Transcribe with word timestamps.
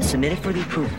Submitted 0.00 0.38
for 0.38 0.52
the 0.52 0.60
approval 0.60 0.96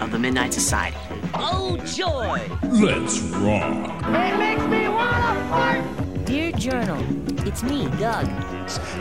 of 0.00 0.10
the 0.10 0.18
Midnight 0.18 0.52
Society. 0.52 0.96
Oh, 1.34 1.76
joy! 1.86 2.42
Let's 2.64 3.20
rock. 3.20 4.02
It 4.08 4.36
makes 4.36 4.64
me 4.64 4.88
wanna 4.88 5.48
fart! 5.48 5.84
Dear 6.24 6.50
Journal, 6.50 7.00
it's 7.46 7.62
me, 7.62 7.86
Doug. 8.00 8.26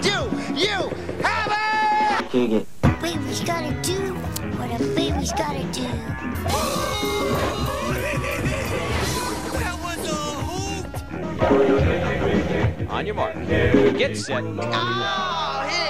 You, 0.06 0.30
you, 0.54 0.92
have 1.24 1.52
it! 2.32 2.68
baby's 3.02 3.40
gotta 3.42 3.74
do 3.82 4.14
what 4.60 4.70
a 4.80 4.84
baby's 4.94 5.32
gotta 5.32 5.64
do. 5.74 5.88
That 9.58 9.76
was 9.82 9.98
a 10.08 10.16
hoot! 10.46 10.86
On 12.92 13.04
your 13.04 13.16
mark. 13.16 13.34
Get 13.98 14.16
set. 14.16 14.44
Oh, 14.44 15.66
here 15.68 15.80
it 15.80 15.80
goes! 15.80 15.85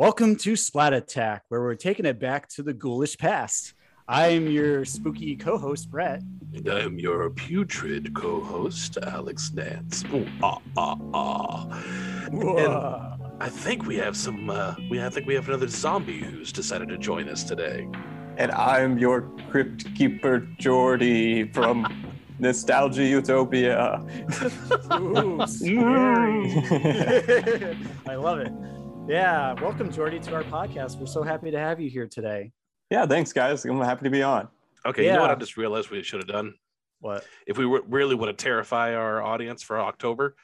Welcome 0.00 0.36
to 0.36 0.56
Splat 0.56 0.94
Attack, 0.94 1.42
where 1.50 1.60
we're 1.60 1.74
taking 1.74 2.06
it 2.06 2.18
back 2.18 2.48
to 2.52 2.62
the 2.62 2.72
ghoulish 2.72 3.18
past. 3.18 3.74
I 4.08 4.28
am 4.28 4.46
your 4.46 4.86
spooky 4.86 5.36
co-host, 5.36 5.90
Brett. 5.90 6.22
And 6.54 6.66
I 6.70 6.80
am 6.80 6.98
your 6.98 7.28
putrid 7.28 8.14
co-host, 8.14 8.96
Alex 9.02 9.52
Nance. 9.52 10.02
Ooh, 10.14 10.26
ah, 10.42 10.56
ah, 10.78 10.96
ah. 11.12 11.64
Whoa. 12.30 13.18
I 13.40 13.50
think 13.50 13.84
we 13.84 13.96
have 13.96 14.16
some. 14.16 14.48
Uh, 14.48 14.74
we 14.88 15.04
I 15.04 15.10
think 15.10 15.26
we 15.26 15.34
have 15.34 15.46
another 15.48 15.68
zombie 15.68 16.20
who's 16.20 16.50
decided 16.50 16.88
to 16.88 16.96
join 16.96 17.28
us 17.28 17.44
today. 17.44 17.86
And 18.38 18.52
I'm 18.52 18.98
your 18.98 19.30
crypt 19.50 19.94
keeper, 19.94 20.48
Jordy 20.58 21.44
from 21.52 21.86
Nostalgia 22.38 23.04
Utopia. 23.04 24.02
Ooh, 24.94 25.46
scary. 25.46 26.54
I 28.08 28.14
love 28.14 28.38
it. 28.38 28.52
Yeah, 29.08 29.54
welcome, 29.60 29.90
Jordy, 29.90 30.20
to 30.20 30.34
our 30.34 30.44
podcast. 30.44 30.98
We're 30.98 31.06
so 31.06 31.22
happy 31.22 31.50
to 31.50 31.58
have 31.58 31.80
you 31.80 31.90
here 31.90 32.06
today. 32.06 32.52
yeah, 32.90 33.06
thanks, 33.06 33.32
guys. 33.32 33.64
I'm 33.64 33.80
happy 33.80 34.04
to 34.04 34.10
be 34.10 34.22
on. 34.22 34.48
Okay, 34.86 35.06
you 35.06 35.12
know 35.12 35.22
what? 35.22 35.30
I 35.30 35.34
just 35.34 35.56
realized 35.56 35.90
we 35.90 36.02
should 36.02 36.20
have 36.20 36.28
done. 36.28 36.54
What? 37.00 37.24
If 37.46 37.58
we 37.58 37.66
were, 37.66 37.82
really 37.88 38.14
want 38.14 38.36
to 38.36 38.42
terrify 38.42 38.94
our 38.94 39.22
audience 39.22 39.62
for 39.62 39.80
October, 39.80 40.36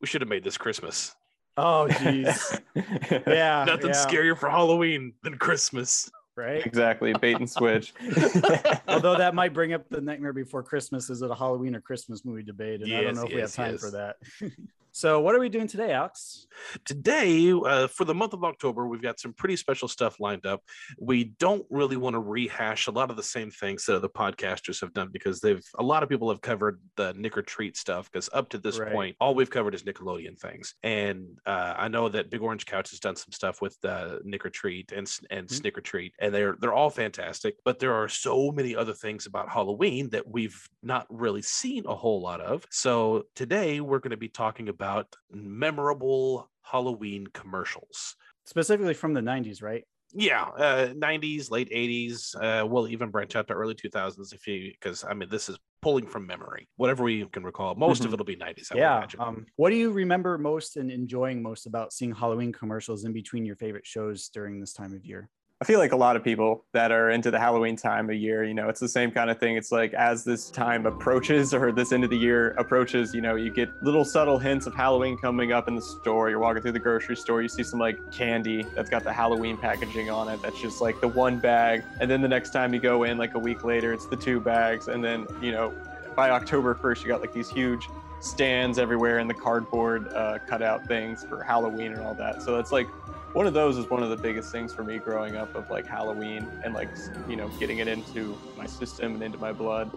we 0.00 0.06
should 0.06 0.20
have 0.20 0.28
made 0.28 0.44
this 0.44 0.56
Christmas. 0.56 1.14
Oh, 1.56 1.86
jeez. 1.90 2.60
Yeah. 3.26 3.64
Nothing 3.66 3.90
yeah, 3.90 4.06
scarier 4.06 4.38
for 4.38 4.48
Halloween 4.48 5.12
than 5.22 5.36
Christmas. 5.36 6.10
Right? 6.34 6.64
exactly. 6.64 7.12
Bait 7.12 7.36
and 7.36 7.50
switch. 7.50 7.92
Although 8.88 9.18
that 9.18 9.34
might 9.34 9.52
bring 9.52 9.74
up 9.74 9.86
the 9.90 10.00
Nightmare 10.00 10.32
Before 10.32 10.62
Christmas. 10.62 11.10
Is 11.10 11.20
it 11.20 11.30
a 11.30 11.34
Halloween 11.34 11.76
or 11.76 11.80
Christmas 11.82 12.24
movie 12.24 12.42
debate? 12.42 12.80
And 12.80 12.92
I 12.94 13.02
don't 13.02 13.16
know 13.16 13.24
if 13.24 13.34
we 13.34 13.40
have 13.40 13.52
time 13.52 13.72
yes. 13.72 13.80
for 13.80 13.90
that. 13.90 14.16
so, 14.92 15.20
what 15.20 15.34
are 15.34 15.40
we 15.40 15.48
doing 15.48 15.66
today, 15.66 15.92
Alex? 15.92 16.46
Today, 16.84 17.50
uh, 17.52 17.86
for 17.86 18.04
the 18.04 18.14
month 18.14 18.34
of 18.34 18.44
October, 18.44 18.86
we've 18.86 19.02
got 19.02 19.18
some 19.18 19.32
pretty 19.32 19.56
special 19.56 19.88
stuff 19.88 20.20
lined 20.20 20.44
up. 20.46 20.62
We 21.00 21.24
don't 21.24 21.64
really 21.70 21.96
want 21.96 22.14
to 22.14 22.20
rehash 22.20 22.86
a 22.86 22.90
lot 22.90 23.10
of 23.10 23.16
the 23.16 23.22
same 23.22 23.50
things 23.50 23.86
that 23.86 23.96
other 23.96 24.08
podcasters 24.08 24.80
have 24.82 24.92
done 24.92 25.08
because 25.10 25.40
they've 25.40 25.64
a 25.78 25.82
lot 25.82 26.02
of 26.02 26.08
people 26.10 26.28
have 26.30 26.42
covered 26.42 26.78
the 26.96 27.14
Nick 27.14 27.38
or 27.38 27.42
Treat 27.42 27.76
stuff 27.76 28.10
because 28.12 28.28
up 28.34 28.50
to 28.50 28.58
this 28.58 28.78
Right. 28.78 28.92
point, 28.92 29.16
all 29.18 29.34
we've 29.34 29.50
covered 29.50 29.74
is 29.74 29.82
Nickelodeon 29.82 30.38
things. 30.38 30.74
And 30.82 31.38
uh, 31.46 31.74
I 31.76 31.88
know 31.88 32.08
that 32.10 32.30
Big 32.30 32.42
Orange 32.42 32.66
Couch 32.66 32.90
has 32.90 33.00
done 33.00 33.16
some 33.16 33.32
stuff 33.32 33.62
with 33.62 33.76
uh, 33.84 34.18
Nick 34.24 34.44
or 34.44 34.50
Treat 34.50 34.92
and 34.92 35.10
and 35.30 35.48
Mhm. 35.48 35.52
Snicker 35.52 35.80
Treat, 35.80 36.12
and 36.20 36.34
they're 36.34 36.56
they're 36.60 36.74
all 36.74 36.90
fantastic. 36.90 37.56
But 37.64 37.78
there 37.78 37.94
are 37.94 38.08
so 38.08 38.52
many 38.52 38.76
other 38.76 38.92
things 38.94 39.24
about 39.26 39.48
Halloween 39.48 40.10
that 40.10 40.28
we've 40.28 40.68
not 40.82 41.06
really 41.08 41.42
seen 41.42 41.86
a 41.86 41.94
whole 41.94 42.20
lot 42.20 42.40
of. 42.42 42.66
So 42.70 43.24
today 43.34 43.80
we're 43.80 43.98
going 44.00 44.10
to 44.10 44.16
be 44.18 44.28
talking 44.28 44.68
about 44.68 44.81
memorable 45.30 46.50
Halloween 46.62 47.26
commercials. 47.28 48.16
Specifically 48.44 48.94
from 48.94 49.14
the 49.14 49.20
90s, 49.22 49.62
right? 49.62 49.84
Yeah, 50.14 50.44
uh, 50.44 50.92
90s, 50.94 51.50
late 51.50 51.68
80s. 51.70 52.34
Uh, 52.34 52.66
we'll 52.66 52.88
even 52.88 53.10
branch 53.10 53.34
out 53.34 53.48
to 53.48 53.54
early 53.54 53.74
2000s 53.74 54.32
if 54.32 54.46
you, 54.46 54.70
because 54.72 55.04
I 55.04 55.14
mean, 55.14 55.30
this 55.30 55.48
is 55.48 55.58
pulling 55.80 56.06
from 56.06 56.26
memory. 56.26 56.68
Whatever 56.76 57.04
we 57.04 57.24
can 57.26 57.44
recall, 57.44 57.74
most 57.74 58.04
of 58.04 58.10
Mhm. 58.10 58.12
it'll 58.12 58.26
be 58.26 58.36
90s. 58.36 58.70
I 58.70 58.74
would 58.76 58.80
yeah. 58.80 58.96
imagine. 58.98 59.20
Um, 59.20 59.46
what 59.56 59.70
do 59.70 59.76
you 59.76 59.90
remember 59.90 60.36
most 60.38 60.76
and 60.76 60.90
enjoying 60.90 61.42
most 61.42 61.66
about 61.66 61.92
seeing 61.92 62.14
Halloween 62.14 62.52
commercials 62.52 63.04
in 63.04 63.12
between 63.12 63.46
your 63.46 63.56
favorite 63.56 63.86
shows 63.86 64.28
during 64.28 64.60
this 64.60 64.72
time 64.74 64.94
of 64.94 65.04
year? 65.04 65.30
I 65.62 65.64
feel 65.64 65.78
like 65.78 65.92
a 65.92 65.96
lot 65.96 66.16
of 66.16 66.24
people 66.24 66.64
that 66.72 66.90
are 66.90 67.10
into 67.10 67.30
the 67.30 67.38
Halloween 67.38 67.76
time 67.76 68.10
of 68.10 68.16
year, 68.16 68.42
you 68.42 68.52
know, 68.52 68.68
it's 68.68 68.80
the 68.80 68.88
same 68.88 69.12
kind 69.12 69.30
of 69.30 69.38
thing. 69.38 69.54
It's 69.54 69.70
like 69.70 69.94
as 69.94 70.24
this 70.24 70.50
time 70.50 70.86
approaches 70.86 71.54
or 71.54 71.70
this 71.70 71.92
end 71.92 72.02
of 72.02 72.10
the 72.10 72.16
year 72.16 72.50
approaches, 72.58 73.14
you 73.14 73.20
know, 73.20 73.36
you 73.36 73.48
get 73.48 73.68
little 73.80 74.04
subtle 74.04 74.40
hints 74.40 74.66
of 74.66 74.74
Halloween 74.74 75.16
coming 75.16 75.52
up 75.52 75.68
in 75.68 75.76
the 75.76 75.80
store. 75.80 76.30
You're 76.30 76.40
walking 76.40 76.62
through 76.62 76.72
the 76.72 76.80
grocery 76.80 77.14
store, 77.14 77.42
you 77.42 77.48
see 77.48 77.62
some 77.62 77.78
like 77.78 78.10
candy 78.10 78.64
that's 78.74 78.90
got 78.90 79.04
the 79.04 79.12
Halloween 79.12 79.56
packaging 79.56 80.10
on 80.10 80.28
it. 80.28 80.42
That's 80.42 80.60
just 80.60 80.80
like 80.80 81.00
the 81.00 81.06
one 81.06 81.38
bag. 81.38 81.84
And 82.00 82.10
then 82.10 82.22
the 82.22 82.28
next 82.28 82.50
time 82.50 82.74
you 82.74 82.80
go 82.80 83.04
in, 83.04 83.16
like 83.16 83.34
a 83.34 83.38
week 83.38 83.62
later, 83.62 83.92
it's 83.92 84.06
the 84.06 84.16
two 84.16 84.40
bags. 84.40 84.88
And 84.88 85.04
then, 85.04 85.28
you 85.40 85.52
know, 85.52 85.72
by 86.16 86.30
October 86.30 86.74
1st, 86.74 87.02
you 87.02 87.06
got 87.06 87.20
like 87.20 87.32
these 87.32 87.48
huge 87.48 87.88
stands 88.18 88.78
everywhere 88.78 89.18
and 89.18 89.30
the 89.30 89.34
cardboard 89.34 90.12
uh, 90.12 90.38
cutout 90.46 90.86
things 90.86 91.24
for 91.24 91.42
Halloween 91.44 91.92
and 91.92 92.00
all 92.00 92.14
that. 92.14 92.42
So 92.42 92.56
that's 92.56 92.72
like 92.72 92.88
one 93.32 93.46
of 93.46 93.54
those 93.54 93.78
is 93.78 93.88
one 93.88 94.02
of 94.02 94.10
the 94.10 94.16
biggest 94.16 94.52
things 94.52 94.74
for 94.74 94.84
me 94.84 94.98
growing 94.98 95.36
up 95.36 95.54
of 95.54 95.70
like 95.70 95.86
Halloween 95.86 96.46
and 96.64 96.74
like 96.74 96.90
you 97.28 97.36
know 97.36 97.48
getting 97.58 97.78
it 97.78 97.88
into 97.88 98.36
my 98.56 98.66
system 98.66 99.14
and 99.14 99.22
into 99.22 99.38
my 99.38 99.52
blood. 99.52 99.90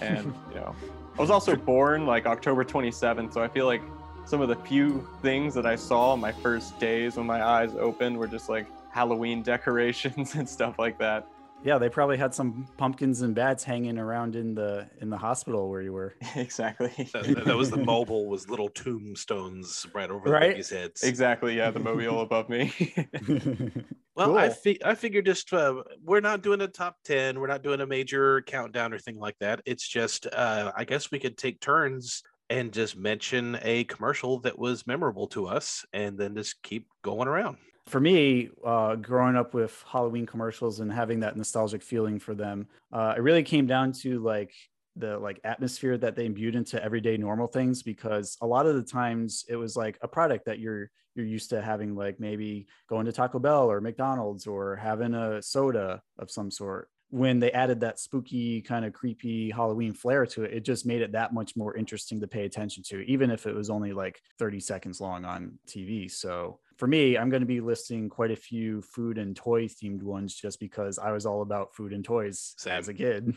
And 0.00 0.26
you 0.50 0.56
know, 0.56 0.74
I 1.16 1.20
was 1.20 1.30
also 1.30 1.56
born 1.56 2.06
like 2.06 2.26
October 2.26 2.64
27th, 2.64 3.32
so 3.32 3.42
I 3.42 3.48
feel 3.48 3.66
like 3.66 3.82
some 4.24 4.40
of 4.40 4.48
the 4.48 4.56
few 4.56 5.06
things 5.20 5.54
that 5.54 5.66
I 5.66 5.76
saw 5.76 6.16
my 6.16 6.32
first 6.32 6.78
days 6.78 7.16
when 7.16 7.26
my 7.26 7.42
eyes 7.42 7.74
opened 7.74 8.16
were 8.16 8.28
just 8.28 8.48
like 8.48 8.66
Halloween 8.90 9.42
decorations 9.42 10.34
and 10.36 10.48
stuff 10.48 10.78
like 10.78 10.98
that. 10.98 11.26
Yeah, 11.64 11.78
they 11.78 11.88
probably 11.88 12.16
had 12.16 12.34
some 12.34 12.66
pumpkins 12.76 13.22
and 13.22 13.36
bats 13.36 13.62
hanging 13.62 13.96
around 13.96 14.34
in 14.34 14.52
the 14.54 14.88
in 15.00 15.10
the 15.10 15.16
hospital 15.16 15.68
where 15.70 15.80
you 15.80 15.92
were. 15.92 16.14
exactly. 16.36 16.88
that, 17.12 17.22
that- 17.24 17.44
that 17.44 17.56
was 17.56 17.70
the 17.70 17.76
mobile 17.76 18.26
was 18.28 18.48
little 18.50 18.68
tombstones 18.68 19.86
right 19.94 20.10
over 20.10 20.28
Right? 20.28 20.40
the 20.40 20.48
babies' 20.54 20.70
heads. 20.70 21.02
exactly. 21.04 21.56
Yeah, 21.56 21.70
the 21.70 21.78
mobile 21.80 22.20
above 22.22 22.48
me. 22.48 22.72
Well, 24.14 24.36
I 24.36 24.50
fi- 24.50 24.78
I 24.84 24.94
figured 24.94 25.24
just 25.24 25.50
uh, 25.54 25.82
we're 26.04 26.20
not 26.20 26.42
doing 26.42 26.60
a 26.60 26.68
top 26.68 26.98
ten, 27.02 27.40
we're 27.40 27.46
not 27.46 27.62
doing 27.62 27.80
a 27.80 27.86
major 27.86 28.42
countdown 28.42 28.92
or 28.92 28.98
thing 28.98 29.18
like 29.18 29.36
that. 29.40 29.62
It's 29.64 29.88
just 29.88 30.26
uh, 30.26 30.70
I 30.76 30.84
guess 30.84 31.10
we 31.10 31.18
could 31.18 31.38
take 31.38 31.60
turns 31.60 32.22
and 32.50 32.72
just 32.74 32.94
mention 32.94 33.58
a 33.62 33.84
commercial 33.84 34.38
that 34.40 34.58
was 34.58 34.86
memorable 34.86 35.28
to 35.28 35.46
us, 35.46 35.86
and 35.94 36.18
then 36.18 36.34
just 36.34 36.62
keep 36.62 36.88
going 37.02 37.26
around. 37.26 37.56
For 37.86 38.00
me, 38.00 38.50
uh, 38.64 38.96
growing 38.96 39.36
up 39.36 39.54
with 39.54 39.84
Halloween 39.90 40.26
commercials 40.26 40.80
and 40.80 40.92
having 40.92 41.20
that 41.20 41.36
nostalgic 41.36 41.82
feeling 41.82 42.18
for 42.18 42.34
them, 42.34 42.66
uh, 42.92 43.14
it 43.16 43.20
really 43.20 43.42
came 43.42 43.66
down 43.66 43.92
to 43.92 44.20
like 44.20 44.52
the 44.96 45.18
like 45.18 45.40
atmosphere 45.44 45.96
that 45.98 46.16
they 46.16 46.26
imbued 46.26 46.54
into 46.54 46.82
everyday 46.82 47.16
normal 47.16 47.46
things 47.46 47.82
because 47.82 48.36
a 48.42 48.46
lot 48.46 48.66
of 48.66 48.74
the 48.74 48.82
times 48.82 49.44
it 49.48 49.56
was 49.56 49.76
like 49.76 49.98
a 50.02 50.08
product 50.08 50.44
that 50.44 50.58
you're 50.58 50.90
you're 51.14 51.26
used 51.26 51.50
to 51.50 51.60
having 51.60 51.94
like 51.94 52.20
maybe 52.20 52.66
going 52.88 53.06
to 53.06 53.12
Taco 53.12 53.38
Bell 53.38 53.70
or 53.70 53.80
McDonald's 53.80 54.46
or 54.46 54.76
having 54.76 55.14
a 55.14 55.42
soda 55.42 56.02
of 56.18 56.30
some 56.30 56.50
sort 56.50 56.88
when 57.12 57.38
they 57.38 57.52
added 57.52 57.80
that 57.80 58.00
spooky 58.00 58.62
kind 58.62 58.86
of 58.86 58.94
creepy 58.94 59.50
Halloween 59.50 59.92
flair 59.92 60.24
to 60.24 60.44
it, 60.44 60.54
it 60.54 60.64
just 60.64 60.86
made 60.86 61.02
it 61.02 61.12
that 61.12 61.34
much 61.34 61.54
more 61.56 61.76
interesting 61.76 62.18
to 62.18 62.26
pay 62.26 62.46
attention 62.46 62.82
to, 62.84 63.02
even 63.02 63.30
if 63.30 63.46
it 63.46 63.54
was 63.54 63.68
only 63.68 63.92
like 63.92 64.22
30 64.38 64.60
seconds 64.60 64.98
long 64.98 65.26
on 65.26 65.58
TV. 65.68 66.10
So 66.10 66.58
for 66.82 66.88
me, 66.88 67.16
I'm 67.16 67.30
going 67.30 67.42
to 67.42 67.46
be 67.46 67.60
listing 67.60 68.08
quite 68.08 68.32
a 68.32 68.36
few 68.36 68.82
food 68.82 69.16
and 69.16 69.36
toy 69.36 69.66
themed 69.66 70.02
ones 70.02 70.34
just 70.34 70.58
because 70.58 70.98
I 70.98 71.12
was 71.12 71.26
all 71.26 71.42
about 71.42 71.76
food 71.76 71.92
and 71.92 72.04
toys 72.04 72.56
Same. 72.58 72.72
as 72.72 72.88
a 72.88 72.94
kid. 72.94 73.32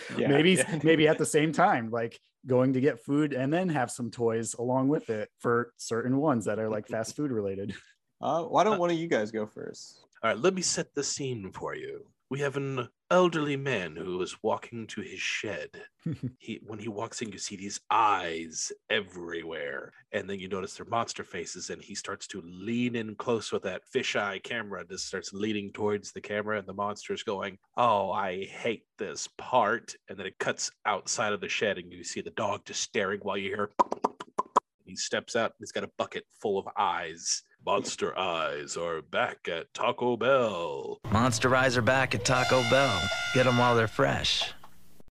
Yeah, 0.18 0.26
maybe 0.26 0.54
yeah. 0.54 0.80
maybe 0.82 1.06
at 1.06 1.16
the 1.16 1.24
same 1.24 1.52
time, 1.52 1.92
like 1.92 2.18
going 2.44 2.72
to 2.72 2.80
get 2.80 2.98
food 3.04 3.34
and 3.34 3.52
then 3.52 3.68
have 3.68 3.92
some 3.92 4.10
toys 4.10 4.54
along 4.54 4.88
with 4.88 5.10
it 5.10 5.28
for 5.38 5.72
certain 5.76 6.16
ones 6.16 6.46
that 6.46 6.58
are 6.58 6.68
like 6.68 6.88
fast 6.94 7.14
food 7.14 7.30
related. 7.30 7.72
Uh, 8.20 8.42
why 8.42 8.64
don't 8.64 8.80
one 8.80 8.90
of 8.90 8.98
you 8.98 9.06
guys 9.06 9.30
go 9.30 9.46
first? 9.46 10.00
All 10.24 10.30
right, 10.30 10.38
let 10.38 10.52
me 10.54 10.62
set 10.62 10.92
the 10.92 11.04
scene 11.04 11.52
for 11.52 11.76
you. 11.76 12.04
We 12.30 12.40
have 12.40 12.56
an 12.56 12.88
elderly 13.10 13.56
man 13.56 13.96
who 13.96 14.20
is 14.20 14.42
walking 14.42 14.86
to 14.86 15.00
his 15.00 15.20
shed. 15.20 15.70
he 16.38 16.60
when 16.66 16.78
he 16.78 16.88
walks 16.88 17.22
in, 17.22 17.32
you 17.32 17.38
see 17.38 17.56
these 17.56 17.80
eyes 17.90 18.70
everywhere, 18.90 19.92
and 20.12 20.28
then 20.28 20.38
you 20.38 20.48
notice 20.48 20.74
they're 20.74 20.86
monster 20.86 21.24
faces, 21.24 21.70
and 21.70 21.82
he 21.82 21.94
starts 21.94 22.26
to 22.28 22.42
lean 22.44 22.96
in 22.96 23.14
close 23.14 23.52
with 23.52 23.62
that 23.62 23.82
fisheye 23.94 24.42
camera. 24.42 24.84
Just 24.86 25.06
starts 25.06 25.32
leaning 25.32 25.72
towards 25.72 26.12
the 26.12 26.20
camera, 26.20 26.58
and 26.58 26.66
the 26.66 26.74
monster's 26.74 27.22
going, 27.22 27.58
"Oh, 27.76 28.10
I 28.10 28.44
hate 28.44 28.84
this 28.98 29.28
part," 29.38 29.94
and 30.08 30.18
then 30.18 30.26
it 30.26 30.38
cuts 30.38 30.70
outside 30.84 31.32
of 31.32 31.40
the 31.40 31.48
shed, 31.48 31.78
and 31.78 31.92
you 31.92 32.04
see 32.04 32.20
the 32.20 32.30
dog 32.30 32.64
just 32.64 32.82
staring 32.82 33.20
while 33.20 33.36
you 33.36 33.48
hear. 33.48 33.70
He 34.84 34.96
steps 34.96 35.36
out. 35.36 35.52
He's 35.58 35.72
got 35.72 35.84
a 35.84 35.90
bucket 35.98 36.24
full 36.40 36.58
of 36.58 36.66
eyes. 36.76 37.42
Monster 37.72 38.18
eyes 38.18 38.78
are 38.78 39.02
back 39.02 39.46
at 39.46 39.74
Taco 39.74 40.16
Bell. 40.16 41.00
Monster 41.12 41.54
Eyes 41.54 41.76
are 41.76 41.82
back 41.82 42.14
at 42.14 42.24
Taco 42.24 42.62
Bell. 42.70 42.98
Get 43.34 43.44
them 43.44 43.58
while 43.58 43.76
they're 43.76 43.86
fresh. 43.86 44.54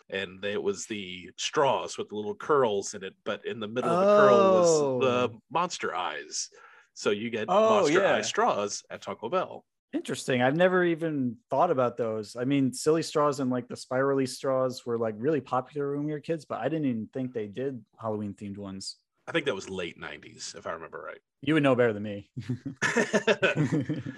and 0.08 0.42
it 0.42 0.62
was 0.62 0.86
the 0.86 1.28
straws 1.36 1.98
with 1.98 2.08
the 2.08 2.14
little 2.14 2.34
curls 2.34 2.94
in 2.94 3.04
it, 3.04 3.12
but 3.26 3.44
in 3.44 3.60
the 3.60 3.68
middle 3.68 3.90
of 3.90 4.00
the 4.00 4.16
curl 4.16 4.52
was 4.60 4.70
Oh. 4.80 5.00
the 5.00 5.38
monster 5.50 5.94
eyes. 5.94 6.48
So 6.94 7.10
you 7.10 7.28
get 7.28 7.44
Oh, 7.50 7.80
Monster 7.80 8.00
yeah. 8.00 8.14
Eye 8.16 8.20
straws 8.22 8.82
at 8.88 9.02
Taco 9.02 9.28
Bell. 9.28 9.66
Interesting. 9.92 10.40
I've 10.40 10.56
never 10.56 10.82
even 10.82 11.36
thought 11.50 11.70
about 11.70 11.98
those. 11.98 12.36
I 12.36 12.44
mean, 12.44 12.72
silly 12.72 13.02
straws 13.02 13.38
and 13.40 13.50
like 13.50 13.68
the 13.68 13.76
spirally 13.76 14.24
straws 14.24 14.86
were 14.86 14.96
like 14.96 15.14
really 15.18 15.42
popular 15.42 15.94
when 15.94 16.06
we 16.06 16.12
were 16.12 16.20
kids, 16.20 16.46
but 16.46 16.60
I 16.60 16.70
didn't 16.70 16.86
even 16.86 17.08
think 17.12 17.34
they 17.34 17.48
did 17.48 17.84
Halloween 18.00 18.32
themed 18.32 18.56
ones. 18.56 18.96
I 19.28 19.32
think 19.32 19.46
that 19.46 19.54
was 19.54 19.68
late 19.68 20.00
90s, 20.00 20.54
if 20.56 20.66
I 20.66 20.72
remember 20.72 21.02
right. 21.04 21.18
You 21.42 21.54
would 21.54 21.62
know 21.62 21.74
better 21.74 21.92
than 21.92 22.02
me. 22.02 22.30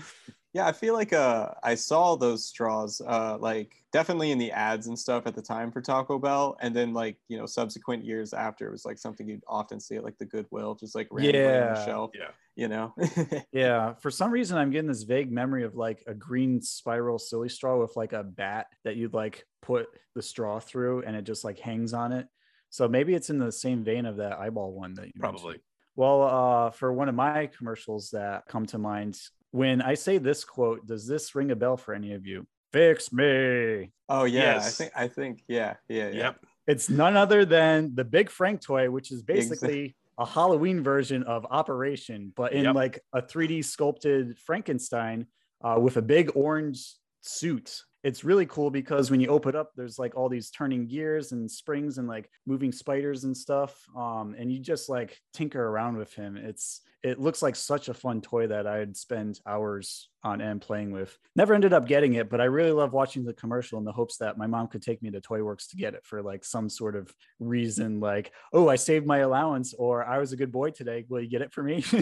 Yeah, 0.54 0.66
I 0.66 0.72
feel 0.72 0.94
like 0.94 1.12
uh, 1.12 1.50
I 1.62 1.74
saw 1.74 2.16
those 2.16 2.46
straws, 2.46 3.02
uh, 3.06 3.36
like 3.38 3.84
definitely 3.92 4.30
in 4.30 4.38
the 4.38 4.50
ads 4.50 4.86
and 4.86 4.98
stuff 4.98 5.26
at 5.26 5.34
the 5.34 5.42
time 5.42 5.70
for 5.70 5.82
Taco 5.82 6.18
Bell, 6.18 6.56
and 6.60 6.74
then 6.74 6.94
like 6.94 7.18
you 7.28 7.36
know 7.36 7.44
subsequent 7.44 8.02
years 8.02 8.32
after, 8.32 8.66
it 8.66 8.70
was 8.72 8.86
like 8.86 8.96
something 8.98 9.28
you'd 9.28 9.44
often 9.46 9.78
see 9.78 9.96
at 9.96 10.04
like 10.04 10.16
the 10.16 10.24
Goodwill, 10.24 10.74
just 10.74 10.94
like 10.94 11.06
randomly 11.10 11.44
on 11.44 11.52
Yeah. 11.52 11.74
the 11.74 11.84
shelf. 11.84 12.10
yeah. 12.14 12.30
You 12.56 12.68
know, 12.68 12.94
yeah. 13.52 13.92
For 14.00 14.10
some 14.10 14.30
reason, 14.32 14.56
I'm 14.56 14.70
getting 14.70 14.88
this 14.88 15.02
vague 15.02 15.30
memory 15.30 15.64
of 15.64 15.76
like 15.76 16.02
a 16.06 16.14
green 16.14 16.62
spiral 16.62 17.18
silly 17.18 17.50
straw 17.50 17.78
with 17.78 17.94
like 17.94 18.14
a 18.14 18.24
bat 18.24 18.68
that 18.84 18.96
you'd 18.96 19.14
like 19.14 19.44
put 19.60 19.86
the 20.14 20.22
straw 20.22 20.58
through 20.60 21.02
and 21.02 21.14
it 21.14 21.22
just 21.22 21.44
like 21.44 21.58
hangs 21.60 21.92
on 21.92 22.10
it. 22.12 22.26
So 22.70 22.88
maybe 22.88 23.14
it's 23.14 23.30
in 23.30 23.38
the 23.38 23.52
same 23.52 23.84
vein 23.84 24.06
of 24.06 24.16
that 24.16 24.38
eyeball 24.38 24.72
one 24.72 24.94
that 24.94 25.06
you 25.06 25.12
mentioned. 25.16 25.40
Probably. 25.40 25.56
Well, 25.96 26.22
uh, 26.22 26.70
for 26.70 26.92
one 26.92 27.08
of 27.08 27.14
my 27.14 27.46
commercials 27.46 28.10
that 28.10 28.46
come 28.46 28.66
to 28.66 28.78
mind, 28.78 29.18
when 29.50 29.80
I 29.82 29.94
say 29.94 30.18
this 30.18 30.44
quote, 30.44 30.86
does 30.86 31.06
this 31.06 31.34
ring 31.34 31.50
a 31.50 31.56
bell 31.56 31.76
for 31.76 31.94
any 31.94 32.12
of 32.14 32.26
you? 32.26 32.46
Fix 32.72 33.12
me. 33.12 33.90
oh 34.10 34.24
yeah, 34.24 34.58
I 34.58 34.68
think 34.68 34.92
I 34.94 35.08
think 35.08 35.42
yeah, 35.48 35.74
yeah, 35.88 36.08
yeah. 36.08 36.14
Yep. 36.16 36.44
It's 36.66 36.90
none 36.90 37.16
other 37.16 37.46
than 37.46 37.94
the 37.94 38.04
Big 38.04 38.28
Frank 38.28 38.60
toy, 38.60 38.90
which 38.90 39.10
is 39.10 39.22
Exa- 39.22 39.26
basically 39.26 39.96
a 40.18 40.26
Halloween 40.26 40.82
version 40.82 41.22
of 41.22 41.46
Operation, 41.50 42.30
but 42.36 42.52
in 42.52 42.64
Yep. 42.64 42.74
like 42.74 43.00
a 43.14 43.22
3D 43.22 43.64
sculpted 43.64 44.38
Frankenstein 44.38 45.26
uh, 45.64 45.78
with 45.80 45.96
a 45.96 46.02
big 46.02 46.30
orange 46.34 46.94
suit. 47.22 47.82
It's 48.04 48.24
really 48.24 48.46
cool 48.46 48.70
because 48.70 49.10
when 49.10 49.20
you 49.20 49.28
open 49.28 49.56
up, 49.56 49.72
there's 49.76 49.98
like 49.98 50.16
all 50.16 50.28
these 50.28 50.50
turning 50.50 50.86
gears 50.86 51.32
and 51.32 51.50
springs 51.50 51.98
and 51.98 52.06
like 52.06 52.30
moving 52.46 52.72
spiders 52.72 53.24
and 53.24 53.36
stuff. 53.36 53.76
Um, 53.96 54.34
and 54.38 54.52
you 54.52 54.60
just 54.60 54.88
like 54.88 55.18
tinker 55.32 55.62
around 55.62 55.96
with 55.96 56.14
him. 56.14 56.36
It's 56.36 56.82
it 57.02 57.20
looks 57.20 57.42
like 57.42 57.54
such 57.54 57.88
a 57.88 57.94
fun 57.94 58.20
toy 58.20 58.48
that 58.48 58.66
I'd 58.66 58.96
spend 58.96 59.38
hours 59.46 60.08
on 60.24 60.40
end 60.40 60.62
playing 60.62 60.90
with. 60.90 61.16
Never 61.36 61.54
ended 61.54 61.72
up 61.72 61.86
getting 61.86 62.14
it, 62.14 62.28
but 62.28 62.40
I 62.40 62.44
really 62.44 62.72
love 62.72 62.92
watching 62.92 63.24
the 63.24 63.32
commercial 63.32 63.78
in 63.78 63.84
the 63.84 63.92
hopes 63.92 64.16
that 64.18 64.36
my 64.36 64.48
mom 64.48 64.66
could 64.66 64.82
take 64.82 65.00
me 65.00 65.10
to 65.12 65.20
Toy 65.20 65.42
Works 65.42 65.68
to 65.68 65.76
get 65.76 65.94
it 65.94 66.04
for 66.04 66.22
like 66.22 66.44
some 66.44 66.68
sort 66.68 66.96
of 66.96 67.12
reason, 67.38 68.00
like, 68.00 68.32
oh, 68.52 68.68
I 68.68 68.74
saved 68.76 69.06
my 69.06 69.18
allowance, 69.18 69.74
or 69.74 70.04
I 70.04 70.18
was 70.18 70.32
a 70.32 70.36
good 70.36 70.50
boy 70.50 70.70
today. 70.70 71.04
Will 71.08 71.22
you 71.22 71.30
get 71.30 71.42
it 71.42 71.52
for 71.52 71.62
me? 71.62 71.84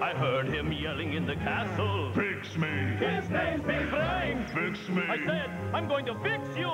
I 0.00 0.14
heard 0.14 0.48
him 0.48 0.70
yelling 0.72 1.14
in 1.14 1.26
the 1.26 1.34
castle. 1.34 2.12
Fix 2.38 2.56
me. 2.56 2.68
His 2.68 3.28
name's 3.30 3.64
Big 3.64 3.88
Frank. 3.88 4.48
Fix 4.50 4.88
me. 4.88 5.02
I 5.08 5.16
said, 5.26 5.50
I'm 5.74 5.88
going 5.88 6.06
to 6.06 6.14
fix 6.20 6.56
you. 6.56 6.68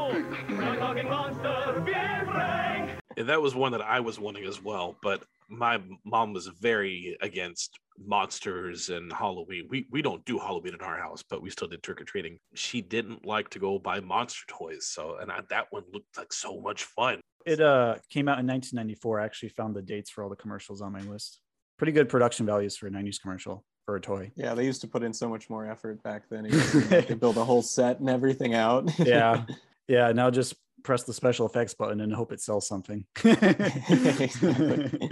We're 0.50 0.76
talking 0.76 1.08
monster, 1.08 1.80
Big 1.86 1.94
Frank. 2.30 2.98
And 3.16 3.26
that 3.30 3.40
was 3.40 3.54
one 3.54 3.72
that 3.72 3.80
I 3.80 4.00
was 4.00 4.20
wanting 4.20 4.44
as 4.44 4.62
well, 4.62 4.94
but 5.02 5.24
my 5.48 5.80
mom 6.04 6.34
was 6.34 6.48
very 6.48 7.16
against 7.22 7.78
monsters 7.98 8.90
and 8.90 9.10
Halloween. 9.10 9.66
We 9.70 9.86
we 9.90 10.02
don't 10.02 10.22
do 10.26 10.38
Halloween 10.38 10.74
in 10.74 10.80
our 10.82 10.98
house, 10.98 11.22
but 11.22 11.40
we 11.40 11.48
still 11.48 11.68
did 11.68 11.82
trick 11.82 11.98
or 11.98 12.04
treating. 12.04 12.38
She 12.54 12.82
didn't 12.82 13.24
like 13.24 13.48
to 13.50 13.58
go 13.58 13.78
buy 13.78 14.00
monster 14.00 14.42
toys, 14.48 14.88
so 14.88 15.16
and 15.18 15.32
I, 15.32 15.40
that 15.48 15.68
one 15.70 15.84
looked 15.94 16.18
like 16.18 16.32
so 16.32 16.60
much 16.60 16.84
fun. 16.84 17.20
it 17.46 17.60
uh 17.60 17.94
came 18.10 18.28
out 18.28 18.38
in 18.38 18.46
1994. 18.46 19.20
I 19.20 19.24
actually 19.24 19.48
found 19.50 19.74
the 19.74 19.82
dates 19.82 20.10
for 20.10 20.24
all 20.24 20.28
the 20.28 20.36
commercials 20.36 20.82
on 20.82 20.92
my 20.92 21.00
list. 21.00 21.40
Pretty 21.78 21.92
good 21.92 22.10
production 22.10 22.44
values 22.44 22.76
for 22.76 22.86
a 22.86 22.90
90s 22.90 23.20
commercial 23.22 23.64
for 23.84 23.96
a 23.96 24.00
toy. 24.00 24.30
Yeah, 24.36 24.54
they 24.54 24.64
used 24.64 24.80
to 24.82 24.88
put 24.88 25.02
in 25.02 25.12
so 25.12 25.28
much 25.28 25.50
more 25.50 25.66
effort 25.66 26.02
back 26.02 26.28
then. 26.30 26.44
You 26.50 26.58
know, 26.58 26.86
like, 26.90 27.08
They 27.08 27.14
build 27.14 27.36
a 27.36 27.44
whole 27.44 27.62
set 27.62 28.00
and 28.00 28.08
everything 28.08 28.54
out. 28.54 28.90
Yeah. 28.98 29.44
Yeah. 29.88 30.12
Now 30.12 30.30
just 30.30 30.54
press 30.82 31.02
the 31.02 31.12
special 31.12 31.46
effects 31.46 31.74
button 31.74 32.00
and 32.00 32.12
hope 32.12 32.32
it 32.32 32.40
sells 32.40 32.66
something. 32.66 33.04
Exactly. 33.24 35.10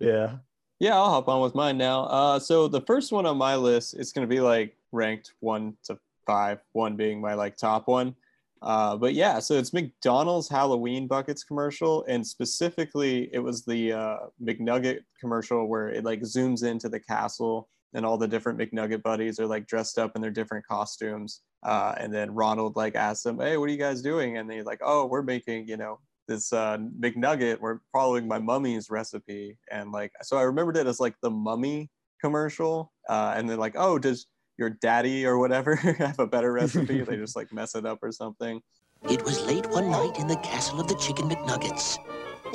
yeah. 0.00 0.36
Yeah, 0.80 0.96
I'll 0.96 1.10
hop 1.10 1.28
on 1.28 1.40
with 1.40 1.54
mine 1.54 1.78
now. 1.78 2.04
Uh, 2.04 2.38
so 2.38 2.68
the 2.68 2.80
first 2.80 3.12
one 3.12 3.26
on 3.26 3.36
my 3.36 3.54
list 3.56 3.94
is 3.98 4.12
going 4.12 4.26
to 4.28 4.34
be 4.34 4.40
like 4.40 4.76
ranked 4.92 5.32
one 5.40 5.76
to 5.84 5.98
five, 6.26 6.58
one 6.72 6.96
being 6.96 7.20
my 7.20 7.34
like 7.34 7.56
top 7.56 7.86
one. 7.86 8.14
Uh, 8.60 8.96
but 8.96 9.14
yeah, 9.14 9.38
so 9.38 9.54
it's 9.54 9.72
McDonald's 9.72 10.48
Halloween 10.48 11.06
buckets 11.06 11.44
commercial, 11.44 12.04
and 12.08 12.26
specifically 12.26 13.28
it 13.32 13.38
was 13.38 13.64
the 13.64 13.92
uh, 13.92 14.16
McNugget 14.42 15.00
commercial 15.20 15.66
where 15.68 15.88
it 15.90 16.02
like 16.04 16.22
zooms 16.22 16.64
into 16.64 16.88
the 16.88 16.98
castle 17.00 17.68
and 17.94 18.04
all 18.04 18.18
the 18.18 18.28
different 18.28 18.58
McNugget 18.58 19.02
buddies 19.02 19.38
are 19.38 19.46
like 19.46 19.66
dressed 19.66 19.98
up 19.98 20.16
in 20.16 20.22
their 20.22 20.30
different 20.30 20.66
costumes. 20.66 21.40
Uh, 21.62 21.94
and 21.96 22.12
then 22.12 22.34
Ronald 22.34 22.76
like 22.76 22.94
asks 22.96 23.22
them, 23.22 23.38
"Hey, 23.38 23.56
what 23.56 23.68
are 23.68 23.72
you 23.72 23.78
guys 23.78 24.02
doing?" 24.02 24.36
And 24.36 24.50
they're 24.50 24.64
like, 24.64 24.80
"Oh, 24.82 25.06
we're 25.06 25.22
making 25.22 25.68
you 25.68 25.76
know 25.76 26.00
this 26.28 26.52
uh, 26.52 26.78
McNugget. 27.00 27.60
We're 27.60 27.78
following 27.92 28.28
my 28.28 28.38
mummy's 28.38 28.90
recipe." 28.90 29.58
And 29.70 29.92
like, 29.92 30.12
so 30.22 30.36
I 30.36 30.42
remembered 30.42 30.76
it 30.76 30.86
as 30.86 31.00
like 31.00 31.14
the 31.22 31.30
mummy 31.30 31.90
commercial. 32.20 32.92
Uh, 33.08 33.32
and 33.36 33.48
then 33.48 33.58
like, 33.58 33.74
"Oh, 33.78 33.98
does 33.98 34.26
your 34.58 34.70
daddy 34.70 35.24
or 35.24 35.38
whatever 35.38 35.74
have 35.76 36.18
a 36.18 36.26
better 36.26 36.52
recipe?" 36.52 37.00
they 37.00 37.16
just 37.16 37.36
like 37.36 37.52
mess 37.52 37.74
it 37.74 37.86
up 37.86 38.00
or 38.02 38.12
something. 38.12 38.60
It 39.08 39.22
was 39.24 39.44
late 39.46 39.66
one 39.70 39.90
night 39.90 40.18
in 40.18 40.26
the 40.26 40.36
castle 40.36 40.80
of 40.80 40.88
the 40.88 40.96
Chicken 40.96 41.28
McNuggets. 41.28 41.98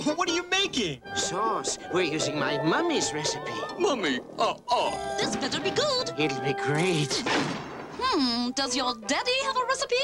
What 0.04 0.30
are 0.30 0.34
you 0.34 0.48
making? 0.50 1.02
Sauce. 1.16 1.78
We're 1.94 2.04
using 2.04 2.40
my 2.40 2.62
mummy's 2.64 3.14
recipe. 3.14 3.52
Mummy. 3.78 4.20
Oh, 4.38 4.58
oh. 4.70 5.18
This 5.20 5.36
better 5.36 5.60
be 5.60 5.72
good. 5.72 6.12
It'll 6.18 6.40
be 6.42 6.54
great. 6.54 7.14
Hmm, 8.00 8.52
does 8.52 8.76
your 8.78 8.96
daddy 9.08 9.32
have 9.44 9.58
a 9.58 9.66
recipe? 9.68 9.96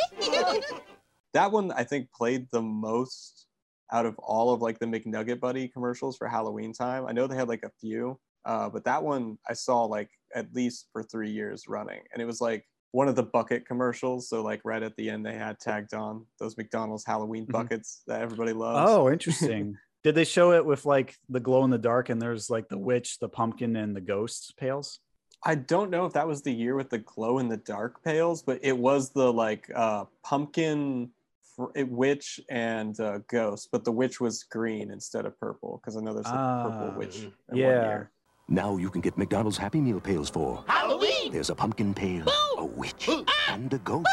that 1.33 1.51
one 1.51 1.71
I 1.71 1.83
think 1.83 2.11
played 2.11 2.47
the 2.51 2.61
most 2.61 3.47
out 3.91 4.05
of 4.05 4.17
all 4.19 4.51
of 4.53 4.61
like 4.61 4.79
the 4.79 4.85
McNugget 4.85 5.39
Buddy 5.39 5.67
commercials 5.69 6.17
for 6.17 6.27
Halloween 6.27 6.73
time. 6.73 7.05
I 7.07 7.13
know 7.13 7.27
they 7.27 7.35
had 7.35 7.47
like 7.47 7.63
a 7.63 7.71
few, 7.79 8.19
uh, 8.43 8.69
but 8.69 8.83
that 8.85 9.01
one 9.03 9.37
I 9.47 9.53
saw 9.53 9.83
like 9.85 10.09
at 10.33 10.53
least 10.53 10.87
for 10.91 11.03
three 11.03 11.29
years 11.31 11.67
running, 11.69 12.01
and 12.11 12.21
it 12.21 12.25
was 12.25 12.41
like 12.41 12.65
one 12.91 13.07
of 13.07 13.15
the 13.15 13.23
bucket 13.23 13.65
commercials. 13.65 14.27
So 14.29 14.41
like 14.41 14.61
right 14.65 14.81
at 14.83 14.95
the 14.97 15.09
end, 15.09 15.25
they 15.25 15.35
had 15.35 15.59
tagged 15.59 15.93
on 15.93 16.25
those 16.39 16.57
McDonald's 16.57 17.05
Halloween 17.05 17.45
Mhm. 17.45 17.51
buckets 17.51 18.01
that 18.07 18.21
everybody 18.21 18.53
loves. 18.53 18.89
Oh, 18.91 19.09
interesting. 19.09 19.75
Did 20.05 20.13
they 20.13 20.23
show 20.23 20.51
it 20.51 20.63
with 20.63 20.85
like 20.85 21.15
the 21.29 21.39
glow 21.39 21.63
in 21.63 21.71
the 21.71 21.79
dark 21.79 22.09
and 22.09 22.21
there's 22.21 22.47
like 22.47 22.69
the 22.69 22.77
witch, 22.77 23.17
the 23.17 23.27
pumpkin, 23.27 23.75
and 23.75 23.95
the 23.95 24.01
ghost 24.01 24.53
pails? 24.55 24.99
I 25.43 25.55
don't 25.55 25.89
know 25.89 26.05
if 26.05 26.13
that 26.13 26.27
was 26.27 26.43
the 26.43 26.51
year 26.53 26.75
with 26.75 26.91
the 26.91 26.99
glow 26.99 27.39
in 27.39 27.49
the 27.49 27.57
dark 27.57 28.03
pails, 28.03 28.43
but 28.43 28.59
it 28.61 28.77
was 28.77 29.09
the 29.09 29.33
like 29.33 29.67
uh, 29.75 30.05
pumpkin 30.23 31.09
fr- 31.55 31.71
witch 31.85 32.39
and 32.51 32.99
uh, 32.99 33.17
ghost, 33.27 33.69
but 33.71 33.83
the 33.83 33.91
witch 33.91 34.21
was 34.21 34.43
green 34.43 34.91
instead 34.91 35.25
of 35.25 35.39
purple 35.39 35.81
because 35.81 35.97
I 35.97 36.01
know 36.01 36.13
there's 36.13 36.27
a 36.27 36.35
Ah, 36.35 36.69
purple 36.69 36.99
witch. 36.99 37.23
in 37.23 37.31
one 37.49 37.57
Yeah. 37.57 37.81
year. 37.87 38.11
Now 38.47 38.77
you 38.77 38.91
can 38.91 39.01
get 39.01 39.17
McDonald's 39.17 39.57
Happy 39.57 39.81
Meal 39.81 39.99
pails 39.99 40.29
for 40.29 40.63
Halloween! 40.67 41.31
there's 41.31 41.49
a 41.49 41.55
pumpkin 41.55 41.95
pail, 41.95 42.25
a 42.59 42.63
witch, 42.63 43.09
and 43.49 43.73
a 43.73 43.79
ghost 43.79 44.07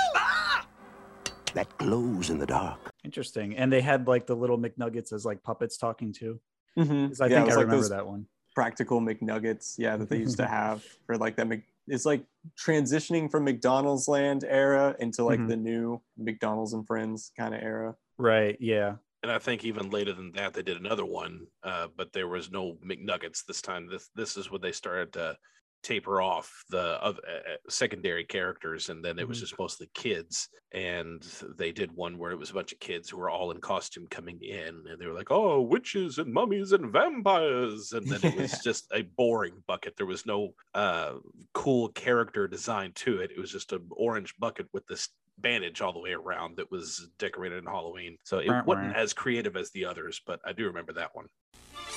that 1.55 1.77
glows 1.79 2.31
in 2.31 2.39
the 2.39 2.47
dark. 2.47 2.79
Interesting. 3.05 3.57
And 3.57 3.73
they 3.73 3.81
had 3.81 4.07
like 4.07 4.27
the 4.27 4.37
little 4.37 4.59
McNuggets 4.59 5.13
as 5.13 5.25
like 5.25 5.43
puppets 5.43 5.77
talking 5.77 6.13
too. 6.13 6.41
Mhm. 6.77 7.09
'Cause 7.09 7.21
I 7.21 7.27
Yeah, 7.27 7.41
think 7.43 7.53
I 7.53 7.55
like 7.57 7.63
remember 7.65 7.77
those 7.77 7.91
that 7.91 8.07
one. 8.07 8.27
Practical 8.55 9.01
McNuggets, 9.01 9.79
yeah, 9.79 9.97
that 9.97 10.09
they 10.09 10.19
used 10.19 10.37
to 10.39 10.47
have 10.47 10.83
for 11.07 11.17
like 11.17 11.37
that. 11.37 11.47
Mc- 11.49 11.65
it's 11.89 12.07
like 12.07 12.25
transitioning 12.57 13.31
from 13.31 13.45
McDonald's 13.45 14.09
land 14.09 14.45
era 14.45 14.95
into 14.99 15.25
like 15.25 15.41
Mhm. 15.41 15.49
the 15.49 15.57
new 15.57 16.01
McDonald's 16.17 16.73
and 16.73 16.87
Friends 16.87 17.33
kind 17.37 17.55
of 17.55 17.63
era. 17.63 17.97
Right. 18.19 18.57
Yeah. 18.61 18.97
And 19.23 19.31
I 19.33 19.39
think 19.39 19.65
even 19.65 19.91
later 19.91 20.13
than 20.13 20.33
that, 20.33 20.53
they 20.53 20.63
did 20.63 20.77
another 20.77 21.05
one, 21.05 21.47
uh, 21.63 21.89
but 21.97 22.13
there 22.13 22.29
was 22.29 22.51
no 22.51 22.75
McNuggets 22.85 23.45
this 23.47 23.63
time. 23.63 23.87
This 23.87 24.09
this 24.15 24.37
is 24.37 24.51
when 24.51 24.61
they 24.61 24.73
started 24.73 25.13
to 25.15 25.37
taper 25.83 26.21
off 26.23 26.65
the 26.71 27.03
uh, 27.03 27.15
secondary 27.69 28.25
characters, 28.25 28.89
and 28.89 29.05
then 29.05 29.19
it 29.19 29.29
was 29.29 29.39
Mhm. 29.39 29.41
just 29.41 29.59
mostly 29.59 29.89
kids. 29.95 30.49
And 30.73 31.23
they 31.59 31.73
did 31.73 31.93
one 31.93 32.19
where 32.19 32.31
it 32.33 32.39
was 32.39 32.51
a 32.51 32.55
bunch 32.55 32.73
of 32.73 32.81
kids 32.81 33.11
who 33.11 33.19
were 33.19 33.29
all 33.31 33.51
in 33.51 33.61
costume 33.61 34.07
coming 34.09 34.41
in, 34.43 34.85
and 34.89 34.99
they 35.01 35.07
were 35.07 35.13
like, 35.15 35.31
"Oh, 35.31 35.61
witches 35.61 36.19
and 36.19 36.33
mummies 36.33 36.73
and 36.73 36.91
vampires," 36.93 37.93
and 37.93 38.11
then 38.11 38.25
it 38.25 38.33
was 38.33 38.59
just 38.63 38.87
a 38.93 39.03
boring 39.03 39.63
bucket. 39.67 39.97
There 39.97 40.07
was 40.07 40.25
no 40.27 40.53
uh, 40.75 41.19
cool 41.55 41.91
character 41.91 42.49
design 42.49 42.93
to 42.95 43.21
it. 43.21 43.31
It 43.31 43.39
was 43.39 43.53
just 43.53 43.73
an 43.73 43.89
orange 43.93 44.35
bucket 44.39 44.69
with 44.73 44.87
this 44.87 45.09
bandage 45.39 45.81
all 45.81 45.93
the 45.93 45.99
way 46.01 46.13
around 46.13 46.57
that 46.57 46.71
was 46.71 47.09
decorated 47.19 47.59
in 47.59 47.65
Halloween. 47.67 48.17
So 48.25 48.39
it 48.39 48.49
Wah, 48.49 48.63
wasn't 48.65 48.95
wah. 48.95 49.01
as 49.01 49.13
creative 49.13 49.57
as 49.57 49.71
the 49.73 49.85
others, 49.85 50.21
but 50.27 50.41
I 50.45 50.53
do 50.53 50.67
remember 50.67 50.93
that 50.95 51.15
one. 51.15 51.27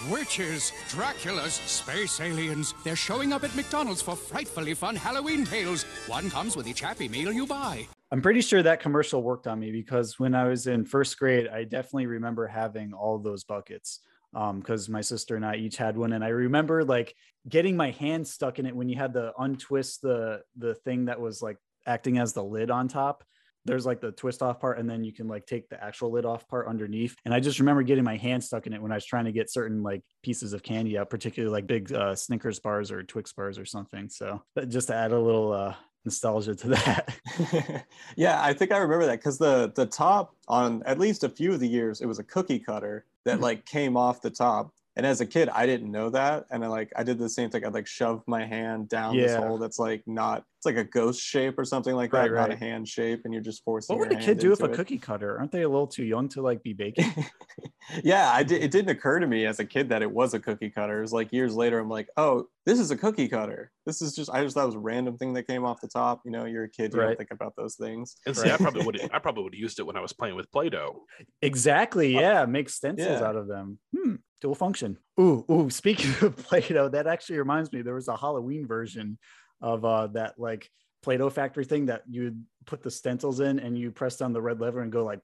Witches, 0.09 0.71
Draculas, 0.89 1.51
space 1.67 2.19
aliens. 2.19 2.73
They're 2.83 2.95
showing 2.95 3.31
up 3.31 3.43
at 3.43 3.55
McDonald's 3.55 4.01
for 4.01 4.15
frightfully 4.15 4.73
fun 4.73 4.95
Halloween 4.95 5.45
pails. 5.45 5.83
One 6.07 6.29
comes 6.29 6.55
with 6.57 6.67
each 6.67 6.81
Happy 6.81 7.07
Meal 7.07 7.31
you 7.31 7.47
buy. 7.47 7.87
I'm 8.11 8.21
pretty 8.21 8.41
sure 8.41 8.61
that 8.61 8.79
commercial 8.81 9.23
worked 9.23 9.47
on 9.47 9.59
me 9.59 9.71
because 9.71 10.19
when 10.19 10.35
I 10.35 10.47
was 10.47 10.67
in 10.67 10.85
first 10.85 11.17
grade, 11.17 11.47
I 11.47 11.63
definitely 11.63 12.07
remember 12.07 12.45
having 12.47 12.93
all 12.93 13.19
those 13.19 13.43
buckets. 13.43 13.99
um 14.33 14.59
because 14.59 14.89
my 14.89 15.01
sister 15.01 15.37
and 15.37 15.45
i 15.45 15.55
each 15.55 15.77
had 15.77 15.95
one 15.95 16.11
and 16.11 16.23
i 16.23 16.27
remember 16.27 16.83
like 16.83 17.15
getting 17.47 17.77
my 17.77 17.91
hand 17.91 18.27
stuck 18.27 18.59
in 18.59 18.65
it 18.65 18.75
when 18.75 18.89
you 18.89 18.97
had 18.97 19.13
to 19.13 19.31
untwist 19.39 20.01
the 20.01 20.41
the 20.57 20.73
thing 20.85 21.05
that 21.05 21.19
was 21.21 21.41
like 21.41 21.57
acting 21.85 22.17
as 22.17 22.33
the 22.33 22.43
lid 22.43 22.71
on 22.71 22.87
top 22.87 23.23
there's 23.67 23.85
like 23.85 23.99
the 23.99 24.11
twist 24.11 24.43
off 24.43 24.59
part 24.59 24.77
and 24.77 24.87
then 24.87 25.03
you 25.03 25.11
can 25.11 25.27
like 25.27 25.45
take 25.47 25.67
the 25.69 25.83
actual 25.83 26.11
lid 26.11 26.25
off 26.25 26.47
part 26.47 26.67
underneath 26.67 27.15
and 27.25 27.33
i 27.33 27.39
just 27.39 27.59
remember 27.59 27.81
getting 27.83 28.03
my 28.03 28.15
hand 28.17 28.43
stuck 28.43 28.67
in 28.67 28.73
it 28.73 28.81
when 28.81 28.91
i 28.91 28.95
was 28.95 29.05
trying 29.05 29.25
to 29.25 29.31
get 29.31 29.49
certain 29.49 29.81
like 29.81 30.01
pieces 30.23 30.53
of 30.53 30.61
candy 30.63 30.97
out 30.97 31.09
particularly 31.09 31.51
like 31.51 31.65
big 31.67 31.91
uh, 31.93 32.13
snickers 32.15 32.59
bars 32.59 32.91
or 32.91 33.01
twix 33.03 33.33
bars 33.33 33.57
or 33.57 33.65
something 33.65 34.07
so 34.09 34.41
just 34.67 34.87
to 34.87 34.95
add 34.95 35.11
a 35.11 35.19
little 35.19 35.51
uh 35.51 35.73
nostalgia 36.05 36.53
to 36.53 36.67
that 36.67 37.15
yeah, 38.15 38.41
I 38.43 38.53
think 38.53 38.71
I 38.71 38.77
remember 38.77 39.07
that 39.07 39.19
because 39.19 39.39
the 39.39 39.71
the 39.75 39.87
top 39.87 40.35
on 40.47 40.83
at 40.85 40.99
least 40.99 41.23
a 41.23 41.29
few 41.29 41.51
of 41.51 41.59
the 41.59 41.67
years 41.67 42.01
it 42.01 42.05
was 42.05 42.19
a 42.19 42.23
cookie 42.23 42.59
cutter 42.59 43.05
that 43.25 43.37
Hmm. 43.37 43.41
like 43.43 43.65
came 43.65 43.97
off 43.97 44.21
the 44.21 44.29
top. 44.29 44.71
And 44.97 45.05
as 45.05 45.19
a 45.19 45.25
kid, 45.25 45.49
I 45.49 45.65
didn't 45.65 45.91
know 45.91 46.09
that, 46.11 46.45
and 46.51 46.63
I 46.63 46.67
like 46.67 46.93
I 46.95 47.03
did 47.03 47.17
the 47.17 47.27
same 47.27 47.49
thing. 47.49 47.65
I'd 47.65 47.73
like 47.73 47.87
shove 47.87 48.23
my 48.27 48.45
hand 48.45 48.87
down 48.87 49.17
this 49.17 49.35
hole 49.35 49.57
that's 49.57 49.77
like 49.79 50.03
not 50.05 50.45
it's 50.65 50.77
like 50.77 50.85
a 50.85 50.89
ghost 50.89 51.21
shape 51.21 51.57
or 51.59 51.65
something 51.65 51.95
like 51.95 52.11
Right, 52.13 52.29
that, 52.29 52.35
not 52.35 52.51
a 52.51 52.55
hand 52.55 52.87
shape, 52.87 53.21
and 53.25 53.33
you're 53.33 53.43
just 53.43 53.63
forcing. 53.63 53.95
what 53.97 54.07
would 54.09 54.11
your 54.11 54.21
a 54.21 54.23
kid 54.23 54.39
do 54.39 54.49
with 54.49 54.61
a 54.61 54.65
it. 54.65 54.73
cookie 54.73 54.97
cutter 54.97 55.37
aren't 55.37 55.51
they 55.51 55.61
a 55.61 55.69
little 55.69 55.87
too 55.87 56.03
young 56.03 56.27
to 56.29 56.41
like 56.41 56.63
be 56.63 56.73
baking 56.73 57.13
Yeah, 58.03 58.31
I 58.31 58.41
did. 58.41 58.63
It 58.63 58.71
didn't 58.71 58.89
occur 58.89 59.19
to 59.19 59.27
me 59.27 59.45
as 59.45 59.59
a 59.59 59.65
kid 59.65 59.89
that 59.89 60.01
it 60.01 60.11
was 60.11 60.33
a 60.33 60.39
cookie 60.39 60.71
cutter. 60.71 60.97
It 60.97 61.01
was 61.01 61.13
like 61.13 61.31
years 61.31 61.53
later, 61.55 61.77
I'm 61.77 61.87
like, 61.89 62.09
oh, 62.17 62.47
this 62.65 62.79
is 62.79 62.89
a 62.89 62.97
cookie 62.97 63.27
cutter. 63.27 63.71
This 63.85 64.01
is 64.01 64.15
just. 64.15 64.31
I 64.31 64.41
just 64.43 64.55
thought 64.55 64.63
it 64.63 64.67
was 64.67 64.75
a 64.75 64.79
random 64.79 65.17
thing 65.17 65.33
that 65.33 65.43
came 65.45 65.63
off 65.63 65.81
the 65.81 65.87
top. 65.87 66.21
You 66.25 66.31
know, 66.31 66.45
you're 66.45 66.63
a 66.63 66.69
kid, 66.69 66.93
you 66.93 66.99
Right. 66.99 67.07
don't 67.09 67.17
think 67.19 67.29
about 67.31 67.53
those 67.55 67.75
things. 67.75 68.15
And 68.25 68.35
see, 68.35 68.49
I 68.49 68.57
probably 68.57 68.83
would 68.83 68.99
I 69.13 69.19
probably 69.25 69.43
would 69.43 69.53
have 69.53 69.59
used 69.59 69.79
it 69.79 69.83
when 69.85 69.95
I 69.95 70.01
was 70.01 70.13
playing 70.13 70.35
with 70.35 70.51
Play-Doh. 70.51 71.03
Exactly. 71.43 72.13
Yeah. 72.15 72.45
Make 72.45 72.69
stencils 72.69 73.21
yeah. 73.21 73.27
out 73.27 73.35
of 73.35 73.47
them. 73.47 73.77
Hmm. 73.95 74.15
Dual 74.41 74.55
function. 74.55 74.97
Ooh, 75.19 75.45
ooh. 75.49 75.69
Speaking 75.69 76.11
of 76.25 76.35
Play-Doh, 76.37 76.89
that 76.89 77.05
actually 77.05 77.37
reminds 77.37 77.71
me. 77.71 77.83
There 77.83 77.93
was 77.95 78.07
a 78.07 78.17
Halloween 78.17 78.65
version 78.67 79.19
of 79.65 79.83
uh 79.83 80.07
that 80.07 80.39
like 80.39 80.69
Play-Doh 81.03 81.29
factory 81.29 81.65
thing 81.65 81.87
that 81.87 82.03
you'd 82.09 82.43
put 82.65 82.81
the 82.81 82.89
stencils 82.89 83.39
in 83.39 83.59
and 83.59 83.77
you 83.77 83.91
press 83.91 84.15
down 84.17 84.33
the 84.33 84.41
red 84.41 84.59
lever 84.59 84.81
and 84.81 84.91
go 84.91 85.03
like 85.03 85.19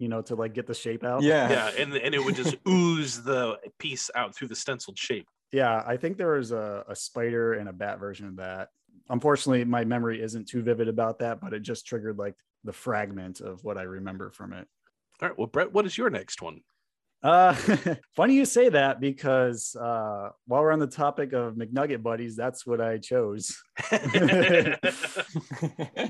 you 0.00 0.08
know, 0.08 0.22
to 0.22 0.34
like 0.34 0.54
get 0.54 0.66
the 0.66 0.74
shape 0.74 1.04
out. 1.04 1.22
Yeah. 1.22 1.50
Yeah, 1.50 1.70
and 1.78 1.94
and 1.94 2.14
it 2.14 2.24
would 2.24 2.34
just 2.34 2.56
ooze 2.68 3.22
the 3.22 3.58
piece 3.78 4.10
out 4.16 4.34
through 4.34 4.48
the 4.48 4.56
stenciled 4.56 4.98
shape. 4.98 5.28
Yeah, 5.52 5.84
I 5.86 5.96
think 5.96 6.16
there 6.16 6.32
was 6.32 6.52
a, 6.52 6.84
a 6.88 6.96
spider 6.96 7.54
and 7.54 7.68
a 7.68 7.72
bat 7.72 8.00
version 8.00 8.26
of 8.26 8.36
that. 8.36 8.68
Unfortunately, 9.10 9.64
my 9.64 9.84
memory 9.84 10.22
isn't 10.22 10.48
too 10.48 10.62
vivid 10.62 10.88
about 10.88 11.18
that, 11.18 11.40
but 11.40 11.52
it 11.52 11.60
just 11.60 11.86
triggered 11.86 12.16
like 12.16 12.34
the 12.64 12.72
fragment 12.72 13.40
of 13.40 13.62
what 13.62 13.76
I 13.76 13.82
remember 13.82 14.30
from 14.30 14.52
it. 14.52 14.66
All 15.20 15.28
right, 15.28 15.36
well, 15.36 15.48
Brett, 15.48 15.72
what 15.72 15.84
is 15.84 15.98
your 15.98 16.08
next 16.08 16.40
one? 16.40 16.62
Uh, 17.22 17.54
funny 18.16 18.34
you 18.34 18.44
say 18.44 18.68
that 18.70 19.00
because 19.00 19.76
uh, 19.76 20.30
while 20.46 20.62
we're 20.62 20.72
on 20.72 20.78
the 20.78 20.86
topic 20.86 21.32
of 21.32 21.54
McNugget 21.54 22.02
buddies, 22.02 22.34
that's 22.34 22.66
what 22.66 22.80
I 22.80 22.98
chose. 22.98 23.56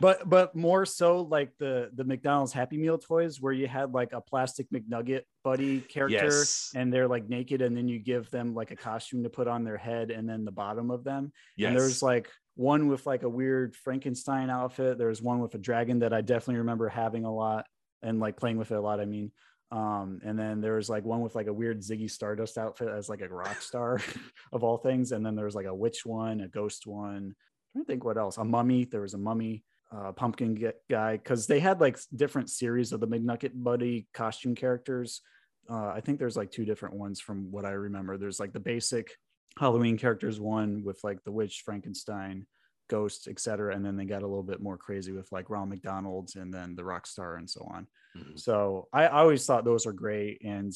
but 0.00 0.28
but 0.28 0.54
more 0.54 0.86
so 0.86 1.22
like 1.22 1.50
the 1.58 1.90
the 1.94 2.04
McDonald's 2.04 2.52
Happy 2.52 2.78
Meal 2.78 2.98
toys 2.98 3.40
where 3.40 3.52
you 3.52 3.66
had 3.66 3.92
like 3.92 4.12
a 4.12 4.20
plastic 4.20 4.68
McNugget 4.70 5.22
buddy 5.42 5.80
character 5.80 6.26
Yes. 6.26 6.70
and 6.74 6.92
they're 6.92 7.08
like 7.08 7.28
naked 7.28 7.62
and 7.62 7.76
then 7.76 7.88
you 7.88 7.98
give 7.98 8.30
them 8.30 8.54
like 8.54 8.70
a 8.70 8.76
costume 8.76 9.22
to 9.24 9.30
put 9.30 9.48
on 9.48 9.64
their 9.64 9.78
head 9.78 10.10
and 10.10 10.28
then 10.28 10.44
the 10.44 10.52
bottom 10.52 10.90
of 10.90 11.02
them. 11.02 11.32
And 11.58 11.76
there's 11.76 12.02
like 12.02 12.28
one 12.54 12.88
with 12.88 13.06
like 13.06 13.22
a 13.22 13.28
weird 13.28 13.74
Frankenstein 13.74 14.50
outfit. 14.50 14.98
There's 14.98 15.22
one 15.22 15.40
with 15.40 15.54
a 15.54 15.58
dragon 15.58 16.00
that 16.00 16.12
I 16.12 16.20
definitely 16.20 16.58
remember 16.58 16.88
having 16.88 17.24
a 17.24 17.34
lot 17.34 17.66
and 18.02 18.20
like 18.20 18.36
playing 18.36 18.58
with 18.58 18.70
it 18.70 18.76
a 18.76 18.80
lot. 18.80 19.00
I 19.00 19.06
mean, 19.06 19.32
um, 19.72 20.20
and 20.24 20.38
then 20.38 20.60
there 20.60 20.74
was 20.74 20.88
like 20.88 21.04
one 21.04 21.20
with 21.20 21.34
like 21.34 21.46
a 21.46 21.52
weird 21.52 21.80
Ziggy 21.80 22.10
Stardust 22.10 22.58
outfit 22.58 22.88
as 22.88 23.08
like 23.08 23.20
a 23.20 23.28
rock 23.28 23.60
star 23.62 24.00
of 24.52 24.64
all 24.64 24.78
things. 24.78 25.12
And 25.12 25.24
then 25.24 25.36
there 25.36 25.44
was 25.44 25.54
like 25.54 25.66
a 25.66 25.74
witch 25.74 26.04
one, 26.04 26.40
a 26.40 26.48
ghost 26.48 26.86
one. 26.86 27.16
I'm 27.16 27.34
trying 27.72 27.84
to 27.84 27.86
think 27.86 28.04
what 28.04 28.18
else. 28.18 28.38
A 28.38 28.44
mummy. 28.44 28.84
There 28.84 29.02
was 29.02 29.14
a 29.14 29.18
mummy, 29.18 29.62
uh, 29.92 30.12
pumpkin 30.12 30.72
guy 30.88 31.16
because 31.16 31.46
they 31.46 31.60
had 31.60 31.80
like 31.80 31.98
different 32.14 32.50
series 32.50 32.92
of 32.92 33.00
the 33.00 33.08
McNugget 33.08 33.52
Buddy 33.54 34.08
costume 34.12 34.54
characters. 34.54 35.20
Uh, 35.68 35.88
I 35.88 36.00
think 36.00 36.18
there's 36.18 36.36
like 36.36 36.50
two 36.50 36.64
different 36.64 36.96
ones 36.96 37.20
from 37.20 37.52
what 37.52 37.64
I 37.64 37.70
remember. 37.70 38.16
There's 38.16 38.40
like 38.40 38.52
the 38.52 38.60
basic 38.60 39.12
Halloween 39.58 39.98
characters 39.98 40.40
one 40.40 40.82
with 40.84 40.98
like 41.04 41.22
the 41.24 41.32
witch, 41.32 41.62
Frankenstein, 41.64 42.46
ghost, 42.88 43.28
etc. 43.28 43.74
And 43.74 43.84
then 43.84 43.96
they 43.96 44.04
got 44.04 44.22
a 44.22 44.26
little 44.26 44.42
bit 44.42 44.60
more 44.60 44.76
crazy 44.76 45.12
with 45.12 45.30
like 45.30 45.48
Ronald 45.48 45.70
McDonald's 45.70 46.34
and 46.34 46.52
then 46.52 46.74
the 46.74 46.84
rock 46.84 47.06
star 47.06 47.36
and 47.36 47.48
so 47.48 47.68
on. 47.72 47.86
Mhm. 48.16 48.38
So 48.38 48.88
I, 48.92 49.06
I 49.06 49.20
always 49.20 49.44
thought 49.46 49.64
those 49.64 49.86
are 49.86 49.92
great. 49.92 50.42
And 50.44 50.72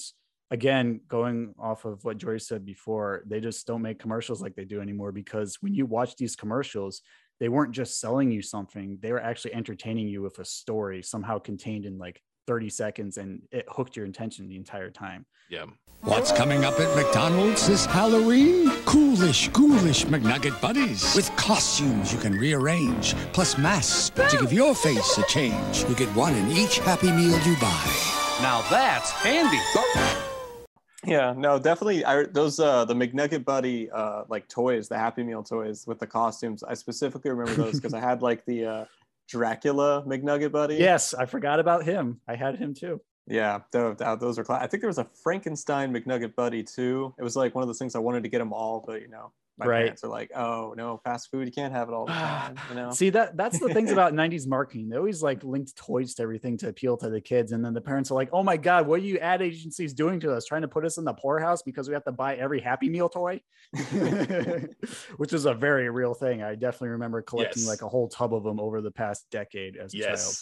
again, 0.50 1.00
going 1.09 1.55
off 1.59 1.85
of 1.85 2.05
what 2.05 2.19
Joyce 2.19 2.47
said 2.47 2.64
before, 2.64 3.23
they 3.26 3.41
just 3.41 3.67
don't 3.67 3.83
make 3.83 3.99
commercials 3.99 4.43
like 4.43 4.55
they 4.55 4.64
do 4.64 4.81
anymore 4.81 5.12
because 5.12 5.57
when 5.61 5.75
you 5.75 5.87
watch 5.87 6.17
these 6.17 6.37
commercials, 6.37 7.03
they 7.41 7.49
weren't 7.49 7.73
just 7.75 7.99
selling 8.00 8.31
you 8.31 8.43
something, 8.43 8.99
they 9.03 9.11
were 9.12 9.21
actually 9.21 9.55
entertaining 9.55 10.07
you 10.09 10.23
with 10.23 10.38
a 10.38 10.45
story 10.45 11.03
somehow 11.03 11.38
contained 11.38 11.85
in 11.85 11.99
like 11.99 12.23
30 12.46 12.68
seconds 12.70 13.18
and 13.18 13.42
it 13.50 13.66
hooked 13.68 13.96
your 13.96 14.06
attention 14.06 14.48
the 14.48 14.56
entire 14.56 14.90
time. 14.90 15.26
Yeah. 15.48 15.66
What's 16.02 16.32
coming 16.32 16.64
up 16.64 16.78
at 16.80 16.94
McDonald's 16.96 17.66
this 17.66 17.86
Halloween? 17.86 18.70
Coolish, 18.84 19.48
ghoulish 19.48 20.04
McNugget 20.04 20.60
buddies 20.60 21.14
with 21.14 21.34
costumes 21.36 22.12
you 22.12 22.18
can 22.18 22.34
rearrange, 22.34 23.14
plus 23.32 23.56
masks 23.56 24.10
to 24.10 24.36
give 24.36 24.52
your 24.52 24.74
face 24.74 25.16
a 25.16 25.22
change. 25.26 25.84
You 25.88 25.94
get 25.94 26.08
one 26.14 26.34
in 26.34 26.50
each 26.50 26.78
Happy 26.78 27.10
Meal 27.10 27.38
you 27.46 27.56
buy. 27.58 28.14
Now 28.42 28.62
that's 28.68 29.10
handy. 29.12 29.58
Yeah, 31.06 31.34
no, 31.36 31.58
definitely. 31.58 32.04
I 32.04 32.24
those 32.24 32.60
uh 32.60 32.84
the 32.84 32.94
McNugget 32.94 33.44
Buddy 33.44 33.90
uh 33.90 34.24
like 34.28 34.48
toys, 34.48 34.88
the 34.88 34.98
Happy 34.98 35.22
Meal 35.22 35.42
toys 35.42 35.86
with 35.86 35.98
the 35.98 36.06
costumes. 36.06 36.62
I 36.62 36.74
specifically 36.74 37.30
remember 37.30 37.54
those 37.54 37.74
because 37.74 37.94
I 37.94 38.00
had 38.00 38.22
like 38.22 38.44
the 38.44 38.64
uh 38.66 38.84
Dracula 39.28 40.02
McNugget 40.07 40.52
Buddy. 40.52 40.76
Yes, 40.76 41.14
I 41.14 41.26
forgot 41.26 41.61
about 41.61 41.85
him. 41.85 42.21
I 42.28 42.35
had 42.37 42.57
him 42.57 42.75
too. 42.75 43.00
Yeah, 43.26 43.61
tho- 43.73 43.95
tho- 43.95 44.16
those 44.16 44.38
are. 44.38 44.45
Cla- 44.45 44.59
I 44.61 44.66
think 44.66 44.83
there 44.83 44.88
was 44.88 44.99
a 44.99 45.07
Frankenstein 45.23 45.93
McNugget 45.95 46.35
Buddy 46.35 46.62
too. 46.62 47.14
It 47.19 47.23
was 47.23 47.37
like 47.37 47.54
one 47.54 47.62
of 47.62 47.69
those 47.69 47.78
things 47.78 47.95
I 47.95 47.99
wanted 48.00 48.23
to 48.25 48.28
get 48.28 48.38
them 48.38 48.52
all, 48.52 48.85
but 48.87 49.00
you 49.00 49.09
know, 49.09 49.33
my 49.56 49.66
Right. 49.66 49.78
parents 49.82 50.02
are 50.04 50.08
like, 50.08 50.30
"Oh 50.34 50.75
no, 50.76 50.99
fast 51.04 51.30
food, 51.30 51.46
you 51.46 51.52
can't 51.52 51.73
have 51.73 51.88
it 51.88 51.92
all 51.94 52.06
the 52.06 52.12
time." 52.12 52.56
You 52.70 52.75
know. 52.75 52.90
See 52.90 53.11
that 53.11 53.37
that's 53.37 53.58
the 53.61 53.68
things 53.73 53.92
about 53.92 54.12
90s 54.23 54.46
marketing. 54.49 54.88
They 54.88 54.96
always 54.96 55.23
like 55.23 55.44
linked 55.44 55.76
toys 55.76 56.14
to 56.14 56.23
everything 56.23 56.56
to 56.58 56.68
appeal 56.68 56.96
to 56.99 57.08
the 57.08 57.20
kids. 57.20 57.52
And 57.52 57.64
then 57.64 57.73
the 57.75 57.80
parents 57.80 58.11
are 58.11 58.14
like, 58.14 58.30
oh 58.32 58.42
my 58.42 58.56
God, 58.56 58.87
what 58.88 59.00
are 59.00 59.04
you 59.04 59.18
ad 59.18 59.42
agencies 59.42 59.94
doing 59.94 60.18
to 60.20 60.32
us? 60.32 60.44
Trying 60.46 60.62
to 60.62 60.68
put 60.68 60.84
us 60.84 60.99
in 60.99 61.04
the 61.04 61.14
poorhouse 61.14 61.62
because 61.62 61.87
we 61.88 61.94
have 61.94 62.04
to 62.04 62.12
buy 62.12 62.34
every 62.37 62.61
happy 62.61 62.88
meal 62.88 63.08
toy. 63.08 63.40
Which 65.16 65.32
is 65.32 65.44
a 65.46 65.54
very 65.54 65.88
real 65.90 66.14
thing. 66.14 66.42
I 66.42 66.54
definitely 66.54 66.90
remember 66.90 67.23
collecting 67.23 67.62
Yes. 67.62 67.68
like 67.68 67.82
a 67.82 67.88
whole 67.88 68.08
tub 68.08 68.34
of 68.34 68.42
them 68.44 68.58
over 68.61 68.80
the 68.80 68.90
past 68.90 69.26
decade 69.30 69.76
as 69.76 69.94
a 69.94 69.99
child. 69.99 70.37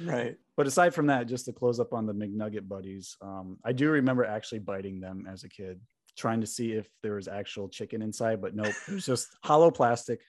Right. 0.00 0.36
But 0.56 0.66
aside 0.66 0.94
from 0.94 1.06
that, 1.06 1.26
just 1.26 1.44
to 1.46 1.52
close 1.52 1.78
up 1.80 1.92
on 1.92 2.06
the 2.06 2.14
McNugget 2.14 2.66
buddies, 2.68 3.16
um, 3.20 3.58
I 3.64 3.72
do 3.72 3.90
remember 3.90 4.24
actually 4.24 4.60
biting 4.60 5.00
them 5.00 5.26
as 5.30 5.44
a 5.44 5.48
kid, 5.48 5.80
trying 6.16 6.40
to 6.40 6.46
see 6.46 6.72
if 6.72 6.88
there 7.02 7.14
was 7.14 7.28
actual 7.28 7.68
chicken 7.68 8.02
inside, 8.02 8.40
but 8.40 8.54
nope, 8.54 8.74
it 8.88 8.94
was 8.94 9.06
just 9.06 9.28
hollow 9.42 9.70
plastic, 9.70 10.20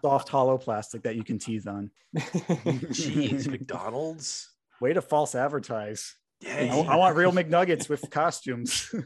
soft 0.00 0.28
hollow 0.28 0.58
plastic 0.58 1.02
that 1.02 1.16
you 1.16 1.24
can 1.24 1.38
tease 1.38 1.66
on. 1.66 1.90
Jeez, 2.16 3.46
McDonald's. 3.50 4.50
Way 4.80 4.92
to 4.94 5.02
false 5.02 5.34
advertise. 5.34 6.16
I, 6.42 6.66
Dang. 6.66 6.88
I 6.88 6.96
want 6.96 7.16
real 7.16 7.30
McNuggets 7.32 7.88
with 7.88 8.10
costumes. 8.10 8.92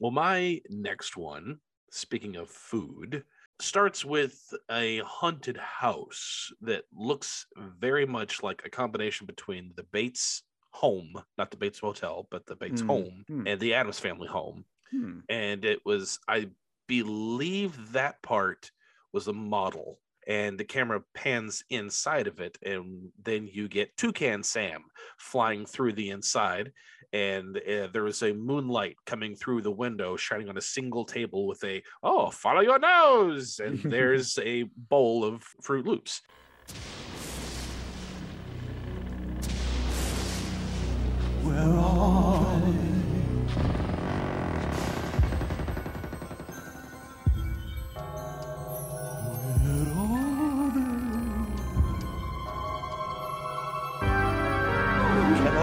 Well, 0.00 0.12
my 0.12 0.60
next 0.70 1.16
one, 1.16 1.58
speaking 1.90 2.36
of 2.36 2.48
food, 2.48 3.24
starts 3.60 4.04
with 4.04 4.54
a 4.70 4.98
haunted 4.98 5.56
house 5.56 6.52
that 6.60 6.84
looks 6.96 7.46
very 7.80 8.06
much 8.06 8.42
like 8.42 8.62
a 8.64 8.70
combination 8.70 9.26
between 9.26 9.72
the 9.74 9.82
Bates 9.82 10.44
home, 10.70 11.14
not 11.36 11.50
the 11.50 11.56
Bates 11.56 11.82
Motel, 11.82 12.28
but 12.30 12.46
the 12.46 12.54
Bates 12.54 12.80
Hmm, 12.80 12.86
home 12.86 13.24
hmm. 13.26 13.46
and 13.46 13.58
the 13.58 13.74
Addams 13.74 13.98
family 13.98 14.28
home. 14.28 14.64
Hmm. 14.90 15.20
And 15.28 15.64
it 15.64 15.80
was, 15.84 16.18
I 16.28 16.48
believe 16.86 17.92
that 17.92 18.22
part 18.22 18.70
was 19.12 19.28
a 19.28 19.32
model. 19.32 20.00
And 20.26 20.58
the 20.58 20.64
camera 20.64 21.02
pans 21.14 21.64
inside 21.70 22.26
of 22.26 22.38
it, 22.38 22.58
and 22.62 23.10
then 23.22 23.48
you 23.50 23.66
get 23.66 23.96
Toucan 23.96 24.42
Sam 24.42 24.84
flying 25.16 25.64
through 25.64 25.94
the 25.94 26.10
inside 26.10 26.72
and 27.12 27.56
uh, 27.56 27.88
there 27.92 28.06
is 28.06 28.22
a 28.22 28.34
moonlight 28.34 28.96
coming 29.06 29.34
through 29.34 29.62
the 29.62 29.70
window 29.70 30.16
shining 30.16 30.48
on 30.48 30.58
a 30.58 30.62
single 30.62 31.04
table 31.04 31.46
with 31.46 31.62
a 31.64 31.82
oh 32.02 32.30
follow 32.30 32.60
your 32.60 32.78
nose 32.78 33.60
and 33.64 33.78
there's 33.84 34.38
a 34.40 34.64
bowl 34.76 35.24
of 35.24 35.42
Froot 35.62 35.86
Loops 35.86 36.20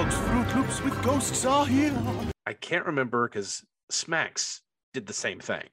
Kellogg's 0.10 0.16
Froot 0.16 0.56
Loops 0.56 0.82
with 0.84 1.04
ghosts 1.04 1.46
are 1.46 1.66
here. 1.66 1.94
i 2.46 2.54
can't 2.54 2.86
remember 2.86 3.28
because 3.28 3.66
Smacks 3.90 4.62
did 4.94 5.08
the 5.08 5.14
same 5.14 5.40
thing. 5.40 5.68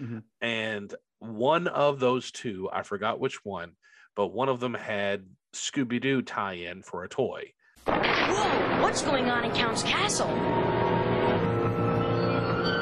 Mhm. 0.00 0.22
And 0.40 0.94
one 1.18 1.66
of 1.68 1.98
those 2.00 2.30
two, 2.30 2.68
I 2.72 2.82
forgot 2.82 3.18
which 3.20 3.44
one, 3.44 3.72
but 4.16 4.28
one 4.28 4.48
of 4.48 4.60
them 4.60 4.74
had 4.74 5.26
Scooby 5.54 6.00
Doo 6.00 6.22
tie 6.22 6.54
in 6.54 6.82
for 6.82 7.02
a 7.04 7.08
toy. 7.08 7.52
Whoa, 7.86 8.82
what's 8.82 9.02
going 9.02 9.28
on 9.30 9.44
in 9.44 9.52
Count's 9.52 9.82
castle? 9.82 10.28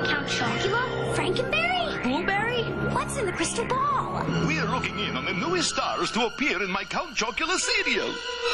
Count 0.07 0.29
Chocula? 0.29 1.15
Franken 1.15 1.51
Berry? 1.51 1.62
Blueberry? 3.23 3.45
What's 3.45 3.59
in 3.59 3.65
the 3.65 3.65
crystal 3.65 3.65
ball? 3.65 4.47
We're 4.47 4.67
looking 4.67 4.99
in 4.99 5.17
on 5.17 5.25
the 5.25 5.33
newest 5.33 5.71
stars 5.71 6.11
to 6.13 6.27
appear 6.27 6.63
in 6.63 6.71
my 6.71 6.85
Count 6.85 7.17
Chocula 7.17 7.59
cereal. 7.59 8.13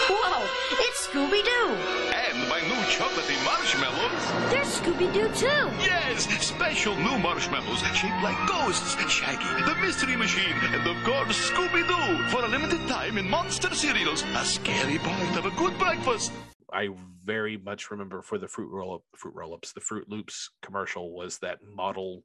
Whoa, 0.08 0.46
it's 0.72 1.06
Scooby 1.06 1.44
Doo. 1.44 1.75
And 2.12 2.48
my 2.48 2.60
new 2.60 2.82
chocolatey 2.88 3.42
marshmallows. 3.44 4.50
There's 4.50 4.80
Scooby-Doo 4.80 5.28
too. 5.34 5.70
Yes, 5.80 6.28
special 6.44 6.94
new 6.96 7.18
marshmallows 7.18 7.80
shaped 7.94 8.22
like 8.22 8.37
ghosts, 8.48 8.96
Shaggy, 9.10 9.64
the 9.64 9.75
Mystery 9.80 10.16
Machine, 10.16 10.56
and 10.62 10.87
of 10.87 10.96
course 11.04 11.50
Scooby-Doo. 11.50 12.28
For 12.28 12.44
a 12.44 12.48
limited 12.48 12.87
time 12.88 13.18
in 13.18 13.28
Monster 13.28 13.75
Cereals, 13.75 14.22
a 14.34 14.44
scary 14.44 14.98
part 14.98 15.37
of 15.37 15.46
a 15.46 15.50
good 15.56 15.78
breakfast. 15.78 16.32
I 16.72 16.88
very 17.25 17.56
much 17.56 17.90
remember 17.90 18.20
for 18.22 18.38
the 18.38 18.48
fruit 18.48 18.70
roll 18.70 18.94
up, 18.94 19.02
fruit 19.16 19.34
roll 19.34 19.54
ups, 19.54 19.72
the 19.72 19.80
Froot 19.80 20.08
Loops 20.08 20.50
commercial 20.60 21.12
was 21.12 21.38
that 21.38 21.58
model 21.75 22.25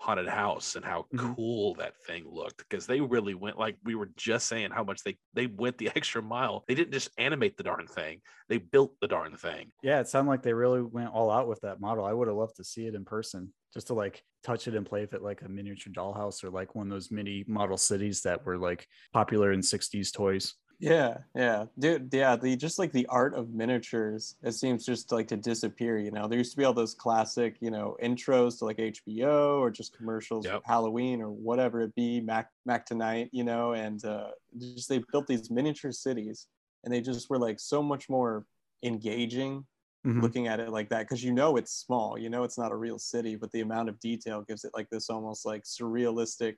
haunted 0.00 0.28
house 0.28 0.76
and 0.76 0.84
how 0.84 1.04
Mhm. 1.12 1.36
cool 1.36 1.74
that 1.74 1.94
thing 2.06 2.24
looked 2.26 2.56
because 2.58 2.86
they 2.86 3.00
really 3.02 3.34
went 3.34 3.58
like 3.58 3.76
we 3.84 3.94
were 3.94 4.10
just 4.16 4.46
saying 4.48 4.70
how 4.70 4.82
much 4.82 5.02
they 5.04 5.18
they 5.34 5.46
went 5.46 5.76
the 5.78 5.90
extra 5.96 6.22
mile. 6.22 6.64
They 6.66 6.74
didn't 6.74 6.92
just 6.92 7.10
animate 7.18 7.56
the 7.56 7.62
darn 7.62 7.86
thing; 7.86 8.22
they 8.48 8.58
built 8.58 8.96
the 9.00 9.08
darn 9.08 9.36
thing. 9.36 9.72
Yeah, 9.82 10.00
it 10.00 10.08
sounded 10.08 10.30
like 10.30 10.42
they 10.42 10.54
really 10.54 10.82
went 10.82 11.10
all 11.12 11.30
out 11.30 11.48
with 11.48 11.60
that 11.60 11.80
model. 11.80 12.04
I 12.04 12.12
would 12.14 12.28
have 12.28 12.36
loved 12.36 12.56
to 12.56 12.64
see 12.64 12.86
it 12.86 12.94
in 12.94 13.04
person, 13.04 13.52
just 13.74 13.88
to 13.88 13.94
like 13.94 14.22
touch 14.42 14.66
it 14.68 14.74
and 14.74 14.86
play 14.86 15.02
with 15.02 15.12
it 15.12 15.22
like 15.22 15.42
a 15.42 15.48
miniature 15.48 15.92
dollhouse 15.92 16.42
or 16.42 16.50
like 16.50 16.74
one 16.74 16.86
of 16.86 16.90
those 16.92 17.10
mini 17.10 17.44
model 17.46 17.76
cities 17.76 18.22
that 18.22 18.44
were 18.46 18.56
like 18.56 18.86
popular 19.12 19.52
in 19.52 19.62
60s 19.62 20.10
toys. 20.12 20.54
Yeah, 20.82 21.24
yeah, 21.34 21.66
dude. 21.78 22.08
Yeah, 22.12 22.36
the 22.36 22.56
just 22.56 22.78
like 22.78 22.92
the 22.92 23.04
art 23.08 23.34
of 23.34 23.50
miniatures, 23.50 24.36
it 24.42 24.52
seems 24.52 24.86
just 24.86 25.12
like 25.12 25.28
to 25.28 25.36
disappear. 25.36 25.98
You 25.98 26.10
know, 26.10 26.26
there 26.26 26.38
used 26.38 26.52
to 26.52 26.56
be 26.56 26.64
all 26.64 26.72
those 26.72 26.94
classic, 26.94 27.58
you 27.60 27.70
know, 27.70 27.98
intros 28.02 28.58
to 28.60 28.64
like 28.64 28.78
HBO 28.78 29.58
or 29.60 29.70
just 29.70 29.94
commercials, 29.94 30.48
for 30.48 30.62
Halloween 30.64 31.20
or 31.20 31.30
whatever 31.30 31.82
it 31.82 31.94
be, 31.94 32.22
Mac 32.22 32.50
Mac 32.64 32.86
Tonight, 32.86 33.28
you 33.30 33.44
know, 33.44 33.74
and 33.74 34.02
uh, 34.06 34.30
just 34.58 34.88
they 34.88 35.04
built 35.12 35.26
these 35.26 35.50
miniature 35.50 35.92
cities, 35.92 36.48
and 36.82 36.92
they 36.94 37.02
just 37.02 37.28
were 37.28 37.38
like 37.38 37.60
so 37.60 37.82
much 37.82 38.08
more 38.08 38.46
engaging 38.82 39.66
Mhm. 40.04 40.30
looking 40.30 40.48
at 40.48 40.60
it 40.60 40.70
like 40.70 40.88
that 40.90 41.00
because 41.02 41.22
you 41.24 41.32
know 41.32 41.56
it's 41.56 41.72
small, 41.72 42.18
you 42.18 42.28
know 42.30 42.42
it's 42.44 42.58
not 42.58 42.72
a 42.72 42.76
real 42.76 42.98
city, 42.98 43.36
but 43.36 43.50
the 43.52 43.60
amount 43.60 43.88
of 43.90 43.98
detail 44.00 44.42
gives 44.42 44.64
it 44.64 44.72
like 44.74 44.88
this 44.90 45.10
almost 45.10 45.44
like 45.46 45.64
surrealistic, 45.64 46.56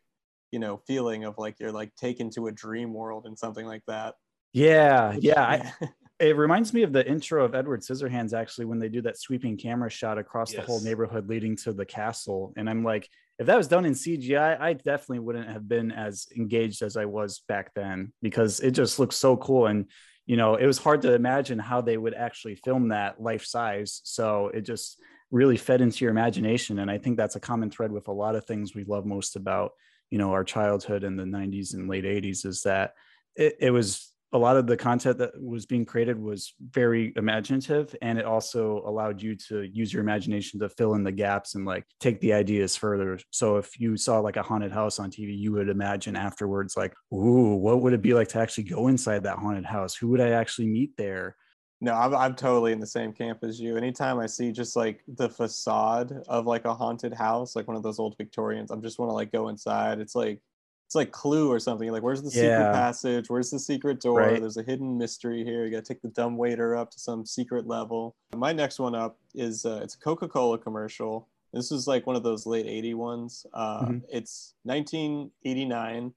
you 0.52 0.58
know, 0.58 0.80
feeling 0.86 1.24
of 1.24 1.34
like 1.38 1.58
you're 1.58 1.72
like 1.72 1.94
taken 1.96 2.30
to 2.30 2.46
a 2.46 2.52
dream 2.52 2.92
world 2.92 3.26
and 3.26 3.36
something 3.36 3.66
like 3.66 3.82
that. 3.88 4.14
Yeah, 4.52 5.16
yeah. 5.18 5.42
I, 5.42 5.72
it 6.20 6.36
reminds 6.36 6.72
me 6.72 6.82
of 6.82 6.92
the 6.92 7.06
intro 7.06 7.44
of 7.44 7.54
Edward 7.54 7.80
Scissorhands 7.80 8.32
actually 8.32 8.66
when 8.66 8.78
they 8.78 8.88
do 8.88 9.02
that 9.02 9.18
sweeping 9.18 9.56
camera 9.56 9.90
shot 9.90 10.18
across 10.18 10.52
the 10.52 10.62
whole 10.62 10.80
neighborhood 10.80 11.28
leading 11.28 11.56
to 11.56 11.72
the 11.72 11.86
castle. 11.86 12.52
And 12.56 12.70
I'm 12.70 12.84
like, 12.84 13.08
if 13.38 13.46
that 13.46 13.56
was 13.56 13.66
done 13.66 13.86
in 13.86 13.94
CGI, 13.94 14.60
I 14.60 14.74
definitely 14.74 15.20
wouldn't 15.20 15.48
have 15.48 15.66
been 15.66 15.90
as 15.90 16.28
engaged 16.36 16.82
as 16.82 16.96
I 16.96 17.06
was 17.06 17.42
back 17.48 17.72
then 17.74 18.12
because 18.22 18.60
it 18.60 18.72
just 18.72 18.98
looks 18.98 19.16
so 19.16 19.36
cool. 19.36 19.66
And 19.66 19.86
you 20.26 20.36
know, 20.36 20.54
it 20.54 20.66
was 20.66 20.78
hard 20.78 21.02
to 21.02 21.14
imagine 21.14 21.58
how 21.58 21.80
they 21.80 21.96
would 21.96 22.14
actually 22.14 22.54
film 22.54 22.88
that 22.88 23.20
life 23.20 23.44
size. 23.44 24.00
So 24.04 24.48
it 24.54 24.60
just 24.60 25.00
really 25.32 25.56
fed 25.56 25.80
into 25.80 26.04
your 26.04 26.10
imagination. 26.10 26.78
And 26.78 26.90
I 26.90 26.98
think 26.98 27.16
that's 27.16 27.36
a 27.36 27.40
common 27.40 27.70
thread 27.70 27.90
with 27.90 28.06
a 28.08 28.12
lot 28.12 28.36
of 28.36 28.44
things 28.44 28.74
we 28.74 28.84
love 28.84 29.04
most 29.04 29.34
about, 29.34 29.72
you 30.12 30.18
know, 30.18 30.30
our 30.30 30.44
childhood 30.44 31.04
in 31.04 31.16
the 31.16 31.24
90s 31.24 31.72
and 31.72 31.88
late 31.88 32.04
80s 32.04 32.44
is 32.44 32.62
that 32.64 32.92
it, 33.34 33.56
it 33.58 33.70
was 33.70 34.12
a 34.34 34.38
lot 34.38 34.58
of 34.58 34.66
the 34.66 34.76
content 34.76 35.16
that 35.18 35.42
was 35.42 35.64
being 35.64 35.86
created 35.86 36.20
was 36.20 36.52
very 36.70 37.14
imaginative 37.16 37.96
and 38.02 38.18
it 38.18 38.26
also 38.26 38.82
allowed 38.86 39.22
you 39.22 39.34
to 39.34 39.62
use 39.62 39.90
your 39.90 40.02
imagination 40.02 40.60
to 40.60 40.68
fill 40.68 40.94
in 40.94 41.02
the 41.02 41.12
gaps 41.12 41.54
and 41.54 41.64
like 41.64 41.86
take 41.98 42.20
the 42.20 42.34
ideas 42.34 42.76
further. 42.76 43.18
So 43.30 43.56
if 43.56 43.80
you 43.80 43.96
saw 43.96 44.20
like 44.20 44.36
a 44.36 44.42
haunted 44.42 44.70
house 44.70 44.98
on 44.98 45.10
tv 45.10 45.36
you 45.36 45.52
would 45.52 45.70
imagine 45.70 46.14
afterwards 46.14 46.76
like 46.76 46.92
ooh 47.12 47.56
what 47.56 47.80
would 47.80 47.94
it 47.94 48.02
be 48.02 48.12
like 48.12 48.28
to 48.28 48.38
actually 48.38 48.64
go 48.64 48.88
inside 48.88 49.22
that 49.22 49.38
haunted 49.38 49.64
house? 49.64 49.94
Who 49.94 50.08
would 50.08 50.20
i 50.20 50.30
actually 50.30 50.68
meet 50.68 50.94
there 50.98 51.36
No, 51.82 51.94
I'm, 51.94 52.14
I'm 52.14 52.36
totally 52.36 52.70
in 52.70 52.78
the 52.78 52.86
same 52.86 53.12
camp 53.12 53.40
as 53.42 53.58
you. 53.60 53.76
Anytime 53.76 54.20
I 54.20 54.26
see 54.26 54.52
just 54.52 54.76
like 54.76 55.02
the 55.08 55.28
facade 55.28 56.12
of 56.28 56.46
like 56.46 56.64
a 56.64 56.72
haunted 56.72 57.12
house, 57.12 57.56
like 57.56 57.66
one 57.66 57.76
of 57.76 57.82
those 57.82 57.98
old 57.98 58.16
Victorians, 58.16 58.70
I'm 58.70 58.80
just 58.82 59.00
want 59.00 59.10
to 59.10 59.14
like 59.14 59.32
go 59.32 59.48
inside. 59.48 59.98
It's 59.98 60.14
like 60.14 60.40
it's 60.86 60.94
like 60.94 61.10
Clue 61.10 61.50
or 61.50 61.58
something. 61.58 61.90
Like, 61.90 62.04
where's 62.04 62.22
the 62.22 62.30
secret 62.30 62.46
Yeah. 62.46 62.70
passage? 62.70 63.28
Where's 63.28 63.50
the 63.50 63.58
secret 63.58 64.00
door? 64.00 64.18
Right. 64.20 64.40
There's 64.40 64.58
a 64.58 64.62
hidden 64.62 64.96
mystery 64.96 65.42
here. 65.42 65.64
You 65.64 65.72
got 65.72 65.84
to 65.84 65.92
take 65.94 66.02
the 66.02 66.08
dumb 66.08 66.36
waiter 66.36 66.76
up 66.76 66.92
to 66.92 67.00
some 67.00 67.26
secret 67.26 67.66
level. 67.66 68.14
My 68.36 68.52
next 68.52 68.78
one 68.78 68.94
up 68.94 69.18
is 69.34 69.64
uh, 69.66 69.80
it's 69.82 69.96
a 69.96 69.98
Coca-Cola 69.98 70.58
commercial. 70.58 71.26
This 71.52 71.72
is 71.72 71.88
like 71.88 72.06
one 72.06 72.14
of 72.14 72.22
those 72.22 72.46
late 72.46 72.66
80 72.66 72.94
ones. 72.94 73.44
Uh, 73.54 73.86
Mhm. 73.86 74.02
It's 74.08 74.54
1989, 74.64 76.12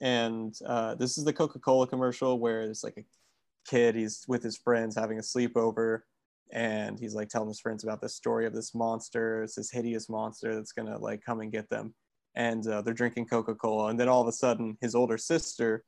and 0.00 0.56
uh, 0.66 0.94
this 0.94 1.18
is 1.18 1.24
the 1.24 1.32
Coca-Cola 1.32 1.88
commercial 1.88 2.38
where 2.38 2.60
it's 2.62 2.84
like 2.84 2.96
a 2.98 3.04
kid 3.66 3.94
he's 3.94 4.24
with 4.28 4.42
his 4.42 4.56
friends 4.56 4.96
having 4.96 5.18
a 5.18 5.22
sleepover 5.22 6.00
and 6.52 6.98
he's 6.98 7.14
like 7.14 7.28
telling 7.28 7.48
his 7.48 7.60
friends 7.60 7.84
about 7.84 8.00
the 8.00 8.08
story 8.08 8.44
of 8.44 8.52
this 8.52 8.74
monster. 8.74 9.42
It's 9.42 9.54
this 9.54 9.70
hideous 9.70 10.08
monster 10.08 10.54
that's 10.54 10.72
gonna 10.72 10.98
like 10.98 11.22
come 11.24 11.40
and 11.40 11.52
get 11.52 11.70
them. 11.70 11.94
And 12.34 12.66
uh, 12.66 12.82
they're 12.82 12.94
drinking 12.94 13.26
coca-cola 13.26 13.88
and 13.88 13.98
then 13.98 14.08
all 14.08 14.20
of 14.20 14.28
a 14.28 14.32
sudden 14.32 14.76
his 14.80 14.94
older 14.94 15.18
sister 15.18 15.84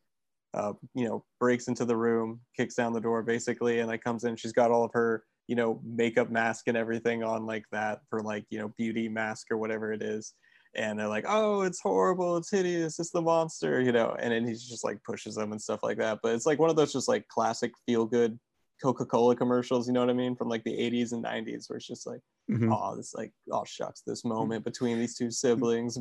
uh, 0.55 0.75
you 0.95 1.09
know 1.09 1.25
breaks 1.41 1.69
into 1.69 1.85
the 1.85 1.97
room 1.97 2.41
kicks 2.57 2.75
down 2.75 2.93
the 2.93 3.01
door 3.01 3.23
basically 3.23 3.81
and 3.81 3.89
like 3.89 4.03
comes 4.03 4.25
in. 4.25 4.37
She's 4.37 4.53
got 4.53 4.71
all 4.71 4.85
of 4.85 4.93
her 4.93 5.25
you 5.49 5.57
know 5.57 5.81
makeup 5.85 6.31
mask 6.31 6.69
and 6.69 6.77
everything 6.77 7.23
on 7.23 7.47
like 7.47 7.65
that 7.73 8.01
for 8.09 8.21
like 8.21 8.45
you 8.51 8.59
know 8.59 8.73
beauty 8.79 9.09
mask 9.09 9.49
or 9.51 9.57
whatever 9.57 9.93
it 9.93 10.03
is 10.03 10.35
and 10.75 10.99
they're 10.99 11.09
like 11.09 11.25
oh 11.29 11.63
it's 11.63 11.81
horrible 11.81 12.37
it's 12.37 12.51
hideous 12.51 12.99
it's 12.99 13.11
the 13.11 13.21
monster 13.21 13.81
you 13.81 13.93
know 13.93 14.17
and 14.19 14.33
then 14.33 14.47
he's 14.47 14.67
just 14.67 14.85
like 14.85 15.03
pushes 15.05 15.35
them 15.35 15.53
and 15.53 15.61
stuff 15.61 15.83
like 15.83 15.99
that 15.99 16.19
but 16.23 16.35
it's 16.35 16.47
like 16.47 16.59
one 16.59 16.71
of 16.71 16.77
those 16.77 16.93
just 16.93 17.09
like 17.09 17.27
classic 17.29 17.73
feel 17.87 18.07
good 18.07 18.39
coca-cola 18.83 19.37
commercials 19.37 19.87
you 19.87 19.93
know 19.93 20.01
what 20.01 20.11
i 20.11 20.15
mean 20.15 20.35
from 20.35 20.49
like 20.49 20.65
the 20.65 20.73
80s 20.73 21.13
and 21.13 21.23
90s 21.25 21.69
where 21.69 21.77
it's 21.77 21.87
just 21.87 22.07
like 22.07 22.21
Mhm. 22.51 22.75
oh 22.77 22.97
this 22.97 23.15
like 23.15 23.33
oh 23.53 23.65
shucks 23.65 24.03
this 24.05 24.25
moment 24.25 24.65
between 24.65 24.99
these 24.99 25.17
two 25.17 25.31
siblings. 25.43 25.97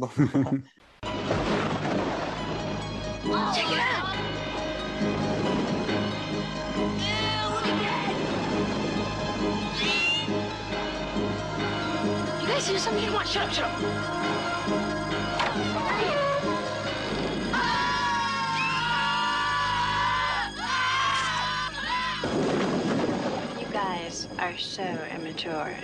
Check 3.53 3.69
it 3.69 3.79
out. 3.79 4.00
You 12.71 12.77
guys 12.77 12.83
something? 12.85 13.05
Come 13.05 13.15
on, 13.17 13.25
shut 13.25 13.43
up, 13.47 13.53
shut 13.53 13.65
up. 13.65 14.91
You 23.59 23.67
guys 23.71 24.27
are 24.39 24.57
so 24.57 24.83
immature. 25.13 25.75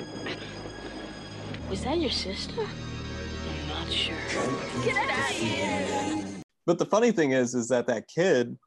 Was 1.69 1.83
that 1.83 1.97
your 1.99 2.09
sister? 2.09 2.61
I'm 2.61 3.67
not 3.67 3.91
sure. 3.91 4.15
Get 4.85 4.95
out 4.95 5.09
of 5.29 5.35
here! 5.35 6.25
but 6.65 6.79
the 6.79 6.85
funny 6.85 7.11
thing 7.11 7.31
is 7.31 7.53
is 7.55 7.67
that 7.69 7.87
that 7.87 8.07
kid 8.07 8.57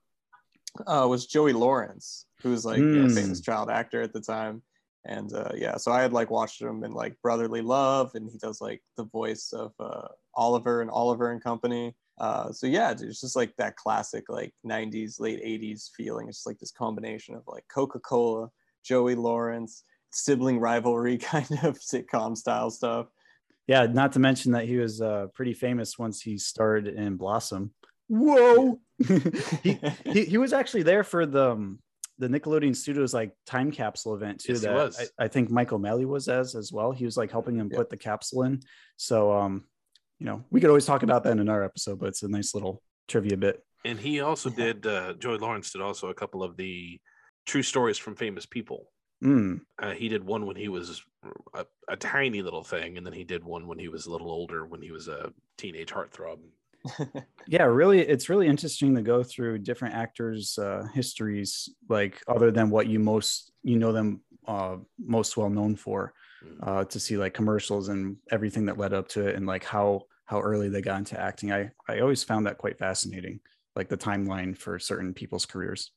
uh, 0.86 1.06
was 1.08 1.26
joey 1.26 1.52
lawrence 1.52 2.26
who 2.42 2.50
was 2.50 2.64
like 2.64 2.80
a 2.80 2.82
Hmm. 2.82 3.08
famous 3.14 3.40
child 3.40 3.70
actor 3.70 4.00
at 4.02 4.12
the 4.12 4.20
time 4.20 4.62
and 5.06 5.32
uh, 5.32 5.50
yeah 5.54 5.76
so 5.76 5.90
i 5.90 6.02
had 6.02 6.12
like 6.12 6.30
watched 6.30 6.60
him 6.60 6.84
in 6.84 6.92
like 6.92 7.16
brotherly 7.22 7.62
love 7.62 8.10
and 8.14 8.30
he 8.30 8.38
does 8.38 8.60
like 8.60 8.82
the 8.96 9.04
voice 9.04 9.52
of 9.52 9.72
uh, 9.80 10.08
oliver 10.34 10.80
and 10.80 10.90
oliver 10.90 11.30
and 11.30 11.42
company. 11.42 11.94
Uh, 12.18 12.52
so 12.52 12.66
yeah 12.66 12.92
dude, 12.92 13.08
it's 13.08 13.20
just 13.20 13.36
like 13.36 13.54
that 13.56 13.76
classic 13.76 14.24
like 14.28 14.52
90s 14.66 15.18
late 15.20 15.42
80s 15.42 15.90
feeling. 15.96 16.28
It's 16.28 16.38
just 16.38 16.46
like 16.46 16.58
this 16.58 16.72
combination 16.72 17.34
of 17.34 17.42
like 17.46 17.64
coca-cola 17.72 18.50
joey 18.84 19.14
lawrence 19.14 19.84
sibling 20.10 20.58
rivalry 20.58 21.16
kind 21.32 21.50
of 21.62 21.78
sitcom 21.78 22.36
style 22.36 22.70
stuff. 22.70 23.06
Yeah 23.66 23.86
not 23.86 24.12
to 24.12 24.18
mention 24.18 24.52
that 24.52 24.66
he 24.66 24.76
was 24.76 25.00
uh, 25.00 25.26
pretty 25.34 25.54
famous 25.54 25.98
once 25.98 26.20
he 26.20 26.36
starred 26.36 26.86
in 26.86 27.16
blossom. 27.16 27.72
Whoa! 28.08 28.80
He, 29.62 29.78
he 30.04 30.24
he 30.24 30.38
was 30.38 30.52
actually 30.52 30.82
there 30.82 31.04
for 31.04 31.24
the 31.24 31.52
um, 31.52 31.78
the 32.20 32.28
Nickelodeon 32.28 32.76
Studios 32.76 33.14
like 33.14 33.32
time 33.46 33.72
capsule 33.72 34.14
event 34.14 34.40
too. 34.40 34.52
Yes, 34.52 34.60
that 34.62 34.74
was. 34.74 35.10
I, 35.18 35.24
I 35.24 35.28
think 35.28 35.50
Michael 35.50 35.78
Melly 35.78 36.04
was 36.04 36.28
as 36.28 36.54
as 36.54 36.70
well. 36.70 36.92
He 36.92 37.04
was 37.04 37.16
like 37.16 37.30
helping 37.30 37.56
him 37.56 37.70
put 37.70 37.88
the 37.88 37.96
capsule 37.96 38.42
in. 38.42 38.60
So 38.96 39.32
um, 39.32 39.64
you 40.18 40.26
know, 40.26 40.44
we 40.50 40.60
could 40.60 40.68
always 40.68 40.86
talk 40.86 41.02
about 41.02 41.24
that 41.24 41.32
in 41.32 41.40
another 41.40 41.64
episode, 41.64 41.98
but 41.98 42.10
it's 42.10 42.22
a 42.22 42.28
nice 42.28 42.54
little 42.54 42.82
trivia 43.08 43.36
bit. 43.38 43.64
And 43.84 43.98
he 43.98 44.20
also 44.20 44.50
did. 44.50 44.86
Uh, 44.86 45.14
Joey 45.14 45.38
Lawrence 45.38 45.72
did 45.72 45.80
also 45.80 46.08
a 46.08 46.14
couple 46.14 46.42
of 46.42 46.56
the 46.56 47.00
true 47.46 47.62
stories 47.62 47.96
from 47.96 48.14
famous 48.14 48.44
people. 48.44 48.92
Mm. 49.24 49.60
Uh, 49.78 49.92
he 49.92 50.08
did 50.08 50.24
one 50.24 50.46
when 50.46 50.56
he 50.56 50.68
was 50.68 51.02
a, 51.54 51.64
a 51.88 51.96
tiny 51.96 52.42
little 52.42 52.64
thing, 52.64 52.98
and 52.98 53.06
then 53.06 53.14
he 53.14 53.24
did 53.24 53.42
one 53.44 53.66
when 53.66 53.78
he 53.78 53.88
was 53.88 54.06
a 54.06 54.10
little 54.10 54.30
older, 54.30 54.66
when 54.66 54.82
he 54.82 54.90
was 54.90 55.08
a 55.08 55.32
teenage 55.56 55.90
heartthrob. 55.90 56.38
yeah 57.46 57.64
really 57.64 58.00
it's 58.00 58.28
really 58.28 58.46
interesting 58.46 58.94
to 58.94 59.02
go 59.02 59.22
through 59.22 59.58
different 59.58 59.94
actors 59.94 60.58
uh 60.58 60.86
histories 60.94 61.68
like 61.88 62.22
other 62.26 62.50
than 62.50 62.70
what 62.70 62.86
you 62.86 62.98
most 62.98 63.52
you 63.62 63.76
know 63.76 63.92
them 63.92 64.20
uh 64.46 64.76
most 64.98 65.36
well 65.36 65.50
known 65.50 65.76
for 65.76 66.14
uh 66.62 66.84
to 66.84 66.98
see 66.98 67.16
like 67.18 67.34
commercials 67.34 67.88
and 67.88 68.16
everything 68.30 68.64
that 68.64 68.78
led 68.78 68.94
up 68.94 69.08
to 69.08 69.26
it 69.26 69.36
and 69.36 69.46
like 69.46 69.64
how 69.64 70.02
how 70.24 70.40
early 70.40 70.68
they 70.68 70.80
got 70.80 70.98
into 70.98 71.20
acting. 71.20 71.52
I 71.52 71.70
i 71.88 71.98
always 71.98 72.22
found 72.22 72.46
that 72.46 72.56
quite 72.56 72.78
fascinating 72.78 73.40
like 73.76 73.88
the 73.88 73.96
timeline 73.96 74.56
for 74.56 74.78
certain 74.78 75.12
people's 75.12 75.44
careers. 75.44 75.90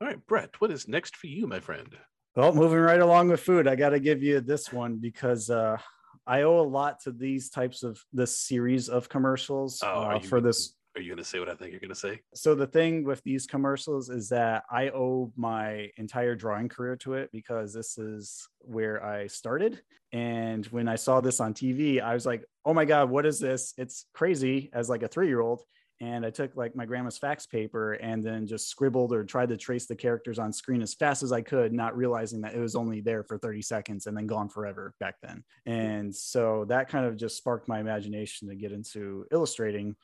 All 0.00 0.08
right, 0.08 0.26
Brett, 0.26 0.60
what 0.60 0.70
is 0.70 0.88
next 0.88 1.16
for 1.16 1.26
you, 1.26 1.46
my 1.46 1.60
friend? 1.60 1.96
well 2.36 2.52
moving 2.52 2.78
right 2.78 3.00
along 3.00 3.28
with 3.28 3.40
food 3.40 3.68
i 3.68 3.76
got 3.76 3.90
to 3.90 4.00
give 4.00 4.22
you 4.22 4.40
this 4.40 4.72
one 4.72 4.96
because 4.96 5.50
uh 5.50 5.76
i 6.26 6.42
owe 6.42 6.60
a 6.60 6.68
lot 6.80 7.00
to 7.00 7.12
these 7.12 7.50
types 7.50 7.82
of 7.82 8.00
this 8.12 8.36
series 8.38 8.88
of 8.88 9.08
commercials 9.08 9.80
Oh, 9.82 10.02
uh, 10.02 10.18
for 10.20 10.40
this 10.40 10.74
Are 10.96 11.00
you 11.02 11.08
going 11.08 11.18
to 11.18 11.24
say 11.24 11.38
what 11.40 11.48
I 11.48 11.54
think 11.54 11.72
you're 11.72 11.80
going 11.80 11.88
to 11.90 11.94
say? 12.08 12.20
so 12.34 12.54
the 12.54 12.66
thing 12.66 13.04
with 13.04 13.22
these 13.24 13.46
commercials 13.46 14.10
is 14.10 14.28
that 14.30 14.62
I 14.70 14.90
owe 14.90 15.32
my 15.36 15.90
entire 15.96 16.34
drawing 16.34 16.68
career 16.68 16.96
to 16.98 17.14
it 17.14 17.30
because 17.32 17.72
this 17.74 17.98
is 17.98 18.48
where 18.60 19.04
I 19.04 19.26
started. 19.26 19.82
And 20.12 20.64
when 20.66 20.86
I 20.86 20.94
saw 20.94 21.20
this 21.20 21.40
on 21.40 21.52
TV, 21.54 22.00
I 22.00 22.14
was 22.14 22.24
like, 22.24 22.44
"Oh 22.64 22.72
my 22.72 22.84
god, 22.84 23.10
what 23.10 23.26
is 23.26 23.40
this? 23.40 23.74
It's 23.76 24.06
crazy!" 24.14 24.70
As 24.72 24.88
like 24.88 25.02
a 25.02 25.08
three-year-old, 25.08 25.60
and 26.00 26.26
I 26.26 26.30
took 26.30 26.56
like 26.56 26.74
my 26.74 26.86
grandma's 26.86 27.18
fax 27.18 27.46
paper 27.46 27.92
and 27.94 28.24
then 28.24 28.46
just 28.46 28.68
scribbled 28.68 29.12
or 29.12 29.24
tried 29.24 29.48
to 29.50 29.56
trace 29.56 29.86
the 29.86 29.94
characters 29.94 30.38
on 30.38 30.52
screen 30.52 30.82
as 30.82 30.94
fast 30.94 31.22
as 31.22 31.32
I 31.32 31.40
could, 31.40 31.72
not 31.72 31.96
realizing 31.96 32.40
that 32.42 32.54
it 32.54 32.60
was 32.60 32.74
only 32.74 33.00
there 33.00 33.22
for 33.22 33.38
30 33.38 33.62
seconds 33.62 34.06
and 34.06 34.16
then 34.16 34.26
gone 34.26 34.48
forever 34.48 34.94
back 34.98 35.16
then. 35.22 35.44
Hmm. 35.66 35.72
And 35.72 36.14
so 36.14 36.64
that 36.68 36.88
kind 36.88 37.06
of 37.06 37.16
just 37.16 37.36
sparked 37.36 37.68
my 37.68 37.80
imagination 37.80 38.48
to 38.48 38.54
get 38.54 38.72
into 38.72 39.26
illustrating 39.30 39.96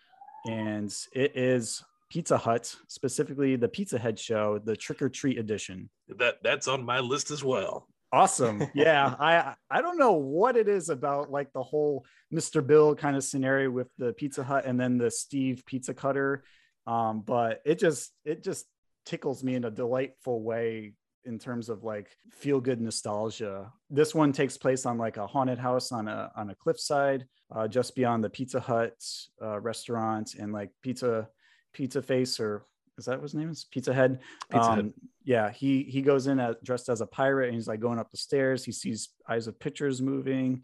and 0.46 0.94
it 1.12 1.36
is 1.36 1.84
Pizza 2.10 2.36
Hut, 2.36 2.74
specifically 2.88 3.56
the 3.56 3.68
Pizza 3.68 3.98
Head 3.98 4.18
show, 4.18 4.58
the 4.58 4.76
Trick 4.76 5.02
or 5.02 5.08
Treat 5.08 5.38
edition. 5.38 5.88
That 6.08 6.42
that's 6.42 6.66
on 6.66 6.84
my 6.84 7.00
list 7.00 7.30
as 7.30 7.44
well. 7.44 7.86
Awesome. 8.12 8.62
Yeah, 8.74 9.14
I 9.18 9.54
I 9.70 9.82
don't 9.82 9.98
know 9.98 10.12
what 10.12 10.56
it 10.56 10.68
is 10.68 10.88
about 10.88 11.30
like 11.30 11.52
the 11.52 11.62
whole 11.62 12.04
Mr. 12.32 12.66
Bill 12.66 12.94
kind 12.94 13.16
of 13.16 13.24
scenario 13.24 13.70
with 13.70 13.88
the 13.98 14.12
Pizza 14.12 14.42
Hut 14.42 14.64
and 14.66 14.78
then 14.78 14.98
the 14.98 15.10
Steve 15.10 15.62
Pizza 15.66 15.94
Cutter, 15.94 16.44
um, 16.86 17.22
but 17.22 17.60
it 17.64 17.78
just 17.78 18.12
it 18.24 18.42
just 18.42 18.66
tickles 19.06 19.42
me 19.44 19.54
in 19.54 19.64
a 19.64 19.70
delightful 19.70 20.42
way 20.42 20.94
in 21.24 21.38
terms 21.38 21.68
of 21.68 21.84
like 21.84 22.08
feel 22.32 22.60
good 22.60 22.80
nostalgia. 22.80 23.72
This 23.90 24.14
one 24.14 24.32
takes 24.32 24.56
place 24.56 24.86
on 24.86 24.98
like 24.98 25.16
a 25.16 25.26
haunted 25.26 25.58
house 25.58 25.92
on 25.92 26.08
a 26.08 26.32
on 26.36 26.50
a 26.50 26.54
cliffside, 26.54 27.26
uh, 27.54 27.68
just 27.68 27.94
beyond 27.94 28.24
the 28.24 28.30
Pizza 28.30 28.60
Hut 28.60 28.94
uh, 29.42 29.60
restaurant 29.60 30.34
and 30.34 30.52
like 30.52 30.70
pizza 30.82 31.28
pizza 31.72 32.02
face 32.02 32.40
or 32.40 32.64
is 33.00 33.06
that 33.06 33.16
what 33.16 33.22
his 33.22 33.34
name 33.34 33.50
is 33.50 33.64
Pizza 33.64 33.92
Head? 33.92 34.20
Pizza 34.50 34.70
um, 34.70 34.76
Head. 34.76 34.92
Yeah, 35.24 35.50
he 35.50 35.82
he 35.84 36.02
goes 36.02 36.26
in 36.26 36.38
as, 36.38 36.56
dressed 36.62 36.88
as 36.88 37.00
a 37.00 37.06
pirate 37.06 37.46
and 37.46 37.54
he's 37.54 37.66
like 37.66 37.80
going 37.80 37.98
up 37.98 38.10
the 38.10 38.16
stairs. 38.16 38.64
He 38.64 38.72
sees 38.72 39.08
eyes 39.28 39.46
of 39.46 39.58
pictures 39.58 40.02
moving. 40.02 40.62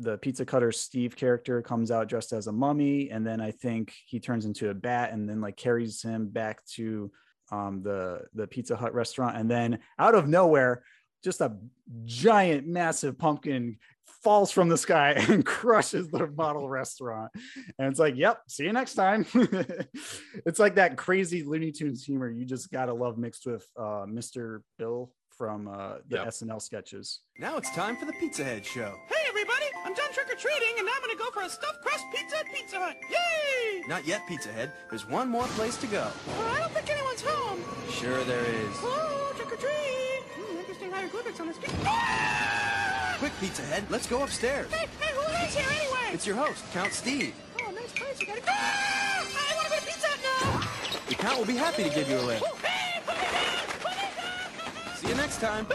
The 0.00 0.18
pizza 0.18 0.44
cutter 0.44 0.70
Steve 0.70 1.16
character 1.16 1.60
comes 1.62 1.90
out 1.90 2.08
dressed 2.08 2.32
as 2.32 2.46
a 2.46 2.52
mummy, 2.52 3.10
and 3.10 3.26
then 3.26 3.40
I 3.40 3.50
think 3.50 3.94
he 4.06 4.20
turns 4.20 4.44
into 4.44 4.70
a 4.70 4.74
bat 4.74 5.12
and 5.12 5.28
then 5.28 5.40
like 5.40 5.56
carries 5.56 6.02
him 6.02 6.28
back 6.28 6.64
to 6.76 7.10
um, 7.50 7.82
the 7.82 8.20
the 8.34 8.46
Pizza 8.46 8.76
Hut 8.76 8.94
restaurant, 8.94 9.36
and 9.36 9.50
then 9.50 9.78
out 9.98 10.14
of 10.14 10.28
nowhere, 10.28 10.84
just 11.24 11.40
a 11.40 11.56
giant, 12.04 12.66
massive 12.66 13.18
pumpkin 13.18 13.78
falls 14.22 14.50
from 14.50 14.68
the 14.68 14.76
sky 14.76 15.12
and 15.28 15.44
crushes 15.44 16.08
the 16.08 16.26
model 16.28 16.68
restaurant. 16.68 17.30
And 17.78 17.90
it's 17.90 18.00
like, 18.00 18.16
yep, 18.16 18.42
see 18.48 18.64
you 18.64 18.72
next 18.72 18.94
time. 18.94 19.26
it's 20.46 20.58
like 20.58 20.76
that 20.76 20.96
crazy 20.96 21.42
Looney 21.44 21.72
Tunes 21.72 22.04
humor 22.04 22.30
you 22.30 22.44
just 22.44 22.70
gotta 22.70 22.92
love 22.92 23.18
mixed 23.18 23.46
with 23.46 23.66
uh, 23.78 24.06
Mr. 24.08 24.60
Bill 24.78 25.12
from 25.36 25.68
uh, 25.68 25.98
the 26.08 26.16
Yep. 26.16 26.26
SNL 26.28 26.60
sketches. 26.60 27.20
Now 27.38 27.56
it's 27.58 27.70
time 27.74 27.96
for 27.96 28.06
the 28.06 28.12
Pizza 28.14 28.42
Head 28.42 28.66
Show. 28.66 28.92
Hey, 29.08 29.22
everybody! 29.28 29.66
I'm 29.84 29.94
done 29.94 30.12
trick-or-treating, 30.12 30.74
and 30.78 30.84
now 30.86 30.92
I'm 30.96 31.00
gonna 31.06 31.16
go 31.18 31.30
for 31.30 31.42
a 31.46 31.48
stuffed 31.48 31.80
crust 31.82 32.04
pizza 32.12 32.38
at 32.38 32.46
Pizza 32.52 32.76
Hut. 32.80 32.96
Yay! 33.08 33.82
Not 33.86 34.04
yet, 34.06 34.26
Pizza 34.26 34.50
Head. 34.50 34.72
There's 34.90 35.08
one 35.08 35.28
more 35.28 35.44
place 35.54 35.76
to 35.76 35.86
go. 35.86 36.08
Well, 36.26 36.48
I 36.56 36.58
don't 36.58 36.72
think 36.72 36.90
anyone's 36.90 37.22
home. 37.22 37.60
Sure 37.88 38.22
there 38.24 38.42
is. 38.44 38.76
Hello, 38.80 39.32
trick-or-treat! 39.36 40.22
Hmm, 40.34 40.58
interesting 40.58 40.90
hieroglyphics 40.90 41.38
on 41.38 41.46
the 41.46 41.54
street. 41.54 41.72
Quick, 43.18 43.32
Pizza 43.40 43.62
Head, 43.62 43.84
let's 43.90 44.06
go 44.06 44.22
upstairs. 44.22 44.70
Hey, 44.72 44.86
hey, 45.00 45.12
who 45.14 45.20
lives 45.32 45.54
here 45.56 45.66
anyway? 45.68 46.10
It's 46.14 46.26
your 46.26 46.36
host, 46.36 46.64
Count 46.72 46.92
Steve. 46.92 47.34
Oh, 47.60 47.70
nice 47.72 47.92
place. 47.92 48.20
You 48.20 48.26
gotta 48.28 48.40
go. 48.40 48.46
Ah! 48.50 49.26
I 49.50 49.56
wanna 49.56 49.68
go 49.70 49.74
to 49.76 49.82
Pizza 49.86 50.06
Hut 50.08 50.60
now! 50.62 51.00
The 51.08 51.14
Count 51.16 51.38
will 51.38 51.44
be 51.44 51.56
happy 51.56 51.82
to 51.84 51.90
give 51.90 52.08
you 52.08 52.16
a 52.16 52.20
lift. 52.22 52.44
Hey, 52.64 53.00
put 53.04 53.16
me 53.16 53.22
down! 53.22 53.64
Put 53.80 53.90
me 53.90 54.02
down! 54.86 54.96
See 54.96 55.08
you 55.08 55.14
next 55.16 55.40
time. 55.40 55.66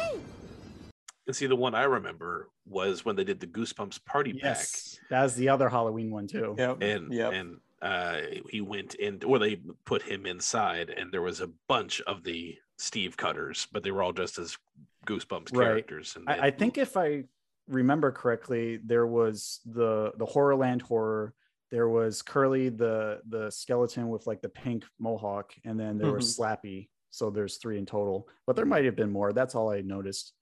And 1.27 1.35
see, 1.35 1.47
the 1.47 1.55
one 1.55 1.75
I 1.75 1.83
remember 1.83 2.49
was 2.65 3.03
when 3.03 3.15
they 3.17 3.23
did 3.25 3.39
the 3.41 3.47
Goosebumps 3.47 4.03
party 4.05 4.39
Yes, 4.41 4.97
that's 5.09 5.35
the 5.35 5.49
other 5.49 5.67
Halloween 5.69 6.11
one 6.11 6.27
too. 6.27 6.55
Yep. 6.57 6.81
and 6.81 7.11
Yep. 7.13 7.33
and 7.33 7.57
uh, 7.81 8.17
he 8.49 8.61
went 8.61 8.95
in, 8.95 9.21
or 9.25 9.37
they 9.39 9.59
put 9.85 10.01
him 10.01 10.25
inside, 10.25 10.89
and 10.89 11.11
there 11.11 11.21
was 11.21 11.41
a 11.41 11.49
bunch 11.67 11.99
of 12.01 12.23
the 12.23 12.55
Steve 12.77 13.17
Cutters, 13.17 13.67
but 13.73 13.83
they 13.83 13.91
were 13.91 14.01
all 14.01 14.13
dressed 14.13 14.37
as 14.39 14.57
Goosebumps 15.05 15.53
Right. 15.55 15.65
characters. 15.67 16.15
And 16.15 16.25
they 16.25 16.33
I, 16.39 16.45
I 16.47 16.51
think 16.51 16.77
if 16.77 16.95
I 16.95 17.25
remember 17.67 18.11
correctly, 18.11 18.77
there 18.83 19.07
was 19.07 19.59
the 19.65 20.11
the 20.17 20.25
Horrorland 20.25 20.81
horror. 20.81 21.33
There 21.71 21.89
was 21.89 22.21
Curly, 22.21 22.69
the 22.69 23.21
the 23.29 23.49
skeleton 23.49 24.09
with 24.09 24.27
like 24.27 24.41
the 24.41 24.49
pink 24.49 24.85
mohawk, 24.99 25.53
and 25.65 25.79
then 25.79 25.97
there 25.97 26.11
was 26.11 26.37
Slappy. 26.37 26.89
So 27.09 27.29
there's 27.29 27.57
three 27.57 27.77
in 27.77 27.85
total, 27.85 28.27
but 28.47 28.55
there 28.55 28.65
might 28.65 28.85
have 28.85 28.95
been 28.95 29.11
more. 29.11 29.33
That's 29.33 29.53
all 29.55 29.69
I 29.71 29.81
noticed. 29.81 30.33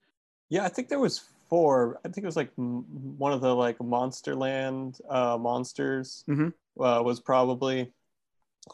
Yeah, 0.48 0.64
I 0.64 0.68
think 0.68 0.88
there 0.88 0.98
was 0.98 1.22
four. 1.48 1.98
I 2.04 2.08
think 2.08 2.24
it 2.24 2.26
was 2.26 2.36
like 2.36 2.50
m- 2.58 2.84
one 3.18 3.32
of 3.32 3.40
the 3.42 3.54
like 3.54 3.78
Monsterland 3.78 5.00
uh, 5.08 5.36
monsters 5.38 6.24
Mhm. 6.28 6.52
uh, 6.80 7.02
was 7.04 7.20
probably 7.20 7.92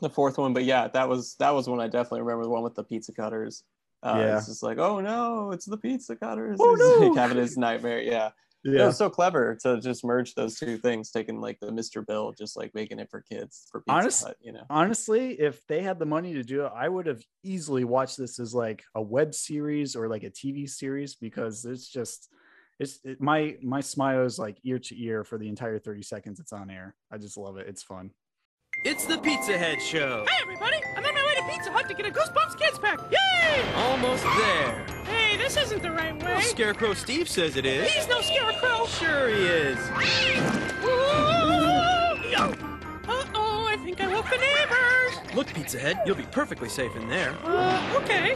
the 0.00 0.10
fourth 0.10 0.38
one. 0.38 0.52
But 0.52 0.64
yeah, 0.64 0.86
that 0.88 1.08
was 1.08 1.34
that 1.36 1.50
was 1.54 1.68
one 1.68 1.80
I 1.80 1.88
definitely 1.88 2.20
remember. 2.22 2.44
The 2.44 2.50
one 2.50 2.62
with 2.62 2.74
the 2.76 2.84
pizza 2.84 3.12
cutters. 3.12 3.64
Uh, 4.02 4.16
Yeah. 4.18 4.36
It's 4.38 4.46
just 4.46 4.62
like, 4.62 4.78
oh 4.78 5.00
no, 5.00 5.50
it's 5.52 5.66
the 5.66 5.76
pizza 5.76 6.16
cutters. 6.16 6.58
Oh, 6.60 6.74
It's 6.74 6.82
like 7.00 7.08
no. 7.12 7.14
having 7.14 7.38
his 7.38 7.56
nightmare. 7.56 8.00
Yeah. 8.02 8.30
It 8.64 8.84
was 8.84 8.98
so 8.98 9.08
clever 9.08 9.56
to 9.62 9.80
just 9.80 10.04
merge 10.04 10.34
those 10.34 10.56
two 10.58 10.76
things, 10.78 11.10
taking 11.10 11.40
like 11.40 11.58
the 11.60 11.70
Mr. 11.70 12.04
Bill, 12.04 12.32
just 12.36 12.54
like 12.56 12.74
making 12.74 12.98
it 12.98 13.08
for 13.08 13.22
kids 13.22 13.66
for 13.70 13.80
Pizza 13.80 13.92
Honest- 13.94 14.24
Hut, 14.24 14.36
you 14.40 14.52
know. 14.52 14.64
honestly, 14.68 15.40
if 15.40 15.64
they 15.68 15.80
had 15.80 15.98
the 15.98 16.04
money 16.04 16.34
to 16.34 16.42
do 16.42 16.66
it, 16.66 16.72
I 16.74 16.88
would 16.88 17.06
have 17.06 17.22
easily 17.44 17.84
watched 17.84 18.18
this 18.18 18.38
as 18.38 18.54
like 18.54 18.82
a 18.94 19.00
web 19.00 19.32
series 19.32 19.94
or 19.96 20.08
like 20.08 20.24
a 20.24 20.30
TV 20.30 20.68
series 20.68 21.14
because 21.14 21.64
it's 21.64 21.88
just 21.88 22.28
it's 22.78 22.98
it, 23.04 23.20
my 23.22 23.56
my 23.62 23.80
smile 23.80 24.24
is 24.24 24.38
like 24.38 24.58
ear 24.64 24.78
to 24.80 25.02
ear 25.02 25.24
for 25.24 25.38
the 25.38 25.48
entire 25.48 25.78
30 25.78 26.02
seconds 26.02 26.38
it's 26.40 26.52
on 26.52 26.68
air. 26.68 26.94
I 27.10 27.16
just 27.16 27.38
love 27.38 27.56
it. 27.56 27.68
It's 27.68 27.82
fun. 27.84 28.10
It's 28.84 29.06
the 29.06 29.18
Pizza 29.18 29.58
Head 29.58 29.82
Show. 29.82 30.24
Hey, 30.28 30.36
everybody! 30.40 30.76
I'm 30.96 31.04
on 31.04 31.12
my 31.12 31.24
way 31.24 31.34
to 31.34 31.42
Pizza 31.52 31.72
Hut 31.72 31.88
to 31.88 31.94
get 31.94 32.06
a 32.06 32.10
Goosebumps 32.10 32.56
Kids 32.56 32.78
Pack. 32.78 33.00
Yay! 33.10 33.72
Almost 33.74 34.22
there. 34.22 34.86
Hey, 35.04 35.36
this 35.36 35.56
isn't 35.56 35.82
the 35.82 35.90
right 35.90 36.14
way. 36.14 36.34
Well, 36.34 36.40
Scarecrow 36.42 36.94
Steve 36.94 37.28
says 37.28 37.56
it 37.56 37.66
is. 37.66 37.90
He's 37.90 38.06
no 38.08 38.20
scarecrow. 38.20 38.86
Sure 38.86 39.28
he 39.28 39.46
is. 39.46 39.78
Uh-oh, 43.88 43.94
I 43.94 43.96
think 43.96 44.00
I 44.00 44.14
woke 44.14 44.28
the 44.30 44.36
neighbors. 44.36 45.34
Look, 45.34 45.46
Pizza 45.54 45.78
Head, 45.78 46.00
you'll 46.04 46.16
be 46.16 46.24
perfectly 46.24 46.68
safe 46.68 46.94
in 46.96 47.08
there. 47.08 47.34
Uh, 47.44 48.00
okay. 48.02 48.34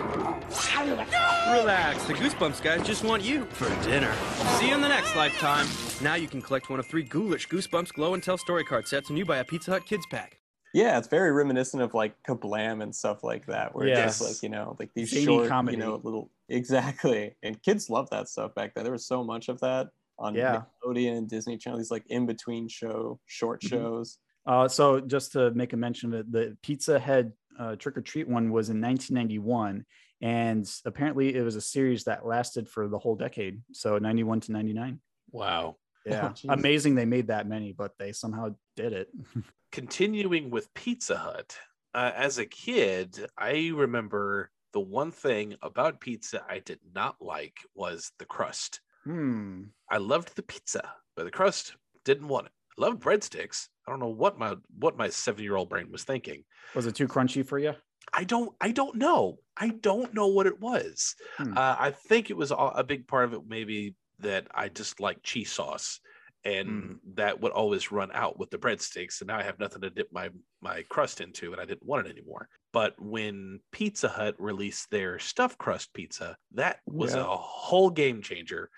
Relax, 1.53 2.05
the 2.05 2.15
Goosebumps 2.15 2.63
guys 2.63 2.87
just 2.87 3.05
want 3.05 3.23
you 3.23 3.45
for 3.47 3.69
dinner. 3.85 4.13
See 4.59 4.69
you 4.69 4.75
in 4.75 4.81
the 4.81 4.89
next 4.89 5.15
lifetime. 5.17 5.67
Now 6.03 6.15
you 6.15 6.29
can 6.29 6.41
collect 6.43 6.71
one 6.71 6.79
of 6.79 6.87
three 6.87 7.03
ghoulish 7.03 7.49
Goosebumps 7.49 7.93
glow 7.93 8.15
and 8.15 8.23
tell 8.23 8.39
story 8.39 8.65
card 8.65 8.89
sets 8.89 9.09
when 9.09 9.17
you 9.19 9.25
buy 9.25 9.39
a 9.39 9.45
Pizza 9.45 9.71
Hut 9.73 9.87
Kids 9.87 10.07
Pack. 10.11 10.39
Yeah, 10.75 10.97
it's 10.99 11.09
very 11.09 11.33
reminiscent 11.33 11.83
of 11.83 11.93
like 11.93 12.15
Kablam 12.27 12.83
and 12.83 12.95
stuff 12.95 13.23
like 13.23 13.45
that, 13.47 13.75
where 13.75 13.87
it's 13.87 14.01
just 14.01 14.21
like 14.23 14.43
you 14.43 14.49
know, 14.49 14.75
like 14.81 14.91
these 14.95 15.11
Zany 15.11 15.25
short, 15.27 15.49
comedy. 15.49 15.77
you 15.77 15.83
know, 15.83 16.01
little 16.03 16.31
exactly. 16.49 17.35
And 17.43 17.61
kids 17.63 17.91
love 17.91 18.09
that 18.11 18.29
stuff 18.29 18.55
back 18.55 18.75
then. 18.75 18.85
There 18.85 18.93
was 18.93 19.07
so 19.07 19.23
much 19.23 19.49
of 19.51 19.61
that 19.61 19.89
on 20.19 20.35
Yeah. 20.35 20.63
Nickelodeon, 20.85 21.29
Disney 21.29 21.59
Channel, 21.59 21.79
these 21.79 21.91
like 21.91 22.05
in 22.09 22.25
between 22.25 22.69
show, 22.69 23.21
short 23.27 23.61
Mhm. 23.63 23.69
shows. 23.69 24.19
Uh, 24.47 24.69
so 24.69 25.01
just 25.01 25.33
to 25.33 25.51
make 25.53 25.73
a 25.73 25.77
mention 25.77 26.13
of 26.13 26.21
it, 26.21 26.33
the 26.33 26.57
Pizza 26.63 26.99
Head 26.99 27.33
uh, 27.59 27.77
Trick 27.77 27.97
or 27.97 28.01
Treat 28.01 28.29
one 28.29 28.51
was 28.51 28.71
in 28.71 28.81
1991, 28.81 29.85
and 30.21 30.69
apparently 30.85 31.35
it 31.35 31.43
was 31.43 31.57
a 31.57 31.61
series 31.61 32.05
that 32.05 32.27
lasted 32.27 32.69
for 32.69 32.89
the 32.89 32.99
whole 32.99 33.15
decade, 33.15 33.61
so 33.73 33.99
91 33.99 34.41
to 34.41 34.53
99. 34.53 35.01
Wow. 35.31 35.77
Yeah, 36.05 36.31
jeez. 36.31 36.53
amazing 36.53 36.97
they 36.97 37.05
made 37.05 37.29
that 37.29 37.47
many, 37.47 37.73
but 37.73 37.93
they 37.99 38.13
somehow 38.13 38.57
did 38.77 38.93
it. 38.93 39.09
continuing 39.73 40.51
with 40.51 40.73
Pizza 40.75 41.17
Hut, 41.17 41.57
uh, 41.95 42.11
as 42.15 42.39
a 42.39 42.47
kid, 42.47 43.27
I 43.39 43.71
remember 43.75 44.51
the 44.73 44.81
one 44.81 45.11
thing 45.11 45.57
about 45.63 46.01
pizza 46.01 46.43
I 46.49 46.61
did 46.61 46.79
not 46.95 47.17
like 47.21 47.59
was 47.75 48.11
the 48.19 48.25
crust. 48.25 48.81
Hmm. 49.05 49.65
I 49.91 49.99
loved 49.99 50.35
the 50.35 50.43
pizza, 50.43 50.95
but 51.17 51.25
the 51.25 51.31
crust 51.31 51.75
didn't 52.05 52.29
want 52.29 52.47
it. 52.47 52.53
I 52.79 52.83
loved 52.83 53.03
breadsticks. 53.03 53.69
I 53.87 53.91
don't 53.91 54.01
know 54.01 54.09
what 54.09 54.39
my 54.39 54.57
what 54.79 54.97
my 54.97 55.09
seven 55.09 55.43
year 55.45 55.57
old 55.57 55.69
brain 55.69 55.91
was 55.91 56.05
thinking. 56.05 56.45
Was 56.75 56.87
it 56.87 56.95
too 56.95 57.09
crunchy 57.09 57.45
for 57.45 57.59
you? 57.59 57.75
I 58.13 58.25
don't 58.25 58.55
I 58.61 58.73
don't 58.73 58.97
know. 58.97 59.39
I 59.57 59.69
don't 59.69 60.15
know 60.15 60.29
what 60.29 60.47
it 60.47 60.61
was. 60.61 61.15
Hmm. 61.37 61.57
Uh, 61.57 61.77
I 61.79 61.91
think 61.91 62.31
it 62.31 62.37
was 62.37 62.51
a 62.51 62.55
a 62.57 62.85
big 62.85 63.07
part 63.07 63.25
of 63.25 63.35
it 63.35 63.43
maybe 63.47 63.95
that 64.21 64.47
I 64.55 64.69
just 64.69 65.01
like 65.01 65.23
cheese 65.23 65.51
sauce 65.53 66.01
and 66.45 66.69
Hmm. 66.69 66.93
that 67.15 67.41
would 67.41 67.53
always 67.53 67.93
run 67.93 68.11
out 68.13 68.39
with 68.39 68.51
the 68.51 68.59
breadsticks 68.59 69.21
and 69.21 69.29
now 69.29 69.39
I 69.39 69.43
have 69.43 69.59
nothing 69.61 69.83
to 69.83 69.91
dip 69.91 70.13
my 70.13 70.31
my 70.61 70.83
crust 70.89 71.21
into 71.21 71.53
and 71.53 71.61
I 71.61 71.65
didn't 71.65 71.87
want 71.87 72.07
it 72.07 72.11
anymore. 72.11 72.49
But 72.73 72.95
when 73.01 73.61
Pizza 73.73 74.09
Hut 74.09 74.35
released 74.39 74.91
their 74.91 75.19
stuffed 75.19 75.59
crust 75.59 75.93
pizza, 75.93 76.37
that 76.53 76.81
was 76.87 77.15
Yeah. 77.15 77.23
a 77.23 77.37
whole 77.37 77.91
game 77.91 78.23
changer 78.23 78.71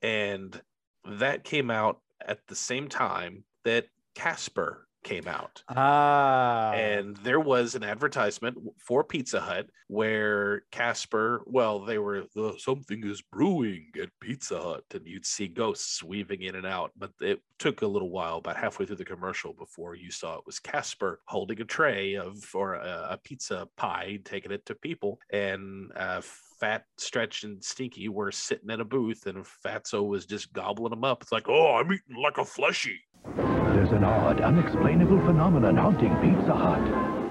and 0.00 0.60
that 1.04 1.44
came 1.44 1.70
out 1.70 2.00
at 2.26 2.46
the 2.46 2.56
same 2.56 2.88
time 2.88 3.44
that 3.64 3.86
Casper 4.14 4.88
came 5.02 5.26
out. 5.26 5.64
Ah. 5.68 6.72
And 6.72 7.16
there 7.18 7.40
was 7.40 7.74
an 7.74 7.82
advertisement 7.82 8.56
for 8.78 9.02
Pizza 9.02 9.40
Hut 9.40 9.66
where 9.88 10.62
Casper, 10.70 11.42
well, 11.46 11.80
they 11.84 11.98
were 11.98 12.24
"Uh, 12.36 12.52
something 12.56 13.04
is 13.04 13.20
brewing 13.20 13.90
at 14.00 14.10
Pizza 14.20 14.60
Hut, 14.60 14.84
and 14.94 15.04
you'd 15.06 15.26
see 15.26 15.48
ghosts 15.48 16.02
weaving 16.02 16.42
in 16.42 16.54
and 16.54 16.66
out. 16.66 16.92
But 16.96 17.12
it 17.20 17.40
took 17.58 17.82
a 17.82 17.86
little 17.86 18.10
while, 18.10 18.38
about 18.38 18.56
halfway 18.56 18.86
through 18.86 18.96
the 18.96 19.04
commercial, 19.04 19.52
before 19.54 19.96
you 19.96 20.10
saw 20.10 20.38
it 20.38 20.46
was 20.46 20.60
Casper 20.60 21.20
holding 21.26 21.60
a 21.60 21.64
tray 21.64 22.14
of 22.14 22.36
or 22.54 22.74
a, 22.74 23.08
a 23.10 23.18
pizza 23.22 23.68
pie, 23.76 24.20
taking 24.24 24.52
it 24.52 24.64
to 24.66 24.74
people, 24.76 25.18
and 25.30 25.90
uh, 25.96 26.22
Fat, 26.62 26.84
Stretch, 26.96 27.42
and 27.42 27.62
Stinky 27.62 28.08
were 28.08 28.30
sitting 28.30 28.70
in 28.70 28.80
a 28.80 28.84
booth, 28.84 29.26
and 29.26 29.44
Fatso 29.44 30.06
was 30.06 30.26
just 30.26 30.52
gobbling 30.52 30.90
them 30.90 31.02
up. 31.02 31.20
It's 31.20 31.32
like, 31.32 31.48
oh, 31.48 31.74
I'm 31.74 31.92
eating 31.92 32.22
like 32.22 32.38
a 32.38 32.44
fleshy. 32.44 33.00
There's 33.36 33.90
an 33.90 34.04
odd, 34.04 34.40
unexplainable 34.40 35.18
phenomenon 35.26 35.76
haunting 35.76 36.14
Pizza 36.18 36.54
Hut. 36.54 37.21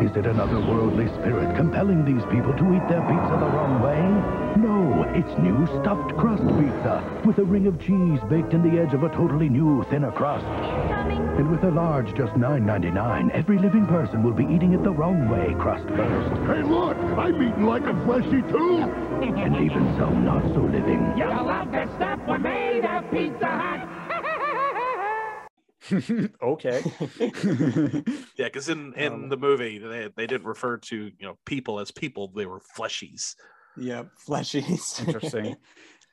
Is 0.00 0.16
it 0.16 0.26
an 0.26 0.36
otherworldly 0.36 1.12
spirit 1.20 1.54
compelling 1.56 2.06
these 2.06 2.24
people 2.32 2.54
to 2.54 2.74
eat 2.74 2.88
their 2.88 3.02
pizza 3.02 3.36
the 3.38 3.50
wrong 3.52 3.82
way? 3.82 4.00
No, 4.56 5.04
it's 5.14 5.38
new 5.38 5.66
stuffed 5.82 6.16
crust 6.16 6.42
pizza 6.56 7.04
with 7.26 7.36
a 7.36 7.44
ring 7.44 7.66
of 7.66 7.78
cheese 7.78 8.18
baked 8.30 8.54
in 8.54 8.62
the 8.62 8.80
edge 8.80 8.94
of 8.94 9.02
a 9.02 9.10
totally 9.10 9.50
new, 9.50 9.84
thinner 9.90 10.10
crust. 10.10 10.46
And 11.38 11.50
with 11.50 11.64
a 11.64 11.70
large 11.70 12.14
just 12.14 12.32
$9.99, 12.32 13.30
every 13.32 13.58
living 13.58 13.86
person 13.86 14.22
will 14.22 14.32
be 14.32 14.44
eating 14.44 14.72
it 14.72 14.82
the 14.82 14.90
wrong 14.90 15.28
way, 15.28 15.54
crust 15.60 15.86
first. 15.88 16.30
Hey, 16.48 16.62
look! 16.62 16.96
I'm 16.96 17.36
eating 17.36 17.66
like 17.66 17.84
a 17.84 17.92
fleshy 18.04 18.40
too! 18.48 18.78
And 19.20 19.56
even 19.56 19.84
so, 19.98 20.08
not 20.08 20.42
so 20.54 20.62
living. 20.62 21.12
You 21.14 21.26
love 21.26 21.70
the 21.72 21.86
stuff 21.96 22.20
we 22.26 22.38
made 22.38 22.86
at 22.86 23.10
Pizza 23.10 23.46
Hut. 23.46 23.99
okay. 26.42 26.82
Yeah, 28.36 28.46
because 28.46 28.68
in 28.68 28.94
in 28.94 29.12
Um, 29.16 29.28
the 29.28 29.36
movie 29.36 29.78
they 29.78 30.08
they 30.08 30.26
didn't 30.26 30.46
refer 30.46 30.78
to 30.78 30.96
you 31.06 31.26
know 31.26 31.38
people 31.46 31.78
as 31.80 31.90
people; 31.90 32.28
they 32.28 32.46
were 32.46 32.60
fleshies. 32.76 33.34
Yeah, 33.76 34.04
fleshies. 34.26 35.00
Interesting. 35.00 35.56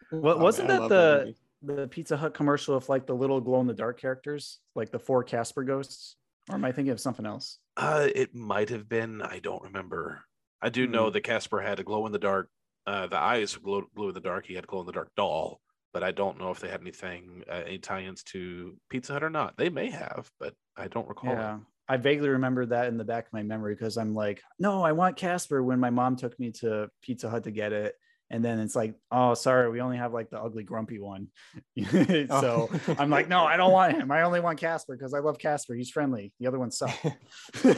What 0.10 0.40
Oh, 0.40 0.42
wasn't 0.42 0.68
man, 0.68 0.70
that 0.70 0.80
love 0.80 0.96
that 0.96 1.30
the 1.30 1.36
the 1.62 1.88
Pizza 1.88 2.18
Hut 2.18 2.34
commercial 2.34 2.76
of 2.76 2.88
like 2.90 3.08
the 3.08 3.16
little 3.16 3.42
glow 3.42 3.60
in 3.62 3.68
the 3.68 3.74
dark 3.74 4.00
characters, 4.00 4.60
like 4.76 4.92
the 4.92 5.00
four 5.00 5.24
Casper 5.24 5.64
ghosts? 5.64 6.18
Or 6.50 6.56
am 6.56 6.66
I 6.66 6.72
thinking 6.72 6.92
of 6.92 7.00
something 7.00 7.26
else? 7.26 7.60
Uh, 7.76 8.08
it 8.14 8.34
might 8.34 8.70
have 8.70 8.90
been. 8.90 9.22
I 9.22 9.40
don't 9.40 9.64
remember. 9.64 10.24
I 10.62 10.70
do 10.70 10.88
know 10.88 11.10
Hmm. 11.10 11.12
that 11.12 11.22
Casper 11.22 11.62
had 11.62 11.80
a 11.80 11.84
glow 11.84 12.06
in 12.06 12.12
the 12.12 12.20
dark. 12.20 12.50
Uh, 12.86 13.08
the 13.08 13.18
eyes 13.18 13.56
glow 13.56 13.84
glow 13.96 14.08
in 14.10 14.14
the 14.14 14.22
dark. 14.22 14.46
He 14.46 14.56
had 14.56 14.64
a 14.64 14.68
glow 14.68 14.80
in 14.82 14.86
the 14.86 14.92
dark 14.94 15.12
doll, 15.16 15.62
but 15.94 16.04
I 16.04 16.12
don't 16.12 16.38
know 16.40 16.52
if 16.52 16.60
they 16.60 16.68
had 16.70 16.82
anything 16.82 17.44
uh, 17.50 17.64
any 17.66 17.78
tie-ins 17.80 18.24
to 18.24 18.76
Pizza 18.90 19.14
Hut 19.14 19.24
or 19.24 19.30
not. 19.30 19.56
They 19.58 19.70
may 19.70 19.90
have, 19.90 20.30
but 20.40 20.54
I 20.76 20.88
don't 20.88 21.08
recall. 21.08 21.32
it. 21.32 21.36
Yeah. 21.36 21.60
I 21.90 21.96
vaguely 21.98 22.30
remember 22.30 22.66
that 22.66 22.88
in 22.88 22.98
the 22.98 23.06
back 23.06 23.28
of 23.28 23.34
my 23.34 23.44
memory 23.44 23.74
because 23.74 23.98
I'm 23.98 24.14
like, 24.14 24.42
no, 24.60 24.84
I 24.84 24.92
want 24.92 25.16
Casper 25.16 25.64
when 25.64 25.80
my 25.80 25.90
mom 25.90 26.18
took 26.18 26.38
me 26.40 26.52
to 26.60 26.90
Pizza 27.02 27.30
Hut 27.30 27.46
to 27.46 27.52
get 27.52 27.72
it. 27.72 27.96
And 28.30 28.44
then 28.44 28.60
it's 28.60 28.76
like, 28.76 28.94
oh, 29.10 29.36
sorry, 29.36 29.72
we 29.72 29.80
only 29.80 29.96
have 29.96 30.12
like 30.12 30.30
the 30.30 30.38
ugly, 30.42 30.64
grumpy 30.66 31.00
one. 31.00 31.30
so 31.86 32.28
Oh. 32.30 32.70
I'm 33.00 33.10
like, 33.10 33.30
no, 33.30 33.46
I 33.46 33.56
don't 33.56 33.72
want 33.72 33.94
him. 33.94 34.12
I 34.12 34.24
only 34.24 34.42
want 34.42 34.60
Casper 34.60 34.98
because 34.98 35.14
I 35.14 35.20
love 35.20 35.38
Casper. 35.40 35.76
He's 35.76 35.90
friendly. 35.90 36.34
The 36.42 36.48
other 36.48 36.60
one 36.60 36.72
sucked. 36.72 36.94
He 37.64 37.70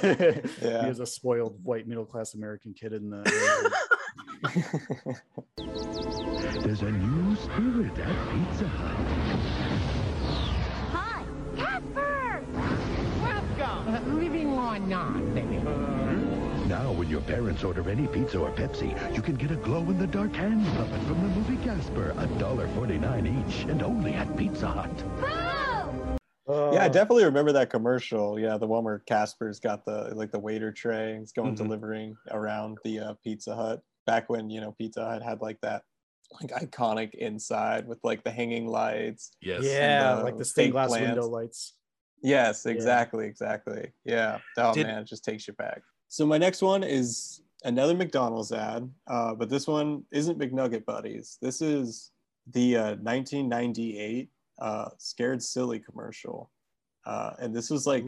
Yeah. 0.63 0.87
was 0.87 0.99
a 0.99 1.05
spoiled 1.05 1.63
white 1.63 1.87
middle 1.87 2.05
class 2.05 2.33
American 2.33 2.73
kid 2.73 2.93
in 2.93 3.11
the. 3.11 3.71
There's 6.63 6.81
a 6.81 6.91
new 6.91 7.35
spirit 7.35 7.97
at 7.99 8.15
Pizza 8.31 8.67
Hut. 8.67 8.95
Hi, 10.93 11.23
Casper! 11.57 12.43
Welcome! 13.21 14.19
living 14.19 14.53
or 14.53 14.79
not, 14.79 15.33
baby. 15.35 15.57
Now, 16.67 16.91
when 16.91 17.09
your 17.09 17.21
parents 17.21 17.63
order 17.63 17.89
any 17.89 18.07
pizza 18.07 18.39
or 18.39 18.51
Pepsi, 18.51 18.93
you 19.15 19.21
can 19.21 19.35
get 19.35 19.51
a 19.51 19.55
glow-in-the-dark 19.55 20.33
hand 20.35 20.65
puppet 20.77 21.01
from 21.03 21.21
the 21.21 21.29
movie 21.35 21.57
Casper, 21.63 22.13
$1.49 22.17 23.47
each, 23.49 23.63
and 23.63 23.81
only 23.83 24.13
at 24.13 24.37
Pizza 24.37 24.67
Hut. 24.67 25.03
Yeah, 26.47 26.83
I 26.83 26.87
definitely 26.89 27.25
remember 27.25 27.51
that 27.53 27.69
commercial. 27.69 28.39
Yeah, 28.39 28.57
the 28.57 28.65
one 28.67 28.83
where 28.83 28.99
Casper's 28.99 29.59
got 29.59 29.85
the 29.85 30.11
like 30.15 30.31
the 30.31 30.39
waiter 30.39 30.71
tray 30.71 31.11
and 31.11 31.19
he's 31.19 31.31
going 31.31 31.49
Mm-hmm. 31.53 31.63
Mhm. 31.63 31.67
delivering 31.67 32.15
around 32.31 32.77
the 32.83 32.99
uh, 32.99 33.13
Pizza 33.23 33.55
Hut. 33.55 33.81
Back 34.09 34.29
when 34.29 34.49
you 34.49 34.59
know 34.61 34.71
Pizza 34.71 35.05
Hut 35.05 35.21
had 35.21 35.39
like 35.41 35.59
that 35.61 35.83
like 36.41 36.51
iconic 36.63 37.13
inside 37.13 37.87
with 37.87 37.99
like 38.03 38.23
the 38.23 38.31
hanging 38.31 38.67
lights. 38.67 39.31
Yes. 39.41 39.63
yeah, 39.63 40.15
and 40.15 40.23
like 40.23 40.37
the 40.37 40.45
stained 40.45 40.71
glass 40.73 40.89
plants. 40.89 41.07
window 41.07 41.27
lights. 41.27 41.75
Yes, 42.23 42.63
Yeah. 42.65 42.71
exactly, 42.73 43.25
exactly. 43.27 43.91
Yeah. 44.05 44.39
Oh 44.57 44.73
Did- 44.73 44.87
man, 44.87 44.99
it 45.03 45.05
just 45.07 45.23
takes 45.23 45.47
you 45.47 45.53
back. 45.53 45.81
So 46.07 46.25
my 46.25 46.37
next 46.39 46.61
one 46.63 46.83
is 46.83 47.41
another 47.63 47.93
McDonald's 47.95 48.51
ad, 48.51 48.89
uh, 49.07 49.35
but 49.35 49.47
this 49.49 49.67
one 49.67 50.03
isn't 50.11 50.39
McNugget 50.39 50.85
Buddies. 50.85 51.37
This 51.41 51.61
is 51.61 52.11
the 52.51 52.77
uh, 52.77 52.95
1998 53.01 54.29
uh, 54.59 54.89
Scared 54.97 55.41
Silly 55.43 55.79
commercial, 55.79 56.49
uh, 57.05 57.33
and 57.39 57.55
this 57.55 57.69
was 57.69 57.85
like 57.85 58.05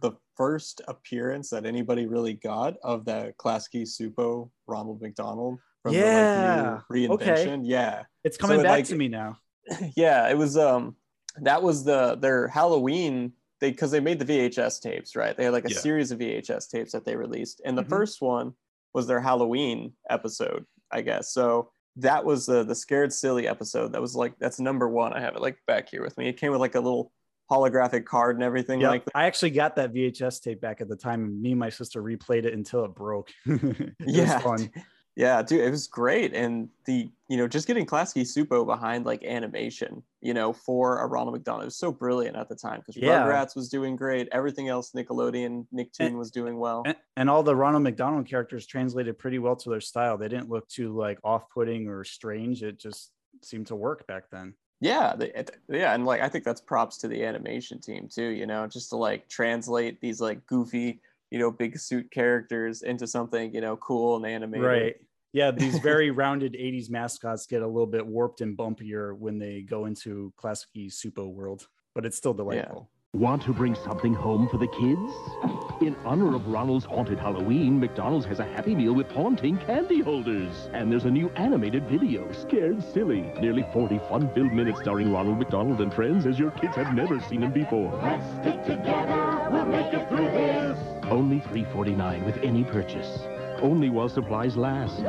the 0.00 0.12
first 0.42 0.80
appearance 0.88 1.50
that 1.50 1.64
anybody 1.64 2.06
really 2.06 2.34
got 2.34 2.74
of 2.82 3.04
that 3.04 3.36
Klasky 3.38 3.82
Csupo 3.82 4.50
Ronald 4.66 5.00
McDonald 5.00 5.58
from 5.82 5.94
Yeah, 5.94 6.80
the 6.90 7.00
like, 7.00 7.08
new 7.08 7.14
okay. 7.14 7.30
reinvention. 7.46 7.60
Yeah, 7.64 8.02
It's 8.24 8.36
So 8.36 8.40
coming 8.42 8.60
it, 8.60 8.64
back 8.64 8.70
like- 8.72 8.86
to 8.86 8.96
me 8.96 9.06
now. 9.08 9.36
yeah 9.96 10.28
it 10.28 10.36
was 10.36 10.56
um 10.56 10.96
that 11.42 11.62
was 11.62 11.84
the 11.84 12.16
their 12.16 12.48
halloween 12.48 13.32
they 13.60 13.70
because 13.70 13.92
they 13.92 14.00
made 14.00 14.18
the 14.18 14.24
vhs 14.24 14.80
tapes 14.80 15.14
right 15.14 15.36
they 15.36 15.44
had 15.44 15.52
like 15.52 15.64
a 15.64 15.70
Yeah. 15.70 15.78
series 15.78 16.10
of 16.10 16.18
vhs 16.18 16.68
tapes 16.68 16.90
that 16.90 17.04
they 17.04 17.14
released 17.14 17.60
and 17.64 17.78
the 17.78 17.84
Mhm. 17.84 17.88
first 17.88 18.20
one 18.20 18.54
was 18.92 19.06
their 19.06 19.20
halloween 19.20 19.92
episode 20.10 20.66
i 20.90 21.00
guess 21.00 21.32
so 21.32 21.70
that 22.08 22.24
was 22.24 22.44
the 22.46 22.64
the 22.64 22.74
scared 22.74 23.12
silly 23.12 23.46
episode 23.46 23.92
that 23.92 24.00
was 24.06 24.16
like 24.16 24.34
that's 24.40 24.58
number 24.58 24.88
one 24.88 25.12
i 25.12 25.20
have 25.20 25.36
it 25.36 25.42
like 25.46 25.58
back 25.68 25.88
here 25.88 26.02
with 26.02 26.18
me 26.18 26.24
it 26.28 26.36
came 26.40 26.50
with 26.50 26.60
like 26.66 26.74
a 26.74 26.80
little 26.88 27.12
holographic 27.52 28.04
card 28.04 28.36
and 28.36 28.42
everything 28.42 28.80
Yeah, 28.80 28.88
like 28.90 29.04
that. 29.04 29.12
I 29.14 29.26
actually 29.26 29.50
got 29.50 29.76
that 29.76 29.92
VHS 29.92 30.40
tape 30.42 30.60
back 30.60 30.80
at 30.80 30.88
the 30.88 30.96
time. 30.96 31.24
and 31.24 31.40
Me 31.42 31.50
and 31.50 31.60
my 31.60 31.68
sister 31.70 32.02
replayed 32.02 32.44
it 32.44 32.54
until 32.54 32.84
it 32.84 32.94
broke. 32.94 33.30
it 33.46 33.94
Yeah. 34.00 34.38
fun. 34.38 34.70
Yeah, 35.14 35.42
dude, 35.42 35.60
it 35.60 35.70
was 35.70 35.88
great. 35.88 36.32
And 36.32 36.70
the, 36.86 37.10
you 37.28 37.36
know, 37.36 37.46
just 37.46 37.66
getting 37.66 37.84
Klasky 37.84 38.22
Csupo 38.22 38.64
behind 38.64 39.04
like 39.04 39.22
animation, 39.24 40.02
you 40.22 40.32
know, 40.32 40.54
for 40.54 41.00
a 41.00 41.06
Ronald 41.06 41.34
McDonald 41.34 41.66
was 41.66 41.76
so 41.76 41.92
brilliant 41.92 42.34
at 42.34 42.48
the 42.48 42.54
time 42.56 42.80
because 42.80 42.96
Yeah. 42.96 43.26
Rugrats 43.26 43.54
was 43.54 43.68
doing 43.68 43.94
great. 43.94 44.26
Everything 44.32 44.70
else, 44.70 44.92
Nickelodeon, 44.92 45.66
Nicktoon 45.70 46.16
was 46.16 46.30
doing 46.30 46.58
well. 46.58 46.84
And, 46.86 46.96
and 47.18 47.28
all 47.28 47.42
the 47.42 47.54
Ronald 47.54 47.82
McDonald 47.82 48.26
characters 48.26 48.66
translated 48.66 49.18
pretty 49.18 49.38
well 49.38 49.54
to 49.56 49.68
their 49.68 49.82
style. 49.82 50.16
They 50.16 50.28
didn't 50.28 50.48
look 50.48 50.66
too 50.68 50.96
like 50.96 51.18
off-putting 51.22 51.88
or 51.88 52.04
strange. 52.04 52.62
It 52.62 52.78
just 52.78 53.10
seemed 53.42 53.66
to 53.66 53.76
work 53.76 54.06
back 54.06 54.30
then. 54.32 54.54
Yeah, 54.82 55.14
they, 55.16 55.32
yeah, 55.68 55.94
and 55.94 56.04
like 56.04 56.22
I 56.22 56.28
think 56.28 56.44
that's 56.44 56.60
props 56.60 56.98
to 56.98 57.08
the 57.08 57.24
animation 57.24 57.80
team 57.80 58.08
too. 58.12 58.30
You 58.30 58.46
know, 58.46 58.66
just 58.66 58.90
to 58.90 58.96
like 58.96 59.28
translate 59.28 60.00
these 60.00 60.20
like 60.20 60.44
goofy, 60.46 61.00
you 61.30 61.38
know, 61.38 61.52
big 61.52 61.78
suit 61.78 62.10
characters 62.10 62.82
into 62.82 63.06
something 63.06 63.54
you 63.54 63.60
know 63.60 63.76
cool 63.76 64.16
and 64.16 64.26
animated. 64.26 64.66
Right. 64.66 64.96
Yeah, 65.32 65.52
these 65.52 65.78
very 65.78 66.10
rounded 66.22 66.54
80s 66.54 66.90
mascots 66.90 67.46
get 67.46 67.62
a 67.62 67.66
little 67.66 67.86
bit 67.86 68.04
warped 68.04 68.40
and 68.40 68.58
bumpier 68.58 69.16
when 69.16 69.38
they 69.38 69.62
go 69.62 69.86
into 69.86 70.32
Klasky 70.36 70.88
Csupo 70.88 71.32
world, 71.32 71.68
but 71.94 72.04
it's 72.04 72.16
still 72.16 72.34
delightful. 72.34 72.90
Want 73.12 73.42
to 73.42 73.52
bring 73.52 73.76
something 73.76 74.14
home 74.14 74.48
for 74.48 74.58
the 74.58 74.66
kids? 74.66 75.71
In 75.82 75.96
honor 76.04 76.36
of 76.36 76.46
Ronald's 76.46 76.84
haunted 76.84 77.18
Halloween, 77.18 77.80
McDonald's 77.80 78.24
has 78.26 78.38
a 78.38 78.44
Happy 78.44 78.72
Meal 78.72 78.92
with 78.92 79.10
haunting 79.10 79.58
candy 79.58 80.00
holders. 80.00 80.70
And 80.72 80.92
there's 80.92 81.06
a 81.06 81.10
new 81.10 81.28
animated 81.30 81.88
video, 81.88 82.30
Scared 82.30 82.80
Silly. 82.92 83.22
Nearly 83.40 83.66
40 83.72 83.98
fun-filled 84.08 84.52
minutes 84.52 84.78
starring 84.78 85.12
Ronald 85.12 85.40
McDonald 85.40 85.80
and 85.80 85.92
friends 85.92 86.24
as 86.24 86.38
your 86.38 86.52
kids 86.52 86.76
have 86.76 86.94
never 86.94 87.18
seen 87.18 87.42
him 87.42 87.52
before. 87.52 87.98
Let's 88.00 88.24
stick 88.40 88.62
together, 88.64 89.48
we'll 89.50 89.66
make 89.66 89.92
it 89.92 90.08
through 90.08 90.30
this. 90.30 90.78
Only 91.10 91.40
$3.49 91.40 92.26
with 92.26 92.36
any 92.44 92.62
purchase. 92.62 93.18
Only 93.60 93.90
while 93.90 94.08
supplies 94.08 94.56
last. 94.56 95.02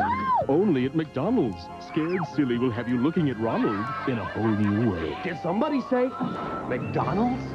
Only 0.49 0.85
at 0.85 0.95
McDonald's. 0.95 1.61
Scared 1.87 2.25
Silly 2.35 2.57
will 2.57 2.71
have 2.71 2.89
you 2.89 2.97
looking 2.97 3.29
at 3.29 3.39
Ronald 3.39 3.85
in 4.07 4.17
a 4.17 4.25
whole 4.25 4.47
new 4.47 4.89
way. 4.89 5.15
Did 5.23 5.37
somebody 5.43 5.81
say 5.81 6.09
McDonald's? 6.67 7.45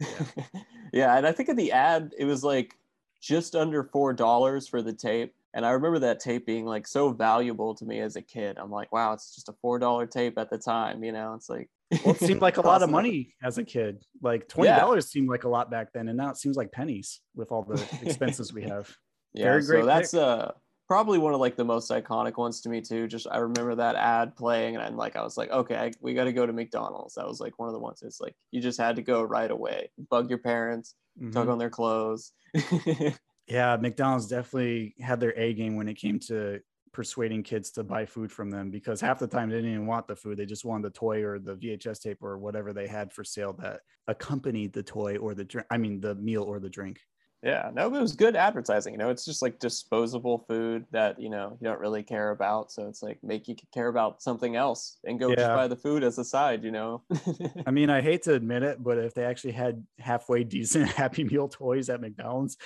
Yeah, 0.92 1.16
and 1.16 1.26
I 1.26 1.32
think 1.32 1.48
in 1.48 1.56
the 1.56 1.72
ad 1.72 2.14
it 2.18 2.24
was 2.24 2.44
like 2.44 2.74
just 3.20 3.54
under 3.54 3.84
four 3.84 4.12
dollars 4.12 4.68
for 4.68 4.82
the 4.82 4.92
tape. 4.92 5.34
And 5.54 5.64
I 5.64 5.70
remember 5.70 5.98
that 6.00 6.20
tape 6.20 6.46
being 6.46 6.66
like 6.66 6.86
so 6.86 7.10
valuable 7.10 7.74
to 7.76 7.84
me 7.84 8.00
as 8.00 8.16
a 8.16 8.22
kid. 8.22 8.58
I'm 8.58 8.70
like, 8.70 8.92
wow, 8.92 9.14
it's 9.14 9.34
just 9.34 9.48
a 9.48 9.54
four 9.60 9.78
dollar 9.78 10.06
tape 10.06 10.38
at 10.38 10.50
the 10.50 10.58
time. 10.58 11.02
You 11.02 11.12
know, 11.12 11.34
it's 11.34 11.48
like 11.48 11.68
Well, 12.04 12.14
it 12.14 12.20
seemed 12.20 12.42
like 12.48 12.58
a 12.58 12.60
lot 12.60 12.82
of 12.82 12.90
money 12.90 13.34
as 13.42 13.58
a 13.58 13.64
kid. 13.64 14.04
Like 14.22 14.48
twenty 14.48 14.70
dollars 14.70 15.10
seemed 15.10 15.28
like 15.28 15.44
a 15.44 15.48
lot 15.48 15.70
back 15.70 15.92
then, 15.92 16.08
and 16.08 16.16
now 16.16 16.30
it 16.30 16.36
seems 16.36 16.56
like 16.56 16.70
pennies 16.70 17.20
with 17.34 17.50
all 17.50 17.62
the 17.64 17.82
expenses 18.02 18.52
we 18.52 18.62
have. 18.64 18.94
Yeah, 19.32 19.44
Very 19.44 19.64
great. 19.64 19.80
so 19.82 19.86
that's 19.86 20.10
pick. 20.12 20.20
uh 20.20 20.50
probably 20.88 21.18
one 21.18 21.34
of 21.34 21.40
like 21.40 21.56
the 21.56 21.64
most 21.64 21.90
iconic 21.90 22.36
ones 22.36 22.60
to 22.62 22.68
me 22.68 22.80
too. 22.80 23.06
Just 23.06 23.26
I 23.30 23.38
remember 23.38 23.74
that 23.76 23.96
ad 23.96 24.36
playing, 24.36 24.74
and 24.76 24.84
I'm 24.84 24.96
like, 24.96 25.16
I 25.16 25.22
was 25.22 25.36
like, 25.36 25.50
okay, 25.50 25.76
I, 25.76 25.92
we 26.00 26.14
got 26.14 26.24
to 26.24 26.32
go 26.32 26.46
to 26.46 26.52
McDonald's. 26.52 27.14
That 27.14 27.26
was 27.26 27.40
like 27.40 27.58
one 27.58 27.68
of 27.68 27.74
the 27.74 27.80
ones. 27.80 28.02
It's 28.02 28.20
like 28.20 28.34
you 28.50 28.60
just 28.60 28.80
had 28.80 28.96
to 28.96 29.02
go 29.02 29.22
right 29.22 29.50
away. 29.50 29.90
Bug 30.10 30.30
your 30.30 30.38
parents, 30.38 30.96
tug 31.32 31.48
Mhm. 31.48 31.50
on 31.50 31.58
their 31.58 31.70
clothes. 31.70 32.32
Yeah, 33.46 33.76
McDonald's 33.76 34.28
definitely 34.28 34.94
had 35.00 35.20
their 35.20 35.36
A 35.38 35.54
game 35.54 35.76
when 35.76 35.88
it 35.88 35.94
came 35.94 36.18
to 36.20 36.60
persuading 36.92 37.42
kids 37.42 37.70
to 37.72 37.84
buy 37.84 38.04
food 38.04 38.30
from 38.32 38.50
them 38.50 38.70
because 38.70 39.00
half 39.00 39.18
the 39.18 39.26
time 39.26 39.48
they 39.48 39.56
didn't 39.56 39.72
even 39.72 39.86
want 39.86 40.06
the 40.06 40.16
food. 40.16 40.36
They 40.38 40.46
just 40.46 40.64
wanted 40.64 40.84
the 40.84 40.90
toy 40.98 41.22
or 41.24 41.38
the 41.38 41.56
VHS 41.56 42.00
tape 42.00 42.22
or 42.22 42.38
whatever 42.38 42.72
they 42.72 42.86
had 42.86 43.12
for 43.12 43.24
sale 43.24 43.52
that 43.54 43.80
accompanied 44.06 44.72
the 44.72 44.82
toy 44.82 45.16
or 45.16 45.34
the 45.34 45.44
drink. 45.44 45.66
I 45.70 45.78
mean, 45.78 46.00
the 46.00 46.14
meal 46.14 46.42
or 46.42 46.60
the 46.60 46.68
drink. 46.70 47.00
Yeah, 47.42 47.70
no, 47.72 47.86
it 47.86 48.00
was 48.00 48.14
good 48.14 48.34
advertising. 48.34 48.94
You 48.94 48.98
know, 48.98 49.10
it's 49.10 49.24
just 49.24 49.42
like 49.42 49.60
disposable 49.60 50.44
food 50.48 50.86
that 50.90 51.20
you 51.20 51.30
know 51.30 51.56
you 51.60 51.68
don't 51.68 51.78
really 51.78 52.02
care 52.02 52.30
about. 52.30 52.72
So 52.72 52.88
it's 52.88 53.00
like 53.00 53.18
make 53.22 53.46
you 53.46 53.54
care 53.72 53.86
about 53.86 54.20
something 54.20 54.56
else 54.56 54.98
and 55.04 55.20
go 55.20 55.32
just 55.34 55.46
buy 55.46 55.68
the 55.68 55.76
food 55.76 56.02
as 56.02 56.18
a 56.18 56.24
side. 56.24 56.64
You 56.64 56.72
know. 56.72 57.04
I 57.66 57.70
mean, 57.70 57.90
I 57.90 58.00
hate 58.00 58.24
to 58.24 58.34
admit 58.34 58.64
it, 58.64 58.82
but 58.82 58.98
if 58.98 59.14
they 59.14 59.24
actually 59.24 59.52
had 59.52 59.84
halfway 60.00 60.42
decent 60.58 60.88
Happy 60.88 61.22
Meal 61.22 61.48
toys 61.48 61.88
at 61.90 62.00
McDonald's, 62.00 62.56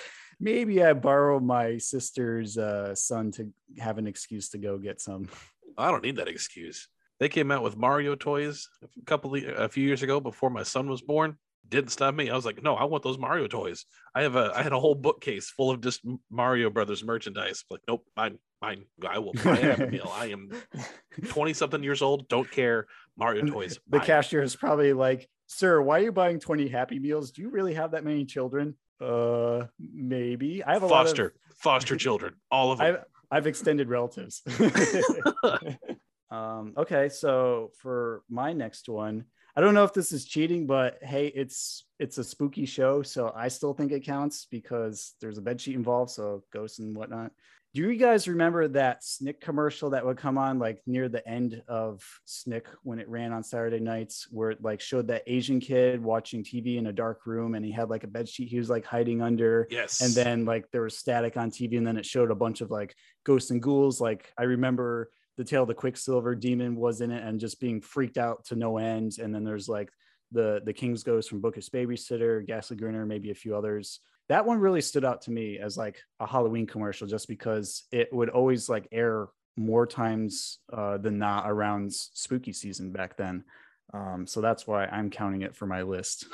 maybe 0.41 0.83
I 0.83 0.95
borrow 0.95 1.39
my 1.39 1.77
sister's 1.77 2.57
uh, 2.57 2.95
son 2.95 3.31
to 3.33 3.51
have 3.79 3.99
an 3.99 4.07
excuse 4.07 4.49
to 4.51 4.59
go 4.59 4.79
get 4.79 5.03
some. 5.03 5.29
I 5.79 5.91
don't 5.91 6.03
need 6.03 6.17
that 6.17 6.29
excuse. 6.29 6.89
They 7.21 7.29
came 7.29 7.51
out 7.51 7.63
with 7.63 7.77
Mario 7.77 8.15
toys 8.15 8.69
a 8.83 9.05
couple 9.05 9.35
of, 9.35 9.45
a 9.45 9.69
few 9.69 9.87
years 9.87 10.03
ago 10.03 10.19
before 10.19 10.51
my 10.51 10.63
son 10.63 10.89
was 10.89 11.03
born. 11.03 11.37
Didn't 11.69 11.91
stop 11.91 12.15
me. 12.15 12.29
I 12.29 12.35
was 12.35 12.45
like, 12.45 12.63
no, 12.63 12.75
I 12.75 12.85
want 12.85 13.03
those 13.03 13.19
Mario 13.19 13.47
toys. 13.47 13.87
I 14.15 14.23
have 14.23 14.37
a 14.37 14.53
I 14.55 14.63
had 14.63 14.73
a 14.73 14.81
whole 14.81 14.95
bookcase 14.95 15.51
full 15.51 15.71
of 15.71 15.81
just 15.81 16.01
Mario 16.31 16.71
Brothers 16.71 17.03
merchandise. 17.05 17.65
Like, 17.71 17.81
nope, 17.89 18.05
mine, 18.17 18.39
mine. 18.61 18.85
I 19.09 19.19
will 19.19 19.33
buy 19.33 19.59
a 19.59 19.77
Happy 19.77 19.87
Meal. 19.87 20.13
I 20.13 20.27
am 20.27 20.51
twenty 21.29 21.55
something 21.55 21.83
years 21.83 22.03
old. 22.03 22.29
Don't 22.29 22.51
care. 22.51 22.87
Mario 23.17 23.47
toys. 23.47 23.79
The 23.89 23.99
mine. 23.99 24.07
cashier 24.07 24.43
is 24.43 24.57
probably 24.57 24.93
like, 24.93 25.29
"Sir, 25.47 25.81
why 25.81 26.01
are 26.01 26.03
you 26.03 26.13
buying 26.13 26.41
20 26.41 26.69
Happy 26.69 26.99
Meals? 26.99 27.31
Do 27.31 27.43
you 27.43 27.51
really 27.51 27.75
have 27.75 27.93
that 27.93 28.05
many 28.05 28.25
children?" 28.25 28.77
Uh, 29.01 29.67
maybe. 29.79 30.63
I 30.63 30.75
have 30.75 30.83
a 30.83 30.89
foster 30.89 31.23
lot 31.23 31.33
of 31.33 31.57
foster 31.59 31.97
children. 31.97 32.35
All 32.51 32.73
of 32.73 32.79
them. 32.79 32.87
I've, 32.87 33.05
I've 33.31 33.47
extended 33.47 33.89
relatives. 33.89 34.43
um, 36.31 36.75
okay, 36.77 37.09
so 37.09 37.71
for 37.79 38.23
my 38.29 38.53
next 38.53 38.89
one, 38.89 39.25
I 39.55 39.61
don't 39.61 39.75
know 39.75 39.85
if 39.85 39.93
this 39.93 40.13
is 40.13 40.25
cheating, 40.25 40.67
but 40.67 40.99
hey, 41.03 41.27
it's 41.27 41.85
it's 41.99 42.19
a 42.19 42.25
spooky 42.25 42.65
show, 42.65 43.03
so 43.03 43.33
I 43.37 43.49
still 43.49 43.75
think 43.75 43.93
it 43.93 44.05
counts 44.05 44.47
because 44.51 45.15
there's 45.21 45.39
a 45.39 45.43
bed 45.43 45.61
sheet 45.61 45.75
involved, 45.75 46.11
so 46.11 46.45
ghosts 46.53 46.79
and 46.79 46.97
whatnot. 46.97 47.33
Do 47.75 47.81
you 47.81 47.97
guys 47.97 48.29
remember 48.29 48.69
that 48.69 49.03
Snick 49.03 49.41
commercial 49.41 49.91
that 49.91 50.05
would 50.05 50.19
come 50.19 50.37
on 50.37 50.59
like 50.59 50.83
near 50.87 51.09
the 51.09 51.27
end 51.27 51.63
of 51.69 52.03
Snick 52.27 52.67
when 52.83 52.99
it 52.99 53.09
ran 53.09 53.33
on 53.33 53.43
Saturday 53.43 53.81
nights, 53.81 54.27
where 54.31 54.51
it 54.51 54.63
like 54.63 54.81
showed 54.81 55.07
that 55.09 55.23
Asian 55.27 55.59
kid 55.59 56.03
watching 56.03 56.45
TV 56.45 56.77
in 56.77 56.89
a 56.89 56.93
dark 56.93 57.25
room 57.25 57.55
and 57.55 57.65
he 57.65 57.73
had 57.73 57.89
like 57.89 58.05
a 58.05 58.09
bed 58.09 58.29
sheet 58.29 58.49
he 58.49 58.59
was 58.59 58.69
like 58.69 58.85
hiding 58.85 59.23
under. 59.23 59.67
Yes. 59.71 60.03
And 60.03 60.13
then 60.15 60.45
like 60.45 60.71
there 60.71 60.83
was 60.83 60.99
static 60.99 61.39
on 61.39 61.51
TV, 61.51 61.79
and 61.79 61.87
then 61.87 61.97
it 61.97 62.05
showed 62.05 62.31
a 62.31 62.35
bunch 62.35 62.61
of 62.61 62.71
like 62.71 62.95
ghosts 63.25 63.51
and 63.51 63.63
ghouls. 63.63 64.03
Like 64.03 64.33
I 64.37 64.43
remember 64.45 65.11
the 65.37 65.45
Tale 65.45 65.63
of 65.63 65.69
the 65.69 65.75
Quicksilver 65.75 66.35
Demon 66.35 66.77
was 66.77 67.01
in 67.01 67.11
it 67.11 67.23
and 67.25 67.41
just 67.41 67.61
being 67.61 67.81
freaked 67.81 68.19
out 68.19 68.45
to 68.47 68.57
no 68.57 68.79
end. 68.79 69.19
And 69.19 69.35
then 69.35 69.45
there's 69.45 69.69
like 69.69 69.91
the 70.31 70.61
the 70.65 70.73
King's 70.73 71.03
Ghost 71.03 71.29
from 71.29 71.41
Bookish 71.41 71.71
Babysitter, 71.71 72.47
Ghastly 72.47 72.77
Grinner, 72.77 73.07
maybe 73.07 73.31
a 73.31 73.35
few 73.35 73.57
others. 73.57 74.01
That 74.29 74.47
one 74.47 74.59
really 74.59 74.81
stood 74.81 75.05
out 75.05 75.23
to 75.23 75.31
me 75.31 75.59
as 75.59 75.77
like 75.77 76.01
a 76.21 76.27
Halloween 76.27 76.67
commercial, 76.67 77.07
just 77.07 77.29
because 77.29 77.85
it 77.93 78.09
would 78.13 78.29
always 78.29 78.69
like 78.69 78.89
air 78.93 79.29
more 79.57 79.87
times 79.87 80.59
uh, 80.73 80.97
than 80.99 81.19
not 81.19 81.51
around 81.51 81.93
spooky 81.93 82.53
season 82.53 82.93
back 82.93 83.17
then. 83.17 83.45
Um, 83.93 84.27
so 84.27 84.41
that's 84.41 84.67
why 84.67 84.87
I'm 84.87 85.11
counting 85.11 85.43
it 85.43 85.55
for 85.55 85.67
my 85.67 85.83
list. 85.83 86.27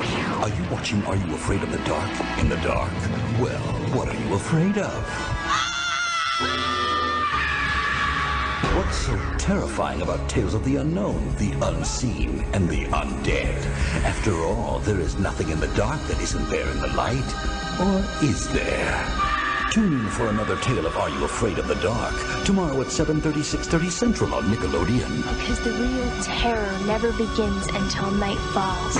Are 0.00 0.48
you 0.48 0.64
watching 0.70 1.02
Are 1.04 1.16
You 1.16 1.34
Afraid 1.34 1.62
of 1.62 1.72
the 1.72 1.78
Dark? 1.78 2.38
In 2.38 2.48
the 2.48 2.56
dark? 2.56 2.92
Well, 3.40 3.60
what 3.96 4.08
are 4.08 4.14
you 4.14 4.34
afraid 4.34 4.78
of? 4.78 5.67
What's 8.88 9.04
so 9.04 9.18
terrifying 9.36 10.00
about 10.00 10.30
tales 10.30 10.54
of 10.54 10.64
the 10.64 10.76
unknown, 10.76 11.34
the 11.36 11.52
unseen, 11.60 12.42
and 12.54 12.66
the 12.70 12.86
undead? 12.86 13.54
After 14.02 14.34
all, 14.34 14.78
there 14.78 14.98
is 14.98 15.18
nothing 15.18 15.50
in 15.50 15.60
the 15.60 15.66
dark 15.76 16.00
that 16.04 16.18
isn't 16.22 16.48
there 16.48 16.66
in 16.70 16.80
the 16.80 16.86
light. 16.94 17.28
Or 17.78 17.98
is 18.24 18.48
there? 18.48 19.06
Tune 19.70 19.92
in 19.92 20.08
for 20.08 20.28
another 20.28 20.56
tale 20.60 20.86
of 20.86 20.96
Are 20.96 21.10
You 21.10 21.22
Afraid 21.24 21.58
of 21.58 21.68
the 21.68 21.74
Dark? 21.74 22.14
Tomorrow 22.46 22.80
at 22.80 22.86
7.30, 22.86 23.20
6.30 23.20 23.90
Central 23.90 24.34
on 24.34 24.44
Nickelodeon. 24.44 25.38
Because 25.38 25.60
the 25.60 25.72
real 25.72 26.22
terror 26.22 26.78
never 26.86 27.12
begins 27.12 27.66
until 27.66 28.10
night 28.12 28.38
falls. 28.54 28.96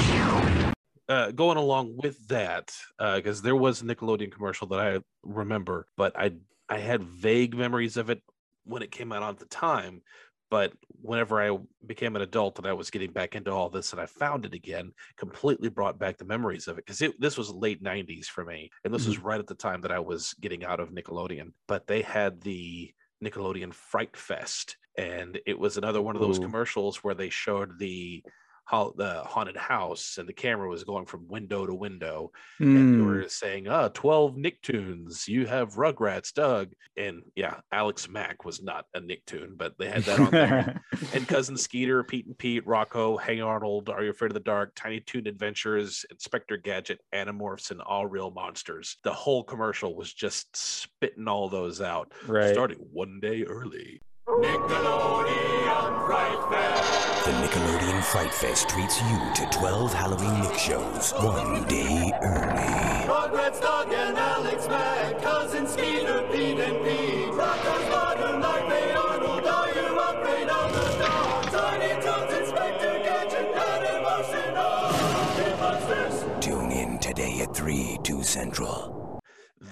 uh, 1.09 1.31
going 1.31 1.57
along 1.57 1.97
with 1.97 2.29
that, 2.29 2.77
because 2.99 3.41
there 3.41 3.57
was 3.57 3.81
a 3.81 3.87
Nickelodeon 3.87 4.33
commercial 4.33 4.67
that 4.67 4.81
I 4.81 4.99
remember, 5.23 5.87
but 5.97 6.13
I 6.15 6.33
I 6.69 6.81
had 6.81 7.03
vague 7.03 7.57
memories 7.57 7.97
of 7.97 8.11
it 8.11 8.21
when 8.69 8.83
it 8.83 8.91
came 8.91 9.13
out 9.13 9.23
at 9.23 9.39
the 9.39 9.47
time. 9.47 10.03
But 10.51 10.73
whenever 11.03 11.43
I 11.43 11.59
became 11.87 12.17
an 12.17 12.23
adult 12.23 12.59
and 12.59 12.67
I 12.67 12.73
was 12.73 12.91
getting 12.91 13.13
back 13.13 13.35
into 13.35 13.51
all 13.51 13.69
this 13.69 13.93
and 13.93 14.01
I 14.01 14.07
found 14.07 14.47
it 14.47 14.55
again, 14.55 14.93
completely 15.19 15.69
brought 15.69 15.99
back 15.99 16.17
the 16.17 16.25
memories 16.25 16.69
of 16.69 16.79
it 16.79 16.87
because 16.87 17.03
this 17.19 17.37
was 17.37 17.51
late 17.51 17.83
90s 17.83 18.27
for 18.27 18.45
me. 18.45 18.71
And 18.85 18.95
this 18.95 19.07
was 19.07 19.17
mm-hmm. 19.17 19.27
right 19.27 19.41
at 19.41 19.47
the 19.47 19.55
time 19.55 19.83
that 19.83 19.93
I 19.93 19.99
was 19.99 20.35
getting 20.41 20.65
out 20.65 20.81
of 20.81 20.91
Nickelodeon. 20.91 21.53
But 21.67 21.87
they 21.87 22.01
had 22.01 22.41
the 22.41 22.91
Nickelodeon 23.23 23.75
Fright 23.75 24.17
Fest. 24.17 24.77
And 24.97 25.39
it 25.47 25.59
was 25.59 25.77
another 25.77 26.01
one 26.01 26.17
of 26.17 26.23
those 26.23 26.39
Ooh. 26.39 26.43
commercials 26.43 27.05
where 27.05 27.15
they 27.15 27.29
showed 27.29 27.79
the 27.79 28.23
the 28.71 29.23
haunted 29.25 29.57
house 29.57 30.19
and 30.19 30.29
the 30.29 30.33
camera 30.33 30.69
was 30.69 30.85
going 30.85 31.07
from 31.07 31.27
window 31.29 31.67
to 31.67 31.75
window. 31.75 32.31
And 32.61 32.77
they 32.77 32.99
Hmm. 32.99 33.05
were 33.05 33.29
saying 33.29 33.67
uh 33.69 33.89
12 33.91 34.37
nicktoons 34.37 35.27
you 35.27 35.47
have 35.47 35.75
rugrats 35.75 36.33
doug. 36.33 36.73
And 36.97 37.23
yeah 37.35 37.61
alex 37.73 38.09
mack 38.09 38.45
was 38.45 38.63
not 38.63 38.85
a 38.95 39.01
nicktoon 39.01 39.57
but 39.57 39.79
they 39.79 39.89
had 39.89 40.05
that 40.05 40.21
on 40.21 40.31
there. 40.31 40.83
And 41.13 41.27
cousin 41.27 41.57
skeeter 41.57 42.05
pete 42.05 42.27
and 42.27 42.37
pete 42.37 42.67
rocko 42.67 43.21
hey 43.21 43.41
arnold 43.41 43.89
are 43.89 44.05
you 44.05 44.11
afraid 44.11 44.31
of 44.31 44.35
the 44.35 44.41
dark 44.41 44.75
tiny 44.75 45.01
toon 45.01 45.27
adventures 45.27 46.05
inspector 46.11 46.57
gadget 46.59 47.01
animorphs 47.15 47.71
and 47.71 47.81
all 47.81 48.07
real 48.07 48.31
monsters. 48.31 48.99
The 49.03 49.13
whole 49.15 49.45
commercial 49.45 49.95
was 49.95 50.13
just 50.13 50.55
spitting 50.57 51.27
all 51.29 51.49
those 51.49 51.81
out. 51.81 52.13
Right. 52.27 52.53
starting 52.53 52.79
one 52.93 53.21
day 53.21 53.45
early 53.45 54.01
Nickelodeon 54.29 56.07
Fright 56.07 56.51
Fest. 56.51 57.25
The 57.25 57.31
Nickelodeon 57.33 58.05
Fright 58.05 58.33
Fest 58.35 58.69
treats 58.69 59.01
you 59.01 59.19
to 59.35 59.49
12 59.59 59.95
Halloween 59.95 60.43
Nick 60.43 60.55
shows 60.59 61.13
one 61.13 61.65
day 61.65 62.13
early. 62.23 63.09
Rugrats, 63.09 63.59
Doug 63.63 63.91
and 63.91 64.19
Alex 64.19 64.69
Mack, 64.69 65.23
Cousin 65.23 65.67
Skeeter, 65.67 66.29
Pete 66.31 66.61
and 66.61 66.85
Pete, 66.85 67.33
Rocko's 67.33 67.89
Modern 67.89 68.41
Life, 68.43 68.65
Hey 68.71 68.93
Arnold, 68.93 69.47
are 69.47 69.69
you 69.75 69.99
afraid 69.99 70.49
of 70.51 70.73
the 70.75 70.99
dark? 70.99 71.51
Tiny 71.51 72.03
Toons, 72.03 72.33
Inspector 72.39 72.99
Gadget, 72.99 73.57
and 73.57 73.85
emotional 73.97 75.59
monsters. 75.59 76.45
Tune 76.45 76.71
in 76.71 76.99
today 76.99 77.41
at 77.41 77.57
3, 77.57 77.99
2 78.03 78.23
Central. 78.23 79.21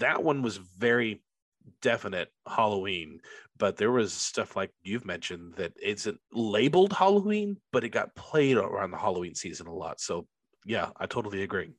that 0.00 0.24
one 0.24 0.40
was 0.40 0.56
very 0.56 1.20
definite 1.86 2.28
Halloween, 2.48 3.20
but 3.58 3.76
there 3.76 3.92
was 3.92 4.12
stuff 4.12 4.56
like 4.56 4.72
you've 4.82 5.04
mentioned 5.04 5.54
that 5.56 5.72
isn't 5.80 6.18
labeled 6.32 6.92
Halloween, 6.92 7.58
but 7.72 7.84
it 7.84 7.90
got 7.90 8.12
played 8.16 8.56
around 8.56 8.90
the 8.90 8.98
Halloween 8.98 9.36
season 9.36 9.68
a 9.68 9.72
lot. 9.72 10.00
So 10.00 10.26
yeah, 10.64 10.90
I 10.96 11.06
totally 11.06 11.44
agree. 11.44 11.70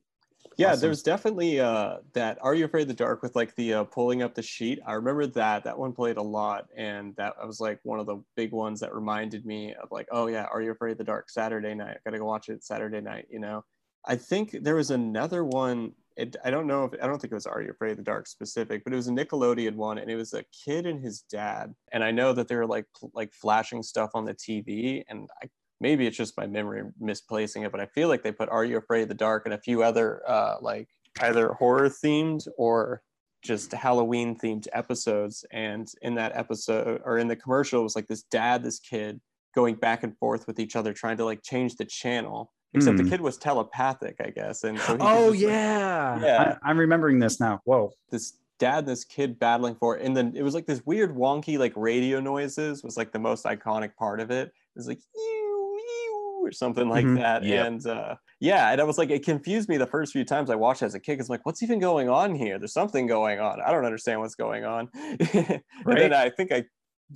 Yeah, 0.55 0.69
Awesome. 0.71 0.81
there's 0.81 1.03
definitely 1.03 1.59
uh 1.59 1.97
that 2.13 2.37
Are 2.41 2.55
You 2.55 2.63
Afraid 2.65 2.83
of 2.83 2.87
the 2.87 2.93
Dark 2.93 3.21
with 3.21 3.35
like 3.35 3.53
the 3.55 3.73
uh, 3.73 3.83
pulling 3.83 4.21
up 4.23 4.33
the 4.33 4.41
sheet. 4.41 4.79
I 4.87 4.93
remember 4.93 5.27
that 5.27 5.65
that 5.65 5.77
one 5.77 5.91
played 5.91 6.15
a 6.17 6.21
lot, 6.39 6.67
and 6.75 7.13
that 7.17 7.33
was 7.45 7.59
like 7.59 7.79
one 7.83 7.99
of 7.99 8.05
the 8.05 8.23
big 8.37 8.53
ones 8.53 8.79
that 8.79 8.95
reminded 8.95 9.45
me 9.45 9.75
of 9.75 9.91
like, 9.91 10.07
oh 10.11 10.27
yeah, 10.27 10.45
Are 10.45 10.61
You 10.61 10.71
Afraid 10.71 10.93
of 10.93 10.97
the 10.99 11.03
Dark 11.03 11.29
Saturday 11.29 11.75
night? 11.75 11.97
Gotta 12.05 12.17
go 12.17 12.25
watch 12.25 12.47
it 12.47 12.63
Saturday 12.63 13.01
night. 13.01 13.27
You 13.29 13.39
know, 13.39 13.65
I 14.05 14.15
think 14.15 14.51
there 14.63 14.75
was 14.75 14.89
another 14.89 15.43
one 15.43 15.91
it, 16.17 16.35
I 16.43 16.49
don't 16.49 16.67
know 16.67 16.85
if 16.85 16.93
I 17.01 17.07
don't 17.07 17.19
think 17.19 17.31
it 17.31 17.35
was 17.35 17.45
Are 17.45 17.61
You 17.61 17.71
Afraid 17.71 17.91
of 17.91 17.97
the 17.97 18.03
Dark 18.03 18.27
specific, 18.27 18.83
but 18.83 18.91
it 18.91 18.95
was 18.95 19.07
a 19.07 19.11
Nickelodeon 19.11 19.75
one, 19.75 19.97
and 19.99 20.09
it 20.09 20.15
was 20.15 20.33
a 20.33 20.43
kid 20.65 20.85
and 20.85 21.01
his 21.01 21.21
dad. 21.21 21.73
And 21.91 22.03
I 22.03 22.11
know 22.11 22.33
that 22.33 22.47
they 22.47 22.55
were 22.55 22.65
like 22.65 22.87
like 23.13 23.33
flashing 23.33 23.83
stuff 23.83 24.11
on 24.13 24.25
the 24.25 24.33
TV, 24.33 25.03
and 25.07 25.29
I 25.41 25.47
maybe 25.79 26.07
it's 26.07 26.17
just 26.17 26.37
my 26.37 26.47
memory 26.47 26.83
misplacing 26.99 27.63
it, 27.63 27.71
but 27.71 27.81
I 27.81 27.85
feel 27.87 28.07
like 28.07 28.23
they 28.23 28.31
put 28.31 28.49
Are 28.49 28.65
You 28.65 28.77
Afraid 28.77 29.03
of 29.03 29.09
the 29.09 29.15
Dark 29.15 29.45
and 29.45 29.53
a 29.53 29.59
few 29.59 29.83
other 29.83 30.21
uh, 30.27 30.55
like 30.61 30.89
either 31.21 31.53
horror 31.53 31.89
themed 31.89 32.47
or 32.57 33.01
just 33.43 33.71
Halloween 33.71 34.37
themed 34.37 34.67
episodes. 34.73 35.45
And 35.51 35.87
in 36.01 36.15
that 36.15 36.35
episode 36.35 37.01
or 37.05 37.17
in 37.17 37.27
the 37.27 37.35
commercial, 37.35 37.79
it 37.79 37.83
was 37.83 37.95
like 37.95 38.07
this 38.07 38.23
dad, 38.23 38.63
this 38.63 38.79
kid 38.79 39.21
going 39.55 39.75
back 39.75 40.03
and 40.03 40.17
forth 40.17 40.47
with 40.47 40.59
each 40.59 40.75
other, 40.75 40.93
trying 40.93 41.17
to 41.17 41.25
like 41.25 41.43
change 41.43 41.75
the 41.75 41.85
channel. 41.85 42.51
Except 42.73 42.97
Hmm. 42.97 43.03
the 43.05 43.09
kid 43.09 43.21
was 43.21 43.37
telepathic, 43.37 44.17
I 44.19 44.29
guess. 44.29 44.63
And 44.63 44.77
so 44.79 44.93
he 44.93 44.99
Oh 45.01 45.31
just, 45.31 45.43
like- 45.43 45.51
yeah, 45.51 46.21
Yeah. 46.21 46.55
I, 46.63 46.69
I'm 46.69 46.77
remembering 46.77 47.19
this 47.19 47.39
now. 47.39 47.61
Whoa. 47.65 47.91
this 48.11 48.37
dad 48.59 48.79
and 48.79 48.87
this 48.87 49.03
kid 49.05 49.37
battling 49.39 49.75
for 49.75 49.97
it. 49.97 50.03
And 50.05 50.17
then 50.17 50.33
it 50.35 50.41
was 50.43 50.53
like 50.55 50.65
this 50.65 50.81
weird 50.85 51.15
wonky 51.15 51.57
like 51.59 51.73
radio 51.75 52.19
noises 52.19 52.83
was 52.83 52.97
like 52.97 53.11
the 53.11 53.19
most 53.19 53.45
iconic 53.45 53.95
part 53.95 54.19
of 54.19 54.31
it. 54.31 54.47
It 54.47 54.53
was 54.75 54.87
like 54.87 54.99
"Ew, 55.15 55.77
ew," 55.79 56.41
or 56.43 56.51
something 56.51 56.89
like 56.89 57.05
Mhm. 57.05 57.17
that. 57.17 57.43
Yep. 57.43 57.67
And 57.67 57.87
uh 57.87 58.15
yeah, 58.39 58.71
and 58.71 58.81
I 58.81 58.83
was 58.83 58.97
like, 58.97 59.09
it 59.11 59.23
confused 59.23 59.69
me 59.69 59.77
the 59.77 59.87
first 59.87 60.11
few 60.11 60.25
times 60.25 60.49
I 60.49 60.55
watched 60.55 60.81
as 60.83 60.93
a 60.95 60.99
kid. 60.99 61.19
I'm 61.19 61.25
like, 61.29 61.45
what's 61.45 61.61
even 61.63 61.79
going 61.79 62.09
on 62.09 62.35
here? 62.35 62.57
There's 62.59 62.73
something 62.73 63.05
going 63.07 63.39
on. 63.39 63.59
I 63.61 63.71
don't 63.71 63.85
understand 63.85 64.19
what's 64.21 64.35
going 64.35 64.63
on. 64.65 64.89
and 64.93 65.61
Right. 65.85 65.97
then 65.99 66.13
I 66.13 66.29
think 66.29 66.51
I 66.51 66.65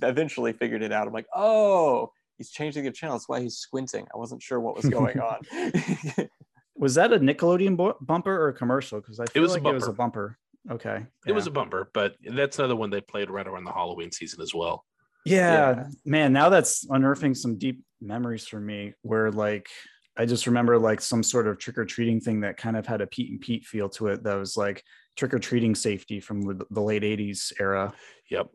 eventually 0.00 0.52
figured 0.52 0.82
it 0.82 0.92
out. 0.92 1.06
I'm 1.06 1.12
like, 1.12 1.26
oh, 1.34 2.10
he's 2.42 2.50
changing 2.50 2.84
the 2.84 2.90
channel. 2.90 3.14
That's 3.16 3.28
why 3.28 3.40
he's 3.40 3.56
squinting. 3.58 4.06
I 4.12 4.18
wasn't 4.18 4.42
sure 4.42 4.58
what 4.60 4.74
was 4.76 4.84
going 4.98 5.18
on. 5.20 5.38
Was 6.74 6.94
that 6.96 7.12
a 7.12 7.20
Nickelodeon 7.20 7.76
bu- 7.76 7.92
bumper 8.00 8.34
or 8.34 8.48
a 8.48 8.52
commercial? 8.52 9.00
Because 9.00 9.20
I 9.20 9.26
feel 9.26 9.42
was 9.42 9.52
like 9.52 9.64
it 9.64 9.72
was 9.72 9.86
a 9.86 9.92
bumper. 9.92 10.36
Okay. 10.68 11.06
It 11.26 11.32
was 11.32 11.46
a 11.46 11.50
bumper, 11.50 11.90
but 11.94 12.16
that's 12.34 12.58
another 12.58 12.74
one 12.74 12.90
they 12.90 13.00
played 13.00 13.30
right 13.30 13.46
around 13.46 13.64
the 13.64 13.72
Halloween 13.72 14.10
season 14.10 14.40
as 14.40 14.52
well. 14.52 14.84
Yeah, 15.24 15.84
man, 16.04 16.32
now 16.32 16.48
that's 16.48 16.84
unearthing 16.90 17.36
some 17.36 17.56
deep 17.56 17.84
memories 18.00 18.48
for 18.48 18.58
me 18.58 18.94
where 19.02 19.30
like 19.30 19.68
I 20.16 20.26
just 20.26 20.48
remember 20.48 20.76
like 20.76 21.00
some 21.00 21.22
sort 21.22 21.46
of 21.46 21.58
trick 21.58 21.78
or 21.78 21.84
treating 21.84 22.20
thing 22.20 22.40
that 22.40 22.56
kind 22.56 22.76
of 22.76 22.84
had 22.84 23.00
a 23.00 23.06
Pete 23.06 23.30
and 23.30 23.40
Pete 23.40 23.64
feel 23.64 23.88
to 23.90 24.08
it 24.08 24.24
that 24.24 24.34
was 24.36 24.56
like 24.56 24.82
trick 25.16 25.32
or 25.34 25.38
treating 25.38 25.76
safety 25.76 26.18
from 26.18 26.40
the, 26.40 26.64
the 26.70 26.80
late 26.82 27.02
80s 27.02 27.52
era 27.60 27.92
Yep. 28.30 28.48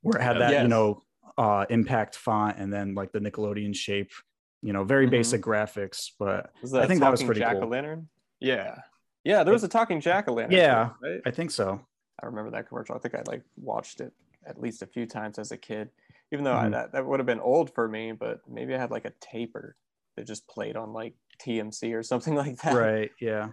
where 0.00 0.18
it 0.18 0.24
had 0.24 0.38
Yeah. 0.38 0.50
that, 0.50 0.62
you 0.62 0.68
know, 0.68 1.02
uh 1.36 1.64
impact 1.70 2.16
font 2.16 2.58
and 2.58 2.72
then 2.72 2.94
like 2.94 3.12
the 3.12 3.18
Nickelodeon 3.18 3.74
shape, 3.74 4.10
you 4.62 4.72
know, 4.72 4.84
very 4.84 5.06
Mhm. 5.06 5.10
basic 5.10 5.42
graphics, 5.42 6.10
but 6.18 6.52
I 6.74 6.86
think 6.86 7.00
that 7.00 7.10
was 7.10 7.22
pretty 7.22 7.40
jack 7.40 7.56
o' 7.56 7.60
cool. 7.60 7.70
lantern? 7.70 8.08
Yeah. 8.40 8.76
Yeah, 9.24 9.42
there 9.42 9.52
was 9.52 9.64
a 9.64 9.68
talking 9.68 10.00
jack 10.00 10.28
o' 10.28 10.34
lantern. 10.34 10.52
Yeah, 10.58 10.90
right? 11.02 11.20
I 11.26 11.30
think 11.30 11.50
so. 11.50 11.80
I 12.22 12.26
remember 12.26 12.50
that 12.52 12.68
commercial. 12.68 12.94
I 12.94 12.98
think 12.98 13.14
I 13.14 13.22
like 13.26 13.42
watched 13.56 14.00
it 14.00 14.12
at 14.46 14.60
least 14.60 14.82
a 14.82 14.86
few 14.86 15.06
times 15.06 15.38
as 15.38 15.50
a 15.50 15.56
kid, 15.56 15.90
even 16.30 16.44
though 16.44 16.54
I, 16.54 16.66
Mhm. 16.66 16.70
that, 16.72 16.92
that 16.92 17.04
would 17.06 17.18
have 17.18 17.26
been 17.26 17.40
old 17.40 17.74
for 17.74 17.88
me, 17.88 18.12
but 18.12 18.40
maybe 18.48 18.74
I 18.74 18.78
had 18.78 18.90
like 18.90 19.06
a 19.06 19.12
taper 19.20 19.76
that 20.16 20.26
just 20.26 20.46
played 20.46 20.76
on 20.76 20.92
like 20.92 21.14
TMC 21.40 21.94
or 21.94 22.02
something 22.02 22.34
like 22.44 22.60
that. 22.62 22.74
Right. 22.74 23.10
Yeah. 23.20 23.48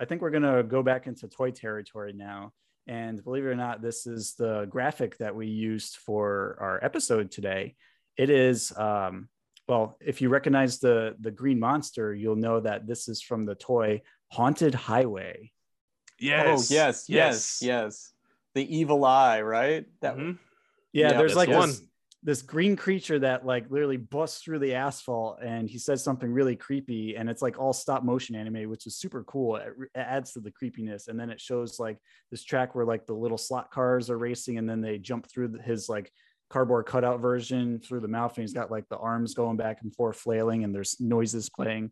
I 0.00 0.04
think 0.06 0.22
we're 0.22 0.30
going 0.30 0.44
to 0.44 0.62
go 0.62 0.82
back 0.82 1.06
into 1.08 1.26
toy 1.28 1.50
territory 1.50 2.12
now. 2.14 2.52
And 2.88 3.22
believe 3.22 3.44
it 3.44 3.48
or 3.48 3.54
not, 3.54 3.82
this 3.82 4.06
is 4.06 4.34
the 4.34 4.66
graphic 4.70 5.18
that 5.18 5.36
we 5.36 5.46
used 5.46 5.96
for 5.96 6.56
our 6.58 6.82
episode 6.82 7.30
today. 7.30 7.76
It 8.16 8.30
is, 8.30 8.76
um, 8.76 9.28
well, 9.68 9.98
if 10.00 10.22
you 10.22 10.30
recognize 10.30 10.78
the 10.78 11.14
the 11.20 11.30
green 11.30 11.60
monster, 11.60 12.14
you'll 12.14 12.36
know 12.36 12.60
that 12.60 12.86
this 12.86 13.06
is 13.06 13.20
from 13.20 13.44
the 13.44 13.54
toy 13.54 14.00
Haunted 14.28 14.74
Highway. 14.74 15.52
Yes. 16.18 16.70
Oh, 16.70 16.74
yes, 16.74 17.08
yes, 17.08 17.58
yes. 17.62 18.12
The 18.54 18.76
evil 18.76 19.04
eye, 19.04 19.42
right? 19.42 19.84
That 20.00 20.16
Mhm. 20.16 20.38
Yeah, 20.92 21.10
Yeah, 21.10 21.18
there's 21.18 21.36
like 21.36 21.50
the 21.50 21.56
this, 21.56 21.80
one. 21.80 21.88
This 22.22 22.42
green 22.42 22.74
creature 22.74 23.18
that 23.20 23.46
like 23.46 23.70
literally 23.70 23.96
busts 23.96 24.42
through 24.42 24.58
the 24.58 24.74
asphalt 24.74 25.38
and 25.40 25.70
he 25.70 25.78
says 25.78 26.02
something 26.02 26.32
really 26.32 26.56
creepy 26.56 27.16
and 27.16 27.30
it's 27.30 27.42
like 27.42 27.58
all 27.58 27.72
stop 27.72 28.02
motion 28.02 28.34
anime 28.34 28.68
which 28.68 28.86
is 28.86 28.96
super 28.96 29.22
cool. 29.24 29.56
It, 29.56 29.72
it 29.94 29.98
adds 29.98 30.32
to 30.32 30.40
the 30.40 30.50
creepiness 30.50 31.06
and 31.06 31.18
then 31.18 31.30
it 31.30 31.40
shows 31.40 31.78
like 31.78 31.98
this 32.30 32.42
track 32.42 32.74
where 32.74 32.84
like 32.84 33.06
the 33.06 33.14
little 33.14 33.38
slot 33.38 33.70
cars 33.70 34.10
are 34.10 34.18
racing 34.18 34.58
and 34.58 34.68
then 34.68 34.80
they 34.80 34.98
jump 34.98 35.30
through 35.30 35.58
his 35.64 35.88
like 35.88 36.10
cardboard 36.50 36.86
cutout 36.86 37.20
version 37.20 37.78
through 37.78 38.00
the 38.00 38.08
mouth 38.08 38.36
and 38.36 38.42
he's 38.42 38.54
got 38.54 38.70
like 38.70 38.88
the 38.88 38.98
arms 38.98 39.34
going 39.34 39.56
back 39.56 39.82
and 39.82 39.94
forth 39.94 40.16
flailing 40.16 40.64
and 40.64 40.74
there's 40.74 40.96
noises 41.00 41.48
playing. 41.48 41.90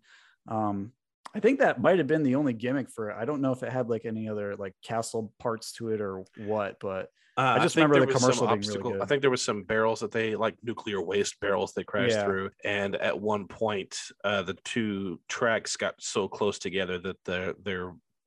Um 0.49 0.93
I 1.37 1.41
think 1.41 1.59
that 1.59 1.83
might 1.83 1.99
have 1.99 2.07
been 2.07 2.23
the 2.23 2.37
only 2.37 2.55
gimmick 2.55 2.89
for 2.91 3.11
it. 3.11 3.17
I 3.21 3.27
don't 3.27 3.43
know 3.43 3.53
if 3.53 3.63
it 3.63 3.71
had 3.71 3.91
like 3.91 4.07
any 4.07 4.27
other 4.27 4.57
like 4.57 4.73
castle 4.83 5.35
parts 5.39 5.73
to 5.73 5.91
it 5.91 6.01
or 6.01 6.25
what, 6.39 6.79
but 6.81 7.11
Uh, 7.37 7.57
I 7.59 7.59
just 7.59 7.75
think 7.75 7.91
remember 7.91 8.11
the 8.11 8.19
commercial 8.19 8.47
being 8.47 8.63
really 8.63 8.81
good. 8.81 9.03
I 9.03 9.05
think 9.05 9.21
there 9.21 9.31
was 9.31 9.45
some 9.45 9.63
barrels 9.65 10.01
that 10.01 10.11
they 10.13 10.35
like 10.35 10.57
nuclear 10.63 11.03
waste 11.03 11.39
barrels 11.39 11.75
they 11.75 11.85
crashed 11.85 12.15
Yeah. 12.15 12.25
through, 12.25 12.51
and 12.65 12.97
at 12.97 13.21
one 13.21 13.47
point, 13.49 13.95
uh, 14.25 14.41
the 14.45 14.55
two 14.65 15.21
tracks 15.29 15.77
got 15.77 15.97
so 15.99 16.27
close 16.27 16.59
together 16.59 16.99
that 17.01 17.23
they 17.27 17.53
they 17.63 17.77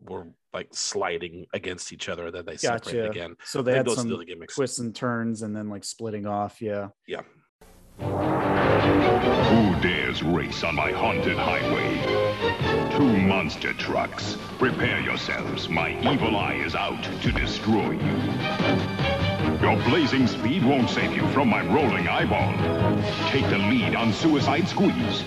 were 0.01 0.27
like 0.53 0.67
sliding 0.71 1.47
against 1.53 1.91
each 1.91 2.09
other. 2.09 2.29
Then 2.29 2.45
they 2.45 2.57
separated 2.57 3.09
again. 3.09 3.35
So 3.43 3.63
they 3.63 3.73
had 3.75 3.89
some 3.89 4.07
the 4.07 4.23
gimmicks. 4.23 4.53
twists 4.53 4.77
and 4.77 4.95
turns 4.95 5.41
and 5.41 5.55
then 5.55 5.67
like 5.69 5.83
splitting 5.83 6.27
off. 6.27 6.61
Yeah. 6.61 6.89
Yeah. 7.07 7.21
Who 7.99 9.75
dares 9.81 10.23
race 10.23 10.63
on 10.63 10.75
my 10.75 10.91
haunted 10.91 11.37
highway? 11.37 11.99
Two 12.95 13.17
monster 13.27 13.73
trucks. 13.73 14.37
Prepare 14.57 15.01
yourselves. 15.01 15.67
My 15.67 15.99
evil 16.09 16.37
eye 16.37 16.53
is 16.53 16.75
out 16.75 17.03
to 17.03 17.31
destroy 17.33 17.91
you. 17.91 19.59
Your 19.61 19.75
blazing 19.83 20.27
speed 20.27 20.63
won't 20.63 20.89
save 20.89 21.13
you 21.13 21.27
from 21.29 21.49
my 21.49 21.65
rolling 21.65 22.07
eyeball. 22.07 22.53
Take 23.31 23.49
the 23.49 23.57
lead 23.57 23.95
on 23.95 24.13
Suicide 24.13 24.69
Squeeze. 24.69 25.23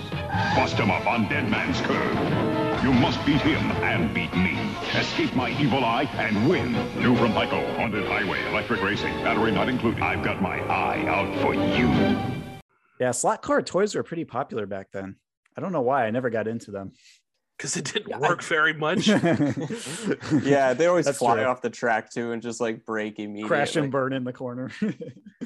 Bust 0.57 0.77
him 0.77 0.91
up 0.91 1.07
on 1.07 1.29
Dead 1.29 1.51
Man's 1.51 1.81
Curve. 1.83 2.83
You 2.83 2.93
must 2.95 3.25
beat 3.27 3.43
him 3.43 3.71
and 3.83 4.15
beat 4.15 4.35
me. 4.35 4.59
Escape 4.95 5.35
my 5.37 5.51
evil 5.61 5.85
eye 5.85 6.09
and 6.15 6.49
win. 6.49 6.73
New 6.99 7.15
from 7.17 7.33
Tyco, 7.33 7.77
Haunted 7.77 8.07
Highway, 8.07 8.43
electric 8.49 8.83
racing, 8.83 9.13
battery 9.23 9.53
not 9.53 9.69
included. 9.69 10.03
I've 10.03 10.25
got 10.25 10.41
my 10.41 10.59
eye 10.61 11.07
out 11.07 11.39
for 11.43 11.55
you. 11.55 12.42
Yeah. 13.03 13.11
Slot 13.11 13.43
car 13.43 13.61
toys 13.63 13.95
were 13.95 14.03
pretty 14.03 14.25
popular 14.25 14.67
back 14.67 14.89
then. 14.93 15.17
I 15.57 15.61
don't 15.61 15.73
know 15.73 15.83
why. 15.83 16.07
I 16.07 16.11
never 16.11 16.31
got 16.31 16.49
into 16.49 16.71
them. 16.71 16.93
Because 17.59 17.77
it 17.77 17.85
didn't 17.93 18.19
work 18.19 18.43
very 18.43 18.73
much. 18.75 19.07
yeah, 20.43 20.73
they 20.75 20.87
always 20.87 21.05
That's 21.07 21.19
fly 21.19 21.37
true. 21.37 21.45
off 21.45 21.63
the 21.63 21.71
track 21.71 22.11
too 22.11 22.33
and 22.33 22.43
just 22.43 22.61
like 22.61 22.85
break 22.85 23.19
immediately. 23.19 23.49
Crash 23.49 23.77
and 23.77 23.91
burn 23.93 24.13
in 24.13 24.25
the 24.25 24.33
corner. 24.33 24.71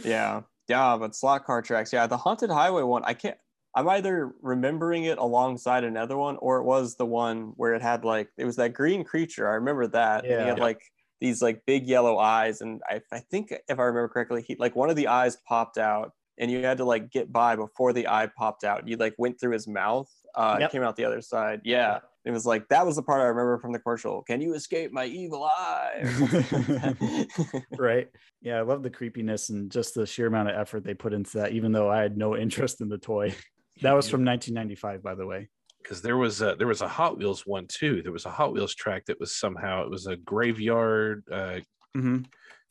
Yeah, 0.04 0.42
yeah, 0.68 0.96
but 0.98 1.14
slot 1.16 1.46
car 1.46 1.62
tracks. 1.62 1.90
Yeah, 1.92 2.06
the 2.06 2.18
haunted 2.18 2.50
highway 2.50 2.82
one. 2.82 3.02
I 3.04 3.14
can't. 3.14 3.36
I'm 3.74 3.88
either 3.88 4.32
remembering 4.42 5.04
it 5.04 5.16
alongside 5.18 5.84
another 5.84 6.16
one, 6.18 6.36
or 6.36 6.58
it 6.58 6.64
was 6.64 6.96
the 6.96 7.06
one 7.06 7.52
where 7.56 7.72
it 7.74 7.80
had 7.82 8.04
like 8.04 8.28
it 8.36 8.44
was 8.44 8.56
that 8.56 8.74
green 8.74 9.04
creature. 9.04 9.48
I 9.48 9.54
remember 9.54 9.86
that. 9.88 10.24
And 10.24 10.32
he 10.32 10.38
Yeah. 10.38 10.44
had 10.46 10.58
like 10.58 10.80
these 11.20 11.40
like 11.42 11.62
big 11.66 11.86
yellow 11.86 12.18
eyes, 12.18 12.60
and 12.60 12.82
I, 12.88 13.00
I 13.10 13.20
think 13.20 13.52
if 13.68 13.78
I 13.78 13.84
remember 13.84 14.08
correctly, 14.08 14.42
he 14.46 14.56
like 14.58 14.76
one 14.76 14.90
of 14.90 14.96
the 14.96 15.08
eyes 15.08 15.36
popped 15.48 15.78
out, 15.78 16.12
and 16.38 16.50
you 16.50 16.62
had 16.64 16.78
to 16.78 16.84
like 16.84 17.10
get 17.10 17.32
by 17.32 17.56
before 17.56 17.92
the 17.92 18.08
eye 18.08 18.28
popped 18.36 18.64
out. 18.64 18.86
You 18.88 18.96
like 18.96 19.14
went 19.18 19.40
through 19.40 19.52
his 19.52 19.66
mouth. 19.68 20.10
Uh, 20.34 20.56
Yep. 20.60 20.72
Came 20.72 20.82
out 20.82 20.96
the 20.96 21.04
other 21.04 21.22
side. 21.22 21.62
Yeah. 21.64 22.00
It 22.26 22.30
was 22.32 22.44
like 22.44 22.68
that 22.68 22.84
was 22.84 22.96
the 22.96 23.02
part 23.02 23.20
I 23.22 23.24
remember 23.26 23.58
from 23.58 23.72
the 23.72 23.78
commercial. 23.78 24.22
Can 24.22 24.40
you 24.40 24.54
escape 24.54 24.92
my 24.92 25.06
evil 25.06 25.44
eye? 25.44 26.00
or 26.02 26.12
something 26.12 26.74
like 26.74 26.98
that. 26.98 27.62
right. 27.78 28.08
Yeah. 28.42 28.58
I 28.58 28.62
love 28.62 28.82
the 28.82 28.90
creepiness 28.90 29.48
and 29.48 29.70
just 29.70 29.94
the 29.94 30.04
sheer 30.06 30.26
amount 30.26 30.50
of 30.50 30.56
effort 30.56 30.84
they 30.84 30.92
put 30.94 31.12
into 31.14 31.38
that, 31.38 31.52
even 31.52 31.72
though 31.72 31.88
I 31.90 32.02
had 32.02 32.16
no 32.18 32.36
interest 32.36 32.80
in 32.80 32.88
the 32.88 32.98
toy. 32.98 33.34
That 33.82 33.92
was 33.92 34.08
from 34.08 34.24
1995, 34.24 35.02
by 35.02 35.14
the 35.14 35.26
way. 35.26 35.50
because 35.82 36.00
there 36.00 36.16
was 36.16 36.40
a 36.40 36.54
there 36.56 36.66
was 36.66 36.80
a 36.80 36.88
Hot 36.88 37.18
Wheels 37.18 37.42
one 37.46 37.66
too. 37.68 38.00
There 38.02 38.10
was 38.10 38.24
a 38.24 38.30
Hot 38.30 38.54
Wheels 38.54 38.74
track 38.74 39.04
that 39.04 39.20
was 39.20 39.36
somehow 39.36 39.82
it 39.84 39.90
was 39.90 40.06
a 40.06 40.16
graveyard 40.16 41.22
uh, 41.30 41.60
hmm 41.94 42.20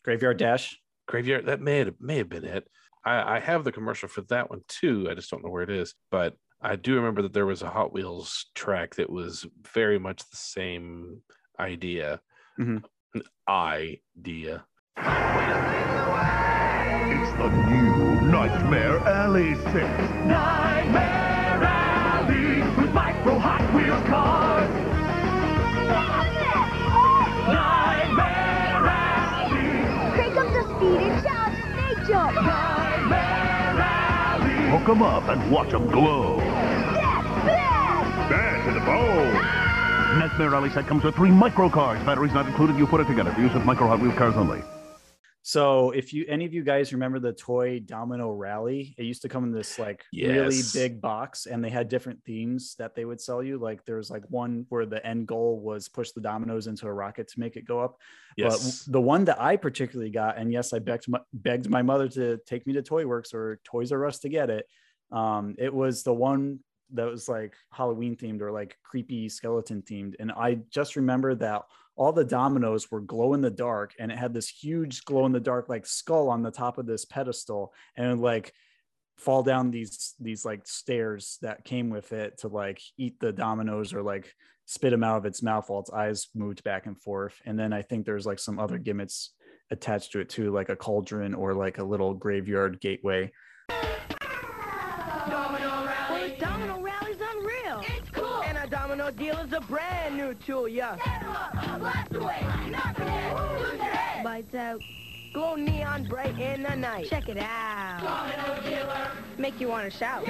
Graveyard 0.04 0.38
Dash. 0.38 0.80
graveyard 1.08 1.46
that 1.46 1.62
may 1.62 1.78
have, 1.78 1.94
may 2.00 2.18
have 2.18 2.28
been 2.30 2.44
it. 2.44 2.68
I, 3.06 3.36
I 3.36 3.40
have 3.40 3.64
the 3.64 3.72
commercial 3.72 4.10
for 4.10 4.22
that 4.24 4.50
one 4.50 4.62
too. 4.68 5.08
I 5.10 5.14
just 5.14 5.30
don't 5.30 5.44
know 5.44 5.50
where 5.52 5.64
it 5.64 5.70
is, 5.70 5.94
but 6.12 6.36
I 6.62 6.76
do 6.76 6.96
remember 6.96 7.22
that 7.22 7.34
there 7.34 7.46
was 7.46 7.62
a 7.62 7.70
Hot 7.70 7.94
Wheels 7.94 8.46
track 8.56 8.96
that 8.96 9.10
was 9.10 9.46
very 9.74 10.00
much 10.00 10.28
the 10.30 10.38
same 10.38 11.22
idea. 11.60 12.22
Mhm. 12.60 12.84
Idea. 13.48 14.66
It's 17.08 17.32
the 17.34 17.50
new 17.70 18.22
Nightmare 18.22 18.98
Alley 19.08 19.56
6. 19.56 19.66
Nightmare 20.26 21.64
Alley 21.64 22.62
with 22.82 22.94
micro 22.94 23.38
Hot 23.38 23.62
Wheels 23.74 24.04
cars. 24.08 24.70
Nightmare 27.48 28.88
Alley. 28.88 29.70
Crank 30.16 30.36
up 30.38 30.48
the 30.54 30.64
speed 30.76 31.02
and 31.02 31.24
shout, 31.24 31.52
snake 31.54 32.08
jump! 32.08 32.65
Alley. 34.76 34.84
Hook 34.84 34.96
'em 34.96 35.02
up 35.02 35.30
and 35.30 35.52
watch 35.52 35.74
'em 35.74 35.88
glow. 35.88 36.38
Bad 38.30 38.66
to 38.66 38.74
the 38.74 38.80
bone. 38.80 39.36
Ah! 39.36 40.18
Nightmare 40.20 40.50
Rally 40.50 40.70
set 40.70 40.88
comes 40.88 41.04
with 41.04 41.16
three 41.16 41.32
micro 41.32 41.70
cars. 41.70 42.00
Batteries 42.06 42.34
not 42.34 42.46
included. 42.48 42.78
You 42.78 42.88
put 42.88 43.02
it 43.02 43.08
together. 43.08 43.32
For 43.32 43.42
use 43.42 43.54
with 43.54 43.66
micro 43.66 43.88
Hot 43.88 44.00
Wheel 44.00 44.12
cars 44.14 44.36
only. 44.36 44.64
So 45.48 45.92
if 45.92 46.12
you 46.12 46.26
any 46.28 46.46
of 46.46 46.56
you 46.56 46.64
guys 46.64 46.92
remember 46.92 47.20
the 47.20 47.32
toy 47.32 47.80
Domino 47.80 48.32
Rally, 48.32 48.96
it 48.98 49.04
used 49.04 49.22
to 49.22 49.30
come 49.30 49.44
in 49.44 49.52
this 49.52 49.78
like 49.78 50.04
really 50.12 50.62
big 50.74 51.00
box 51.00 51.46
and 51.46 51.64
they 51.64 51.70
had 51.70 51.88
different 51.88 52.24
themes 52.24 52.74
that 52.80 52.96
they 52.96 53.06
would 53.06 53.22
sell 53.22 53.44
you. 53.44 53.60
Like 53.60 53.86
there 53.86 53.98
was 53.98 54.10
like 54.10 54.24
one 54.30 54.66
where 54.70 54.88
the 54.88 55.06
end 55.06 55.28
goal 55.28 55.60
was 55.60 55.88
push 55.88 56.10
the 56.14 56.20
dominoes 56.20 56.66
into 56.66 56.88
a 56.88 56.92
rocket 56.92 57.28
to 57.28 57.40
make 57.40 57.58
it 57.58 57.68
go 57.68 57.80
up. 57.80 58.00
Yes. 58.36 58.86
But 58.86 58.94
the 58.94 59.02
one 59.02 59.24
that 59.26 59.40
I 59.40 59.56
particularly 59.56 60.10
got, 60.10 60.40
and 60.40 60.52
yes, 60.52 60.74
I 60.74 60.80
begged 60.80 61.08
my, 61.08 61.20
begged 61.32 61.70
my 61.70 61.84
mother 61.84 62.08
to 62.08 62.40
take 62.48 62.66
me 62.66 62.74
to 62.74 62.82
Toy 62.82 63.06
Works 63.06 63.32
or 63.32 63.60
Toys 63.64 63.92
R 63.92 64.04
Us 64.08 64.18
to 64.22 64.30
get 64.30 64.50
it. 64.50 64.66
Um, 65.12 65.54
it 65.60 65.72
was 65.72 66.02
the 66.02 66.14
one 66.14 66.62
that 66.94 67.06
was 67.06 67.30
like 67.30 67.54
Halloween 67.72 68.16
themed 68.16 68.42
or 68.42 68.52
like 68.52 68.80
creepy 68.82 69.30
skeleton 69.30 69.84
themed. 69.84 70.16
And 70.20 70.32
I 70.32 70.58
just 70.72 70.96
remember 70.96 71.36
that 71.36 71.66
all 71.96 72.12
the 72.12 72.26
dominoes 72.26 72.92
were 72.92 73.02
glow 73.02 73.34
in 73.34 73.42
the 73.42 73.50
dark 73.50 73.94
and 74.00 74.12
it 74.12 74.18
had 74.18 74.34
this 74.34 74.50
huge 74.50 75.06
glow 75.06 75.26
in 75.26 75.32
the 75.32 75.40
dark 75.40 75.70
like 75.70 75.86
skull 75.86 76.30
on 76.30 76.42
the 76.42 76.52
top 76.52 76.78
of 76.78 76.86
this 76.86 77.06
pedestal 77.06 77.74
and 77.96 78.22
like 78.22 78.52
fall 79.18 79.44
down 79.44 79.72
these 79.72 80.14
these 80.20 80.44
like 80.44 80.68
stairs 80.68 81.38
that 81.42 81.64
came 81.64 81.90
with 81.90 82.12
it 82.12 82.38
to 82.38 82.48
like 82.48 82.82
eat 82.98 83.18
the 83.20 83.32
dominoes 83.32 83.94
or 83.94 84.04
like 84.04 84.34
spit 84.66 84.92
them 84.92 85.04
out 85.04 85.18
of 85.18 85.26
its 85.26 85.42
mouth 85.42 85.70
while 85.70 85.80
its 85.80 85.92
eyes 85.92 86.28
moved 86.34 86.64
back 86.64 86.86
and 86.86 87.00
forth. 87.00 87.40
And 87.46 87.58
then 87.58 87.72
i 87.72 87.82
think 87.82 88.06
there's 88.06 88.26
like 88.26 88.40
some 88.40 88.60
other 88.60 88.78
gimmicks 88.78 89.32
attached 89.72 90.12
to 90.12 90.20
it 90.20 90.30
too 90.30 90.52
like 90.52 90.70
a 90.70 90.76
cauldron 90.76 91.34
or 91.34 91.54
like 91.54 91.78
a 91.78 91.84
little 91.84 92.14
graveyard 92.14 92.80
gateway 92.82 93.32
a 99.56 99.62
brand 99.62 100.18
new 100.18 100.34
tool, 100.34 100.68
yeah. 100.68 100.98
Blast 101.80 102.14
away. 102.14 102.46
Knock 102.70 103.00
it 103.00 103.08
in. 103.08 103.60
Lose 103.60 103.74
your 103.74 103.86
head. 103.86 104.26
Lights 104.26 104.54
out. 104.54 104.82
Glow 105.34 105.56
neon 105.56 106.06
bright 106.08 106.38
in 106.40 106.64
the 106.64 106.76
night. 106.76 107.10
Check 107.10 107.30
it 107.30 107.38
out. 107.38 108.02
Domino 108.02 108.70
dealer. 108.70 109.12
Make 109.38 109.60
you 109.60 109.70
want 109.70 109.90
to 109.90 109.98
shout. 109.98 110.26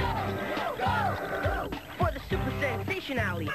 For 1.97 2.11
the 2.11 2.19
super 2.29 2.51
sensation 2.59 3.17
alley. 3.17 3.49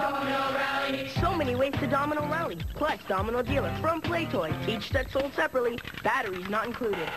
Domino 0.00 0.54
Rally. 0.54 1.08
So 1.20 1.34
many 1.34 1.54
ways 1.54 1.74
to 1.74 1.86
Domino 1.86 2.22
Rally. 2.22 2.58
Plus, 2.74 2.98
Domino 3.06 3.42
Dealer 3.42 3.74
from 3.80 4.00
Playtoy. 4.00 4.52
Each 4.66 4.90
set 4.90 5.10
sold 5.10 5.32
separately. 5.34 5.78
Batteries 6.02 6.48
not 6.48 6.66
included. 6.66 7.08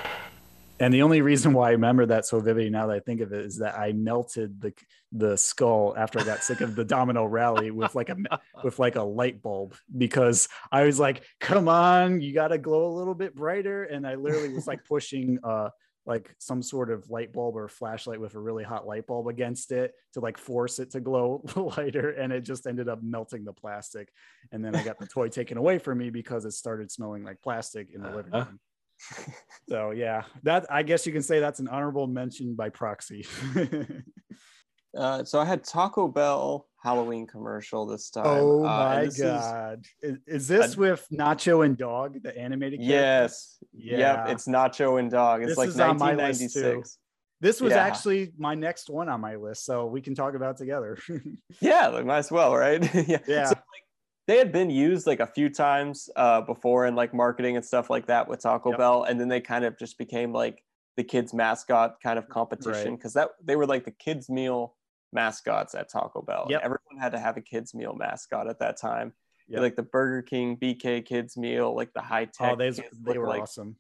And 0.80 0.94
the 0.94 1.02
only 1.02 1.22
reason 1.22 1.54
why 1.54 1.70
I 1.70 1.72
remember 1.72 2.06
that 2.08 2.26
so 2.26 2.40
vividly 2.40 2.70
now 2.70 2.88
that 2.88 2.96
I 2.96 3.00
think 3.00 3.22
of 3.22 3.34
it 3.34 3.46
is 3.46 3.58
that 3.58 3.78
I 3.78 3.94
melted 3.94 4.62
the 4.62 4.74
the 5.12 5.38
skull 5.38 5.96
after 5.98 6.20
I 6.20 6.24
got 6.24 6.44
sick 6.44 6.62
of 6.62 6.76
the 6.76 6.86
domino 6.96 7.26
rally 7.26 7.72
with 7.72 7.96
like 7.96 8.10
a 8.10 8.18
with 8.64 8.78
like 8.80 8.96
a 8.96 9.04
light 9.04 9.42
bulb 9.42 9.76
because 9.98 10.50
I 10.72 10.84
was 10.84 11.00
like, 11.00 11.24
come 11.40 11.68
on, 11.68 12.22
you 12.22 12.34
gotta 12.34 12.58
glow 12.58 12.88
a 12.88 12.96
little 12.98 13.16
bit 13.16 13.36
brighter. 13.36 13.84
And 13.86 14.06
I 14.06 14.16
literally 14.16 14.50
was 14.54 14.68
like 14.68 14.84
pushing 14.88 15.40
uh 15.44 15.70
like 16.06 16.34
some 16.38 16.62
sort 16.62 16.90
of 16.90 17.10
light 17.10 17.34
bulb 17.34 17.58
or 17.58 17.68
flashlight 17.68 18.20
with 18.22 18.34
a 18.36 18.40
really 18.40 18.64
hot 18.64 18.88
light 18.88 19.06
bulb 19.06 19.28
against 19.28 19.74
it 19.74 19.94
to 20.14 20.22
like 20.22 20.38
force 20.38 20.80
it 20.80 20.90
to 20.92 21.02
glow 21.02 21.44
lighter 21.78 22.12
and 22.12 22.32
it 22.32 22.42
just 22.42 22.66
ended 22.66 22.88
up 22.88 23.04
melting 23.04 23.44
the 23.44 23.52
plastic 23.52 24.08
and 24.54 24.64
then 24.64 24.74
i 24.74 24.82
got 24.86 24.98
the 25.00 25.06
toy 25.06 25.28
taken 25.28 25.58
away 25.58 25.78
from 25.78 25.98
me 25.98 26.10
because 26.10 26.46
it 26.46 26.52
started 26.54 26.90
smelling 26.90 27.26
like 27.26 27.42
plastic 27.42 27.90
in 27.94 28.02
the 28.02 28.10
living 28.10 28.32
Uh-huh. 28.32 28.46
room 28.46 28.60
so 29.70 29.92
yeah, 29.92 30.24
that 30.44 30.66
I 30.72 30.84
guess 30.84 31.06
you 31.06 31.14
can 31.14 31.22
say 31.22 31.40
that's 31.40 31.60
an 31.60 31.68
honorable 31.68 32.08
mention 32.08 32.56
by 32.56 32.70
proxy. 32.70 33.26
Uh, 34.98 35.24
so 35.24 35.40
I 35.40 35.46
had 35.46 35.64
Taco 35.64 36.08
Bell 36.08 36.66
Halloween 36.82 37.28
commercial 37.28 37.86
this 37.86 38.10
time. 38.10 38.24
oh 38.26 38.62
Uh, 38.62 38.64
my 38.64 39.02
is- 39.02 39.18
god, 39.20 39.86
is, 40.02 40.18
is 40.26 40.48
this 40.48 40.76
a- 40.76 40.80
with 40.80 41.06
Nacho 41.14 41.64
and 41.64 41.78
Dog, 41.78 42.24
the 42.24 42.36
animated? 42.36 42.80
character? 42.80 42.96
yes. 42.96 43.58
Yeah. 43.74 43.98
Yep. 44.26 44.30
It's 44.30 44.48
Nacho 44.48 45.00
and 45.00 45.12
Dog. 45.12 45.42
It's 45.44 45.50
This 45.52 45.58
like 45.58 45.68
my 46.00 46.14
list, 46.16 46.42
1996. 46.42 46.98
This 47.42 47.62
was 47.62 47.74
Yeah. 47.74 47.84
actually 47.86 48.32
my 48.40 48.56
next 48.56 48.90
one 48.90 49.08
on 49.10 49.22
my 49.22 49.36
list, 49.36 49.66
so 49.66 49.86
we 49.86 50.02
can 50.02 50.16
talk 50.16 50.34
about 50.34 50.56
it 50.56 50.58
together. 50.58 50.98
Yeah, 51.62 51.88
like 51.90 52.06
might 52.06 52.20
as 52.20 52.32
well, 52.32 52.56
right? 52.56 52.82
yeah. 53.08 53.20
Yeah. 53.28 53.46
So, 53.46 53.56
like, 53.56 53.84
they 54.28 54.38
had 54.38 54.52
been 54.52 54.70
used 54.70 55.08
like 55.08 55.20
a 55.22 55.26
few 55.28 55.50
times 55.50 56.10
uh, 56.16 56.42
before 56.42 56.86
in 56.86 56.96
like 56.96 57.14
marketing 57.14 57.56
and 57.56 57.66
stuff 57.66 57.90
like 57.90 58.08
that 58.08 58.28
with 58.28 58.42
Taco 58.42 58.70
Yep. 58.72 58.78
Bell, 58.78 59.04
and 59.04 59.20
then 59.20 59.28
they 59.30 59.42
kind 59.42 59.66
of 59.66 59.78
just 59.80 59.98
became 59.98 60.32
like 60.34 60.64
the 60.98 61.04
kids 61.04 61.34
mascot 61.34 62.02
kind 62.02 62.18
of 62.20 62.28
competition 62.28 62.90
Right. 62.92 62.98
because 62.98 63.14
that 63.14 63.30
they 63.44 63.56
were 63.56 63.66
like 63.66 63.86
the 63.86 63.92
kids 63.92 64.30
meal 64.30 64.76
mascots 65.14 65.76
at 65.76 65.90
Taco 65.90 66.22
Bell. 66.22 66.48
Yep. 66.50 66.62
Everyone 66.64 66.98
had 67.00 67.12
to 67.14 67.20
have 67.20 67.38
a 67.38 67.42
kids 67.42 67.74
meal 67.74 67.94
mascot 67.96 68.48
at 68.50 68.60
that 68.60 68.78
time. 68.78 69.14
Yep. 69.48 69.62
Like 69.62 69.76
the 69.78 69.84
Burger 69.84 70.22
King 70.24 70.58
BK 70.58 71.06
kids 71.06 71.38
meal, 71.38 71.74
like 71.76 71.94
the 71.94 72.02
high 72.02 72.26
tech. 72.26 72.54
oh, 72.54 72.56
they 72.58 72.72
they 73.06 73.18
were 73.18 73.28
like 73.28 73.44
awesome. 73.44 73.78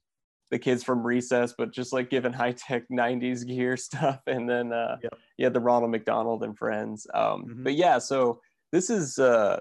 the 0.49 0.59
kids 0.59 0.81
from 0.83 1.05
recess, 1.05 1.53
but 1.57 1.73
just 1.73 1.91
like 1.91 2.09
given 2.09 2.31
high 2.31 2.53
tech 2.53 2.83
90s 2.89 3.45
gear 3.45 3.75
stuff. 3.87 4.21
And 4.27 4.47
then 4.49 4.71
uh, 4.71 4.95
Yep. 5.03 5.13
you 5.37 5.45
had 5.45 5.53
the 5.53 5.59
Ronald 5.59 5.91
McDonald 5.91 6.43
and 6.43 6.57
friends. 6.57 7.05
Um, 7.13 7.43
Mhm. 7.45 7.63
But 7.65 7.73
yeah, 7.75 7.97
so 7.99 8.39
this 8.71 8.89
is 8.89 9.19
uh, 9.19 9.59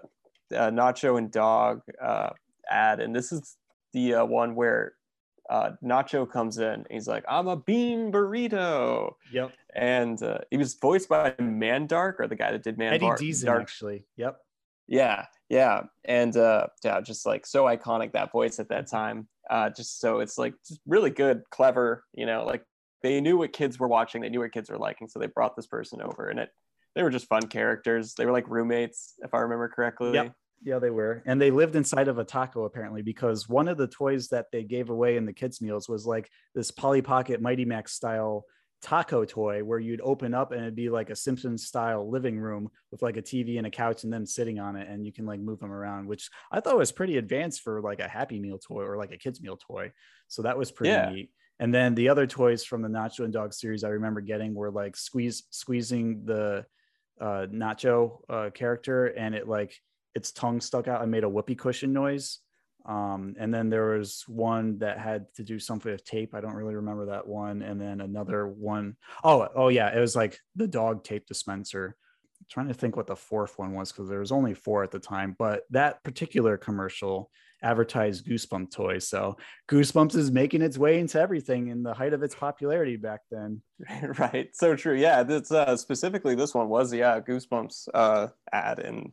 uh, 0.55 0.71
Nacho 0.71 1.19
and 1.19 1.31
Dog 1.31 1.83
uh, 2.01 2.31
ad. 2.71 3.01
And 3.01 3.15
this 3.15 3.33
is 3.33 3.57
the 3.93 4.15
uh, 4.15 4.25
one 4.25 4.55
where 4.55 4.95
uh, 5.49 5.73
Nacho 5.83 6.31
comes 6.31 6.59
in. 6.59 6.65
And 6.65 6.87
he's 6.91 7.09
like, 7.09 7.25
I'm 7.29 7.49
a 7.49 7.57
bean 7.57 8.11
burrito. 8.13 9.15
Yep. 9.33 9.53
And 9.75 10.23
uh, 10.23 10.39
he 10.51 10.57
was 10.57 10.75
voiced 10.75 11.09
by 11.09 11.33
Mandark, 11.33 12.15
or 12.19 12.27
the 12.27 12.37
guy 12.37 12.53
that 12.53 12.63
did 12.63 12.81
Eddie 12.81 13.05
Mandark. 13.05 13.19
Deezen, 13.19 13.45
Dark 13.45 13.63
actually. 13.63 14.05
Yep. 14.17 14.39
yeah, 14.87 15.27
yeah, 15.49 15.83
and 16.05 16.37
uh, 16.37 16.67
yeah, 16.85 17.01
just 17.01 17.27
like 17.27 17.47
so 17.47 17.65
iconic 17.65 18.13
that 18.13 18.33
voice 18.33 18.59
at 18.59 18.69
that 18.69 18.89
time. 18.89 19.29
Uh, 19.49 19.71
just 19.71 20.01
so 20.01 20.21
it's 20.21 20.39
like 20.39 20.55
just 20.67 20.81
really 20.87 21.11
good, 21.11 21.43
clever. 21.51 22.05
You 22.15 22.27
know, 22.27 22.45
like 22.45 22.65
they 23.03 23.21
knew 23.21 23.39
what 23.39 23.53
kids 23.53 23.79
were 23.79 23.89
watching, 23.89 24.23
they 24.23 24.29
knew 24.29 24.41
what 24.41 24.53
kids 24.53 24.71
were 24.71 24.79
liking, 24.79 25.09
so 25.09 25.19
they 25.19 25.27
brought 25.27 25.57
this 25.57 25.67
person 25.67 26.01
over, 26.03 26.29
and 26.29 26.41
it 26.41 26.51
they 26.97 27.03
were 27.03 27.11
just 27.11 27.29
fun 27.29 27.47
characters. 27.47 28.15
They 28.15 28.25
were 28.25 28.33
like 28.33 28.49
roommates, 28.49 29.15
if 29.23 29.35
I 29.35 29.39
remember 29.41 29.69
correctly. 29.69 30.15
Yep. 30.15 30.33
Yeah, 30.65 30.79
they 30.79 30.91
were. 30.91 31.23
And 31.27 31.39
they 31.41 31.51
lived 31.51 31.77
inside 31.77 32.09
of 32.09 32.19
a 32.19 32.25
taco 32.25 32.65
apparently 32.65 33.03
because 33.03 33.47
one 33.49 33.69
of 33.69 33.77
the 33.77 33.87
toys 33.87 34.29
that 34.29 34.47
they 34.51 34.65
gave 34.65 34.89
away 34.89 35.19
in 35.19 35.27
the 35.27 35.33
kids' 35.35 35.61
meals 35.61 35.89
was 35.91 36.07
like 36.07 36.31
this 36.55 36.71
Polly 36.71 37.03
Pocket 37.03 37.43
Mighty 37.43 37.67
Max 37.67 37.93
style 37.93 38.47
taco 38.81 39.25
toy 39.27 39.63
where 39.63 39.79
you'd 39.79 40.01
open 40.01 40.33
up 40.33 40.53
and 40.53 40.63
it'd 40.63 40.75
be 40.75 40.89
like 40.89 41.11
a 41.11 41.17
Simpsons 41.17 41.67
style 41.67 42.11
living 42.11 42.39
room 42.39 42.71
with 42.91 43.03
like 43.03 43.19
a 43.19 43.23
TV 43.23 43.59
and 43.59 43.67
a 43.67 43.71
couch 43.71 44.05
and 44.05 44.13
them 44.13 44.25
sitting 44.25 44.59
on 44.59 44.77
it 44.77 44.89
and 44.89 45.05
you 45.05 45.13
can 45.13 45.27
like 45.27 45.41
move 45.41 45.61
them 45.61 45.73
around, 45.73 46.07
which 46.07 46.31
I 46.51 46.61
thought 46.61 46.79
was 46.79 46.93
pretty 46.93 47.19
advanced 47.19 47.61
for 47.61 47.83
like 47.83 48.01
a 48.01 48.09
Happy 48.09 48.39
Meal 48.41 48.59
toy 48.59 48.85
or 48.85 48.97
like 48.97 49.13
a 49.13 49.19
kids' 49.19 49.43
meal 49.43 49.59
toy. 49.59 49.93
So 50.29 50.43
that 50.43 50.57
was 50.57 50.73
pretty 50.73 50.95
Yeah. 50.95 51.11
neat. 51.11 51.31
And 51.59 51.75
then 51.75 51.95
the 51.95 52.09
other 52.09 52.27
toys 52.27 52.65
from 52.65 52.81
the 52.81 52.89
Nacho 52.89 53.25
and 53.25 53.33
Dog 53.33 53.53
series 53.53 53.85
I 53.85 53.89
remember 53.89 54.23
getting 54.23 54.55
were 54.55 54.71
like 54.71 54.97
squeeze 54.97 55.45
squeezing 55.51 56.25
the 56.25 56.65
uh, 57.21 57.47
Nacho 57.51 58.19
uh, 58.29 58.51
character 58.51 59.07
and 59.07 59.35
it 59.35 59.49
like 59.49 59.81
its 60.15 60.33
tongue 60.33 60.61
stuck 60.61 60.89
out 60.89 61.03
and 61.03 61.11
made 61.11 61.25
a 61.25 61.29
whoopee 61.29 61.55
cushion 61.55 61.93
noise. 61.93 62.39
Um, 62.87 63.35
and 63.39 63.53
then 63.53 63.69
there 63.69 63.99
was 63.99 64.25
one 64.29 64.79
that 64.79 64.99
had 64.99 65.27
to 65.35 65.43
do 65.43 65.59
something 65.59 65.91
with 65.91 66.05
tape. 66.05 66.35
I 66.35 66.41
don't 66.41 66.55
really 66.55 66.77
remember 66.77 67.07
that 67.07 67.27
one. 67.27 67.63
And 67.63 67.81
then 67.81 68.01
another 68.01 68.47
one, 68.47 68.97
oh, 69.25 69.49
oh 69.55 69.69
yeah, 69.69 69.95
it 69.95 70.01
was 70.01 70.15
like 70.15 70.39
the 70.55 70.69
dog 70.69 71.03
tape 71.03 71.27
dispenser. 71.27 71.97
trying 72.49 72.69
to 72.69 72.75
think 72.75 72.97
what 72.97 73.09
the 73.09 73.17
fourth 73.17 73.59
one 73.59 73.75
was 73.75 73.91
because 73.91 74.09
there 74.09 74.21
was 74.21 74.31
only 74.31 74.55
four 74.55 74.85
at 74.85 74.93
the 74.93 75.01
time. 75.01 75.35
But 75.37 75.65
that 75.71 76.05
particular 76.05 76.57
commercial 76.57 77.31
advertised 77.63 78.27
Goosebump 78.27 78.71
toys. 78.71 79.09
So 79.09 79.37
Goosebumps 79.69 80.15
is 80.15 80.31
making 80.31 80.63
its 80.63 80.79
way 80.79 80.99
into 80.99 81.21
everything 81.21 81.69
in 81.69 81.83
the 81.83 81.95
height 81.95 82.13
of 82.13 82.23
its 82.23 82.35
popularity 82.35 82.97
back 82.97 83.21
then. 83.31 83.63
right. 84.19 84.49
So 84.55 84.77
true. 84.77 84.95
Yeah. 84.95 85.23
This 85.23 85.51
uh, 85.51 85.77
specifically, 85.77 86.35
this 86.35 86.55
one 86.55 86.69
was 86.69 86.93
yeah 86.93 87.21
Goosebumps 87.21 87.89
uh, 87.95 88.29
ad, 88.53 88.79
and 88.81 89.13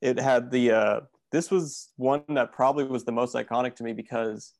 it 0.00 0.18
had 0.18 0.50
the. 0.50 0.72
Uh, 0.72 1.00
this 1.32 1.50
was 1.50 1.90
one 1.96 2.22
that 2.28 2.52
probably 2.52 2.84
was 2.84 3.04
the 3.04 3.12
most 3.12 3.34
iconic 3.34 3.74
to 3.76 3.82
me 3.82 3.92
because 3.92 4.52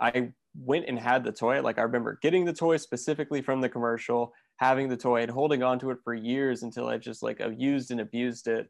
I 0.00 0.32
went 0.56 0.86
and 0.88 0.98
had 0.98 1.24
the 1.24 1.32
toy. 1.32 1.62
Like 1.62 1.78
I 1.78 1.82
remember 1.82 2.18
getting 2.22 2.44
the 2.44 2.52
toy 2.52 2.76
specifically 2.76 3.42
from 3.42 3.60
the 3.60 3.68
commercial, 3.68 4.32
having 4.56 4.88
the 4.88 4.96
toy 4.96 5.22
and 5.22 5.30
holding 5.30 5.62
on 5.62 5.78
to 5.80 5.90
it 5.90 5.98
for 6.02 6.14
years 6.14 6.62
until 6.62 6.88
I 6.88 6.98
just 6.98 7.22
like 7.22 7.40
used 7.56 7.90
and 7.90 8.00
abused 8.00 8.48
it. 8.48 8.68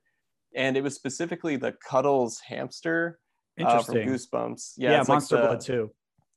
And 0.54 0.76
it 0.76 0.82
was 0.82 0.94
specifically 0.94 1.56
the 1.56 1.74
Cuddles 1.86 2.40
hamster 2.46 3.18
uh, 3.66 3.82
from 3.82 3.94
Goosebumps. 3.96 4.74
Yeah, 4.76 5.00
it's 5.00 5.08
like 5.08 5.16
Monster 5.16 5.36
the- 5.36 5.42
Blood 5.42 5.60
too. 5.60 5.90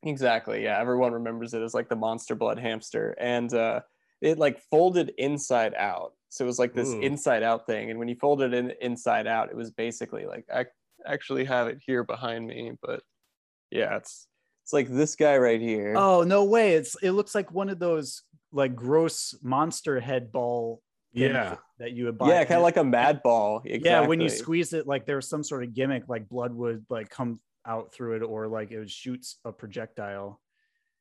Exactly. 0.04 0.64
Yeah, 0.64 0.80
everyone 0.80 1.14
remembers 1.14 1.54
it 1.54 1.62
as 1.62 1.74
like 1.74 1.88
the 1.88 1.96
monster 1.96 2.34
blood 2.34 2.58
hamster, 2.58 3.16
and 3.20 3.54
uh, 3.54 3.82
it 4.20 4.40
like 4.40 4.60
folded 4.72 5.14
inside 5.18 5.74
out. 5.76 6.14
So 6.30 6.44
it 6.44 6.48
was 6.48 6.58
like 6.58 6.74
this 6.74 6.90
Ooh. 6.90 7.02
inside 7.02 7.44
out 7.44 7.68
thing, 7.68 7.92
and 7.92 8.00
when 8.00 8.08
you 8.08 8.16
folded 8.16 8.54
it 8.54 8.58
in 8.58 8.74
inside 8.82 9.28
out, 9.28 9.50
it 9.50 9.56
was 9.56 9.70
basically 9.70 10.26
like 10.26 10.46
I 10.54 10.66
actually 11.06 11.46
have 11.46 11.68
it 11.68 11.80
here 11.86 12.04
behind 12.04 12.48
me, 12.48 12.72
but 12.82 13.04
yeah, 13.70 13.98
it's 13.98 14.28
it's 14.64 14.74
like 14.74 14.90
this 14.90 15.16
guy 15.16 15.38
right 15.38 15.62
here. 15.62 15.94
Oh 15.96 16.24
no 16.24 16.46
way! 16.46 16.74
It's 16.74 16.96
it 17.04 17.12
looks 17.12 17.36
like 17.36 17.52
one 17.52 17.70
of 17.70 17.78
those 17.78 18.24
like 18.52 18.76
gross 18.76 19.36
monster 19.44 20.00
head 20.00 20.32
ball 20.32 20.82
Yeah. 21.14 21.58
that 21.78 21.92
you 21.94 22.06
would 22.06 22.18
buy. 22.18 22.28
Yeah, 22.30 22.46
kind 22.46 22.58
of 22.58 22.64
like 22.64 22.78
a 22.78 22.84
mad 22.84 23.22
ball. 23.24 23.62
Yeah, 23.66 24.02
when 24.02 24.22
you 24.22 24.30
squeeze 24.30 24.74
it, 24.74 24.86
like 24.88 25.06
there 25.06 25.16
was 25.16 25.28
some 25.28 25.44
sort 25.44 25.64
of 25.64 25.74
gimmick, 25.74 26.08
like 26.08 26.30
blood 26.30 26.54
would 26.54 26.86
like 26.90 27.10
come 27.10 27.42
out 27.66 27.94
through 27.94 28.18
it, 28.18 28.22
or 28.24 28.48
like 28.48 28.72
it 28.72 28.80
would 28.80 28.92
shoot 28.92 29.26
a 29.46 29.52
projectile. 29.52 30.42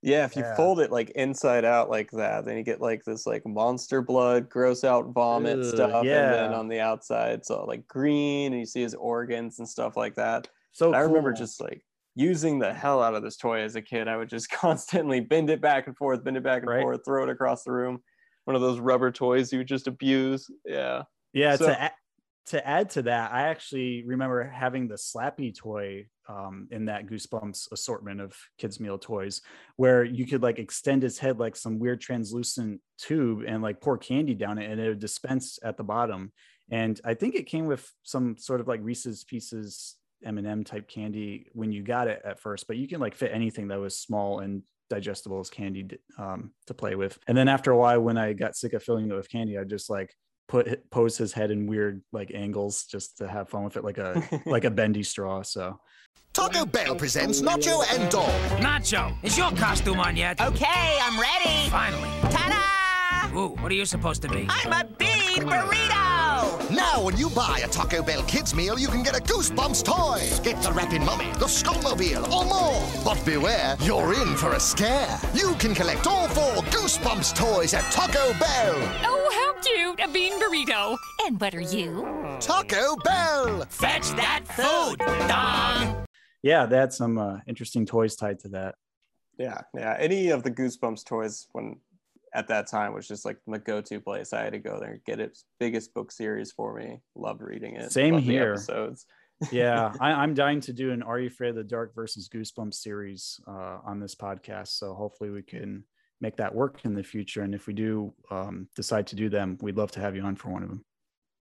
Yeah, 0.02 0.24
if 0.24 0.34
you 0.34 0.44
Yeah. 0.44 0.56
fold 0.56 0.80
it 0.80 0.90
like 0.90 1.10
inside 1.10 1.64
out 1.64 1.90
like 1.90 2.10
that, 2.12 2.46
then 2.46 2.56
you 2.56 2.62
get 2.62 2.80
like 2.80 3.04
this 3.04 3.26
like 3.26 3.46
monster 3.46 4.00
blood, 4.00 4.48
gross 4.48 4.82
out 4.82 5.12
vomit 5.12 5.62
Ugh, 5.62 5.64
stuff. 5.64 6.08
And 6.12 6.32
then 6.32 6.54
on 6.54 6.68
the 6.68 6.80
outside, 6.80 7.34
it's 7.40 7.50
all 7.50 7.66
like 7.66 7.86
green 7.86 8.52
and 8.52 8.60
you 8.60 8.66
see 8.66 8.80
his 8.80 8.94
organs 8.94 9.58
and 9.58 9.68
stuff 9.68 9.96
like 9.98 10.14
that. 10.14 10.48
So 10.72 10.94
I 10.94 11.00
remember 11.00 11.32
just 11.34 11.60
like 11.60 11.82
using 12.14 12.58
the 12.60 12.72
hell 12.72 13.02
out 13.02 13.14
of 13.14 13.22
this 13.22 13.36
toy 13.36 13.60
as 13.60 13.76
a 13.76 13.82
kid. 13.82 14.08
I 14.08 14.16
would 14.16 14.30
just 14.30 14.50
constantly 14.50 15.20
bend 15.20 15.50
it 15.50 15.60
back 15.60 15.86
and 15.86 15.96
forth, 15.96 16.24
bend 16.24 16.38
it 16.38 16.42
back 16.42 16.62
and 16.62 16.68
Right. 16.68 16.76
forth, 16.76 17.02
throw 17.04 17.24
it 17.24 17.28
across 17.30 17.64
the 17.64 17.72
room. 17.72 18.02
One 18.44 18.56
of 18.56 18.62
those 18.62 18.80
rubber 18.80 19.10
toys 19.12 19.52
you 19.52 19.58
would 19.58 19.68
just 19.68 19.86
abuse. 19.86 20.50
Yeah. 20.64 21.02
Yeah, 21.32 21.56
So- 21.56 21.66
to 21.66 21.84
a- 21.84 21.94
to 22.46 22.66
add 22.66 22.90
to 22.90 23.02
that, 23.02 23.32
I 23.32 23.42
actually 23.42 24.02
remember 24.04 24.42
having 24.42 24.88
the 24.88 24.96
Slappy 24.96 25.54
toy 25.56 26.06
um, 26.28 26.66
in 26.72 26.86
that 26.86 27.06
Goosebumps 27.06 27.70
assortment 27.70 28.20
of 28.20 28.34
kids' 28.58 28.80
meal 28.80 28.98
toys, 28.98 29.40
where 29.76 30.02
you 30.02 30.26
could 30.26 30.42
like 30.42 30.58
extend 30.58 31.02
his 31.04 31.18
head 31.18 31.38
like 31.38 31.54
some 31.54 31.78
weird 31.78 32.00
translucent 32.00 32.80
tube 32.98 33.44
and 33.46 33.62
like 33.62 33.80
pour 33.80 33.98
candy 33.98 34.34
down 34.34 34.58
it, 34.58 34.68
and 34.68 34.80
it 34.80 34.88
would 34.88 34.98
dispense 34.98 35.60
at 35.62 35.76
the 35.76 35.84
bottom. 35.84 36.32
And 36.72 37.00
I 37.04 37.14
think 37.14 37.36
it 37.36 37.46
came 37.46 37.66
with 37.66 37.88
some 38.02 38.36
sort 38.36 38.60
of 38.60 38.66
like 38.66 38.80
Reese's 38.82 39.22
Pieces 39.22 39.96
M&M 40.24 40.64
type 40.64 40.88
candy 40.88 41.46
when 41.52 41.70
you 41.70 41.82
got 41.84 42.08
it 42.08 42.20
at 42.24 42.40
first, 42.40 42.66
but 42.66 42.76
you 42.78 42.88
can 42.88 43.00
like 43.00 43.14
fit 43.14 43.30
anything 43.32 43.68
that 43.68 43.78
was 43.78 43.96
small 43.98 44.40
and 44.40 44.62
digestible 44.90 45.40
as 45.40 45.48
candy 45.48 45.88
um, 46.18 46.50
to 46.66 46.74
play 46.74 46.94
with. 46.96 47.18
And 47.26 47.38
then 47.38 47.48
after 47.48 47.70
a 47.70 47.76
while, 47.76 48.00
when 48.00 48.18
I 48.18 48.34
got 48.34 48.56
sick 48.56 48.74
of 48.74 48.82
filling 48.82 49.10
it 49.10 49.14
with 49.14 49.30
candy, 49.30 49.56
I 49.56 49.64
just 49.64 49.88
like 49.88 50.14
put 50.48 50.90
pose 50.90 51.16
his 51.16 51.32
head 51.32 51.52
in 51.52 51.66
weird 51.66 52.02
like 52.12 52.32
angles 52.34 52.84
just 52.84 53.16
to 53.18 53.28
have 53.28 53.48
fun 53.48 53.64
with 53.64 53.76
it, 53.76 53.84
like 53.84 53.98
a 53.98 54.22
like 54.46 54.64
a 54.64 54.70
bendy 54.70 55.02
straw. 55.02 55.42
So 55.42 55.80
Taco 56.32 56.66
Bell 56.66 56.94
presents 56.94 57.40
Nacho 57.40 57.82
and 57.94 58.10
Dog. 58.10 58.28
Nacho, 58.60 59.16
is 59.22 59.38
your 59.38 59.50
costume 59.52 60.00
on 60.00 60.16
yet? 60.16 60.40
Okay, 60.40 60.98
I'm 61.00 61.18
ready. 61.18 61.70
Finally. 61.70 62.08
Ta-da! 62.30 63.36
Ooh, 63.38 63.48
what 63.60 63.70
are 63.72 63.74
you 63.74 63.84
supposed 63.84 64.22
to 64.22 64.28
be? 64.28 64.46
I'm 64.48 64.72
a 64.72 64.84
bean 64.84 65.42
burrito! 65.48 66.09
Now, 66.70 67.02
when 67.02 67.16
you 67.16 67.28
buy 67.30 67.62
a 67.64 67.68
Taco 67.68 68.00
Bell 68.00 68.22
kids 68.22 68.54
meal, 68.54 68.78
you 68.78 68.86
can 68.86 69.02
get 69.02 69.16
a 69.18 69.20
Goosebumps 69.20 69.82
toy. 69.84 70.20
Get 70.44 70.62
the 70.62 70.70
Rapping 70.70 71.04
Mummy, 71.04 71.26
the 71.32 71.46
Skullmobile, 71.46 72.30
or 72.30 72.44
more. 72.44 73.04
But 73.04 73.24
beware, 73.24 73.76
you're 73.80 74.14
in 74.14 74.36
for 74.36 74.52
a 74.52 74.60
scare. 74.60 75.18
You 75.34 75.54
can 75.58 75.74
collect 75.74 76.06
all 76.06 76.28
four 76.28 76.62
Goosebumps 76.70 77.34
toys 77.34 77.74
at 77.74 77.82
Taco 77.90 78.32
Bell. 78.38 78.76
Oh, 79.04 79.30
how 79.34 79.60
cute! 79.62 79.98
A 80.00 80.06
bean 80.12 80.34
burrito. 80.40 80.96
And 81.22 81.40
what 81.40 81.56
are 81.56 81.60
you? 81.60 82.06
Taco 82.38 82.94
Bell. 83.04 83.64
Fetch 83.68 84.10
that 84.10 84.44
food, 84.46 84.98
dog! 85.28 86.06
yeah, 86.42 86.66
they 86.66 86.76
had 86.76 86.92
some 86.92 87.18
uh, 87.18 87.38
interesting 87.48 87.84
toys 87.84 88.14
tied 88.14 88.38
to 88.40 88.48
that. 88.50 88.76
Yeah, 89.38 89.62
yeah. 89.74 89.96
Any 89.98 90.28
of 90.28 90.44
the 90.44 90.50
Goosebumps 90.52 91.04
toys 91.04 91.48
when 91.52 91.80
at 92.34 92.48
that 92.48 92.68
time 92.68 92.94
was 92.94 93.08
just 93.08 93.24
like 93.24 93.38
the 93.46 93.58
go-to 93.58 94.00
place. 94.00 94.32
I 94.32 94.42
had 94.44 94.52
to 94.52 94.58
go 94.58 94.78
there 94.78 94.92
and 94.92 95.04
get 95.04 95.20
its 95.20 95.44
Biggest 95.58 95.92
book 95.94 96.12
series 96.12 96.52
for 96.52 96.74
me. 96.74 97.00
Loved 97.16 97.42
reading 97.42 97.76
it. 97.76 97.90
Same 97.92 98.14
Loved 98.14 98.26
here. 98.26 98.52
episodes. 98.52 99.06
yeah, 99.50 99.92
I, 100.00 100.12
I'm 100.12 100.34
dying 100.34 100.60
to 100.62 100.72
do 100.72 100.90
an 100.92 101.02
Are 101.02 101.18
You 101.18 101.28
Afraid 101.28 101.48
of 101.50 101.54
the 101.56 101.64
Dark 101.64 101.94
versus 101.94 102.28
Goosebumps 102.28 102.74
series 102.74 103.40
uh, 103.48 103.78
on 103.84 103.98
this 103.98 104.14
podcast. 104.14 104.68
So 104.68 104.92
hopefully 104.94 105.30
we 105.30 105.42
can 105.42 105.84
make 106.20 106.36
that 106.36 106.54
work 106.54 106.84
in 106.84 106.94
the 106.94 107.02
future. 107.02 107.42
And 107.42 107.54
if 107.54 107.66
we 107.66 107.72
do 107.72 108.12
um, 108.30 108.68
decide 108.76 109.06
to 109.08 109.16
do 109.16 109.30
them, 109.30 109.56
we'd 109.62 109.76
love 109.78 109.90
to 109.92 110.00
have 110.00 110.14
you 110.14 110.22
on 110.22 110.36
for 110.36 110.50
one 110.50 110.62
of 110.62 110.68
them. 110.68 110.84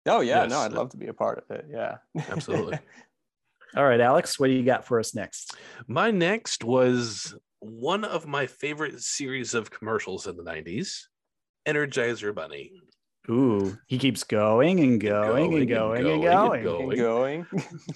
Oh 0.05 0.21
yeah, 0.21 0.43
Yes. 0.43 0.51
no, 0.51 0.59
I'd 0.59 0.71
love 0.71 0.89
to 0.91 0.97
be 0.97 1.07
a 1.07 1.13
part 1.13 1.43
of 1.49 1.55
it. 1.57 1.65
Yeah. 1.69 1.97
Absolutely. 2.29 2.77
All 3.75 3.83
right, 3.85 3.99
Alex, 3.99 4.39
what 4.39 4.47
do 4.47 4.53
you 4.53 4.63
got 4.63 4.85
for 4.85 4.99
us 4.99 5.13
next? 5.13 5.55
My 5.87 6.09
next 6.11 6.63
was 6.63 7.35
one 7.59 8.03
of 8.03 8.27
my 8.27 8.47
favorite 8.47 9.01
series 9.01 9.53
of 9.53 9.69
commercials 9.71 10.27
in 10.27 10.35
the 10.37 10.43
90s 10.43 11.01
Energizer 11.67 12.33
Bunny. 12.33 12.71
Ooh, 13.29 13.77
he 13.87 13.97
keeps 13.99 14.23
going 14.23 14.79
and 14.79 14.99
going 14.99 15.53
and 15.55 15.67
going 15.69 16.07
and 16.07 16.23
going. 16.23 16.65
And 16.91 16.97
going. 16.97 17.45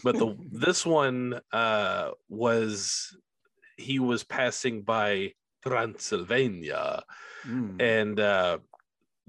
but 0.03 0.17
the 0.17 0.37
this 0.51 0.85
one 0.85 1.39
uh 1.51 2.11
was 2.29 3.15
he 3.77 3.97
was 3.99 4.23
passing 4.23 4.83
by 4.83 5.33
Transylvania 5.65 7.03
Mm. 7.45 7.81
and 7.81 8.19
uh 8.21 8.59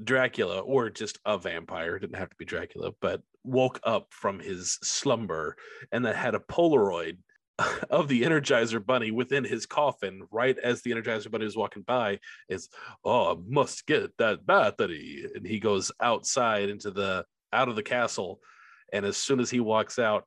Dracula 0.04 0.60
or 0.60 0.88
just 0.88 1.18
a 1.24 1.36
vampire 1.36 1.98
didn't 1.98 2.14
have 2.16 2.30
to 2.30 2.36
be 2.36 2.44
Dracula 2.44 2.92
but 3.00 3.22
woke 3.42 3.80
up 3.82 4.06
from 4.12 4.38
his 4.38 4.78
slumber 4.84 5.56
and 5.90 6.04
then 6.04 6.14
had 6.14 6.36
a 6.36 6.38
polaroid 6.38 7.16
of 7.90 8.08
the 8.08 8.22
energizer 8.22 8.84
bunny 8.84 9.10
within 9.10 9.44
his 9.44 9.66
coffin 9.66 10.22
right 10.30 10.58
as 10.58 10.82
the 10.82 10.90
energizer 10.90 11.30
bunny 11.30 11.44
was 11.44 11.56
walking 11.56 11.82
by 11.82 12.18
is 12.48 12.68
oh 13.04 13.32
I 13.32 13.36
must 13.46 13.86
get 13.86 14.16
that 14.18 14.44
battery 14.44 15.26
and 15.34 15.46
he 15.46 15.60
goes 15.60 15.92
outside 16.00 16.68
into 16.68 16.90
the 16.90 17.24
out 17.52 17.68
of 17.68 17.76
the 17.76 17.82
castle 17.82 18.40
and 18.92 19.06
as 19.06 19.16
soon 19.16 19.38
as 19.38 19.50
he 19.50 19.60
walks 19.60 19.98
out 19.98 20.24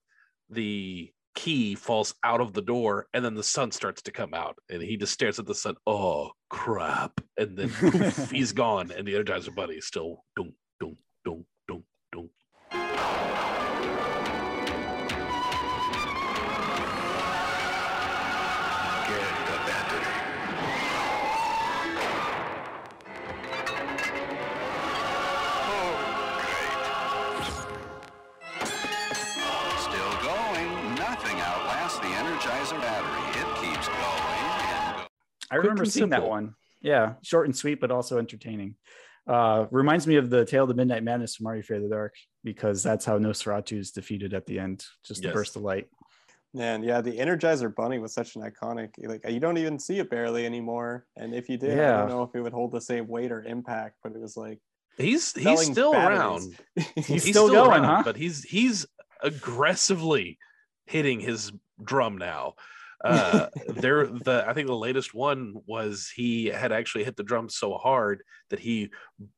the 0.49 1.11
key 1.35 1.75
falls 1.75 2.15
out 2.23 2.41
of 2.41 2.53
the 2.53 2.61
door 2.61 3.07
and 3.13 3.23
then 3.23 3.35
the 3.35 3.43
sun 3.43 3.71
starts 3.71 4.01
to 4.03 4.11
come 4.11 4.33
out 4.33 4.57
and 4.69 4.81
he 4.81 4.95
just 4.97 5.13
stares 5.13 5.37
at 5.37 5.45
the 5.45 5.53
sun 5.53 5.75
oh 5.85 6.31
crap 6.49 7.19
and 7.37 7.57
then 7.57 7.69
poof, 7.69 8.31
he's 8.31 8.53
gone 8.53 8.91
and 8.91 9.05
the 9.05 9.13
energizer 9.13 9.53
bunny 9.53 9.75
is 9.75 9.85
still 9.85 10.23
dunk 10.35 10.53
I 35.57 35.61
remember 35.61 35.83
and 35.83 35.91
seeing 35.91 36.09
that 36.09 36.27
one. 36.27 36.53
Yeah, 36.81 37.13
short 37.23 37.47
and 37.47 37.55
sweet, 37.55 37.79
but 37.81 37.91
also 37.91 38.17
entertaining. 38.17 38.75
Uh, 39.27 39.65
reminds 39.71 40.07
me 40.07 40.15
of 40.15 40.29
the 40.29 40.45
Tale 40.45 40.63
of 40.63 40.69
the 40.69 40.75
Midnight 40.75 41.03
Madness 41.03 41.35
from 41.35 41.47
Are 41.47 41.55
You 41.55 41.59
Afraid 41.59 41.77
of 41.77 41.83
the 41.83 41.95
Dark 41.95 42.13
because 42.45 42.81
that's 42.81 43.03
how 43.03 43.17
Nosferatu 43.19 43.77
is 43.77 43.91
defeated 43.91 44.33
at 44.33 44.45
the 44.45 44.57
end, 44.59 44.85
just 45.05 45.19
a 45.21 45.23
Yes. 45.27 45.33
burst 45.33 45.55
of 45.57 45.63
light. 45.63 45.87
Man, 46.53 46.81
yeah, 46.81 47.01
the 47.01 47.11
Energizer 47.17 47.73
Bunny 47.75 47.99
was 47.99 48.13
such 48.13 48.35
an 48.37 48.41
iconic. 48.41 48.91
Like 48.99 49.29
you 49.29 49.39
don't 49.41 49.57
even 49.57 49.77
see 49.79 49.99
it 49.99 50.09
barely 50.09 50.45
anymore, 50.45 51.05
and 51.17 51.35
if 51.35 51.49
you 51.49 51.57
did, 51.57 51.77
I 51.77 51.97
don't 51.99 52.09
know 52.09 52.23
if 52.23 52.33
it 52.35 52.41
would 52.41 52.53
hold 52.53 52.71
the 52.71 52.79
same 52.81 53.05
weight 53.07 53.31
or 53.33 53.43
impact. 53.43 53.97
But 54.01 54.13
it 54.13 54.21
was 54.21 54.37
like 54.37 54.59
he's 54.97 55.35
he's 55.35 55.65
still 55.69 55.91
batteries. 55.91 56.19
around 56.19 56.85
He's 57.05 57.27
still 57.27 57.49
going, 57.49 57.83
huh? 57.83 58.01
but 58.05 58.15
he's 58.15 58.43
he's 58.43 58.85
aggressively 59.51 60.37
hitting 60.85 61.19
his 61.19 61.51
drum 61.83 62.17
now 62.17 62.53
uh 63.03 63.47
there 63.67 64.07
the 64.07 64.43
i 64.47 64.53
think 64.53 64.67
the 64.67 64.75
latest 64.75 65.13
one 65.13 65.53
was 65.65 66.11
he 66.15 66.45
had 66.45 66.71
actually 66.71 67.03
hit 67.03 67.15
the 67.15 67.23
drum 67.23 67.49
so 67.49 67.73
hard 67.73 68.23
that 68.49 68.59
he 68.59 68.89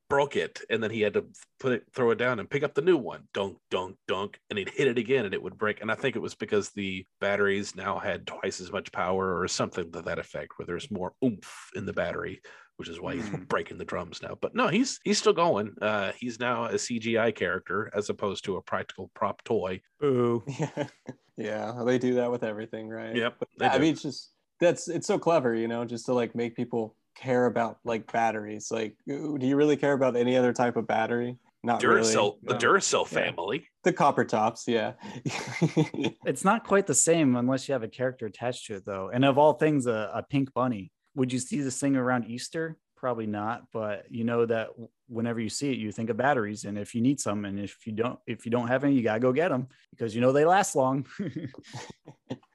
broke 0.09 0.35
it 0.35 0.61
and 0.69 0.81
then 0.81 0.89
he 0.89 1.01
had 1.01 1.13
to 1.13 1.25
put 1.59 1.71
it 1.71 1.83
throw 1.93 2.09
it 2.11 2.17
down 2.17 2.39
and 2.39 2.49
pick 2.49 2.63
up 2.63 2.73
the 2.73 2.81
new 2.81 2.97
one. 2.97 3.23
Dunk 3.33 3.57
dunk 3.69 3.95
dunk 4.07 4.39
and 4.49 4.57
he'd 4.57 4.69
hit 4.69 4.87
it 4.87 4.97
again 4.97 5.25
and 5.25 5.33
it 5.33 5.41
would 5.41 5.57
break. 5.57 5.81
And 5.81 5.91
i 5.91 5.95
think 5.95 6.15
it 6.15 6.21
was 6.21 6.35
because 6.35 6.69
the 6.71 7.05
batteries 7.21 7.75
now 7.75 7.99
had 7.99 8.25
twice 8.25 8.59
as 8.59 8.71
much 8.71 8.91
power 8.91 9.39
or 9.39 9.47
something 9.47 9.91
to 9.91 10.01
that 10.01 10.19
effect 10.19 10.53
where 10.57 10.65
there's 10.65 10.89
more 10.91 11.13
oomph 11.23 11.69
in 11.75 11.85
the 11.85 11.93
battery 11.93 12.41
which 12.79 12.89
is 12.89 12.99
why 12.99 13.13
he's 13.15 13.29
breaking 13.47 13.77
the 13.77 13.85
drums 13.85 14.21
now 14.21 14.35
but 14.41 14.55
no 14.55 14.67
he's 14.67 14.99
he's 15.03 15.17
still 15.17 15.33
going 15.33 15.73
uh 15.81 16.11
he's 16.17 16.39
now 16.39 16.65
a 16.65 16.73
cgi 16.73 17.35
character 17.35 17.91
as 17.93 18.09
opposed 18.09 18.43
to 18.45 18.55
a 18.55 18.61
practical 18.61 19.11
prop 19.13 19.43
toy 19.43 19.79
Ooh. 20.03 20.43
yeah, 20.59 20.87
yeah, 21.37 21.83
they 21.85 21.97
do 21.97 22.15
that 22.15 22.31
with 22.31 22.43
everything, 22.43 22.89
right? 22.89 23.15
Yep, 23.15 23.35
But 23.39 23.47
yeah, 23.59 23.71
I 23.73 23.77
do. 23.77 23.81
mean, 23.83 23.93
it's 23.93 24.01
just 24.01 24.31
that's 24.59 24.87
it's 24.87 25.07
so 25.07 25.17
clever, 25.19 25.53
you 25.55 25.67
know, 25.67 25.85
just 25.85 26.05
to 26.07 26.13
like 26.13 26.35
make 26.35 26.55
people 26.55 26.95
care 27.15 27.45
about 27.45 27.79
like 27.85 28.11
batteries. 28.11 28.69
Like, 28.71 28.95
do 29.07 29.37
you 29.39 29.55
really 29.55 29.77
care 29.77 29.93
about 29.93 30.15
any 30.15 30.35
other 30.37 30.53
type 30.53 30.75
of 30.77 30.87
battery? 30.87 31.37
Not 31.63 31.81
duracell 31.81 32.15
really. 32.15 32.37
the 32.43 32.53
no. 32.53 32.59
duracell 32.59 33.11
Yeah. 33.11 33.25
family 33.25 33.67
The 33.83 33.91
copper 33.93 34.23
tops, 34.25 34.65
yeah. 34.67 34.93
It's 36.25 36.43
not 36.45 36.65
quite 36.65 36.87
the 36.87 36.95
same 36.95 37.35
unless 37.35 37.67
you 37.67 37.73
have 37.73 37.83
a 37.83 37.87
character 37.89 38.25
attached 38.25 38.67
to 38.67 38.75
it, 38.75 38.85
though. 38.85 39.09
And 39.13 39.25
of 39.25 39.37
all 39.37 39.53
things, 39.53 39.85
a, 39.85 40.11
a 40.13 40.23
pink 40.23 40.53
bunny. 40.53 40.91
Would 41.15 41.33
you 41.33 41.39
see 41.39 41.61
this 41.61 41.79
thing 41.79 41.95
around 41.95 42.25
Easter? 42.25 42.77
Probably 42.95 43.27
not, 43.27 43.63
but 43.71 44.05
you 44.09 44.23
know 44.23 44.45
that 44.45 44.69
whenever 45.07 45.39
you 45.39 45.49
see 45.49 45.71
it, 45.71 45.77
you 45.77 45.91
think 45.91 46.09
of 46.09 46.17
batteries, 46.17 46.65
and 46.65 46.77
if 46.77 46.93
you 46.93 47.01
need 47.01 47.19
some, 47.19 47.45
and 47.45 47.59
if 47.59 47.87
you 47.87 47.93
don't, 47.93 48.19
if 48.27 48.45
you 48.45 48.51
don't 48.51 48.67
have 48.67 48.83
any, 48.83 48.93
you 48.93 49.01
gotta 49.01 49.21
go 49.21 49.31
get 49.31 49.49
them 49.49 49.67
because 49.91 50.13
you 50.13 50.21
know 50.21 50.33
they 50.33 50.45
last 50.45 50.75
long. 50.75 51.05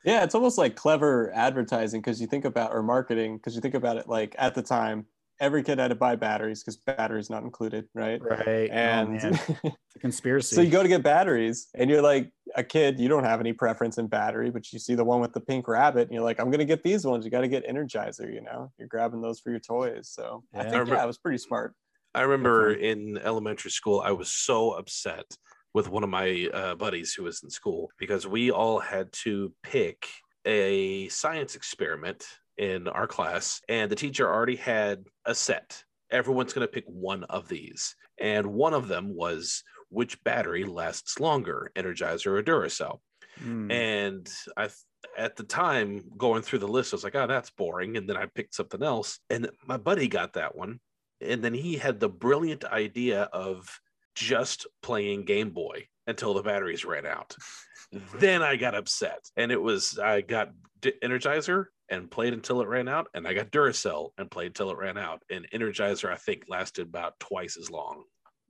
Yeah, 0.04 0.22
it's 0.22 0.34
almost 0.34 0.58
like 0.58 0.76
clever 0.76 1.32
advertising 1.34 2.00
because 2.02 2.20
you 2.20 2.26
think 2.26 2.44
about 2.44 2.72
or 2.72 2.82
marketing 2.82 3.38
because 3.38 3.54
you 3.54 3.62
think 3.62 3.74
about 3.74 3.96
it 3.96 4.06
like 4.06 4.36
at 4.38 4.54
the 4.54 4.62
time 4.62 5.06
every 5.40 5.62
kid 5.62 5.78
had 5.78 5.88
to 5.88 5.94
buy 5.94 6.16
batteries 6.16 6.62
because 6.62 6.76
batteries 6.76 7.30
not 7.30 7.42
included, 7.42 7.88
right? 7.94 8.20
Right. 8.22 8.70
Oh, 8.70 8.74
And 8.74 9.10
man. 9.10 9.40
It's 9.64 9.96
a 9.96 9.98
conspiracy. 10.00 10.56
so 10.56 10.60
you 10.62 10.70
go 10.70 10.82
to 10.82 10.88
get 10.88 11.02
batteries, 11.04 11.68
and 11.74 11.88
you're 11.88 12.02
like 12.02 12.32
a 12.56 12.64
kid, 12.64 12.98
you 12.98 13.08
don't 13.08 13.22
have 13.22 13.38
any 13.38 13.52
preference 13.52 13.96
in 13.96 14.08
battery, 14.08 14.50
but 14.50 14.72
you 14.72 14.78
see 14.80 14.94
the 14.96 15.04
one 15.04 15.20
with 15.20 15.32
the 15.32 15.40
pink 15.40 15.68
rabbit, 15.68 16.02
and 16.02 16.12
you're 16.12 16.24
like, 16.24 16.40
I'm 16.40 16.50
gonna 16.50 16.64
get 16.64 16.82
these 16.82 17.06
ones. 17.06 17.24
You 17.24 17.30
got 17.30 17.42
to 17.42 17.48
get 17.48 17.64
Energizer. 17.68 18.32
You 18.32 18.40
know, 18.40 18.72
you're 18.78 18.88
grabbing 18.88 19.20
those 19.20 19.38
for 19.38 19.50
your 19.50 19.60
toys. 19.60 20.08
So 20.08 20.42
I 20.52 20.64
Yeah. 20.64 20.70
think 20.70 20.88
yeah, 20.88 21.04
it 21.04 21.06
was 21.06 21.18
pretty 21.18 21.38
smart. 21.38 21.74
I 22.12 22.22
remember 22.22 22.72
in 22.72 23.18
elementary 23.18 23.70
school, 23.70 24.00
I 24.00 24.10
was 24.12 24.30
so 24.32 24.72
upset 24.72 25.26
with 25.74 25.88
one 25.88 26.02
of 26.04 26.10
my 26.10 26.48
uh, 26.52 26.74
buddies 26.76 27.14
who 27.14 27.24
was 27.24 27.42
in 27.42 27.50
school 27.50 27.90
because 27.98 28.26
we 28.26 28.50
all 28.50 28.78
had 28.80 29.12
to 29.24 29.52
pick 29.62 30.06
a 30.44 31.08
science 31.08 31.54
experiment 31.56 32.24
in 32.58 32.88
our 32.88 33.06
class, 33.06 33.60
and 33.68 33.90
the 33.90 33.96
teacher 33.96 34.28
already 34.28 34.56
had 34.56 35.04
a 35.24 35.34
set. 35.34 35.82
Everyone's 36.10 36.52
going 36.52 36.66
to 36.66 36.72
pick 36.72 36.84
one 36.86 37.24
of 37.24 37.48
these. 37.48 37.96
And 38.20 38.46
one 38.46 38.74
of 38.74 38.88
them 38.88 39.14
was 39.14 39.62
which 39.88 40.22
battery 40.24 40.64
lasts 40.64 41.18
longer, 41.20 41.70
Energizer 41.76 42.38
or 42.38 42.42
Duracell. 42.42 43.00
Hmm. 43.38 43.70
And 43.70 44.32
I, 44.56 44.68
at 45.16 45.36
the 45.36 45.42
time, 45.42 46.04
going 46.16 46.42
through 46.42 46.60
the 46.60 46.68
list, 46.68 46.92
I 46.92 46.96
was 46.96 47.04
like, 47.04 47.16
oh, 47.16 47.26
that's 47.26 47.50
boring. 47.50 47.96
And 47.96 48.08
then 48.08 48.16
I 48.16 48.26
picked 48.26 48.54
something 48.54 48.82
else. 48.82 49.18
And 49.30 49.50
my 49.66 49.76
buddy 49.76 50.08
got 50.08 50.34
that 50.34 50.54
one. 50.54 50.80
And 51.20 51.42
then 51.42 51.54
he 51.54 51.76
had 51.76 51.98
the 51.98 52.08
brilliant 52.08 52.64
idea 52.64 53.22
of 53.32 53.68
just 54.14 54.66
playing 54.82 55.24
Game 55.24 55.50
Boy 55.50 55.88
until 56.06 56.34
the 56.34 56.42
batteries 56.42 56.84
ran 56.84 57.06
out. 57.06 57.36
then 58.18 58.42
I 58.42 58.56
got 58.56 58.74
upset. 58.74 59.20
And 59.36 59.50
it 59.52 59.60
was, 59.60 59.98
I 59.98 60.20
got 60.20 60.50
D- 60.80 60.92
Energizer 61.02 61.66
and 61.88 62.10
played 62.10 62.32
until 62.32 62.60
it 62.60 62.68
ran 62.68 62.88
out. 62.88 63.08
And 63.14 63.26
I 63.26 63.34
got 63.34 63.50
Duracell 63.50 64.10
and 64.18 64.30
played 64.30 64.48
until 64.48 64.70
it 64.70 64.78
ran 64.78 64.98
out. 64.98 65.22
And 65.30 65.46
Energizer, 65.52 66.10
I 66.10 66.16
think, 66.16 66.44
lasted 66.48 66.88
about 66.88 67.18
twice 67.20 67.56
as 67.56 67.70
long. 67.70 68.04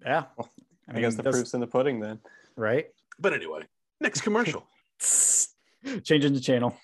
Yeah. 0.04 0.24
I, 0.88 1.00
guess 1.00 1.14
the 1.14 1.22
that's- 1.22 1.34
proof's 1.36 1.54
in 1.54 1.60
the 1.60 1.66
pudding 1.66 2.00
then. 2.00 2.20
Right. 2.56 2.86
But 3.18 3.32
anyway, 3.32 3.62
next 4.00 4.20
commercial. 4.22 4.66
Changing 6.02 6.34
the 6.34 6.40
channel. 6.40 6.76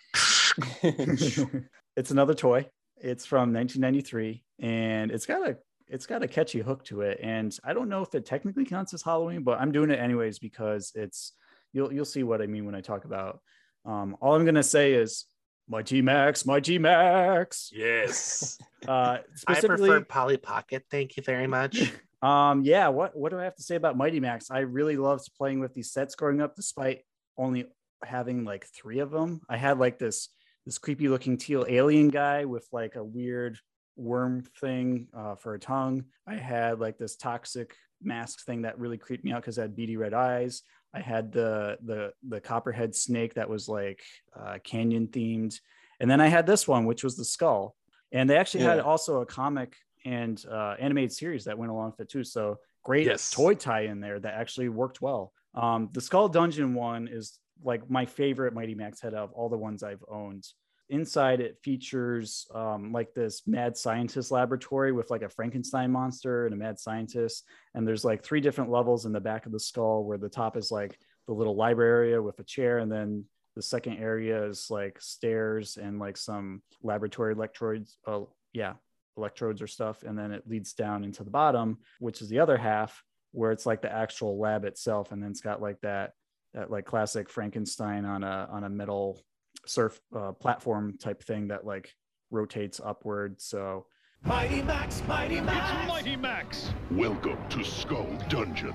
it's 0.82 2.10
another 2.10 2.34
toy. 2.34 2.68
It's 2.96 3.24
from 3.24 3.54
1993, 3.54 4.44
and 4.60 5.10
it's 5.10 5.24
got 5.24 5.48
a 5.48 5.56
it's 5.90 6.06
got 6.06 6.22
a 6.22 6.28
catchy 6.28 6.60
hook 6.60 6.84
to 6.84 7.02
it. 7.02 7.18
And 7.22 7.56
I 7.64 7.72
don't 7.72 7.88
know 7.88 8.02
if 8.02 8.14
it 8.14 8.24
technically 8.24 8.64
counts 8.64 8.94
as 8.94 9.02
Halloween, 9.02 9.42
but 9.42 9.60
I'm 9.60 9.72
doing 9.72 9.90
it 9.90 9.98
anyways 9.98 10.38
because 10.38 10.92
it's 10.94 11.32
you'll 11.72 11.92
you'll 11.92 12.04
see 12.04 12.22
what 12.22 12.40
I 12.40 12.46
mean 12.46 12.64
when 12.64 12.74
I 12.74 12.80
talk 12.80 13.04
about. 13.04 13.40
Um, 13.84 14.16
all 14.20 14.34
I'm 14.34 14.44
gonna 14.44 14.62
say 14.62 14.92
is 14.92 15.26
Mighty 15.68 16.02
Max, 16.02 16.46
Mighty 16.46 16.78
Max. 16.78 17.70
Yes. 17.72 18.58
Uh, 18.88 19.18
specifically, 19.34 20.02
Polly 20.04 20.38
Pocket. 20.38 20.82
Thank 20.90 21.18
you 21.18 21.22
very 21.22 21.46
much. 21.46 21.92
um, 22.22 22.62
yeah. 22.62 22.88
What 22.88 23.14
what 23.14 23.30
do 23.30 23.38
I 23.38 23.44
have 23.44 23.54
to 23.56 23.62
say 23.62 23.76
about 23.76 23.94
Mighty 23.94 24.20
Max? 24.20 24.50
I 24.50 24.60
really 24.60 24.96
loved 24.96 25.30
playing 25.36 25.60
with 25.60 25.74
these 25.74 25.92
sets 25.92 26.14
growing 26.14 26.40
up, 26.40 26.56
despite 26.56 27.02
only 27.36 27.66
having 28.02 28.46
like 28.46 28.66
three 28.68 29.00
of 29.00 29.10
them. 29.10 29.42
I 29.50 29.58
had 29.58 29.78
like 29.78 29.98
this 29.98 30.30
this 30.64 30.78
creepy 30.78 31.08
looking 31.08 31.36
teal 31.36 31.66
alien 31.68 32.08
guy 32.08 32.46
with 32.46 32.66
like 32.72 32.96
a 32.96 33.04
weird 33.04 33.58
worm 33.96 34.42
thing 34.60 35.08
uh, 35.16 35.34
for 35.34 35.54
a 35.54 35.58
tongue. 35.58 36.04
I 36.26 36.34
had 36.36 36.80
like 36.80 36.98
this 36.98 37.16
toxic 37.16 37.74
mask 38.02 38.44
thing 38.46 38.62
that 38.62 38.78
really 38.78 38.98
creeped 38.98 39.24
me 39.24 39.32
out 39.32 39.42
because 39.42 39.58
I 39.58 39.62
had 39.62 39.76
beady 39.76 39.96
red 39.96 40.14
eyes. 40.14 40.62
I 40.94 41.00
had 41.00 41.32
the 41.32 41.78
the 41.84 42.12
the 42.28 42.40
copperhead 42.40 42.94
snake 42.94 43.34
that 43.34 43.48
was 43.48 43.68
like 43.68 44.02
uh, 44.38 44.58
canyon 44.64 45.08
themed, 45.08 45.54
and 46.00 46.10
then 46.10 46.20
I 46.20 46.28
had 46.28 46.46
this 46.46 46.66
one 46.66 46.86
which 46.86 47.04
was 47.04 47.16
the 47.16 47.24
skull. 47.24 47.76
And 48.12 48.28
they 48.28 48.36
actually 48.36 48.64
had 48.64 48.80
also 48.80 49.20
a 49.20 49.26
comic 49.26 49.76
and 50.04 50.42
uh, 50.50 50.74
animated 50.80 51.12
series 51.12 51.44
that 51.44 51.56
went 51.56 51.70
along 51.70 51.92
with 51.92 52.00
it 52.00 52.10
too. 52.10 52.24
So 52.24 52.58
great 52.82 53.06
Yes. 53.06 53.30
toy 53.30 53.54
tie 53.54 53.82
in 53.82 54.00
there 54.00 54.18
that 54.18 54.34
actually 54.34 54.68
worked 54.68 55.00
well. 55.00 55.32
Um, 55.54 55.90
the 55.92 56.00
Skull 56.00 56.28
Dungeon 56.28 56.74
one 56.74 57.06
is 57.06 57.38
like 57.62 57.88
my 57.88 58.06
favorite 58.06 58.52
Mighty 58.54 58.74
Max 58.74 59.00
head 59.00 59.14
of 59.14 59.32
all 59.32 59.48
the 59.48 59.58
ones 59.58 59.82
I've 59.82 60.02
owned. 60.08 60.44
Inside 60.90 61.40
it 61.40 61.58
features 61.62 62.46
um, 62.54 62.92
like 62.92 63.14
this 63.14 63.42
mad 63.46 63.76
scientist 63.76 64.30
laboratory 64.30 64.92
with 64.92 65.10
like 65.10 65.22
a 65.22 65.28
Frankenstein 65.28 65.90
monster 65.90 66.46
and 66.46 66.54
a 66.54 66.58
mad 66.58 66.78
scientist. 66.78 67.44
And 67.74 67.86
there's 67.86 68.04
like 68.04 68.22
three 68.22 68.40
different 68.40 68.70
levels 68.70 69.06
in 69.06 69.12
the 69.12 69.20
back 69.20 69.46
of 69.46 69.52
the 69.52 69.60
skull 69.60 70.04
where 70.04 70.18
the 70.18 70.28
top 70.28 70.56
is 70.56 70.70
like 70.70 70.98
the 71.26 71.32
little 71.32 71.54
library 71.54 72.10
area 72.10 72.22
with 72.22 72.38
a 72.40 72.44
chair 72.44 72.78
and 72.78 72.90
then 72.90 73.24
the 73.56 73.62
second 73.62 73.98
area 73.98 74.44
is 74.46 74.68
like 74.70 75.00
stairs 75.00 75.76
and 75.76 75.98
like 75.98 76.16
some 76.16 76.62
laboratory 76.82 77.34
electrodes 77.34 77.98
uh, 78.06 78.20
yeah 78.52 78.74
electrodes 79.16 79.60
or 79.60 79.66
stuff 79.66 80.02
and 80.02 80.18
then 80.18 80.32
it 80.32 80.42
leads 80.48 80.72
down 80.72 81.04
into 81.04 81.22
the 81.22 81.30
bottom 81.30 81.78
which 81.98 82.22
is 82.22 82.28
the 82.28 82.38
other 82.38 82.56
half 82.56 83.02
where 83.32 83.52
it's 83.52 83.66
like 83.66 83.82
the 83.82 83.92
actual 83.92 84.38
lab 84.38 84.64
itself 84.64 85.12
and 85.12 85.22
then 85.22 85.30
it's 85.30 85.40
got 85.40 85.60
like 85.60 85.80
that 85.82 86.12
that 86.54 86.70
like 86.70 86.84
classic 86.84 87.28
frankenstein 87.28 88.04
on 88.04 88.24
a 88.24 88.48
on 88.50 88.64
a 88.64 88.68
metal 88.68 89.22
surf 89.66 90.00
uh, 90.16 90.32
platform 90.32 90.96
type 90.98 91.22
thing 91.22 91.48
that 91.48 91.64
like 91.64 91.94
rotates 92.30 92.80
upward 92.84 93.40
so 93.40 93.86
Mighty 94.22 94.60
Max, 94.60 95.02
Mighty 95.08 95.40
Max. 95.40 95.72
It's 95.78 95.88
Mighty 95.88 96.16
Max. 96.16 96.70
Welcome 96.90 97.38
to 97.48 97.64
Skull 97.64 98.06
Dungeon. 98.28 98.74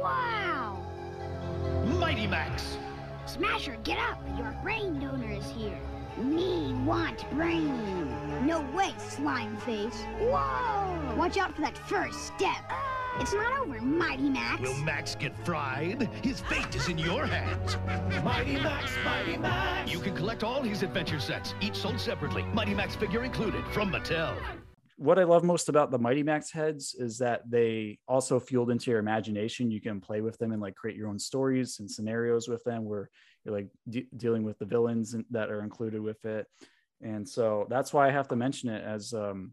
Wow! 0.00 0.82
Mighty 1.98 2.26
Max. 2.26 2.78
Smasher, 3.26 3.76
get 3.84 3.98
up! 3.98 4.18
Your 4.38 4.56
brain 4.62 4.98
donor 4.98 5.32
is 5.32 5.50
here. 5.50 5.78
Me 6.16 6.72
want 6.86 7.30
brain. 7.32 8.46
No 8.46 8.62
way, 8.74 8.94
slime 8.96 9.58
face. 9.58 10.02
Whoa! 10.18 11.14
Watch 11.14 11.36
out 11.36 11.54
for 11.54 11.60
that 11.60 11.76
first 11.76 12.18
step. 12.28 12.72
It's 13.18 13.32
not 13.32 13.58
over, 13.60 13.80
Mighty 13.80 14.28
Max. 14.28 14.60
Will 14.60 14.76
Max 14.84 15.14
get 15.14 15.36
fried? 15.44 16.08
His 16.22 16.40
fate 16.42 16.74
is 16.76 16.88
in 16.88 16.98
your 16.98 17.26
hands. 17.26 17.76
Mighty 18.22 18.54
Max, 18.54 18.92
Mighty 19.04 19.36
Max. 19.38 19.90
You 19.90 19.98
can 20.00 20.14
collect 20.14 20.44
all 20.44 20.62
his 20.62 20.82
adventure 20.82 21.18
sets, 21.18 21.54
each 21.60 21.74
sold 21.76 21.98
separately. 21.98 22.42
Mighty 22.54 22.74
Max 22.74 22.94
figure 22.94 23.24
included 23.24 23.64
from 23.68 23.90
Mattel. 23.90 24.36
what 24.96 25.18
I 25.18 25.24
love 25.24 25.44
most 25.44 25.68
about 25.68 25.90
the 25.90 25.98
Mighty 25.98 26.22
Max 26.22 26.50
heads 26.52 26.94
is 26.98 27.18
that 27.18 27.42
they 27.50 27.98
also 28.06 28.38
fueled 28.38 28.70
into 28.70 28.90
your 28.90 29.00
imagination. 29.00 29.70
You 29.70 29.80
can 29.80 30.00
play 30.00 30.20
with 30.20 30.38
them 30.38 30.52
and 30.52 30.60
like 30.60 30.74
create 30.74 30.96
your 30.96 31.08
own 31.08 31.18
stories 31.18 31.78
and 31.80 31.90
scenarios 31.90 32.48
with 32.48 32.62
them 32.64 32.84
where 32.84 33.10
you're 33.44 33.54
like 33.54 33.68
de- 33.88 34.08
dealing 34.16 34.42
with 34.44 34.58
the 34.58 34.66
villains 34.66 35.14
that 35.30 35.50
are 35.50 35.62
included 35.62 36.00
with 36.00 36.24
it. 36.24 36.46
And 37.02 37.28
so 37.28 37.66
that's 37.68 37.92
why 37.92 38.08
I 38.08 38.10
have 38.10 38.28
to 38.28 38.36
mention 38.36 38.68
it 38.68 38.84
as 38.84 39.12
um 39.12 39.52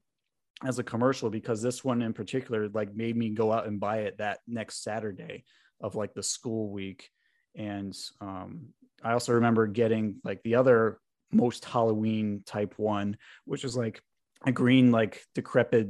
as 0.66 0.80
a 0.80 0.84
commercial 0.84 1.30
because 1.30 1.61
this 1.61 1.84
one 1.84 2.01
in 2.01 2.14
particular 2.14 2.70
like 2.70 2.93
made 2.95 3.16
me 3.16 3.30
go 3.30 3.51
out 3.51 3.68
and 3.68 3.80
buy 3.80 3.99
it 3.99 4.18
that 4.18 4.39
next 4.47 4.84
Saturday 4.84 5.43
of 5.82 5.95
like 5.95 6.14
the 6.14 6.24
school 6.24 6.70
week. 6.70 7.09
And 7.55 7.95
um 8.22 8.68
I 9.03 9.14
also 9.14 9.34
remember 9.34 9.68
getting 9.68 10.22
like 10.24 10.41
the 10.43 10.55
other 10.55 10.99
most 11.32 11.66
Halloween 11.66 12.43
type 12.45 12.76
one, 12.78 13.18
which 13.45 13.66
is 13.66 13.76
like 13.76 14.01
a 14.45 14.51
green 14.51 14.91
like 14.91 15.22
decrepit 15.36 15.89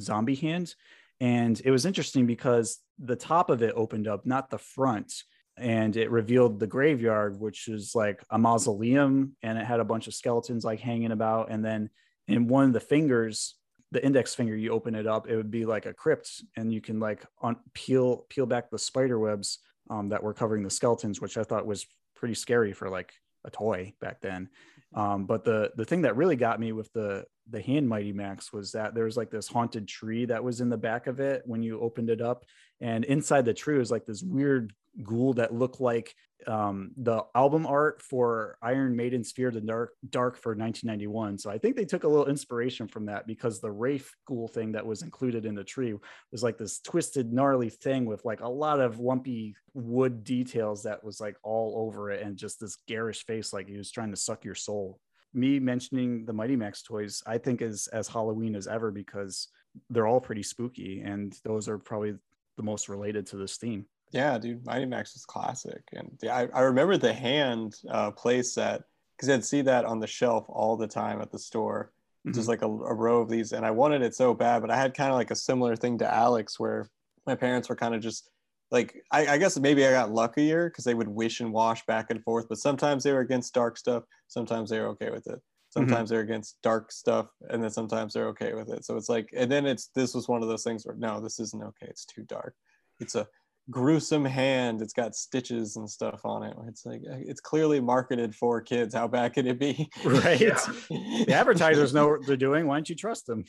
zombie 0.00 0.34
hand. 0.34 0.74
And 1.20 1.60
it 1.64 1.70
was 1.70 1.84
interesting 1.84 2.26
because 2.26 2.78
the 2.98 3.16
top 3.16 3.50
of 3.50 3.62
it 3.62 3.74
opened 3.76 4.08
up 4.08 4.24
not 4.24 4.50
the 4.50 4.58
front. 4.58 5.12
And 5.56 5.96
it 5.96 6.10
revealed 6.10 6.58
the 6.58 6.66
graveyard 6.66 7.38
which 7.38 7.68
is 7.68 7.92
like 7.94 8.24
a 8.30 8.38
mausoleum 8.38 9.36
and 9.42 9.56
it 9.56 9.64
had 9.64 9.78
a 9.78 9.84
bunch 9.84 10.08
of 10.08 10.14
skeletons 10.14 10.64
like 10.64 10.80
hanging 10.80 11.12
about. 11.12 11.50
And 11.50 11.64
then 11.64 11.90
in 12.26 12.48
one 12.48 12.64
of 12.64 12.72
the 12.72 12.80
fingers 12.80 13.54
the 13.94 14.04
index 14.04 14.34
finger 14.34 14.54
you 14.54 14.70
open 14.70 14.94
it 14.94 15.06
up 15.06 15.28
it 15.28 15.36
would 15.36 15.50
be 15.50 15.64
like 15.64 15.86
a 15.86 15.94
crypt 15.94 16.42
and 16.56 16.72
you 16.72 16.80
can 16.80 17.00
like 17.00 17.24
peel 17.72 18.26
peel 18.28 18.44
back 18.44 18.70
the 18.70 18.78
spider 18.78 19.18
webs 19.18 19.60
um, 19.88 20.10
that 20.10 20.22
were 20.22 20.34
covering 20.34 20.62
the 20.62 20.70
skeletons 20.70 21.20
which 21.20 21.38
i 21.38 21.42
thought 21.42 21.66
was 21.66 21.86
pretty 22.14 22.34
scary 22.34 22.72
for 22.72 22.88
like 22.88 23.12
a 23.44 23.50
toy 23.50 23.92
back 24.00 24.20
then. 24.20 24.48
Um, 24.94 25.26
but 25.26 25.44
the 25.44 25.72
the 25.76 25.84
thing 25.84 26.02
that 26.02 26.16
really 26.16 26.36
got 26.36 26.60
me 26.60 26.72
with 26.72 26.92
the 26.92 27.24
the 27.50 27.60
hand 27.60 27.88
Mighty 27.88 28.12
Max 28.12 28.52
was 28.52 28.72
that 28.72 28.94
there 28.94 29.04
was 29.04 29.16
like 29.16 29.30
this 29.30 29.48
haunted 29.48 29.86
tree 29.86 30.24
that 30.26 30.42
was 30.42 30.60
in 30.60 30.68
the 30.68 30.76
back 30.76 31.06
of 31.06 31.20
it 31.20 31.42
when 31.44 31.62
you 31.62 31.80
opened 31.80 32.10
it 32.10 32.20
up, 32.20 32.44
and 32.80 33.04
inside 33.04 33.44
the 33.44 33.54
tree 33.54 33.76
was 33.76 33.90
like 33.90 34.06
this 34.06 34.22
weird 34.22 34.72
ghoul 35.02 35.34
that 35.34 35.54
looked 35.54 35.80
like 35.80 36.14
um, 36.46 36.90
the 36.96 37.22
album 37.34 37.66
art 37.66 38.02
for 38.02 38.58
Iron 38.62 38.94
Maiden's 38.94 39.32
Fear 39.32 39.50
the 39.50 39.60
Dark 39.60 39.92
Dark 40.08 40.36
for 40.36 40.50
1991. 40.50 41.38
So 41.38 41.50
I 41.50 41.58
think 41.58 41.76
they 41.76 41.84
took 41.84 42.04
a 42.04 42.08
little 42.08 42.26
inspiration 42.26 42.86
from 42.86 43.06
that 43.06 43.26
because 43.26 43.60
the 43.60 43.70
Wraith 43.70 44.10
ghoul 44.26 44.48
thing 44.48 44.72
that 44.72 44.86
was 44.86 45.02
included 45.02 45.46
in 45.46 45.54
the 45.54 45.64
tree 45.64 45.94
was 46.30 46.42
like 46.42 46.58
this 46.58 46.80
twisted, 46.80 47.32
gnarly 47.32 47.70
thing 47.70 48.04
with 48.04 48.24
like 48.24 48.40
a 48.40 48.48
lot 48.48 48.80
of 48.80 49.00
lumpy 49.00 49.56
wood 49.72 50.22
details 50.22 50.82
that 50.82 51.02
was 51.02 51.20
like 51.20 51.36
all 51.42 51.74
over 51.76 52.10
it 52.10 52.22
and 52.22 52.36
just 52.36 52.60
this 52.60 52.76
garish 52.86 53.24
face 53.26 53.52
like 53.52 53.68
he 53.68 53.76
was 53.76 53.90
trying 53.90 54.10
to 54.10 54.16
suck 54.16 54.44
your 54.44 54.54
soul 54.54 55.00
me 55.34 55.58
mentioning 55.58 56.24
the 56.24 56.32
Mighty 56.32 56.56
Max 56.56 56.82
toys, 56.82 57.22
I 57.26 57.38
think 57.38 57.60
is 57.60 57.88
as 57.88 58.08
Halloween 58.08 58.54
as 58.54 58.68
ever 58.68 58.90
because 58.90 59.48
they're 59.90 60.06
all 60.06 60.20
pretty 60.20 60.44
spooky, 60.44 61.00
and 61.00 61.36
those 61.44 61.68
are 61.68 61.78
probably 61.78 62.14
the 62.56 62.62
most 62.62 62.88
related 62.88 63.26
to 63.26 63.36
this 63.36 63.56
theme. 63.56 63.86
Yeah, 64.14 64.38
dude, 64.38 64.64
Mighty 64.64 64.86
Max 64.86 65.12
was 65.14 65.26
classic, 65.26 65.82
and 65.92 66.16
yeah, 66.22 66.36
I, 66.36 66.48
I 66.54 66.60
remember 66.60 66.96
the 66.96 67.12
hand 67.12 67.74
uh, 67.90 68.12
play 68.12 68.42
set 68.42 68.82
because 69.16 69.28
I'd 69.28 69.44
see 69.44 69.60
that 69.62 69.84
on 69.84 69.98
the 69.98 70.06
shelf 70.06 70.44
all 70.48 70.76
the 70.76 70.86
time 70.86 71.20
at 71.20 71.32
the 71.32 71.38
store, 71.38 71.90
just 72.32 72.46
like 72.46 72.62
a, 72.62 72.66
a 72.66 72.94
row 72.94 73.20
of 73.20 73.28
these, 73.28 73.50
and 73.50 73.66
I 73.66 73.72
wanted 73.72 74.02
it 74.02 74.14
so 74.14 74.32
bad, 74.32 74.62
but 74.62 74.70
I 74.70 74.76
had 74.76 74.94
kind 74.94 75.10
of 75.10 75.16
like 75.16 75.32
a 75.32 75.36
similar 75.36 75.74
thing 75.74 75.98
to 75.98 76.14
Alex, 76.14 76.60
where 76.60 76.88
my 77.26 77.34
parents 77.34 77.68
were 77.68 77.74
kind 77.74 77.92
of 77.92 78.00
just 78.00 78.30
like 78.70 79.02
I, 79.10 79.26
I 79.26 79.38
guess 79.38 79.58
maybe 79.58 79.84
I 79.84 79.90
got 79.90 80.12
luckier 80.12 80.70
because 80.70 80.84
they 80.84 80.94
would 80.94 81.08
wish 81.08 81.40
and 81.40 81.52
wash 81.52 81.84
back 81.86 82.10
and 82.10 82.22
forth, 82.22 82.46
but 82.48 82.58
sometimes 82.58 83.02
they 83.02 83.12
were 83.12 83.18
against 83.18 83.52
dark 83.52 83.76
stuff, 83.76 84.04
sometimes 84.28 84.70
they 84.70 84.78
were 84.78 84.90
okay 84.90 85.10
with 85.10 85.26
it. 85.26 85.40
Sometimes 85.70 86.08
they're 86.08 86.20
against 86.20 86.62
dark 86.62 86.92
stuff, 86.92 87.26
and 87.50 87.60
then 87.60 87.70
sometimes 87.70 88.12
they're 88.12 88.28
okay 88.28 88.54
with 88.54 88.68
it. 88.68 88.84
So 88.84 88.96
it's 88.96 89.08
like, 89.08 89.28
and 89.36 89.50
then 89.50 89.66
it's 89.66 89.88
this 89.88 90.14
was 90.14 90.28
one 90.28 90.40
of 90.40 90.48
those 90.48 90.62
things 90.62 90.86
where 90.86 90.94
no, 90.94 91.20
this 91.20 91.40
isn't 91.40 91.64
okay. 91.64 91.88
It's 91.88 92.04
too 92.04 92.22
dark. 92.22 92.54
It's 93.00 93.16
a 93.16 93.26
gruesome 93.70 94.24
hand. 94.24 94.82
It's 94.82 94.92
got 94.92 95.14
stitches 95.14 95.76
and 95.76 95.88
stuff 95.88 96.20
on 96.24 96.42
it. 96.42 96.56
It's 96.68 96.84
like 96.84 97.00
uh, 97.10 97.16
it's 97.18 97.40
clearly 97.40 97.80
marketed 97.80 98.34
for 98.34 98.60
kids. 98.60 98.94
How 98.94 99.08
bad 99.08 99.32
could 99.34 99.46
it 99.46 99.58
be? 99.58 99.88
right 100.04 100.38
the 100.38 101.26
advertisers 101.32 101.94
know 101.94 102.08
what 102.08 102.26
they're 102.26 102.36
doing 102.36 102.66
why 102.66 102.76
don't 102.76 102.88
you 102.88 102.94
trust 102.94 103.26
them 103.26 103.44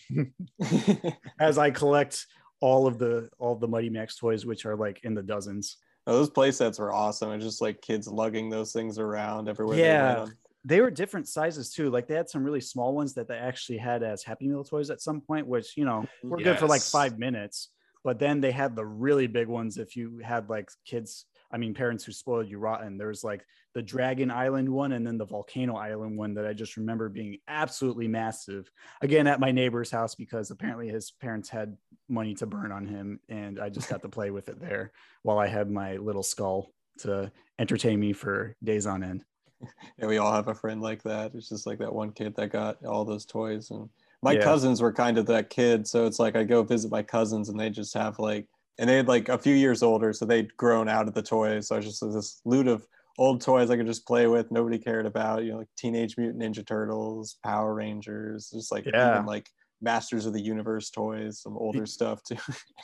as 1.39 1.57
i 1.57 1.70
collect 1.70 2.26
all 2.61 2.88
of 2.88 2.97
the 2.97 3.30
all 3.38 3.53
of 3.53 3.59
the 3.59 3.68
mighty 3.68 3.89
max 3.89 4.16
toys 4.18 4.45
which 4.45 4.66
are 4.66 4.76
like 4.76 4.99
in 5.03 5.13
the 5.13 5.24
dozens 5.24 5.78
Oh, 6.07 6.13
those 6.13 6.30
play 6.30 6.51
sets 6.51 6.78
were 6.78 6.93
awesome. 6.93 7.32
It's 7.32 7.43
just 7.43 7.61
like 7.63 7.82
kids 7.82 8.07
lugging 8.07 8.47
those 8.51 8.72
things 8.72 8.99
around 8.99 9.49
everywhere. 9.49 9.76
they 9.76 9.82
yeah 9.84 10.20
went. 10.20 10.34
they 10.63 10.80
were 10.80 10.91
different 10.91 11.28
sizes 11.28 11.72
too 11.72 11.89
like 11.89 12.07
they 12.07 12.13
had 12.13 12.30
some 12.30 12.43
really 12.43 12.61
small 12.61 12.93
ones 12.93 13.16
that 13.16 13.28
they 13.28 13.36
actually 13.38 13.80
had 13.80 14.03
as 14.03 14.24
happy 14.24 14.47
meal 14.47 14.63
toys 14.63 14.91
at 14.91 15.01
some 15.01 15.20
point 15.20 15.47
which 15.47 15.76
you 15.76 15.84
know 15.84 16.05
were 16.24 16.38
good 16.38 16.59
for 16.59 16.68
like 16.68 16.82
five 16.84 17.18
minutes 17.18 17.70
but 18.05 18.19
then 18.19 18.39
they 18.39 18.51
had 18.51 18.75
the 18.75 18.85
really 18.85 19.27
big 19.27 19.47
ones 19.47 19.77
if 19.77 19.97
you 19.97 20.21
had 20.23 20.49
like 20.49 20.69
kids 20.85 21.25
i 21.51 21.57
mean 21.57 21.73
parents 21.73 22.05
who 22.05 22.13
spoiled 22.13 22.47
you 22.47 22.57
rotten 22.57 22.97
there 22.97 23.09
was 23.09 23.23
like 23.23 23.43
the 23.73 23.81
dragon 23.81 24.31
island 24.31 24.69
one 24.69 24.93
and 24.93 25.05
then 25.05 25.17
the 25.17 25.25
volcano 25.25 25.75
island 25.75 26.17
one 26.17 26.33
that 26.35 26.45
i 26.45 26.53
just 26.53 26.77
remember 26.77 27.09
being 27.09 27.37
absolutely 27.49 28.07
massive 28.07 28.69
again 29.01 29.27
at 29.27 29.41
my 29.41 29.51
neighbor's 29.51 29.91
house 29.91 30.15
because 30.15 30.51
apparently 30.51 30.87
his 30.87 31.11
parents 31.19 31.49
had 31.49 31.75
money 32.07 32.33
to 32.35 32.45
burn 32.45 32.71
on 32.71 32.85
him 32.85 33.19
and 33.27 33.59
i 33.59 33.67
just 33.67 33.89
got 33.89 34.01
to 34.01 34.09
play 34.09 34.31
with 34.31 34.47
it 34.47 34.61
there 34.61 34.93
while 35.23 35.39
i 35.39 35.47
had 35.47 35.69
my 35.69 35.97
little 35.97 36.23
skull 36.23 36.71
to 36.97 37.29
entertain 37.59 37.99
me 37.99 38.13
for 38.13 38.55
days 38.63 38.85
on 38.85 39.03
end 39.03 39.25
Yeah, 39.97 40.07
we 40.07 40.17
all 40.17 40.33
have 40.33 40.49
a 40.49 40.53
friend 40.53 40.81
like 40.81 41.01
that. 41.03 41.33
It's 41.33 41.47
just 41.47 41.65
like 41.65 41.79
that 41.79 41.93
one 41.93 42.11
kid 42.11 42.35
that 42.35 42.51
got 42.51 42.83
all 42.85 43.05
those 43.05 43.25
toys. 43.25 43.71
And 43.71 43.89
my 44.24 44.34
Yeah. 44.34 44.41
cousins 44.43 44.82
were 44.82 44.93
kind 44.93 45.18
of 45.18 45.26
that 45.28 45.49
kid. 45.49 45.88
So 45.88 46.05
it's 46.05 46.20
like 46.20 46.36
I 46.36 46.43
go 46.43 46.63
visit 46.63 46.91
my 46.91 47.03
cousins 47.03 47.49
and 47.49 47.59
they 47.59 47.70
just 47.70 47.93
have 47.93 48.18
like, 48.20 48.47
and 48.78 48.89
they 48.89 48.97
had 48.97 49.07
like 49.07 49.30
a 49.30 49.38
few 49.38 49.55
years 49.55 49.84
older. 49.84 50.13
So 50.13 50.26
they'd 50.26 50.55
grown 50.57 50.89
out 50.89 51.07
of 51.07 51.13
the 51.13 51.22
toys. 51.22 51.68
So 51.68 51.76
I 51.76 51.80
was 51.80 51.86
just 51.86 52.01
this 52.01 52.41
loot 52.45 52.68
of 52.68 52.86
old 53.18 53.41
toys 53.41 53.70
I 53.70 53.78
could 53.78 53.86
just 53.88 54.05
play 54.07 54.28
with. 54.28 54.51
Nobody 54.51 54.78
cared 54.78 55.05
about, 55.05 55.43
you 55.43 55.51
know, 55.51 55.59
like 55.59 55.70
Teenage 55.78 56.18
Mutant 56.18 56.41
Ninja 56.43 56.66
Turtles, 56.66 57.38
Power 57.43 57.74
Rangers, 57.74 58.49
just 58.53 58.72
like, 58.72 58.86
Yeah. 58.86 59.13
even 59.13 59.26
like 59.26 59.49
Masters 59.82 60.26
of 60.26 60.34
the 60.34 60.41
Universe 60.41 60.89
toys, 60.89 61.41
some 61.41 61.55
older 61.57 61.86
stuff 61.86 62.22
too. 62.24 62.38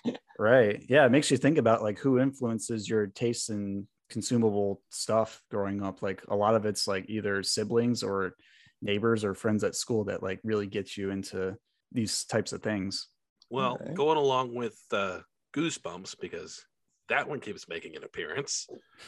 Right. 0.40 0.84
Yeah. 0.90 1.06
It 1.06 1.12
makes 1.12 1.30
you 1.30 1.38
think 1.38 1.58
about 1.60 1.84
like 1.84 2.00
who 2.00 2.20
influences 2.20 2.90
your 2.90 3.08
tastes 3.08 3.50
in 3.50 3.88
consumable 4.10 4.82
stuff 4.90 5.42
growing 5.52 5.84
up. 5.84 6.02
Like 6.02 6.24
a 6.30 6.36
lot 6.36 6.56
of 6.56 6.66
it's 6.66 6.88
like 6.88 7.06
either 7.10 7.44
siblings 7.44 8.02
or 8.02 8.34
neighbors 8.82 9.24
or 9.24 9.34
friends 9.34 9.64
at 9.64 9.76
school 9.76 10.06
that 10.06 10.24
like 10.24 10.40
really 10.44 10.68
get 10.68 10.98
you 10.98 11.12
into 11.12 11.56
these 11.92 12.24
types 12.26 12.54
of 12.54 12.62
things. 12.62 13.08
Well, 13.50 13.78
going 13.94 14.18
along 14.18 14.56
with 14.56 14.80
uh, 14.92 15.20
Goosebumps 15.54 16.16
because 16.20 16.66
that 17.10 17.28
one 17.28 17.42
keeps 17.42 17.68
making 17.68 17.96
an 17.98 18.04
appearance, 18.04 18.68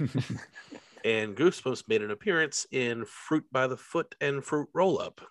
and 1.05 1.35
Goosebumps 1.35 1.87
made 1.87 2.01
an 2.01 2.11
appearance 2.11 2.65
in 2.71 3.05
Fruit 3.05 3.45
by 3.51 3.67
the 3.67 3.77
Foot 3.77 4.15
and 4.19 4.43
Fruit 4.43 4.67
Roll 4.73 4.99
Up. 4.99 5.21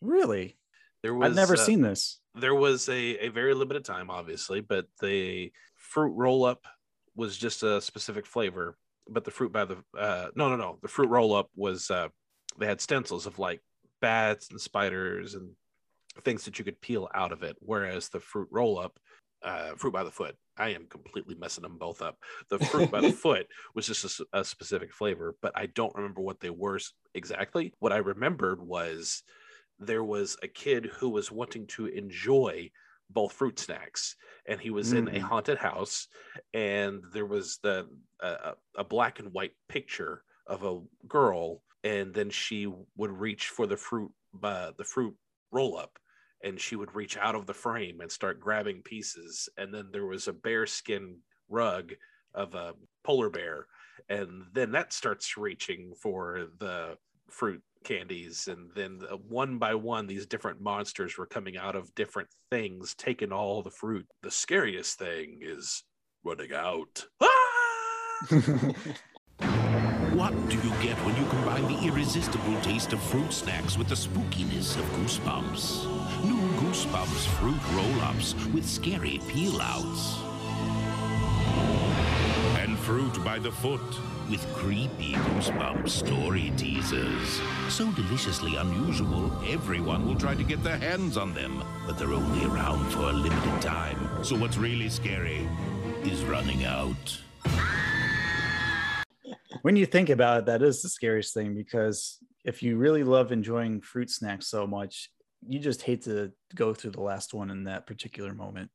Really? 0.00 0.56
There 1.02 1.14
was 1.14 1.30
I've 1.30 1.36
never 1.36 1.54
uh, 1.54 1.58
seen 1.58 1.80
this. 1.80 2.20
There 2.34 2.54
was 2.54 2.88
a, 2.88 3.26
a 3.26 3.28
very 3.28 3.54
limited 3.54 3.84
time, 3.84 4.10
obviously, 4.10 4.60
but 4.60 4.86
the 5.00 5.50
fruit 5.74 6.12
roll 6.12 6.44
up 6.44 6.66
was 7.16 7.36
just 7.36 7.62
a 7.62 7.80
specific 7.80 8.26
flavor. 8.26 8.76
But 9.08 9.24
the 9.24 9.30
fruit 9.30 9.52
by 9.52 9.64
the 9.64 9.78
uh, 9.98 10.28
no 10.36 10.48
no 10.50 10.56
no 10.56 10.78
the 10.82 10.88
fruit 10.88 11.08
roll 11.08 11.34
up 11.34 11.48
was 11.56 11.90
uh, 11.90 12.08
they 12.58 12.66
had 12.66 12.80
stencils 12.80 13.26
of 13.26 13.38
like 13.38 13.60
bats 14.00 14.50
and 14.50 14.60
spiders 14.60 15.34
and 15.34 15.50
things 16.24 16.44
that 16.44 16.58
you 16.58 16.64
could 16.64 16.80
peel 16.80 17.08
out 17.14 17.32
of 17.32 17.42
it. 17.42 17.56
Whereas 17.60 18.08
the 18.08 18.20
fruit 18.20 18.48
roll 18.50 18.78
up, 18.78 18.98
uh, 19.42 19.70
fruit 19.76 19.92
by 19.92 20.04
the 20.04 20.10
foot, 20.10 20.36
I 20.56 20.70
am 20.70 20.86
completely 20.86 21.34
messing 21.34 21.62
them 21.62 21.78
both 21.78 22.02
up. 22.02 22.18
The 22.50 22.58
fruit 22.58 22.90
by 22.90 23.00
the 23.00 23.10
foot 23.24 23.46
was 23.74 23.86
just 23.86 24.20
a 24.32 24.44
specific 24.44 24.92
flavor, 24.92 25.36
but 25.40 25.52
I 25.54 25.66
don't 25.66 25.94
remember 25.94 26.20
what 26.20 26.40
they 26.40 26.50
were 26.50 26.78
exactly. 27.14 27.72
What 27.78 27.92
I 27.92 27.98
remembered 27.98 28.60
was 28.60 29.22
there 29.78 30.04
was 30.04 30.36
a 30.42 30.48
kid 30.48 30.90
who 30.98 31.08
was 31.08 31.32
wanting 31.32 31.66
to 31.68 31.86
enjoy 31.86 32.70
both 33.08 33.32
fruit 33.32 33.58
snacks 33.58 34.14
and 34.46 34.60
he 34.60 34.70
was 34.70 34.92
in 34.92 35.08
a 35.08 35.12
Mm. 35.12 35.20
haunted 35.20 35.58
house 35.58 36.06
and 36.54 37.02
there 37.12 37.26
was 37.26 37.58
the 37.62 37.88
uh, 38.22 38.52
a 38.76 38.84
black 38.84 39.18
and 39.18 39.32
white 39.32 39.52
picture 39.68 40.22
of 40.46 40.62
a 40.64 40.80
girl 41.08 41.62
and 41.84 42.12
then 42.12 42.30
she 42.30 42.72
would 42.96 43.10
reach 43.10 43.48
for 43.48 43.66
the 43.66 43.76
fruit 43.76 44.10
uh, 44.42 44.72
the 44.76 44.84
fruit 44.84 45.14
roll 45.52 45.76
up 45.76 45.98
and 46.42 46.60
she 46.60 46.76
would 46.76 46.94
reach 46.94 47.18
out 47.18 47.34
of 47.34 47.46
the 47.46 47.54
frame 47.54 48.00
and 48.00 48.10
start 48.10 48.40
grabbing 48.40 48.82
pieces 48.82 49.48
and 49.58 49.74
then 49.74 49.88
there 49.92 50.06
was 50.06 50.28
a 50.28 50.32
bear 50.32 50.66
skin 50.66 51.16
rug 51.48 51.92
of 52.34 52.54
a 52.54 52.74
polar 53.04 53.30
bear 53.30 53.66
and 54.08 54.44
then 54.52 54.72
that 54.72 54.92
starts 54.92 55.36
reaching 55.36 55.92
for 56.00 56.48
the 56.58 56.96
fruit 57.28 57.62
candies 57.84 58.48
and 58.48 58.70
then 58.74 59.00
uh, 59.10 59.16
one 59.16 59.58
by 59.58 59.74
one 59.74 60.06
these 60.06 60.26
different 60.26 60.60
monsters 60.60 61.16
were 61.16 61.26
coming 61.26 61.56
out 61.56 61.76
of 61.76 61.94
different 61.94 62.28
things 62.50 62.94
taking 62.94 63.32
all 63.32 63.62
the 63.62 63.70
fruit. 63.70 64.06
The 64.22 64.30
scariest 64.30 64.98
thing 64.98 65.40
is 65.42 65.84
running 66.24 66.52
out 66.52 67.04
What 70.20 70.34
do 70.50 70.56
you 70.56 70.70
get 70.82 70.98
when 71.06 71.16
you 71.16 71.24
combine 71.30 71.66
the 71.66 71.86
irresistible 71.86 72.60
taste 72.60 72.92
of 72.92 73.00
fruit 73.00 73.32
snacks 73.32 73.78
with 73.78 73.88
the 73.88 73.94
spookiness 73.94 74.76
of 74.78 74.84
Goosebumps? 74.92 75.86
New 76.22 76.46
Goosebumps 76.60 77.26
fruit 77.38 77.58
roll-ups 77.74 78.34
with 78.52 78.68
scary 78.68 79.18
peel-outs. 79.28 80.18
And 82.58 82.78
fruit 82.80 83.24
by 83.24 83.38
the 83.38 83.50
foot 83.50 83.80
with 84.28 84.46
creepy 84.52 85.14
Goosebumps 85.14 85.88
story 85.88 86.52
teasers. 86.54 87.40
So 87.70 87.90
deliciously 87.92 88.56
unusual, 88.56 89.32
everyone 89.48 90.06
will 90.06 90.16
try 90.16 90.34
to 90.34 90.44
get 90.44 90.62
their 90.62 90.76
hands 90.76 91.16
on 91.16 91.32
them, 91.32 91.64
but 91.86 91.96
they're 91.98 92.12
only 92.12 92.44
around 92.44 92.90
for 92.90 93.08
a 93.08 93.12
limited 93.14 93.62
time. 93.62 94.22
So 94.22 94.36
what's 94.36 94.58
really 94.58 94.90
scary 94.90 95.48
is 96.04 96.22
running 96.24 96.66
out. 96.66 97.18
When 99.62 99.76
you 99.76 99.86
think 99.86 100.08
about 100.10 100.38
it, 100.40 100.46
that 100.46 100.62
is 100.62 100.82
the 100.82 100.88
scariest 100.88 101.34
thing 101.34 101.54
because 101.54 102.18
if 102.44 102.62
you 102.62 102.76
really 102.76 103.04
love 103.04 103.32
enjoying 103.32 103.80
fruit 103.80 104.10
snacks 104.10 104.46
so 104.48 104.66
much, 104.66 105.10
you 105.46 105.58
just 105.58 105.82
hate 105.82 106.02
to 106.02 106.32
go 106.54 106.74
through 106.74 106.90
the 106.92 107.00
last 107.02 107.32
one 107.34 107.50
in 107.50 107.64
that 107.64 107.86
particular 107.86 108.34
moment. 108.34 108.70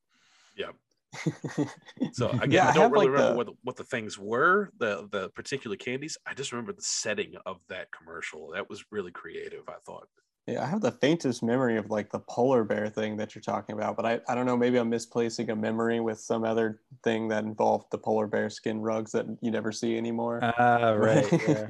yeah. 0.57 0.71
So 2.13 2.29
again 2.29 2.51
Yeah, 2.51 2.65
i 2.67 2.69
I 2.71 2.73
don't 2.73 2.83
have, 2.83 2.91
really 2.91 3.05
like, 3.07 3.13
remember 3.13 3.31
the- 3.31 3.37
what, 3.37 3.45
the, 3.47 3.53
what 3.63 3.75
the 3.77 3.83
things 3.85 4.17
were 4.19 4.69
the 4.79 5.07
the 5.11 5.29
particular 5.29 5.77
candies. 5.77 6.17
I 6.25 6.33
just 6.33 6.51
remember 6.51 6.73
the 6.73 6.81
setting 6.81 7.35
of 7.45 7.57
that 7.69 7.87
commercial. 7.91 8.51
That 8.51 8.69
was 8.69 8.83
really 8.91 9.11
creative 9.11 9.63
i 9.69 9.75
thought 9.85 10.07
Yeah, 10.47 10.61
I 10.63 10.67
have 10.67 10.81
the 10.81 10.91
faintest 10.91 11.41
memory 11.41 11.75
of 11.77 11.89
like 11.89 12.11
the 12.11 12.19
polar 12.19 12.63
bear 12.63 12.87
thing 12.87 13.17
that 13.17 13.33
you're 13.33 13.41
talking 13.41 13.73
about, 13.73 13.95
but 13.95 14.05
I, 14.05 14.19
I 14.29 14.35
don't 14.35 14.45
know, 14.45 14.55
maybe 14.55 14.77
I'm 14.77 14.89
misplacing 14.89 15.49
a 15.49 15.55
memory 15.55 15.99
with 15.99 16.19
some 16.19 16.43
other 16.43 16.81
thing 17.03 17.27
that 17.29 17.43
involved 17.43 17.87
the 17.89 17.97
polar 17.97 18.27
bear 18.27 18.49
skin 18.51 18.79
rugs 18.79 19.11
that 19.13 19.25
you 19.41 19.49
never 19.49 19.71
see 19.71 19.97
anymore. 19.97 20.41
Ah, 20.43 20.89
right. 20.91 21.31
Yeah. 21.47 21.67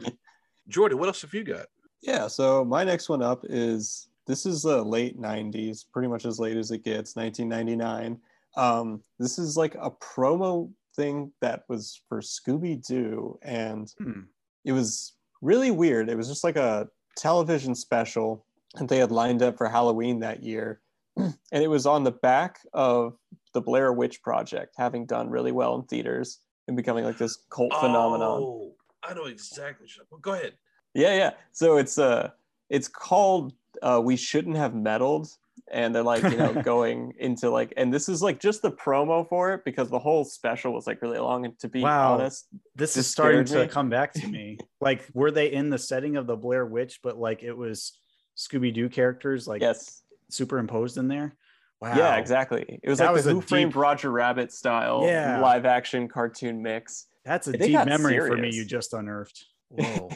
jordan 0.67 0.97
what 0.97 1.07
else 1.07 1.21
have 1.21 1.33
you 1.33 1.43
got 1.43 1.67
Yeah, 2.01 2.27
so 2.27 2.65
my 2.65 2.83
next 2.83 3.07
one 3.07 3.21
up 3.21 3.45
is 3.47 4.09
this 4.27 4.45
is 4.45 4.63
the 4.63 4.83
late 4.83 5.17
90s, 5.19 5.85
pretty 5.93 6.07
much 6.09 6.25
as 6.25 6.39
late 6.39 6.57
as 6.57 6.71
it 6.71 6.83
gets, 6.83 7.15
1999. 7.15 8.19
Um, 8.57 9.01
this 9.19 9.37
is 9.39 9.55
like 9.55 9.75
a 9.75 9.91
promo 9.91 10.69
thing 10.95 11.31
that 11.41 11.63
was 11.69 12.01
for 12.09 12.19
Scooby 12.21 12.85
Doo, 12.85 13.37
and 13.41 13.93
Hmm. 13.99 14.21
it 14.65 14.71
was 14.73 15.13
really 15.41 15.71
weird. 15.71 16.09
It 16.09 16.17
was 16.17 16.27
just 16.27 16.43
like 16.43 16.55
a 16.57 16.89
television 17.15 17.75
special 17.75 18.45
that 18.77 18.87
they 18.87 18.97
had 18.97 19.11
lined 19.11 19.41
up 19.41 19.57
for 19.57 19.67
Halloween 19.67 20.19
that 20.19 20.43
year. 20.43 20.81
And 21.17 21.63
it 21.63 21.69
was 21.69 21.85
on 21.85 22.03
the 22.03 22.11
back 22.11 22.59
of 22.73 23.17
the 23.53 23.61
Blair 23.61 23.93
Witch 23.93 24.21
Project, 24.21 24.73
having 24.77 25.05
done 25.05 25.29
really 25.29 25.51
well 25.53 25.75
in 25.75 25.83
theaters 25.83 26.39
and 26.67 26.75
becoming 26.75 27.05
like 27.05 27.17
this 27.17 27.37
cult 27.49 27.73
phenomenon. 27.73 28.41
oh 28.43 28.71
i 29.03 29.13
know 29.13 29.25
exactly 29.25 29.85
what 29.85 29.95
you're- 29.95 30.21
go 30.21 30.33
ahead 30.33 30.53
Yeah, 30.93 31.15
yeah. 31.15 31.31
So 31.51 31.77
it's 31.77 31.97
uh 31.97 32.31
it's 32.69 32.87
called 32.87 33.53
uh 33.81 34.01
We 34.03 34.15
Shouldn't 34.17 34.57
Have 34.57 34.73
Meddled. 34.75 35.27
And 35.71 35.95
they're 35.95 36.03
like, 36.03 36.23
you 36.23 36.37
know, 36.37 36.53
going 36.73 37.13
into 37.19 37.49
like 37.49 37.71
and 37.77 37.93
this 37.93 38.09
is 38.09 38.21
like 38.21 38.39
just 38.39 38.61
the 38.61 38.71
promo 38.71 39.27
for 39.29 39.53
it 39.53 39.63
because 39.63 39.89
the 39.89 39.99
whole 39.99 40.25
special 40.25 40.73
was 40.73 40.85
like 40.87 41.01
really 41.01 41.19
long. 41.19 41.45
And 41.45 41.57
to 41.59 41.69
be 41.69 41.81
Wow. 41.81 42.15
honest, 42.15 42.47
This 42.75 42.97
is 42.97 43.07
starting 43.07 43.45
scared 43.45 43.69
to 43.69 43.73
come 43.73 43.89
back 43.89 44.11
to 44.13 44.27
me. 44.37 44.57
like, 44.81 45.05
were 45.13 45.31
they 45.31 45.51
in 45.51 45.69
the 45.69 45.77
setting 45.77 46.17
of 46.17 46.27
the 46.27 46.35
Blair 46.35 46.65
Witch, 46.65 46.99
but 47.03 47.17
like 47.17 47.41
it 47.43 47.53
was 47.53 47.97
Scooby 48.35 48.73
Doo 48.73 48.89
characters? 48.89 49.47
Like, 49.47 49.61
yes. 49.61 50.01
superimposed 50.29 50.97
in 50.97 51.07
there. 51.07 51.35
Wow. 51.81 51.93
Yeah, 51.95 52.15
exactly. 52.15 52.79
It 52.83 52.89
was 52.89 52.99
That 52.99 53.07
like 53.07 53.15
was 53.15 53.25
the 53.25 53.31
a 53.31 53.33
Who 53.35 53.41
Framed 53.41 53.71
deep- 53.71 53.77
Roger 53.81 54.11
Rabbit 54.11 54.51
style 54.51 55.03
Yeah. 55.05 55.39
live 55.41 55.65
action 55.65 56.07
cartoon 56.07 56.61
mix. 56.61 57.07
That's 57.25 57.47
a 57.47 57.51
They 57.51 57.67
deep 57.67 57.73
got 57.73 57.87
memory 57.87 58.17
for 58.19 58.37
me 58.37 58.49
you 58.53 58.65
just 58.65 58.93
unearthed. 58.93 59.45
Whoa. 59.69 60.09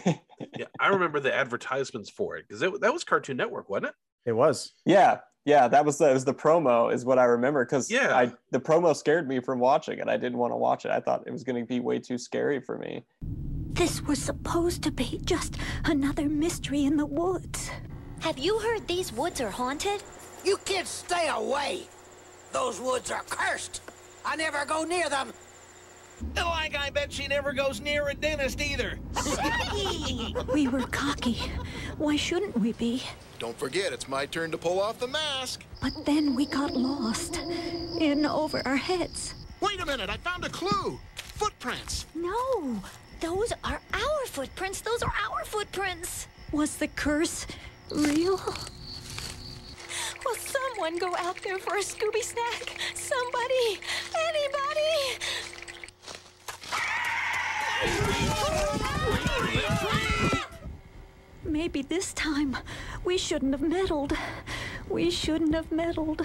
yeah, 0.58 0.66
I 0.80 0.88
remember 0.90 1.20
the 1.20 1.34
advertisements 1.36 2.10
for 2.10 2.38
it 2.38 2.46
because 2.48 2.62
that 2.62 2.94
was 2.94 3.04
Cartoon 3.04 3.36
Network, 3.38 3.70
wasn't 3.70 3.88
it? 3.88 3.96
It 4.30 4.34
was. 4.34 4.74
Yeah, 4.86 5.20
yeah, 5.44 5.68
that 5.68 5.84
was 5.86 5.98
the 5.98 6.10
it 6.10 6.14
was 6.14 6.24
the 6.24 6.34
promo 6.36 6.94
is 6.94 7.04
what 7.04 7.18
I 7.20 7.26
remember 7.26 7.66
because 7.66 7.90
Yeah. 7.92 8.16
I 8.16 8.32
the 8.52 8.60
promo 8.60 8.96
scared 8.96 9.28
me 9.28 9.40
from 9.40 9.60
watching 9.60 10.00
it. 10.00 10.08
I 10.08 10.18
didn't 10.18 10.38
want 10.38 10.54
to 10.54 10.58
watch 10.58 10.86
it. 10.86 10.92
I 10.92 11.00
thought 11.00 11.24
it 11.28 11.32
was 11.32 11.44
going 11.44 11.62
to 11.62 11.68
be 11.68 11.80
way 11.80 12.00
too 12.00 12.18
scary 12.18 12.62
for 12.62 12.78
me. 12.78 13.04
This 13.74 14.02
was 14.04 14.20
supposed 14.22 14.84
to 14.84 14.92
be 14.92 15.20
just 15.26 15.58
another 15.86 16.30
mystery 16.30 16.86
in 16.86 16.96
the 16.98 17.06
woods. 17.06 17.70
Have 18.22 18.38
you 18.38 18.60
heard 18.60 18.88
these 18.88 19.14
woods 19.14 19.40
are 19.40 19.50
haunted? 19.50 20.04
You 20.44 20.58
kids 20.66 20.90
stay 20.90 21.30
away. 21.30 21.88
Those 22.52 22.80
woods 22.82 23.12
are 23.12 23.24
cursed. 23.30 23.82
I 24.26 24.36
never 24.36 24.66
go 24.66 24.84
near 24.84 25.10
them. 25.10 25.32
Like 26.36 26.76
I 26.76 26.90
bet 26.90 27.14
she 27.14 27.28
never 27.28 27.54
goes 27.54 27.80
near 27.80 28.10
a 28.10 28.14
dentist 28.14 28.60
either. 28.62 29.00
We 30.54 30.68
were 30.68 30.86
cocky. 30.88 31.40
Why 31.98 32.18
shouldn't 32.18 32.60
we 32.60 32.74
be? 32.74 33.04
Don't 33.40 33.58
forget, 33.58 33.94
it's 33.94 34.10
my 34.10 34.26
turn 34.26 34.52
to 34.52 34.58
pull 34.58 34.82
off 34.82 35.00
the 35.00 35.08
mask. 35.08 35.64
But 35.82 36.06
then 36.06 36.36
we 36.36 36.46
got 36.46 36.76
lost. 36.76 37.38
In 38.02 38.26
over 38.26 38.62
our 38.66 38.76
heads. 38.76 39.34
Wait 39.62 39.80
a 39.80 39.86
minute, 39.86 40.10
I 40.10 40.18
found 40.18 40.44
a 40.44 40.50
clue. 40.50 41.00
Footprints. 41.16 42.06
No, 42.14 42.82
those 43.22 43.54
are 43.64 43.80
our 43.94 44.26
footprints. 44.26 44.82
Those 44.82 45.02
are 45.02 45.14
our 45.30 45.46
footprints. 45.46 46.28
Was 46.52 46.76
the 46.76 46.90
curse 46.90 47.48
real? 47.92 48.40
Will 50.26 50.36
someone 50.36 50.98
go 50.98 51.16
out 51.18 51.42
there 51.44 51.58
for 51.58 51.78
a 51.78 51.82
Scooby 51.82 52.22
snack? 52.22 52.80
Somebody! 52.94 53.80
Anybody! 54.28 55.18
Maybe 61.44 61.82
this 61.82 62.14
time 62.14 62.58
we 63.04 63.18
shouldn't 63.18 63.52
have 63.54 63.62
meddled. 63.62 64.14
We 64.90 65.10
shouldn't 65.10 65.56
have 65.56 65.72
meddled. 65.72 66.22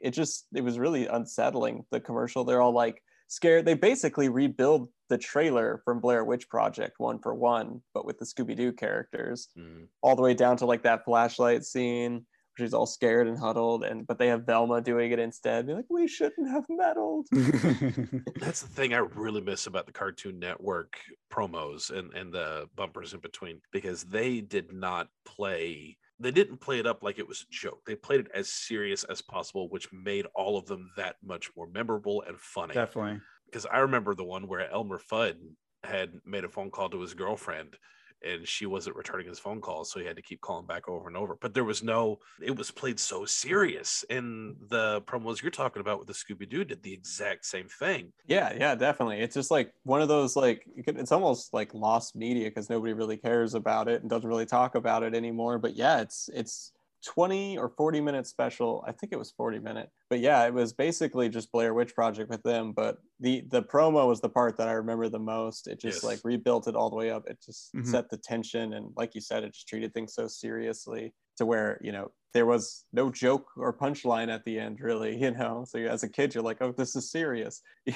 It 0.00 0.10
just 0.10 0.46
it 0.54 0.62
was 0.62 0.78
really 0.78 1.06
unsettling. 1.06 1.84
The 1.90 2.00
commercial, 2.00 2.44
they're 2.44 2.60
all 2.60 2.74
like 2.74 3.02
scared. 3.28 3.64
They 3.64 3.74
basically 3.74 4.28
rebuild 4.28 4.88
the 5.08 5.18
trailer 5.18 5.80
from 5.84 6.00
Blair 6.00 6.24
Witch 6.24 6.48
Project 6.48 6.94
one 6.98 7.18
for 7.18 7.34
one, 7.34 7.82
but 7.92 8.06
with 8.06 8.18
the 8.18 8.24
Scooby 8.24 8.56
Doo 8.56 8.72
characters, 8.72 9.48
mm-hmm. 9.58 9.84
all 10.02 10.16
the 10.16 10.22
way 10.22 10.34
down 10.34 10.56
to 10.58 10.66
like 10.66 10.82
that 10.82 11.04
flashlight 11.04 11.64
scene. 11.64 12.26
She's 12.56 12.72
all 12.72 12.86
scared 12.86 13.26
and 13.26 13.36
huddled, 13.36 13.82
and 13.82 14.06
but 14.06 14.16
they 14.16 14.28
have 14.28 14.46
Velma 14.46 14.80
doing 14.80 15.10
it 15.10 15.18
instead. 15.18 15.66
Be 15.66 15.74
like, 15.74 15.86
we 15.90 16.06
shouldn't 16.06 16.48
have 16.48 16.64
meddled. 16.68 17.26
That's 17.32 18.62
the 18.62 18.68
thing 18.68 18.94
I 18.94 18.98
really 18.98 19.40
miss 19.40 19.66
about 19.66 19.86
the 19.86 19.92
Cartoon 19.92 20.38
Network 20.38 20.96
promos 21.32 21.90
and, 21.90 22.14
and 22.14 22.32
the 22.32 22.68
bumpers 22.76 23.12
in 23.12 23.18
between 23.18 23.60
because 23.72 24.04
they 24.04 24.40
did 24.40 24.72
not 24.72 25.08
play 25.24 25.98
they 26.20 26.30
didn't 26.30 26.58
play 26.58 26.78
it 26.78 26.86
up 26.86 27.02
like 27.02 27.18
it 27.18 27.26
was 27.26 27.42
a 27.42 27.52
joke. 27.52 27.80
They 27.86 27.96
played 27.96 28.20
it 28.20 28.30
as 28.34 28.48
serious 28.48 29.04
as 29.04 29.20
possible, 29.20 29.68
which 29.68 29.92
made 29.92 30.26
all 30.34 30.56
of 30.56 30.66
them 30.66 30.90
that 30.96 31.16
much 31.24 31.50
more 31.56 31.66
memorable 31.66 32.22
and 32.26 32.38
funny. 32.38 32.74
Definitely. 32.74 33.20
Because 33.54 33.66
I 33.72 33.78
remember 33.78 34.16
the 34.16 34.24
one 34.24 34.48
where 34.48 34.68
Elmer 34.68 34.98
Fudd 34.98 35.36
had 35.84 36.10
made 36.26 36.42
a 36.42 36.48
phone 36.48 36.72
call 36.72 36.90
to 36.90 37.00
his 37.00 37.14
girlfriend 37.14 37.76
and 38.20 38.48
she 38.48 38.66
wasn't 38.66 38.96
returning 38.96 39.28
his 39.28 39.38
phone 39.38 39.60
calls, 39.60 39.92
so 39.92 40.00
he 40.00 40.06
had 40.06 40.16
to 40.16 40.22
keep 40.22 40.40
calling 40.40 40.66
back 40.66 40.88
over 40.88 41.06
and 41.06 41.16
over. 41.16 41.38
But 41.40 41.54
there 41.54 41.62
was 41.62 41.80
no, 41.80 42.18
it 42.42 42.56
was 42.56 42.72
played 42.72 42.98
so 42.98 43.24
serious. 43.24 44.04
And 44.10 44.56
the 44.70 45.02
promos 45.02 45.40
you're 45.40 45.52
talking 45.52 45.80
about 45.80 46.00
with 46.00 46.08
the 46.08 46.14
Scooby 46.14 46.48
Doo 46.48 46.64
did 46.64 46.82
the 46.82 46.92
exact 46.92 47.46
same 47.46 47.68
thing. 47.68 48.12
Yeah, 48.26 48.52
yeah, 48.58 48.74
definitely. 48.74 49.20
It's 49.20 49.34
just 49.34 49.52
like 49.52 49.72
one 49.84 50.02
of 50.02 50.08
those 50.08 50.34
like 50.34 50.66
it's 50.74 51.12
almost 51.12 51.54
like 51.54 51.72
lost 51.74 52.16
media 52.16 52.48
because 52.48 52.68
nobody 52.68 52.92
really 52.92 53.18
cares 53.18 53.54
about 53.54 53.86
it 53.86 54.00
and 54.00 54.10
doesn't 54.10 54.28
really 54.28 54.46
talk 54.46 54.74
about 54.74 55.04
it 55.04 55.14
anymore. 55.14 55.60
But 55.60 55.76
yeah, 55.76 56.00
it's 56.00 56.28
it's 56.34 56.72
20 57.04 57.58
or 57.58 57.68
40 57.70 58.00
minute 58.00 58.26
special. 58.26 58.84
I 58.86 58.92
think 58.92 59.12
it 59.12 59.18
was 59.18 59.30
40 59.32 59.58
minute. 59.58 59.90
But 60.10 60.20
yeah, 60.20 60.44
it 60.46 60.54
was 60.54 60.72
basically 60.72 61.28
just 61.28 61.52
Blair 61.52 61.74
Witch 61.74 61.94
Project 61.94 62.30
with 62.30 62.42
them. 62.42 62.72
But 62.72 62.98
the 63.20 63.42
the 63.50 63.62
promo 63.62 64.08
was 64.08 64.20
the 64.20 64.28
part 64.28 64.56
that 64.56 64.68
I 64.68 64.72
remember 64.72 65.08
the 65.08 65.18
most. 65.18 65.68
It 65.68 65.80
just 65.80 65.96
Yes. 66.02 66.04
like 66.04 66.20
rebuilt 66.24 66.68
it 66.68 66.74
all 66.76 66.90
the 66.90 66.96
way 66.96 67.10
up. 67.10 67.28
It 67.28 67.38
just 67.44 67.72
Mhm. 67.74 67.86
set 67.86 68.10
the 68.10 68.16
tension 68.18 68.72
and 68.74 68.92
like 68.96 69.14
you 69.14 69.20
said, 69.20 69.44
it 69.44 69.52
just 69.54 69.68
treated 69.68 69.92
things 69.94 70.14
so 70.14 70.26
seriously 70.26 71.14
to 71.36 71.46
where, 71.46 71.78
you 71.82 71.92
know, 71.92 72.12
there 72.32 72.46
was 72.46 72.84
no 72.92 73.10
joke 73.10 73.48
or 73.56 73.72
punchline 73.76 74.28
at 74.28 74.44
the 74.44 74.58
end, 74.58 74.80
really, 74.80 75.16
you 75.20 75.30
know. 75.32 75.64
So 75.68 75.78
as 75.80 76.02
a 76.02 76.08
kid, 76.08 76.34
you're 76.34 76.44
like, 76.44 76.58
oh, 76.60 76.72
this 76.72 76.96
is 76.96 77.10
serious. 77.10 77.60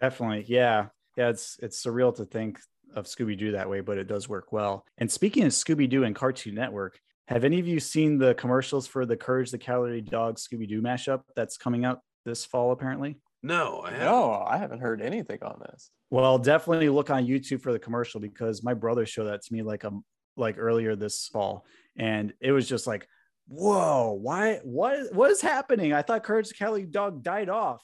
Definitely. 0.00 0.44
Yeah. 0.48 0.88
Yeah. 1.16 1.28
It's 1.30 1.58
it's 1.62 1.84
surreal 1.84 2.14
to 2.16 2.24
think 2.24 2.58
of 2.94 3.06
Scooby 3.06 3.36
Doo 3.36 3.52
that 3.52 3.68
way, 3.68 3.80
but 3.80 3.98
it 3.98 4.04
does 4.06 4.28
work 4.28 4.52
well. 4.52 4.84
And 4.98 5.10
speaking 5.10 5.44
of 5.44 5.50
Scooby 5.52 5.88
Doo 5.88 6.04
and 6.04 6.14
Cartoon 6.14 6.54
Network, 6.54 7.00
have 7.28 7.44
any 7.44 7.58
of 7.58 7.66
you 7.66 7.80
seen 7.80 8.18
the 8.18 8.34
commercials 8.34 8.86
for 8.86 9.06
the 9.06 9.16
Courage 9.16 9.50
the 9.50 9.58
Cowardly 9.58 10.02
Dog 10.02 10.36
Scooby 10.36 10.68
Doo 10.68 10.82
mashup 10.82 11.22
that's 11.34 11.56
coming 11.56 11.84
out 11.84 12.00
this 12.24 12.44
fall, 12.44 12.72
apparently? 12.72 13.18
No, 13.42 13.82
I 13.84 13.90
haven't. 13.90 14.06
no, 14.06 14.44
I 14.46 14.56
haven't 14.56 14.80
heard 14.80 15.02
anything 15.02 15.38
on 15.42 15.60
this. 15.70 15.90
Well, 16.10 16.38
definitely 16.38 16.88
look 16.88 17.10
on 17.10 17.26
YouTube 17.26 17.60
for 17.60 17.72
the 17.72 17.78
commercial 17.78 18.20
because 18.20 18.62
my 18.62 18.74
brother 18.74 19.04
showed 19.04 19.24
that 19.24 19.42
to 19.42 19.52
me 19.52 19.62
like 19.62 19.84
um 19.84 20.04
like 20.36 20.56
earlier 20.58 20.96
this 20.96 21.28
fall, 21.32 21.64
and 21.96 22.32
it 22.40 22.52
was 22.52 22.68
just 22.68 22.86
like, 22.86 23.06
whoa, 23.48 24.18
why 24.20 24.60
what 24.62 25.12
what 25.14 25.30
is 25.30 25.40
happening? 25.40 25.92
I 25.92 26.02
thought 26.02 26.24
Courage 26.24 26.48
the 26.48 26.54
Cowardly 26.54 26.86
Dog 26.86 27.22
died 27.22 27.48
off, 27.48 27.82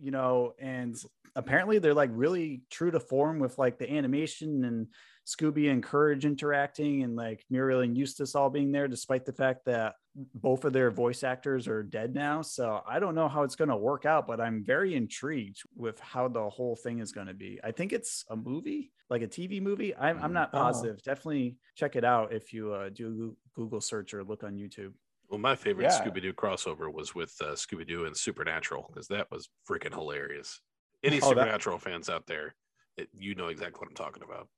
you 0.00 0.10
know, 0.10 0.52
and 0.60 0.96
apparently 1.36 1.78
they're 1.78 1.94
like 1.94 2.10
really 2.12 2.62
true 2.70 2.90
to 2.90 3.00
form 3.00 3.38
with 3.38 3.58
like 3.58 3.78
the 3.78 3.90
animation 3.90 4.64
and 4.64 4.88
Scooby 5.36 5.70
and 5.70 5.82
Courage 5.82 6.24
interacting 6.24 7.02
and 7.02 7.14
like 7.16 7.44
Muriel 7.50 7.80
and 7.80 7.96
Eustace 7.96 8.34
all 8.34 8.50
being 8.50 8.72
there, 8.72 8.88
despite 8.88 9.24
the 9.24 9.32
fact 9.32 9.64
that 9.66 9.94
both 10.34 10.64
of 10.64 10.72
their 10.72 10.90
voice 10.90 11.22
actors 11.22 11.68
are 11.68 11.82
dead 11.82 12.14
now. 12.14 12.42
So 12.42 12.80
I 12.88 12.98
don't 12.98 13.14
know 13.14 13.28
how 13.28 13.42
it's 13.44 13.54
going 13.56 13.68
to 13.70 13.76
work 13.76 14.06
out, 14.06 14.26
but 14.26 14.40
I'm 14.40 14.64
very 14.64 14.94
intrigued 14.94 15.62
with 15.76 16.00
how 16.00 16.28
the 16.28 16.48
whole 16.48 16.74
thing 16.76 16.98
is 16.98 17.12
going 17.12 17.28
to 17.28 17.34
be. 17.34 17.60
I 17.62 17.70
think 17.70 17.92
it's 17.92 18.24
a 18.30 18.36
movie, 18.36 18.90
like 19.08 19.22
a 19.22 19.28
TV 19.28 19.62
movie. 19.62 19.94
I'm, 19.96 20.20
I'm 20.22 20.32
not 20.32 20.50
Oh. 20.52 20.58
positive. 20.58 21.02
Definitely 21.02 21.56
check 21.76 21.94
it 21.96 22.04
out 22.04 22.32
if 22.32 22.52
you 22.52 22.72
uh, 22.72 22.88
do 22.88 23.36
a 23.36 23.58
Google 23.60 23.80
search 23.80 24.14
or 24.14 24.24
look 24.24 24.42
on 24.42 24.54
YouTube. 24.56 24.92
Well, 25.28 25.38
my 25.38 25.54
favorite 25.54 25.84
Yeah. 25.84 26.00
Scooby 26.04 26.20
Doo 26.22 26.32
crossover 26.32 26.92
was 26.92 27.14
with 27.14 27.32
uh, 27.40 27.52
Scooby 27.52 27.86
Doo 27.86 28.04
and 28.06 28.16
Supernatural 28.16 28.90
because 28.92 29.06
that 29.08 29.30
was 29.30 29.48
freaking 29.68 29.94
hilarious. 29.94 30.60
Any 31.04 31.18
Oh, 31.18 31.20
that- 31.20 31.28
Supernatural 31.28 31.78
fans 31.78 32.08
out 32.10 32.26
there, 32.26 32.56
it, 32.96 33.08
you 33.16 33.36
know 33.36 33.46
exactly 33.46 33.78
what 33.78 33.88
I'm 33.88 33.94
talking 33.94 34.24
about. 34.24 34.48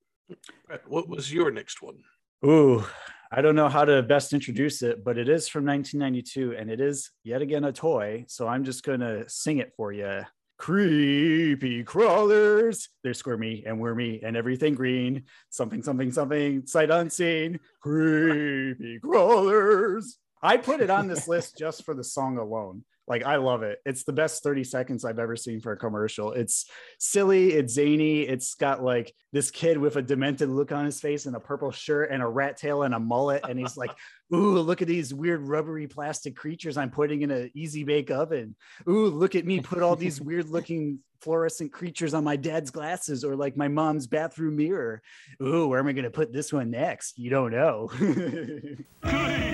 Brett, 0.67 0.83
what 0.89 1.09
was 1.09 1.33
your 1.33 1.51
next 1.51 1.83
one? 1.83 1.99
Ooh, 2.45 2.85
I 3.31 3.41
don't 3.41 3.55
know 3.55 3.69
how 3.69 3.85
to 3.85 4.03
best 4.03 4.33
introduce 4.33 4.83
it, 4.83 5.05
but 5.05 5.17
it 5.17 5.29
is 5.29 5.49
from 5.49 5.65
1992 5.65 6.57
and 6.57 6.71
it 6.71 6.81
is 6.81 7.11
yet 7.25 7.41
again 7.41 7.65
a 7.65 7.73
toy. 7.73 8.25
So 8.29 8.47
I'm 8.47 8.65
just 8.65 8.85
going 8.85 9.01
to 9.01 9.25
sing 9.29 9.59
it 9.59 9.73
for 9.77 9.93
you. 9.93 10.23
Creepy 10.59 11.83
crawlers. 11.83 12.89
They're 13.03 13.15
squirmy 13.15 13.65
and 13.67 13.81
wormy 13.81 14.21
and 14.23 14.37
everything 14.37 14.75
green. 14.75 15.25
Something, 15.51 15.83
something, 15.83 16.13
something, 16.13 16.67
sight 16.67 16.91
unseen. 16.91 17.59
Creepy 17.81 18.99
crawlers. 19.01 20.19
I 20.43 20.57
put 20.57 20.81
it 20.81 20.91
on 20.91 21.09
this 21.09 21.27
list 21.27 21.57
just 21.59 21.85
for 21.85 21.95
the 21.95 22.05
song 22.05 22.39
alone. 22.39 22.85
Like, 23.13 23.27
I 23.27 23.37
love 23.37 23.63
it. 23.63 23.79
It's 23.85 24.05
the 24.05 24.13
best 24.15 24.43
30 24.43 24.65
seconds 24.65 25.05
I've 25.05 25.19
ever 25.19 25.37
seen 25.37 25.61
for 25.61 25.73
a 25.73 25.77
commercial. 25.77 26.33
It's 26.33 26.65
silly, 26.99 27.53
it's 27.53 27.75
zany. 27.75 28.23
It's 28.23 28.55
got 28.55 28.83
like 28.83 29.15
this 29.33 29.51
kid 29.51 29.77
with 29.77 29.97
a 29.97 30.03
demented 30.03 30.49
look 30.49 30.73
on 30.73 30.87
his 30.87 30.99
face 30.99 31.27
and 31.27 31.37
a 31.37 31.41
purple 31.41 31.71
shirt 31.71 32.11
and 32.11 32.23
a 32.23 32.27
rat 32.27 32.57
tail 32.57 32.85
and 32.85 32.95
a 32.95 32.99
mullet. 32.99 33.45
And 33.47 33.59
he's 33.59 33.77
like, 33.77 33.91
Ooh, 34.35 34.59
look 34.61 34.81
at 34.81 34.89
these 34.89 35.13
weird 35.13 35.43
rubbery 35.43 35.87
plastic 35.87 36.35
creatures 36.35 36.79
I'm 36.79 36.89
putting 36.89 37.21
in 37.21 37.31
an 37.31 37.51
easy 37.53 37.85
bake 37.85 38.11
oven. 38.11 38.57
Ooh, 38.89 39.09
look 39.09 39.35
at 39.35 39.45
me 39.45 39.61
put 39.61 39.83
all 39.83 39.95
these 39.95 40.19
weird 40.23 40.49
looking 40.49 41.01
fluorescent 41.21 41.71
creatures 41.71 42.15
on 42.15 42.25
my 42.25 42.37
dad's 42.37 42.71
glasses 42.71 43.27
or 43.27 43.37
like 43.37 43.59
my 43.59 43.69
mom's 43.69 44.07
bathroom 44.07 44.57
mirror. 44.57 45.03
Ooh, 45.43 45.69
where 45.69 45.81
am 45.81 45.87
I 45.87 45.93
going 45.93 46.05
to 46.05 46.11
put 46.11 46.33
this 46.33 46.51
one 46.51 46.71
next? 46.71 47.19
You 47.19 47.29
don't 47.29 47.51
know. 47.51 47.91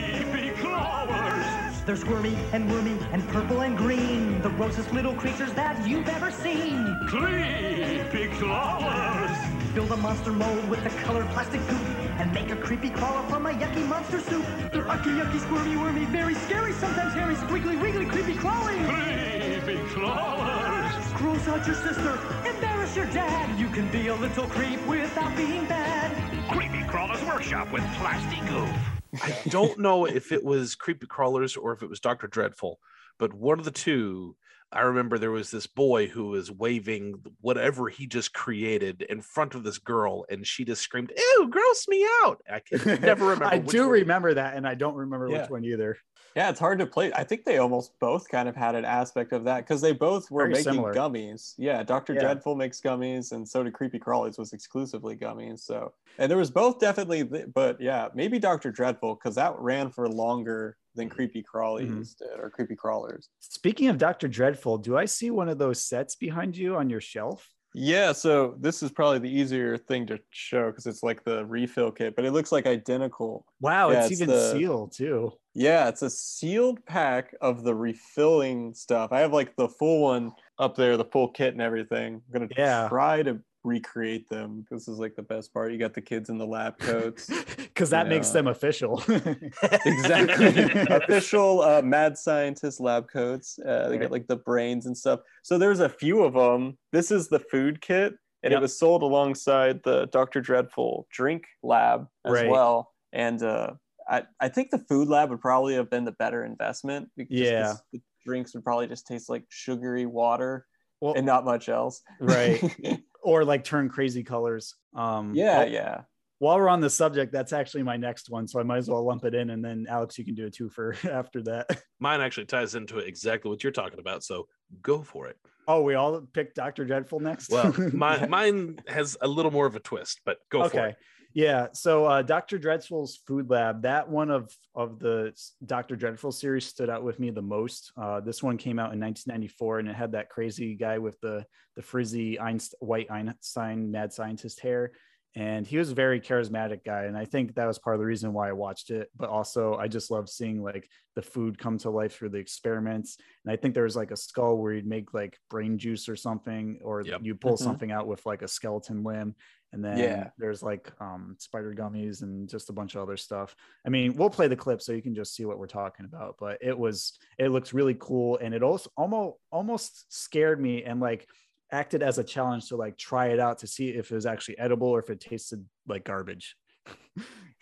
They're 1.89 1.97
squirmy 1.97 2.36
and 2.53 2.70
wormy 2.70 2.99
and 3.12 3.26
purple 3.30 3.62
and 3.62 3.74
green. 3.74 4.43
The 4.43 4.51
grossest 4.51 4.93
little 4.93 5.14
creatures 5.14 5.55
that 5.55 5.89
you've 5.89 6.07
ever 6.07 6.30
seen. 6.30 6.84
Creepy 7.07 8.28
crawlers. 8.36 9.39
Build 9.72 9.91
a 9.93 9.97
monster 9.97 10.32
mold 10.32 10.68
with 10.68 10.84
the 10.84 10.91
colored 10.91 11.26
plastic 11.28 11.66
goop 11.66 11.80
and 12.20 12.30
make 12.34 12.51
a 12.51 12.57
creepy 12.57 12.91
crawler 12.91 13.26
from 13.30 13.47
a 13.47 13.53
yucky 13.53 13.89
monster 13.89 14.20
soup. 14.20 14.45
They're 14.70 14.86
ucky, 14.86 15.09
yucky, 15.09 15.41
squirmy, 15.41 15.78
wormy, 15.78 16.05
very 16.05 16.34
scary, 16.34 16.74
sometimes 16.74 17.14
hairy, 17.14 17.36
squiggly, 17.36 17.80
wiggly, 17.80 18.05
creepy 18.05 18.34
crawling. 18.34 18.84
Creepy 18.84 19.78
crawlers. 19.89 21.12
Gross 21.14 21.49
out 21.49 21.66
your 21.66 21.76
sister, 21.76 22.18
embarrass 22.47 22.95
your 22.97 23.07
dad. 23.07 23.59
You 23.59 23.70
can 23.70 23.91
be 23.91 24.09
a 24.09 24.14
little 24.14 24.45
creep 24.49 24.86
without 24.86 25.34
being 25.39 25.64
bad. 25.64 26.12
Creepy 26.51 26.84
Crawlers 26.84 27.24
Workshop 27.24 27.72
with 27.72 27.82
Plastic 27.95 28.47
Goop. 28.47 28.98
I 29.23 29.37
don't 29.49 29.79
know 29.79 30.05
if 30.07 30.33
it 30.33 30.45
was 30.45 30.75
Creepy 30.75 31.07
Crawlers 31.07 31.57
or 31.57 31.73
if 31.73 31.83
it 31.83 31.89
was 31.91 32.01
Dr. 32.01 32.27
Dreadful, 32.27 32.79
but 33.19 33.35
one 33.35 33.59
of 33.59 33.65
the 33.65 33.71
two. 33.71 34.37
I 34.71 34.83
remember 34.83 35.17
there 35.17 35.31
was 35.31 35.51
this 35.51 35.67
boy 35.67 36.09
who 36.09 36.27
was 36.27 36.53
waving 36.53 37.23
whatever 37.41 37.89
he 37.89 38.07
just 38.07 38.35
created 38.35 39.01
in 39.01 39.23
front 39.23 39.55
of 39.55 39.63
this 39.65 39.79
girl, 39.79 40.27
and 40.29 40.47
she 40.47 40.67
just 40.67 40.83
screamed, 40.83 41.11
Ew, 41.17 41.49
gross 41.51 41.89
me 41.89 42.07
out. 42.23 42.43
I 42.53 42.61
can 42.61 43.01
never 43.01 43.29
remember. 43.29 43.47
I 43.47 43.61
do 43.61 43.89
remember 43.89 44.35
that, 44.35 44.57
and 44.57 44.69
I 44.69 44.75
don't 44.75 44.95
remember 44.95 45.31
Yeah. 45.31 45.41
which 45.41 45.51
one 45.51 45.65
either. 45.65 45.97
Yeah, 46.39 46.51
it's 46.51 46.61
hard 46.61 46.78
to 46.78 46.86
play. 46.86 47.12
I 47.14 47.24
think 47.24 47.45
they 47.45 47.59
almost 47.59 47.99
both 47.99 48.28
kind 48.28 48.49
of 48.49 48.55
had 48.55 48.76
an 48.76 48.84
aspect 48.84 49.32
of 49.32 49.43
that 49.43 49.57
because 49.66 49.80
they 49.80 49.91
both 49.91 50.30
were 50.30 50.45
Very 50.45 50.53
making 50.53 50.72
similar. 50.74 50.95
gummies. 50.95 51.55
Yeah, 51.59 51.82
Dr. 51.82 52.14
Yeah. 52.14 52.20
Dreadful 52.20 52.55
makes 52.55 52.80
gummies, 52.80 53.32
and 53.32 53.47
so 53.49 53.64
did 53.64 53.72
Creepy 53.72 53.99
Crawlies 53.99 54.39
was 54.39 54.53
exclusively 54.53 55.16
gummies. 55.16 55.59
So, 55.59 55.95
and 56.16 56.30
there 56.30 56.39
was 56.39 56.53
both 56.53 56.78
definitely, 56.78 57.24
but 57.24 57.80
yeah, 57.80 58.07
maybe 58.14 58.39
Dr. 58.39 58.70
Dreadful 58.70 59.16
because 59.16 59.34
that 59.34 59.59
ran 59.59 59.91
for 59.91 60.09
longer 60.09 60.76
than 60.95 61.09
Creepy 61.09 61.43
Crawlies 61.43 61.89
Mm-hmm. 61.89 62.03
did 62.24 62.39
or 62.41 62.51
Creepy 62.51 62.76
Crawlers. 62.76 63.30
Speaking 63.41 63.89
of 63.89 63.99
Dr. 63.99 64.28
Dreadful, 64.28 64.78
do 64.78 64.97
I 64.97 65.07
see 65.07 65.32
one 65.32 65.49
of 65.49 65.59
those 65.59 65.82
sets 65.82 66.14
behind 66.14 66.57
you 66.57 66.76
on 66.76 66.89
your 66.89 67.01
shelf? 67.01 67.49
Yeah, 67.74 68.12
so 68.12 68.55
this 68.59 68.82
is 68.82 68.91
probably 68.91 69.18
the 69.18 69.30
easier 69.30 69.76
thing 69.76 70.07
to 70.07 70.18
show 70.30 70.70
because 70.70 70.86
it's 70.86 71.03
like 71.03 71.22
the 71.24 71.45
refill 71.47 71.91
kit, 71.91 72.16
but 72.16 72.24
it 72.24 72.32
looks 72.32 72.51
like 72.51 72.66
identical. 72.66 73.45
Wow, 73.61 73.91
Yeah, 73.91 74.05
it's, 74.05 74.12
even 74.12 74.28
the- 74.28 74.53
sealed 74.53 74.93
too. 74.93 75.32
Yeah, 75.59 75.89
it's 75.89 76.03
a 76.03 76.11
sealed 76.11 76.85
pack 76.87 77.35
of 77.41 77.65
the 77.65 77.75
refilling 77.75 78.75
stuff. 78.75 79.11
I 79.13 79.19
have 79.21 79.33
like 79.33 79.57
the 79.57 79.69
full 79.69 80.03
one 80.03 80.33
up 80.59 80.77
there, 80.77 80.97
the 80.97 81.05
full 81.05 81.29
kit 81.29 81.53
and 81.53 81.61
everything. 81.63 82.23
I'm 82.27 82.33
gonna 82.33 82.49
Yeah. 82.57 82.89
try 82.89 83.23
to 83.25 83.41
recreate 83.65 84.29
them. 84.29 84.65
This 84.71 84.87
is 84.87 84.99
like 85.01 85.17
the 85.17 85.23
best 85.23 85.53
part. 85.53 85.73
You 85.73 85.79
got 85.79 85.93
the 85.95 86.01
kids 86.01 86.31
in 86.31 86.39
the 86.39 86.47
lab 86.47 86.79
coats. 86.79 87.29
Because 87.57 87.91
that 87.91 88.07
you 88.07 88.11
makes 88.11 88.29
know. 88.29 88.35
them 88.35 88.47
official. 88.47 89.03
exactly 89.85 90.47
official 90.97 91.61
uh, 91.63 91.83
mad 91.83 92.17
scientist 92.17 92.81
lab 92.81 93.09
coats. 93.09 93.59
Uh, 93.59 93.89
they 93.89 93.91
Right. 93.95 94.01
get 94.03 94.13
like 94.13 94.27
the 94.29 94.37
brains 94.37 94.87
and 94.87 94.97
stuff. 94.97 95.21
So 95.43 95.59
there's 95.59 95.81
a 95.81 95.89
few 95.89 96.23
of 96.23 96.35
them. 96.35 96.79
This 96.93 97.11
is 97.11 97.29
the 97.29 97.41
food 97.41 97.81
kit, 97.81 98.15
and 98.45 98.53
Yep. 98.53 98.59
it 98.59 98.63
was 98.63 98.79
sold 98.79 99.03
alongside 99.03 99.83
the 99.83 100.07
Dr. 100.07 100.41
Dreadful 100.41 101.07
drink 101.11 101.47
lab 101.63 102.07
as 102.25 102.33
Right. 102.33 102.49
well. 102.49 102.93
And 103.13 103.43
uh, 103.43 103.73
I, 104.09 104.23
I 104.41 104.49
think 104.49 104.71
the 104.71 104.79
food 104.79 105.09
lab 105.09 105.31
would 105.31 105.41
probably 105.41 105.75
have 105.75 105.91
been 105.91 106.05
the 106.05 106.13
better 106.13 106.45
investment. 106.45 107.11
because 107.17 107.39
Yeah. 107.39 107.75
the 107.93 108.01
drinks 108.25 108.55
would 108.55 108.65
probably 108.65 108.87
just 108.87 109.07
taste 109.07 109.29
like 109.29 109.45
sugary 109.51 110.07
water 110.07 110.67
Well- 111.01 111.15
and 111.15 111.27
not 111.27 111.45
much 111.45 111.69
else. 111.69 112.03
right. 112.21 112.63
or 113.23 113.45
like 113.45 113.65
turn 113.65 113.89
crazy 113.89 114.23
colors. 114.23 114.75
Um, 114.95 115.35
yeah, 115.35 115.59
well, 115.59 115.69
yeah. 115.69 116.01
While 116.41 116.57
we're 116.59 116.69
on 116.69 116.81
the 116.81 116.89
subject, 116.91 117.33
that's 117.33 117.53
actually 117.53 117.83
my 117.83 117.97
next 117.97 118.31
one, 118.31 118.47
so 118.47 118.61
I 118.61 118.63
might 118.63 118.77
as 118.77 118.89
well 118.89 119.05
lump 119.05 119.25
it 119.25 119.35
in, 119.35 119.51
and 119.51 119.65
then 119.65 119.87
Alex, 119.89 120.17
you 120.19 120.25
can 120.25 120.37
do 120.37 120.47
a 120.47 120.51
two 120.51 120.71
for 120.71 120.95
after 121.11 121.43
that. 121.43 121.67
Mine 121.99 122.21
actually 122.21 122.47
ties 122.47 122.77
into 122.77 122.99
exactly 122.99 123.51
what 123.51 123.65
you're 123.65 123.73
talking 123.73 123.99
about. 123.99 124.23
So 124.23 124.47
go 124.81 125.03
for 125.03 125.27
it. 125.27 125.37
Oh, 125.67 125.83
we 125.83 125.95
all 125.95 126.21
picked 126.33 126.55
Doctor 126.55 126.85
Dreadful 126.85 127.19
next. 127.21 127.51
Well, 127.51 127.75
my, 127.93 128.25
mine 128.27 128.79
has 128.87 129.17
a 129.21 129.27
little 129.29 129.51
more 129.51 129.67
of 129.67 129.75
a 129.75 129.81
twist, 129.81 130.21
but 130.25 130.39
go 130.49 130.61
for 130.69 130.79
okay. 130.79 130.89
it. 130.91 130.97
Yeah. 131.35 131.68
So 131.72 132.07
uh, 132.07 132.22
Dr. 132.22 132.59
Dreadful's 132.59 133.16
Food 133.26 133.51
Lab, 133.51 133.83
that 133.83 134.09
one 134.09 134.31
of 134.31 134.53
of 134.74 134.99
the 134.99 135.35
Dr. 135.64 135.95
Dreadful 135.95 136.33
series 136.33 136.66
stood 136.66 136.89
out 136.91 137.05
with 137.05 137.20
me 137.20 137.31
the 137.31 137.43
most. 137.43 137.93
Uh, 137.97 138.20
this 138.20 138.43
one 138.43 138.57
came 138.57 138.79
out 138.79 138.93
in 138.93 139.01
1994, 139.01 139.81
and 139.81 139.89
it 139.89 139.95
had 139.95 140.12
that 140.12 140.31
crazy 140.31 140.74
guy 140.74 140.99
with 140.99 141.20
the 141.20 141.45
the 141.76 141.83
frizzy 141.83 142.39
white 142.81 143.11
Einstein 143.11 143.91
mad 143.91 144.12
scientist 144.12 144.61
hair, 144.61 144.93
and 145.37 145.66
he 145.66 145.76
was 145.76 145.91
a 145.91 145.95
very 145.95 146.18
charismatic 146.20 146.83
guy. 146.85 147.05
And 147.05 147.16
I 147.16 147.26
think 147.26 147.55
that 147.55 147.66
was 147.66 147.79
part 147.79 147.95
of 147.95 148.01
the 148.01 148.07
reason 148.07 148.33
why 148.33 148.49
I 148.49 148.53
watched 148.53 148.91
it. 148.91 149.11
But 149.14 149.29
also, 149.29 149.76
I 149.76 149.87
just 149.87 150.11
love 150.11 150.29
seeing 150.31 150.62
like 150.62 150.89
the 151.14 151.22
food 151.22 151.59
come 151.59 151.76
to 151.79 151.91
life 151.91 152.16
through 152.16 152.31
the 152.31 152.39
experiments. 152.39 153.18
And 153.45 153.53
I 153.53 153.57
think 153.57 153.74
there 153.74 153.85
was 153.85 153.97
like 153.97 154.12
a 154.12 154.16
skull 154.16 154.57
where 154.57 154.72
you'd 154.72 154.87
make 154.87 155.12
like 155.12 155.39
brain 155.51 155.76
juice 155.79 156.09
or 156.09 156.16
something, 156.16 156.81
or 156.83 157.03
you 157.22 157.35
pull 157.35 157.57
Mhm. 157.57 157.62
something 157.64 157.93
out 157.93 158.07
with 158.07 158.24
like 158.24 158.43
a 158.43 158.49
skeleton 158.49 159.03
limb 159.05 159.35
and 159.73 159.85
then 159.85 159.99
Yeah. 159.99 160.31
there's 160.39 160.62
like 160.62 160.91
um 161.01 161.37
spider 161.39 161.75
gummies 161.75 162.23
and 162.23 162.49
just 162.49 162.71
a 162.71 162.73
bunch 162.73 162.95
of 162.95 163.03
other 163.03 163.16
stuff. 163.16 163.55
I 163.87 163.91
mean 163.91 164.14
we'll 164.16 164.31
play 164.31 164.49
the 164.49 164.57
clip 164.57 164.81
so 164.81 164.93
you 164.93 165.03
can 165.03 165.14
just 165.14 165.35
see 165.35 165.45
what 165.45 165.59
we're 165.59 165.66
talking 165.66 166.07
about 166.07 166.37
but 166.39 166.59
it 166.62 166.79
was 166.79 167.19
it 167.39 167.49
looks 167.49 167.73
really 167.73 167.97
cool. 167.99 168.39
And 168.41 168.55
it 168.55 168.62
also 168.62 168.91
almost 168.97 169.37
almost 169.53 170.12
scared 170.12 170.61
me 170.61 170.85
and 170.85 171.01
like 171.01 171.29
acted 171.71 172.03
as 172.03 172.16
a 172.19 172.25
challenge 172.25 172.69
to 172.69 172.77
like 172.77 172.97
try 172.97 173.27
it 173.27 173.39
out 173.39 173.59
to 173.59 173.66
see 173.66 173.91
if 173.91 174.11
it 174.11 174.14
was 174.14 174.25
actually 174.25 174.59
edible 174.59 174.89
or 174.89 175.01
if 175.01 175.11
it 175.11 175.21
tasted 175.21 175.64
like 175.87 176.05
garbage. 176.05 176.57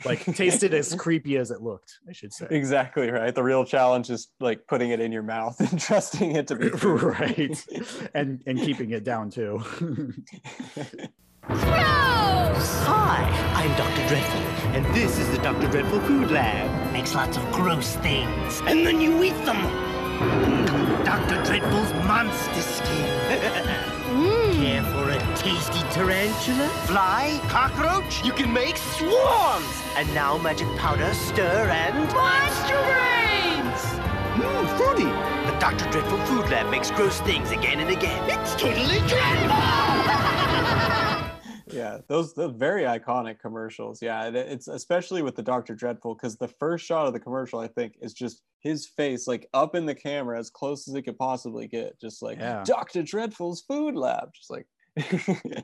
Like 0.04 0.22
tasted 0.26 0.74
as 0.74 0.94
creepy 0.98 1.38
as 1.38 1.50
it 1.50 1.62
looked 1.62 1.90
i 2.06 2.12
should 2.12 2.30
say. 2.30 2.46
Exactly 2.50 3.10
right. 3.10 3.34
The 3.34 3.42
real 3.42 3.64
challenge 3.64 4.10
is 4.10 4.28
like 4.40 4.66
putting 4.68 4.90
it 4.90 5.00
in 5.00 5.10
your 5.10 5.22
mouth 5.22 5.58
and 5.70 5.80
trusting 5.80 6.36
it 6.36 6.46
to 6.48 6.54
be 6.56 6.68
right. 6.68 7.64
and 8.12 8.42
and 8.46 8.58
keeping 8.58 8.90
it 8.90 9.04
down 9.04 9.30
too 9.30 9.62
Hi, 11.48 13.22
I'm 13.54 13.70
Dr. 13.76 14.08
Dreadful, 14.08 14.40
and 14.74 14.84
this 14.86 15.16
is 15.18 15.30
the 15.30 15.38
Dr. 15.38 15.68
Dreadful 15.68 16.00
Food 16.00 16.32
Lab. 16.32 16.92
Makes 16.92 17.14
lots 17.14 17.36
of 17.36 17.52
gross 17.52 17.94
things, 17.96 18.60
and 18.66 18.84
then 18.84 19.00
you 19.00 19.22
eat 19.22 19.36
them. 19.44 19.56
Mm, 19.56 21.04
Dr. 21.04 21.44
Dreadful's 21.44 21.92
monster 22.04 22.60
skin. 22.60 23.06
Care 24.56 24.82
for 24.82 25.10
a 25.10 25.18
tasty 25.36 25.80
tarantula? 25.90 26.68
Fly? 26.86 27.40
Cockroach? 27.44 28.24
You 28.24 28.32
can 28.32 28.52
make 28.52 28.76
swarms! 28.76 29.82
And 29.96 30.12
now 30.14 30.38
magic 30.38 30.66
powder, 30.76 31.14
stir, 31.14 31.68
and... 31.70 32.08
Monster 32.12 32.74
brains! 32.74 33.82
Mmm, 34.34 34.76
fruity! 34.76 35.04
The 35.48 35.56
Dr. 35.60 35.88
Dreadful 35.92 36.18
Food 36.26 36.50
Lab 36.50 36.70
makes 36.72 36.90
gross 36.90 37.20
things 37.20 37.52
again 37.52 37.78
and 37.78 37.90
again. 37.90 38.20
It's 38.28 38.56
totally 38.56 38.98
dreadful! 39.06 40.72
Yeah, 41.76 41.98
those 42.08 42.34
the 42.34 42.48
very 42.48 42.82
iconic 42.82 43.38
commercials. 43.38 44.00
Yeah, 44.02 44.26
it- 44.28 44.34
it's 44.36 44.66
especially 44.68 45.22
with 45.22 45.36
the 45.36 45.42
Doctor 45.42 45.74
Dreadful 45.74 46.14
because 46.14 46.36
the 46.36 46.48
first 46.48 46.84
shot 46.86 47.06
of 47.06 47.12
the 47.12 47.20
commercial, 47.20 47.58
I 47.60 47.68
think, 47.68 47.96
is 48.00 48.14
just 48.14 48.42
his 48.60 48.86
face 48.86 49.26
like 49.28 49.48
up 49.54 49.74
in 49.74 49.86
the 49.86 49.94
camera 49.94 50.38
as 50.38 50.50
close 50.50 50.88
as 50.88 50.94
it 50.94 51.02
could 51.02 51.18
possibly 51.18 51.68
get, 51.68 52.00
just 52.00 52.22
like 52.22 52.38
Yeah. 52.38 52.64
Doctor 52.64 53.02
Dreadful's 53.02 53.62
food 53.62 53.94
lab, 53.94 54.30
just 54.34 54.50
like 54.50 54.66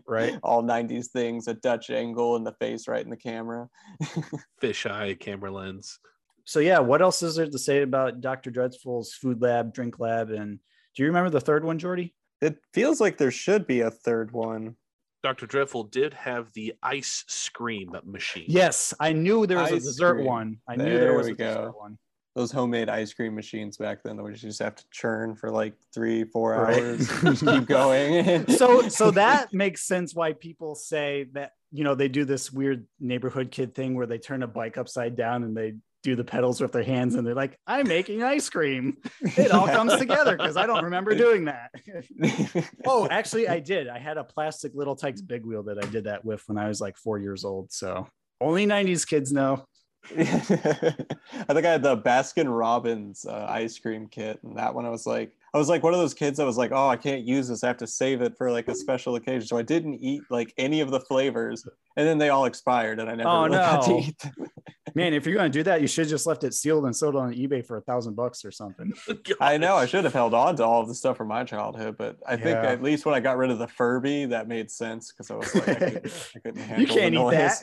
right, 0.07 0.39
all 0.43 0.63
'90s 0.63 1.07
things, 1.11 1.49
a 1.49 1.55
Dutch 1.55 1.89
angle 1.91 2.37
in 2.37 2.45
the 2.45 2.53
face 2.61 2.87
right 2.87 3.03
in 3.03 3.11
the 3.11 3.17
camera. 3.17 3.69
Fisheye 4.63 5.19
camera 5.19 5.51
lens. 5.51 5.99
so 6.45 6.59
yeah 6.61 6.79
what 6.81 7.01
else 7.03 7.23
is 7.23 7.37
there 7.37 7.47
to 7.47 7.59
say 7.59 7.83
about 7.83 8.21
dr 8.21 8.51
dreadful's 8.51 9.13
food 9.15 9.41
lab 9.41 9.73
drink 9.73 10.01
lab 10.01 10.29
and 10.31 10.59
do 10.95 11.03
you 11.03 11.07
remember 11.07 11.31
the 11.31 11.41
third 11.41 11.65
one 11.65 11.79
jordy 11.79 12.15
It 12.41 12.59
feels 12.75 13.01
like 13.01 13.17
there 13.17 13.31
should 13.31 13.65
be 13.67 13.81
a 13.81 13.91
third 13.93 14.33
one. 14.33 14.77
Dr. 15.23 15.47
Dreadful 15.47 15.85
did 15.85 16.15
have 16.15 16.53
the 16.53 16.75
ice 16.83 17.25
scream 17.29 17.95
machine. 18.05 18.47
yes 18.49 18.93
i 19.01 19.13
knew 19.13 19.47
there 19.47 19.59
was 19.59 19.71
a 19.73 19.81
dessert 19.81 20.15
cream. 20.15 20.27
one 20.27 20.57
i 20.69 20.77
knew 20.77 20.99
there 20.99 21.15
was 21.15 21.27
we 21.27 21.33
a 21.33 21.37
dessert 21.37 21.73
go. 21.73 21.79
one 21.79 21.99
Those 22.35 22.51
homemade 22.51 22.89
ice 22.89 23.13
cream 23.13 23.35
machines 23.35 23.77
back 23.77 24.03
then 24.03 24.17
that 24.17 24.23
we 24.23 24.33
just 24.35 24.59
have 24.61 24.75
to 24.77 24.85
churn 24.91 25.35
for 25.37 25.51
like 25.51 25.75
three, 25.95 26.25
four 26.25 26.53
Right. 26.53 26.79
hours, 26.83 27.07
just 27.21 27.45
keep 27.45 27.67
going. 27.67 28.47
so 28.57 28.89
so 28.89 29.11
that 29.11 29.53
makes 29.53 29.83
sense 29.85 30.15
why 30.15 30.33
people 30.33 30.75
say 30.75 31.27
that 31.35 31.53
you 31.71 31.85
know 31.85 31.95
they 31.95 32.09
do 32.09 32.25
this 32.25 32.51
weird 32.51 32.87
neighborhood 32.99 33.51
kid 33.51 33.75
thing 33.75 33.95
where 33.95 34.07
they 34.07 34.17
turn 34.19 34.43
a 34.43 34.47
bike 34.49 34.79
upside 34.79 35.15
down 35.15 35.45
and 35.45 35.55
they 35.55 35.75
do 36.03 36.17
the 36.17 36.25
pedals 36.25 36.61
with 36.61 36.73
their 36.73 36.83
hands 36.83 37.15
and 37.15 37.27
they're 37.27 37.35
like 37.35 37.57
i'm 37.67 37.87
making 37.87 38.23
ice 38.23 38.49
cream. 38.49 38.97
It 39.23 39.51
all 39.51 39.67
comes 39.67 39.97
together 39.97 40.37
because 40.37 40.57
i 40.57 40.67
don't 40.67 40.85
remember 40.85 41.15
doing 41.15 41.45
that. 41.47 41.71
Oh 42.87 43.09
actually 43.11 43.49
i 43.49 43.61
did. 43.61 43.89
I 43.89 43.99
had 43.99 44.19
a 44.19 44.25
plastic 44.25 44.73
little 44.75 44.97
tykes 44.97 45.21
big 45.21 45.45
wheel 45.45 45.63
that 45.65 45.83
i 45.83 45.87
did 45.89 46.05
that 46.05 46.25
with 46.25 46.43
when 46.47 46.59
i 46.59 46.69
was 46.69 46.81
like 46.81 46.97
four 46.97 47.19
years 47.19 47.45
old 47.45 47.73
so 47.73 48.07
only 48.43 48.67
90s 48.67 49.07
kids 49.07 49.33
know. 49.33 49.65
I 50.11 50.25
think 50.25 51.65
I 51.65 51.71
had 51.71 51.83
the 51.83 51.97
Baskin 51.97 52.47
Robbins 52.49 53.25
uh, 53.25 53.47
ice 53.49 53.79
cream 53.79 54.09
kit, 54.09 54.41
and 54.43 54.59
that 54.59 54.75
one 54.75 54.85
I 54.85 54.91
was 54.91 55.07
like, 55.07 55.33
I 55.55 55.59
was 55.59 55.69
like 55.69 55.83
one 55.83 55.93
of 55.93 56.01
those 56.01 56.15
kids 56.15 56.39
that 56.39 56.47
was 56.47 56.57
like, 56.57 56.73
oh, 56.73 56.89
I 56.89 56.97
can't 56.97 57.25
use 57.27 57.49
this. 57.49 57.63
I 57.63 57.67
have 57.67 57.77
to 57.79 57.87
save 57.87 58.23
it 58.23 58.37
for 58.39 58.51
like 58.51 58.69
a 58.69 58.75
special 58.75 59.17
occasion. 59.17 59.47
So 59.47 59.59
I 59.59 59.63
didn't 59.63 59.95
eat 60.03 60.23
like 60.31 60.55
any 60.57 60.81
of 60.81 60.91
the 60.91 61.01
flavors, 61.01 61.67
and 61.97 62.07
then 62.09 62.17
they 62.19 62.31
all 62.31 62.47
expired, 62.47 63.01
and 63.01 63.11
I 63.11 63.15
never 63.15 63.29
Oh, 63.29 63.45
really 63.45 63.57
got 63.57 63.83
to 63.85 63.91
no. 63.91 63.99
eat 63.99 64.23
man 64.95 65.15
if 65.15 65.25
you're 65.25 65.35
gonna 65.35 65.49
do 65.49 65.63
that 65.63 65.81
you 65.81 65.87
should 65.87 66.07
just 66.07 66.27
left 66.27 66.45
it 66.45 66.53
sealed 66.53 66.85
and 66.85 66.95
sold 66.95 67.17
on 67.17 67.33
ebay 67.33 67.65
for 67.65 67.79
a 67.79 67.81
thousand 67.81 68.15
bucks 68.15 68.45
or 68.45 68.51
something 68.51 68.93
oh, 69.09 69.15
I 69.41 69.57
know 69.57 69.75
I 69.77 69.87
should 69.87 70.05
have 70.05 70.13
held 70.13 70.35
on 70.35 70.55
to 70.57 70.65
all 70.67 70.83
of 70.83 70.89
the 70.89 70.95
stuff 70.95 71.17
from 71.17 71.29
my 71.29 71.45
childhood, 71.45 71.97
but 71.97 72.19
I 72.27 72.37
think 72.37 72.59
at 72.59 72.83
least 72.83 73.07
when 73.07 73.15
I 73.15 73.21
got 73.21 73.39
rid 73.39 73.51
of 73.51 73.59
the 73.59 73.69
Furby, 73.69 74.27
that 74.27 74.49
made 74.49 74.71
sense 74.71 75.11
because 75.11 75.31
I 75.31 75.37
was 75.37 75.55
like, 75.55 75.69
I 75.69 75.75
couldn't, 75.77 76.31
I 76.37 76.39
couldn't 76.41 76.61
handle 76.63 76.81
you 76.81 76.87
can't 76.87 77.15
the 77.15 77.21
eat 77.21 77.23
noise. 77.23 77.61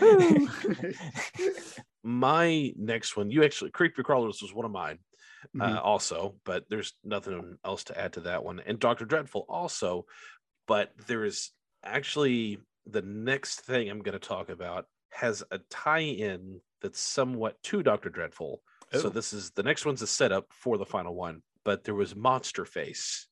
that 0.00 1.76
My 2.02 2.72
next 2.76 3.16
one, 3.16 3.30
you 3.30 3.42
actually, 3.44 3.70
Creepy 3.70 4.02
Crawlers 4.02 4.40
was 4.42 4.54
one 4.54 4.64
of 4.64 4.70
mine 4.70 4.98
uh, 5.60 5.68
Mhm. 5.68 5.84
also, 5.84 6.36
but 6.44 6.64
there's 6.68 6.94
nothing 7.04 7.58
else 7.64 7.84
to 7.84 7.98
add 7.98 8.12
to 8.14 8.20
that 8.22 8.44
one. 8.44 8.60
And 8.60 8.78
Dr. 8.78 9.04
Dreadful 9.04 9.44
also, 9.48 10.06
but 10.66 10.92
there 11.06 11.24
is 11.24 11.50
actually 11.84 12.58
the 12.86 13.02
next 13.02 13.60
thing 13.62 13.88
I'm 13.88 14.00
going 14.02 14.18
to 14.18 14.28
talk 14.28 14.48
about 14.48 14.86
has 15.10 15.42
a 15.50 15.58
tie-in 15.70 16.60
that's 16.80 17.00
somewhat 17.00 17.62
to 17.64 17.82
Doctor 17.82 18.10
Dreadful. 18.10 18.62
So 18.92 19.06
Oh. 19.06 19.10
this 19.10 19.32
is 19.32 19.50
the 19.52 19.62
next 19.62 19.84
one's 19.86 20.02
a 20.02 20.06
setup 20.06 20.52
for 20.52 20.78
the 20.78 20.86
final 20.86 21.14
one. 21.14 21.42
But 21.64 21.84
there 21.84 21.94
was 21.94 22.14
Monster 22.14 22.64
Face, 22.64 23.26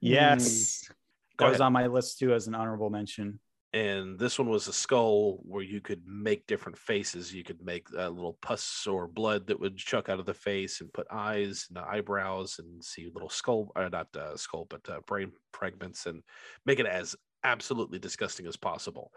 Yes. 0.00 0.88
Go 1.36 1.46
That 1.46 1.52
was 1.52 1.60
on 1.60 1.72
my 1.72 1.86
list 1.86 2.18
too 2.18 2.32
as 2.32 2.46
an 2.48 2.54
honorable 2.54 2.90
mention. 2.90 3.40
And 3.72 4.18
this 4.18 4.38
one 4.38 4.48
was 4.48 4.68
a 4.68 4.72
skull 4.72 5.38
where 5.42 5.62
you 5.62 5.80
could 5.80 6.02
make 6.06 6.46
different 6.46 6.78
faces. 6.78 7.34
You 7.34 7.44
could 7.44 7.62
make 7.62 7.86
a 7.96 8.08
little 8.08 8.38
pus 8.40 8.86
or 8.86 9.06
blood 9.06 9.46
that 9.48 9.60
would 9.60 9.76
chuck 9.76 10.08
out 10.08 10.18
of 10.20 10.26
the 10.26 10.34
face, 10.34 10.80
and 10.80 10.92
put 10.92 11.06
eyes 11.10 11.66
and 11.68 11.78
eyebrows, 11.78 12.58
and 12.58 12.82
see 12.82 13.10
little 13.12 13.28
skull, 13.28 13.72
uh, 13.76 13.88
not 13.88 14.08
uh, 14.16 14.36
skull, 14.36 14.66
but 14.70 14.88
uh, 14.88 15.00
brain 15.06 15.32
fragments, 15.52 16.06
and 16.06 16.22
make 16.64 16.78
it 16.78 16.86
as 16.86 17.16
absolutely 17.44 17.98
disgusting 17.98 18.46
as 18.46 18.56
possible. 18.56 19.10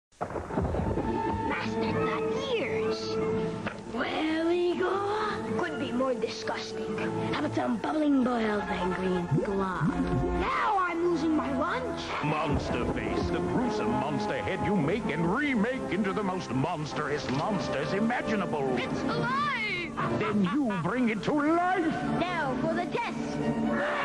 Well, 3.94 4.52
Igor, 4.52 5.60
could 5.60 5.80
be 5.80 5.92
more 5.92 6.14
disgusting. 6.14 6.98
How 7.34 7.40
about 7.40 7.56
some 7.56 7.78
bubbling 7.78 8.28
angry 8.28 9.08
and 9.08 9.46
glum? 9.46 10.40
Now 10.42 10.78
I'm 10.78 10.79
losing 11.20 11.36
my 11.36 11.52
lunch. 11.58 12.02
Monster 12.24 12.86
Face, 12.94 13.28
the 13.28 13.40
gruesome 13.40 13.92
monster 13.92 14.38
head 14.42 14.60
you 14.66 14.76
make 14.76 15.06
and 15.08 15.36
remake 15.36 15.92
into 15.92 16.14
the 16.14 16.24
most 16.24 16.50
monstrous 16.52 17.30
monsters 17.32 17.92
imaginable. 17.94 18.74
It's 18.78 19.02
alive! 19.02 20.20
Then 20.20 20.50
you 20.54 20.74
bring 20.82 21.10
it 21.10 21.22
to 21.24 21.34
life. 21.34 21.86
Now 22.20 22.56
for 22.62 22.74
the 22.74 22.86
test. 22.86 23.18
It 23.38 23.58
worked! 23.68 24.00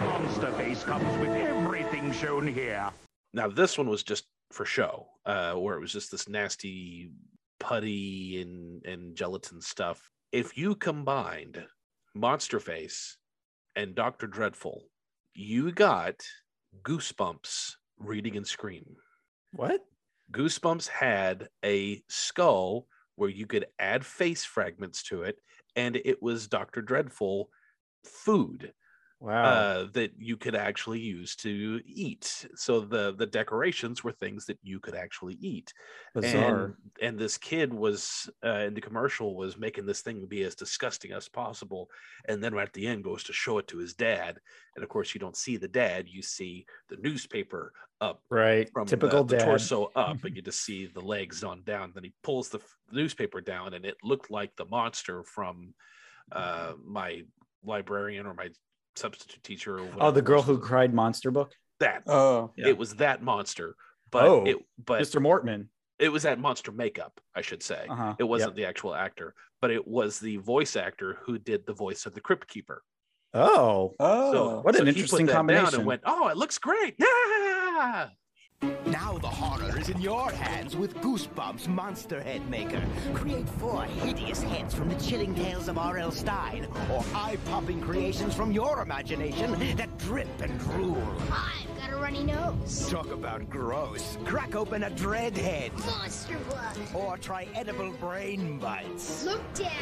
Monster 0.00 0.52
Face 0.52 0.82
comes 0.82 1.18
with 1.18 1.30
everything 1.30 2.10
shown 2.12 2.46
here. 2.46 2.90
Now 3.34 3.48
this 3.48 3.76
one 3.76 3.90
was 3.90 4.02
just 4.02 4.24
for 4.50 4.64
show, 4.64 5.08
uh, 5.26 5.54
where 5.54 5.76
it 5.76 5.80
was 5.80 5.92
just 5.92 6.10
this 6.10 6.26
nasty 6.28 7.10
putty 7.60 8.40
and 8.40 8.84
and 8.86 9.14
gelatin 9.14 9.60
stuff. 9.60 10.10
If 10.32 10.56
you 10.56 10.74
combined 10.74 11.66
Monster 12.14 12.60
Face 12.60 13.18
and 13.76 13.94
Doctor 13.94 14.26
Dreadful, 14.26 14.82
you 15.34 15.72
got 15.72 16.24
Goosebumps 16.82 17.74
reading 17.98 18.36
and 18.36 18.46
scream. 18.46 18.96
What? 19.52 19.80
Goosebumps 20.32 20.88
had 20.88 21.48
a 21.64 22.02
skull 22.08 22.86
where 23.16 23.30
you 23.30 23.46
could 23.46 23.66
add 23.78 24.04
face 24.04 24.44
fragments 24.44 25.02
to 25.04 25.22
it, 25.22 25.38
and 25.76 25.96
it 26.04 26.22
was 26.22 26.48
Doctor 26.48 26.82
Dreadful 26.82 27.50
food 28.04 28.72
Wow. 29.20 29.44
uh, 29.44 29.86
that 29.94 30.12
you 30.18 30.36
could 30.36 30.54
actually 30.54 31.00
use 31.00 31.34
to 31.36 31.80
eat. 31.86 32.46
So 32.56 32.80
the 32.80 33.14
the 33.16 33.26
decorations 33.26 34.04
were 34.04 34.12
things 34.12 34.44
that 34.46 34.58
you 34.62 34.80
could 34.80 34.94
actually 34.94 35.38
eat. 35.40 35.72
Bizarre. 36.14 36.64
And, 36.64 36.74
and 37.00 37.18
this 37.18 37.38
kid 37.38 37.72
was 37.72 38.28
uh, 38.44 38.64
in 38.66 38.74
the 38.74 38.80
commercial 38.80 39.34
was 39.34 39.56
making 39.56 39.86
this 39.86 40.02
thing 40.02 40.26
be 40.26 40.42
as 40.42 40.54
disgusting 40.54 41.12
as 41.12 41.28
possible, 41.28 41.88
and 42.28 42.42
then 42.42 42.52
right 42.52 42.68
at 42.68 42.74
the 42.74 42.86
end 42.86 43.04
goes 43.04 43.24
to 43.24 43.32
show 43.32 43.58
it 43.58 43.68
to 43.68 43.78
his 43.78 43.94
dad, 43.94 44.38
and 44.76 44.82
of 44.82 44.90
course 44.90 45.14
you 45.14 45.20
don't 45.20 45.36
see 45.36 45.56
the 45.56 45.68
dad, 45.68 46.06
you 46.08 46.20
see 46.20 46.66
the 46.90 46.96
newspaper 46.96 47.72
up 48.00 48.20
right. 48.28 48.68
from 48.72 48.86
Typical 48.86 49.24
the, 49.24 49.36
the 49.36 49.44
torso 49.44 49.90
up, 49.96 50.22
and 50.24 50.36
you 50.36 50.42
just 50.50 50.64
see 50.64 50.86
the 50.86 51.00
legs 51.00 51.42
on 51.42 51.62
down. 51.62 51.92
Then 51.94 52.04
he 52.04 52.12
pulls 52.22 52.48
the 52.48 52.60
newspaper 52.92 53.40
down, 53.40 53.74
and 53.74 53.86
it 53.86 53.96
looked 54.02 54.30
like 54.30 54.54
the 54.56 54.66
monster 54.66 55.22
from 55.22 55.72
uh, 56.32 56.72
my 56.84 57.22
librarian 57.64 58.26
or 58.26 58.34
my 58.34 58.50
substitute 58.96 59.42
teacher. 59.42 59.78
Or 59.80 59.88
Oh, 60.00 60.10
the 60.10 60.22
girl 60.22 60.42
who 60.42 60.58
cried 60.58 60.92
monster 60.94 61.30
book. 61.30 61.52
that 61.80 62.02
Oh, 62.06 62.52
it 62.56 62.76
was 62.78 62.94
that 62.96 63.22
monster, 63.22 63.76
but 64.10 64.24
Oh, 64.24 64.44
it 64.44 64.56
but 64.84 65.00
Mr. 65.02 65.20
Mortman. 65.20 65.68
it 65.98 66.08
was 66.10 66.22
that 66.24 66.38
monster 66.38 66.72
makeup, 66.72 67.20
I 67.34 67.40
should 67.42 67.62
say. 67.62 67.86
Uh-huh, 67.88 68.14
It 68.18 68.24
wasn't 68.24 68.50
yep. 68.52 68.56
the 68.56 68.66
actual 68.66 68.94
actor, 68.94 69.34
but 69.60 69.70
it 69.70 69.86
was 69.86 70.18
the 70.20 70.36
voice 70.38 70.76
actor 70.76 71.18
who 71.24 71.38
did 71.38 71.66
the 71.66 71.72
voice 71.74 72.06
of 72.06 72.14
the 72.14 72.20
Crypt 72.20 72.48
Keeper. 72.48 72.82
Oh. 73.32 73.92
Oh, 73.98 74.32
so, 74.32 74.60
What 74.60 74.76
an 74.76 74.86
interesting 74.86 75.26
combination. 75.26 75.74
And 75.80 75.86
went, 75.86 76.02
oh, 76.06 76.28
it 76.28 76.36
looks 76.36 76.58
great. 76.58 76.94
Yeah. 77.74 78.08
Now 78.86 79.18
the 79.18 79.28
horror 79.28 79.78
is 79.78 79.88
in 79.88 80.00
your 80.00 80.30
hands 80.30 80.76
with 80.76 80.94
Goosebumps 80.96 81.66
Monster 81.68 82.22
Head 82.22 82.48
Maker. 82.48 82.82
Create 83.12 83.48
four 83.48 83.82
hideous 83.82 84.42
heads 84.42 84.74
from 84.74 84.88
the 84.88 84.94
chilling 84.96 85.34
tales 85.34 85.68
of 85.68 85.78
R.L. 85.78 86.10
Stine, 86.12 86.66
or 86.92 87.04
eye-popping 87.14 87.80
creations 87.80 88.34
from 88.34 88.52
your 88.52 88.80
imagination 88.82 89.52
that 89.76 89.98
drip 89.98 90.28
and 90.40 90.58
drool. 90.60 91.02
I've 91.32 91.76
got 91.78 91.92
a 91.92 91.96
runny 91.96 92.22
nose. 92.24 92.88
Talk 92.88 93.10
about 93.10 93.50
gross. 93.50 94.16
Crack 94.24 94.54
open 94.54 94.84
a 94.84 94.90
dread 94.90 95.36
head, 95.36 95.72
Monster 95.78 96.38
blood. 96.48 96.76
or 96.94 97.18
try 97.18 97.48
edible 97.54 97.90
brain 97.92 98.58
bites. 98.58 99.24
Look, 99.24 99.42
Dad. 99.54 99.72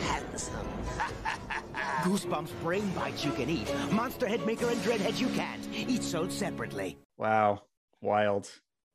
Handsome. 0.00 0.66
Goosebumps 2.02 2.50
brain 2.62 2.88
bites 2.90 3.24
you 3.24 3.32
can 3.32 3.48
eat. 3.50 3.72
Monster 3.90 4.26
Head 4.28 4.44
Maker 4.46 4.68
and 4.68 4.82
Dread 4.82 5.00
Heads 5.00 5.20
you 5.20 5.28
can't. 5.28 5.66
Each 5.74 6.02
sold 6.02 6.32
separately. 6.32 6.98
Wow. 7.16 7.62
Wild. 8.00 8.50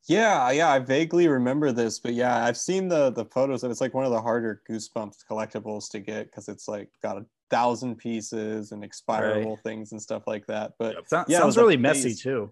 Yeah, 0.08 0.52
yeah, 0.52 0.70
I 0.70 0.80
vaguely 0.80 1.30
remember 1.30 1.72
this, 1.72 2.00
but 2.00 2.14
yeah, 2.14 2.44
I've 2.46 2.58
seen 2.58 2.90
the 2.90 3.10
the 3.12 3.24
photos, 3.26 3.64
and 3.64 3.72
it's 3.72 3.80
like 3.80 3.94
one 3.94 4.04
of 4.06 4.12
the 4.12 4.22
harder 4.22 4.62
Goosebumps 4.70 5.20
collectibles 5.30 5.90
to 5.92 6.00
get 6.00 6.26
because 6.26 6.50
it's 6.50 6.68
like 6.68 6.90
got 7.02 7.18
a 7.18 7.26
thousand 7.50 7.96
pieces 7.98 8.74
and 8.74 8.84
expirable 8.84 9.58
things 9.64 9.94
and 9.94 10.02
stuff 10.02 10.24
like 10.28 10.46
that. 10.48 10.74
But 10.78 11.08
So- 11.08 11.24
yeah, 11.30 11.38
it 11.38 11.40
sounds 11.40 11.46
was 11.46 11.58
a 11.58 11.62
really 11.62 11.78
messy 11.78 12.10
face- 12.10 12.22
too. 12.22 12.52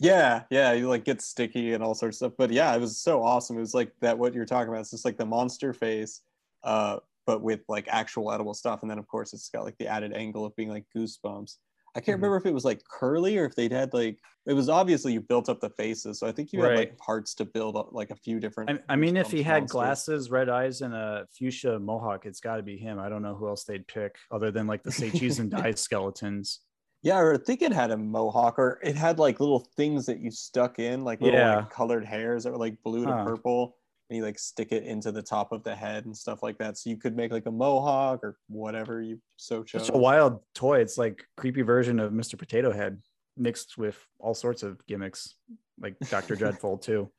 Yeah, 0.00 0.42
yeah, 0.50 0.72
you 0.72 0.88
like 0.88 1.04
get 1.04 1.22
sticky 1.22 1.72
and 1.72 1.82
all 1.84 1.94
sorts 1.94 2.16
of 2.16 2.30
stuff. 2.30 2.32
But 2.36 2.50
yeah, 2.50 2.74
it 2.74 2.80
was 2.80 3.00
so 3.00 3.22
awesome. 3.22 3.56
It 3.56 3.60
was 3.60 3.74
like 3.74 3.92
that 4.00 4.18
what 4.18 4.34
you're 4.34 4.44
talking 4.44 4.68
about. 4.68 4.80
It's 4.80 4.90
just 4.90 5.04
like 5.04 5.16
the 5.16 5.24
monster 5.24 5.72
face, 5.72 6.20
uh, 6.64 6.98
but 7.28 7.42
with 7.42 7.62
like 7.68 7.86
actual 7.88 8.32
edible 8.32 8.54
stuff. 8.54 8.80
And 8.82 8.90
then 8.90 8.98
of 8.98 9.08
course 9.08 9.34
it's 9.34 9.50
got 9.50 9.64
like 9.66 9.78
the 9.78 9.88
added 9.88 10.14
angle 10.14 10.46
of 10.46 10.56
being 10.56 10.70
like 10.70 10.86
goosebumps. 10.96 11.58
I 11.96 12.00
can't 12.00 12.16
Mhm. 12.16 12.18
remember 12.18 12.38
if 12.38 12.46
it 12.46 12.54
was 12.54 12.64
like 12.66 12.82
curly 12.90 13.38
or 13.38 13.46
if 13.46 13.56
they'd 13.56 13.72
had 13.72 13.94
like 13.94 14.20
it 14.46 14.54
was 14.54 14.68
obviously 14.70 15.12
you 15.14 15.20
built 15.22 15.48
up 15.50 15.60
the 15.60 15.70
faces. 15.70 16.20
So 16.20 16.26
I 16.28 16.32
think 16.32 16.52
you 16.52 16.62
had 16.62 16.74
like 16.74 16.96
parts 16.98 17.34
to 17.36 17.44
build 17.44 17.76
up 17.76 17.90
like 17.92 18.10
a 18.10 18.16
few 18.16 18.40
different 18.40 18.68
I, 18.68 18.78
I 18.88 18.96
mean, 18.96 19.16
if 19.16 19.30
he 19.30 19.42
had 19.42 19.68
glasses, 19.68 20.30
red 20.30 20.48
eyes, 20.48 20.82
and 20.82 20.94
a 20.94 21.26
fuchsia 21.32 21.78
mohawk, 21.78 22.26
it's 22.26 22.40
got 22.40 22.56
to 22.56 22.62
be 22.62 22.76
him. 22.76 22.98
I 22.98 23.08
don't 23.08 23.22
know 23.22 23.34
who 23.34 23.48
else 23.48 23.64
they'd 23.64 23.86
pick 23.88 24.16
other 24.30 24.50
than 24.50 24.66
like 24.66 24.82
the 24.84 24.92
cheese 24.92 25.38
and 25.38 25.50
die 25.50 25.72
skeletons. 25.74 26.60
Yeah, 27.02 27.18
or 27.20 27.34
I 27.34 27.38
think 27.38 27.62
it 27.62 27.72
had 27.72 27.90
a 27.92 27.96
mohawk, 27.96 28.58
or 28.58 28.80
it 28.82 28.96
had 28.96 29.18
like 29.18 29.38
little 29.40 29.60
things 29.76 30.06
that 30.06 30.18
you 30.20 30.30
stuck 30.32 30.78
in, 30.80 31.04
like 31.04 31.20
little 31.20 31.40
Yeah. 31.40 31.56
like, 31.56 31.68
colored 31.68 32.04
hairs 32.04 32.44
that 32.44 32.50
were 32.52 32.58
like 32.58 32.82
blue 32.82 33.06
to 33.06 33.12
Huh. 33.12 33.14
purple, 33.14 33.77
and 34.08 34.16
you 34.16 34.24
like 34.24 34.38
stick 34.38 34.72
it 34.72 34.84
into 34.84 35.12
the 35.12 35.22
top 35.22 35.52
of 35.52 35.62
the 35.62 35.74
head 35.74 36.06
and 36.06 36.16
stuff 36.16 36.42
like 36.42 36.58
that. 36.58 36.78
So 36.78 36.90
you 36.90 36.96
could 36.96 37.16
make 37.16 37.30
like 37.30 37.46
a 37.46 37.50
mohawk 37.50 38.24
or 38.24 38.36
whatever 38.48 39.02
you 39.02 39.20
so 39.36 39.62
chose. 39.62 39.86
Such 39.86 39.94
a 39.94 39.98
wild 39.98 40.40
toy. 40.54 40.80
It's 40.80 40.96
like 40.96 41.24
creepy 41.36 41.62
version 41.62 42.00
of 42.00 42.12
Mr. 42.12 42.38
Potato 42.38 42.72
Head 42.72 43.02
mixed 43.36 43.76
with 43.76 43.98
all 44.18 44.34
sorts 44.34 44.62
of 44.62 44.84
gimmicks, 44.86 45.34
like 45.78 45.98
Dr. 46.10 46.34
Dreadful 46.36 46.78
too. 46.78 47.10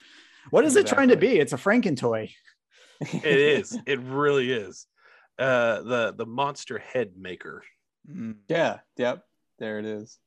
What 0.50 0.66
is 0.66 0.76
it 0.76 0.88
trying 0.88 1.10
to 1.10 1.18
be? 1.18 1.40
It's 1.40 1.54
a 1.54 1.58
Franken 1.58 1.96
toy. 1.98 2.32
it 3.02 3.26
is. 3.26 3.78
It 3.86 4.00
really 4.00 4.52
is. 4.52 4.88
Uh, 5.38 5.82
the 5.84 6.14
the 6.18 6.26
monster 6.26 6.80
head 6.80 7.12
maker. 7.18 7.64
Yeah, 8.50 8.80
yep, 8.98 9.24
there 9.60 9.80
it 9.80 9.86
is. 9.86 10.18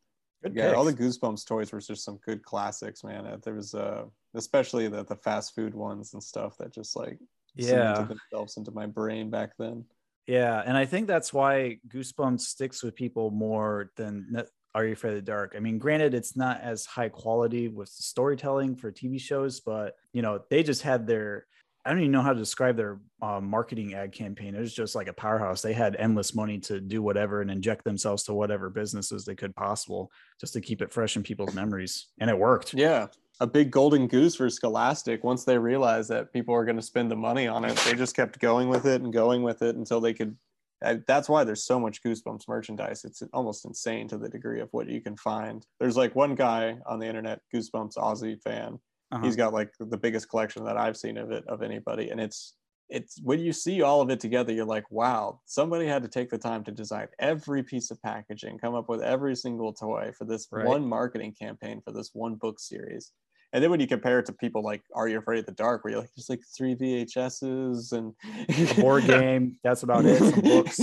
Good 0.42 0.54
yeah, 0.54 0.72
all 0.72 0.84
the. 0.84 0.94
Goosebumps 0.94 1.44
toys 1.44 1.72
were 1.72 1.80
just 1.80 2.04
some 2.04 2.18
good 2.24 2.42
classics, 2.42 3.04
man. 3.04 3.26
Uh, 3.26 3.38
There 3.42 3.54
was 3.54 3.74
uh, 3.74 4.04
especially 4.34 4.88
the 4.88 5.04
the 5.04 5.16
fast 5.16 5.54
food 5.54 5.74
ones 5.74 6.14
and 6.14 6.22
stuff 6.22 6.56
that 6.58 6.72
just 6.72 6.96
like 6.96 7.18
Yeah. 7.54 8.08
themselves 8.08 8.56
into 8.56 8.70
my 8.70 8.86
brain 8.86 9.30
back 9.30 9.52
then. 9.58 9.84
Yeah, 10.26 10.62
and 10.64 10.76
I 10.76 10.84
think 10.86 11.08
that's 11.08 11.32
why 11.32 11.78
Goosebumps 11.88 12.40
sticks 12.40 12.82
with 12.82 12.94
people 12.94 13.30
more 13.30 13.90
than 13.96 14.44
Are 14.74 14.86
You 14.86 14.92
Afraid 14.92 15.10
of 15.10 15.16
the 15.16 15.22
Dark. 15.22 15.54
I 15.56 15.60
mean, 15.60 15.78
granted, 15.78 16.14
it's 16.14 16.36
not 16.36 16.60
as 16.60 16.86
high 16.86 17.08
quality 17.08 17.68
with 17.68 17.94
the 17.96 18.02
storytelling 18.04 18.76
for 18.76 18.92
TV 18.92 19.18
shows, 19.18 19.60
but 19.60 19.94
you 20.12 20.22
know, 20.22 20.40
they 20.48 20.62
just 20.62 20.82
had 20.82 21.06
their 21.06 21.46
I 21.84 21.90
don't 21.90 21.98
even 21.98 22.12
know 22.12 22.22
how 22.22 22.32
to 22.32 22.38
describe 22.38 22.76
their 22.76 23.00
uh, 23.20 23.40
marketing 23.40 23.94
ad 23.94 24.12
campaign. 24.12 24.54
It 24.54 24.60
was 24.60 24.72
just 24.72 24.94
like 24.94 25.08
a 25.08 25.12
powerhouse. 25.12 25.62
They 25.62 25.72
had 25.72 25.96
endless 25.96 26.32
money 26.32 26.60
to 26.60 26.80
do 26.80 27.02
whatever 27.02 27.40
and 27.42 27.50
inject 27.50 27.82
themselves 27.82 28.22
to 28.24 28.34
whatever 28.34 28.70
businesses 28.70 29.24
they 29.24 29.34
could 29.34 29.56
possible 29.56 30.12
just 30.40 30.52
to 30.52 30.60
keep 30.60 30.80
it 30.80 30.92
fresh 30.92 31.16
in 31.16 31.24
people's 31.24 31.54
memories, 31.54 32.06
and 32.20 32.30
it 32.30 32.38
worked. 32.38 32.72
Yeah, 32.72 33.08
a 33.42 33.46
big 33.46 33.72
golden 33.72 34.06
goose 34.06 34.36
for 34.36 34.48
Scholastic. 34.48 35.24
Once 35.24 35.44
they 35.44 35.58
realized 35.58 36.08
that 36.10 36.32
people 36.32 36.54
were 36.54 36.64
going 36.64 36.76
to 36.76 36.82
spend 36.82 37.10
the 37.10 37.16
money 37.16 37.48
on 37.48 37.64
it, 37.64 37.76
they 37.78 37.94
just 37.94 38.14
kept 38.14 38.38
going 38.38 38.68
with 38.68 38.86
it 38.86 39.02
and 39.02 39.12
going 39.12 39.42
with 39.42 39.62
it 39.62 39.74
until 39.74 40.00
they 40.00 40.14
could. 40.14 40.36
That's 40.80 41.28
why 41.28 41.42
there's 41.42 41.64
so 41.64 41.80
much 41.80 42.02
Goosebumps 42.04 42.46
merchandise. 42.48 43.04
It's 43.04 43.20
almost 43.32 43.64
insane 43.64 44.06
to 44.08 44.16
the 44.16 44.28
degree 44.28 44.60
of 44.60 44.68
what 44.72 44.88
you 44.88 45.00
can 45.00 45.16
find. 45.16 45.66
There's 45.80 45.96
like 45.96 46.14
one 46.14 46.36
guy 46.36 46.78
on 46.86 47.00
the 47.00 47.06
internet, 47.06 47.40
Goosebumps 47.52 47.96
Aussie 47.96 48.40
fan. 48.40 48.78
Uh-huh. 49.10 49.24
He's 49.24 49.36
got 49.36 49.52
like 49.52 49.72
the 49.78 49.98
biggest 49.98 50.28
collection 50.28 50.64
that 50.64 50.76
I've 50.76 50.96
seen 50.96 51.18
of 51.18 51.32
it 51.32 51.44
of 51.48 51.62
anybody, 51.62 52.10
and 52.10 52.20
it's 52.20 52.54
it's 52.88 53.18
when 53.22 53.40
you 53.40 53.52
see 53.52 53.80
all 53.80 54.02
of 54.02 54.10
it 54.10 54.20
together, 54.20 54.52
you're 54.52 54.66
like, 54.66 54.88
wow, 54.90 55.40
somebody 55.46 55.86
had 55.86 56.02
to 56.02 56.08
take 56.08 56.28
the 56.28 56.38
time 56.38 56.62
to 56.64 56.70
design 56.70 57.08
every 57.18 57.62
piece 57.62 57.90
of 57.90 58.00
packaging, 58.02 58.58
come 58.58 58.74
up 58.74 58.88
with 58.88 59.00
every 59.00 59.34
single 59.34 59.72
toy 59.72 60.12
for 60.16 60.26
this 60.26 60.46
Right. 60.52 60.66
one 60.66 60.86
marketing 60.86 61.32
campaign 61.32 61.80
for 61.80 61.90
this 61.92 62.10
one 62.12 62.34
book 62.34 62.60
series. 62.60 63.12
And 63.52 63.62
then 63.62 63.70
when 63.70 63.80
you 63.80 63.86
compare 63.86 64.18
it 64.18 64.26
to 64.26 64.32
people 64.32 64.62
like 64.62 64.82
Are 64.94 65.06
You 65.08 65.18
Afraid 65.18 65.40
of 65.40 65.46
the 65.46 65.52
Dark, 65.52 65.84
where 65.84 65.92
you're 65.92 66.00
like, 66.00 66.10
there's 66.16 66.30
like 66.30 66.40
three 66.56 66.74
VHSs 66.74 67.92
and 67.92 68.14
A 68.78 68.80
board 68.80 69.04
game. 69.06 69.58
That's 69.62 69.82
about 69.82 70.04
it. 70.06 70.18
Some 70.18 70.40
books. 70.40 70.80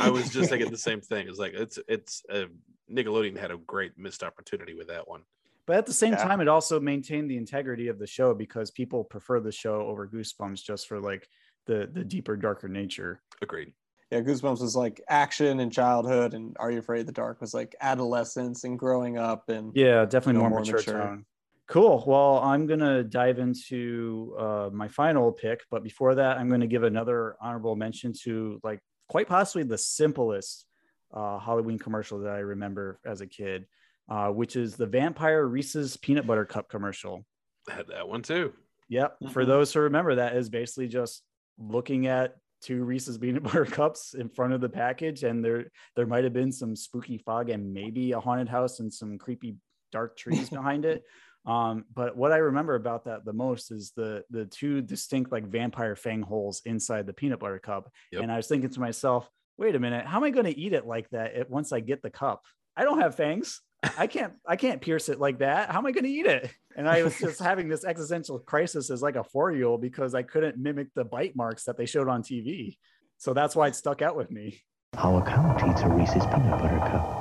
I 0.00 0.10
was 0.10 0.28
just 0.30 0.50
thinking 0.50 0.70
the 0.70 0.76
same 0.78 1.00
thing. 1.00 1.28
It's 1.28 1.38
like 1.38 1.54
it's 1.54 1.78
it's 1.88 2.22
uh, 2.30 2.44
Nickelodeon 2.92 3.38
had 3.38 3.50
a 3.50 3.56
great 3.56 3.92
missed 3.96 4.22
opportunity 4.22 4.74
with 4.74 4.88
that 4.88 5.08
one. 5.08 5.22
But 5.66 5.76
at 5.76 5.86
the 5.86 5.92
same 5.92 6.12
Yeah. 6.14 6.22
time, 6.24 6.40
it 6.40 6.48
also 6.48 6.80
maintained 6.80 7.30
the 7.30 7.36
integrity 7.36 7.88
of 7.88 7.98
the 7.98 8.06
show 8.06 8.34
because 8.34 8.70
people 8.70 9.04
prefer 9.04 9.40
the 9.40 9.52
show 9.52 9.82
over 9.86 10.06
Goosebumps 10.06 10.62
just 10.64 10.86
for 10.88 11.00
like 11.00 11.28
the 11.66 11.88
the 11.92 12.04
deeper, 12.04 12.36
darker 12.36 12.68
nature. 12.68 13.22
Agreed. 13.40 13.72
yeah, 14.10 14.20
Goosebumps 14.20 14.60
was 14.60 14.74
like 14.76 15.00
action 15.08 15.60
and 15.60 15.72
childhood, 15.72 16.34
and 16.34 16.56
Are 16.58 16.70
You 16.70 16.80
Afraid 16.80 17.00
of 17.00 17.06
the 17.06 17.12
Dark 17.12 17.40
was 17.40 17.54
like 17.54 17.74
adolescence 17.80 18.64
and 18.64 18.78
growing 18.78 19.16
up 19.16 19.48
and 19.48 19.72
Yeah, 19.74 20.04
definitely 20.04 20.40
you 20.42 20.44
know, 20.44 20.48
more, 20.50 20.60
mature, 20.60 20.82
tone. 20.82 21.24
Cool. 21.70 22.02
Well, 22.04 22.38
I'm 22.38 22.66
gonna 22.66 23.04
dive 23.04 23.38
into 23.38 24.34
uh, 24.36 24.70
my 24.72 24.88
final 24.88 25.30
pick, 25.30 25.60
but 25.70 25.84
before 25.84 26.16
that, 26.16 26.36
I'm 26.36 26.48
going 26.48 26.62
to 26.62 26.66
give 26.66 26.82
another 26.82 27.36
honorable 27.40 27.76
mention 27.76 28.12
to 28.24 28.58
like 28.64 28.80
quite 29.08 29.28
possibly 29.28 29.62
the 29.62 29.78
simplest 29.78 30.66
uh, 31.14 31.38
Halloween 31.38 31.78
commercial 31.78 32.18
that 32.20 32.32
I 32.32 32.40
remember 32.40 32.98
as 33.06 33.20
a 33.20 33.26
kid, 33.26 33.66
uh, 34.08 34.30
which 34.30 34.56
is 34.56 34.74
the 34.74 34.86
Vampire 34.86 35.46
Reese's 35.46 35.96
Peanut 35.96 36.26
Butter 36.26 36.44
Cup 36.44 36.68
commercial. 36.68 37.24
I 37.68 37.74
had 37.74 37.86
that 37.86 38.08
one 38.08 38.22
too. 38.22 38.52
Yep. 38.88 39.18
For 39.30 39.44
Mhm. 39.44 39.46
those 39.46 39.72
who 39.72 39.80
remember, 39.80 40.16
that 40.16 40.34
is 40.34 40.48
basically 40.48 40.88
just 40.88 41.22
looking 41.56 42.08
at 42.08 42.34
two 42.62 42.82
Reese's 42.82 43.16
peanut 43.16 43.42
butter 43.44 43.64
cups 43.64 44.14
in 44.14 44.28
front 44.28 44.54
of 44.54 44.60
the 44.60 44.68
package, 44.68 45.22
and 45.22 45.44
there 45.44 45.70
there 45.94 46.06
might 46.06 46.24
have 46.24 46.32
been 46.32 46.50
some 46.50 46.74
spooky 46.74 47.18
fog 47.18 47.48
and 47.48 47.72
maybe 47.72 48.10
a 48.10 48.18
haunted 48.18 48.48
house 48.48 48.80
and 48.80 48.92
some 48.92 49.18
creepy 49.18 49.54
dark 49.92 50.16
trees 50.16 50.50
behind 50.50 50.84
it. 50.84 51.04
Um, 51.46 51.84
but 51.94 52.16
what 52.16 52.32
I 52.32 52.38
remember 52.38 52.74
about 52.74 53.06
that 53.06 53.24
the 53.24 53.32
most 53.32 53.70
is 53.70 53.92
the 53.96 54.24
the 54.30 54.44
two 54.44 54.82
distinct 54.82 55.32
like 55.32 55.46
vampire 55.46 55.96
fang 55.96 56.22
holes 56.22 56.60
inside 56.66 57.06
the 57.06 57.12
peanut 57.12 57.40
butter 57.40 57.58
cup. 57.58 57.90
Yep. 58.12 58.22
And 58.22 58.32
I 58.32 58.36
was 58.36 58.46
thinking 58.46 58.70
to 58.70 58.80
myself, 58.80 59.28
wait 59.56 59.74
a 59.74 59.78
minute, 59.78 60.06
how 60.06 60.18
am 60.18 60.24
I 60.24 60.30
going 60.30 60.46
to 60.46 60.58
eat 60.58 60.72
it 60.72 60.86
like 60.86 61.08
that 61.10 61.36
if- 61.36 61.48
once 61.48 61.72
I 61.72 61.80
get 61.80 62.02
the 62.02 62.10
cup? 62.10 62.42
I 62.76 62.84
don't 62.84 63.00
have 63.00 63.14
fangs. 63.14 63.60
I 63.96 64.06
can't 64.06 64.34
I 64.46 64.56
can't 64.56 64.80
pierce 64.80 65.08
it 65.08 65.18
like 65.18 65.38
that. 65.38 65.70
How 65.70 65.78
am 65.78 65.86
I 65.86 65.92
going 65.92 66.04
to 66.04 66.10
eat 66.10 66.26
it? 66.26 66.50
And 66.76 66.88
I 66.88 67.02
was 67.02 67.18
just 67.18 67.40
having 67.40 67.68
this 67.68 67.84
existential 67.84 68.38
crisis 68.38 68.90
as 68.90 69.02
like 69.02 69.16
a 69.16 69.24
four 69.24 69.52
year 69.52 69.66
old 69.66 69.80
because 69.80 70.14
I 70.14 70.22
couldn't 70.22 70.58
mimic 70.58 70.88
the 70.94 71.04
bite 71.04 71.34
marks 71.34 71.64
that 71.64 71.76
they 71.76 71.86
showed 71.86 72.08
on 72.08 72.22
TV. 72.22 72.76
So 73.18 73.34
that's 73.34 73.56
why 73.56 73.68
it 73.68 73.76
stuck 73.76 74.02
out 74.02 74.16
with 74.16 74.30
me. 74.30 74.60
How 74.94 75.16
a 75.16 75.22
count 75.22 75.62
eats 75.68 75.82
a 75.82 75.88
Reese's 75.88 76.24
peanut 76.26 76.58
butter 76.58 76.78
cup. 76.78 77.19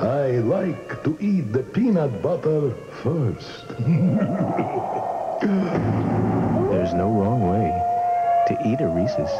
I 0.00 0.32
like 0.40 1.02
to 1.04 1.16
eat 1.20 1.52
the 1.54 1.62
peanut 1.62 2.20
butter 2.20 2.70
first. 3.02 3.66
There's 6.70 6.92
no 6.92 7.10
wrong 7.10 7.48
way 7.48 7.72
to 8.48 8.68
eat 8.68 8.82
a 8.82 8.88
Reese's. 8.88 9.30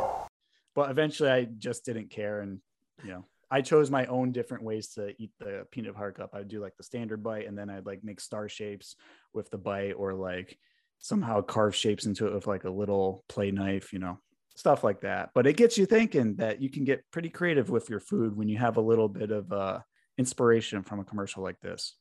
But 0.74 0.90
eventually 0.90 1.28
I 1.28 1.44
just 1.44 1.84
didn't 1.84 2.08
care. 2.08 2.40
And, 2.40 2.60
you 3.04 3.10
know, 3.10 3.26
I 3.50 3.60
chose 3.60 3.90
my 3.90 4.06
own 4.06 4.32
different 4.32 4.64
ways 4.64 4.88
to 4.94 5.14
eat 5.20 5.30
the 5.38 5.66
peanut 5.70 5.92
butter 5.92 6.12
cup. 6.12 6.30
I'd 6.32 6.48
do 6.48 6.60
like 6.60 6.78
the 6.78 6.84
standard 6.84 7.22
bite 7.22 7.46
and 7.46 7.58
then 7.58 7.68
I'd 7.68 7.84
like 7.84 8.02
make 8.02 8.18
star 8.18 8.48
shapes 8.48 8.96
with 9.34 9.50
the 9.50 9.58
bite 9.58 9.92
or 9.92 10.14
like 10.14 10.58
somehow 11.00 11.42
carve 11.42 11.76
shapes 11.76 12.06
into 12.06 12.28
it 12.28 12.34
with 12.34 12.46
like 12.46 12.64
a 12.64 12.70
little 12.70 13.24
play 13.28 13.50
knife, 13.50 13.92
you 13.92 13.98
know, 13.98 14.20
stuff 14.54 14.82
like 14.82 15.02
that. 15.02 15.32
But 15.34 15.46
it 15.46 15.58
gets 15.58 15.76
you 15.76 15.84
thinking 15.84 16.36
that 16.36 16.62
you 16.62 16.70
can 16.70 16.84
get 16.84 17.04
pretty 17.10 17.28
creative 17.28 17.68
with 17.68 17.90
your 17.90 18.00
food 18.00 18.34
when 18.34 18.48
you 18.48 18.56
have 18.56 18.78
a 18.78 18.80
little 18.80 19.08
bit 19.08 19.30
of 19.30 19.52
uh, 19.52 19.80
inspiration 20.18 20.82
from 20.82 21.00
a 21.00 21.04
commercial 21.04 21.42
like 21.42 21.60
this. 21.60 21.94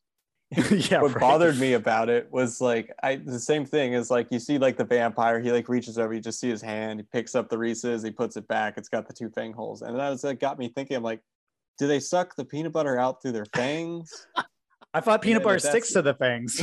yeah. 0.71 1.01
what 1.01 1.13
right. 1.13 1.19
bothered 1.19 1.57
me 1.57 1.73
about 1.73 2.07
it 2.07 2.31
was 2.31 2.61
like 2.61 2.93
I 3.01 3.15
the 3.15 3.39
same 3.39 3.65
thing 3.65 3.93
is 3.93 4.11
like 4.11 4.27
you 4.29 4.39
see 4.39 4.59
like 4.59 4.77
the 4.77 4.85
vampire, 4.85 5.39
he 5.39 5.51
like 5.51 5.67
reaches 5.67 5.97
over, 5.97 6.13
you 6.13 6.21
just 6.21 6.39
see 6.39 6.49
his 6.49 6.61
hand, 6.61 6.99
he 6.99 7.05
picks 7.11 7.33
up 7.33 7.49
the 7.49 7.57
Reese's, 7.57 8.03
he 8.03 8.11
puts 8.11 8.37
it 8.37 8.47
back, 8.47 8.75
it's 8.77 8.89
got 8.89 9.07
the 9.07 9.13
two 9.13 9.29
fang 9.29 9.53
holes. 9.53 9.81
And 9.81 9.97
that 9.97 10.09
was 10.09 10.23
like 10.23 10.39
got 10.39 10.59
me 10.59 10.69
thinking, 10.69 10.97
I'm 10.97 11.03
like, 11.03 11.21
do 11.79 11.87
they 11.87 11.99
suck 11.99 12.35
the 12.35 12.45
peanut 12.45 12.73
butter 12.73 12.99
out 12.99 13.21
through 13.21 13.33
their 13.33 13.47
fangs? 13.55 14.27
I 14.93 15.01
thought 15.01 15.21
peanut 15.21 15.41
Yeah, 15.41 15.43
butter 15.43 15.59
sticks 15.59 15.91
to 15.91 16.01
the 16.01 16.13
fangs. 16.13 16.61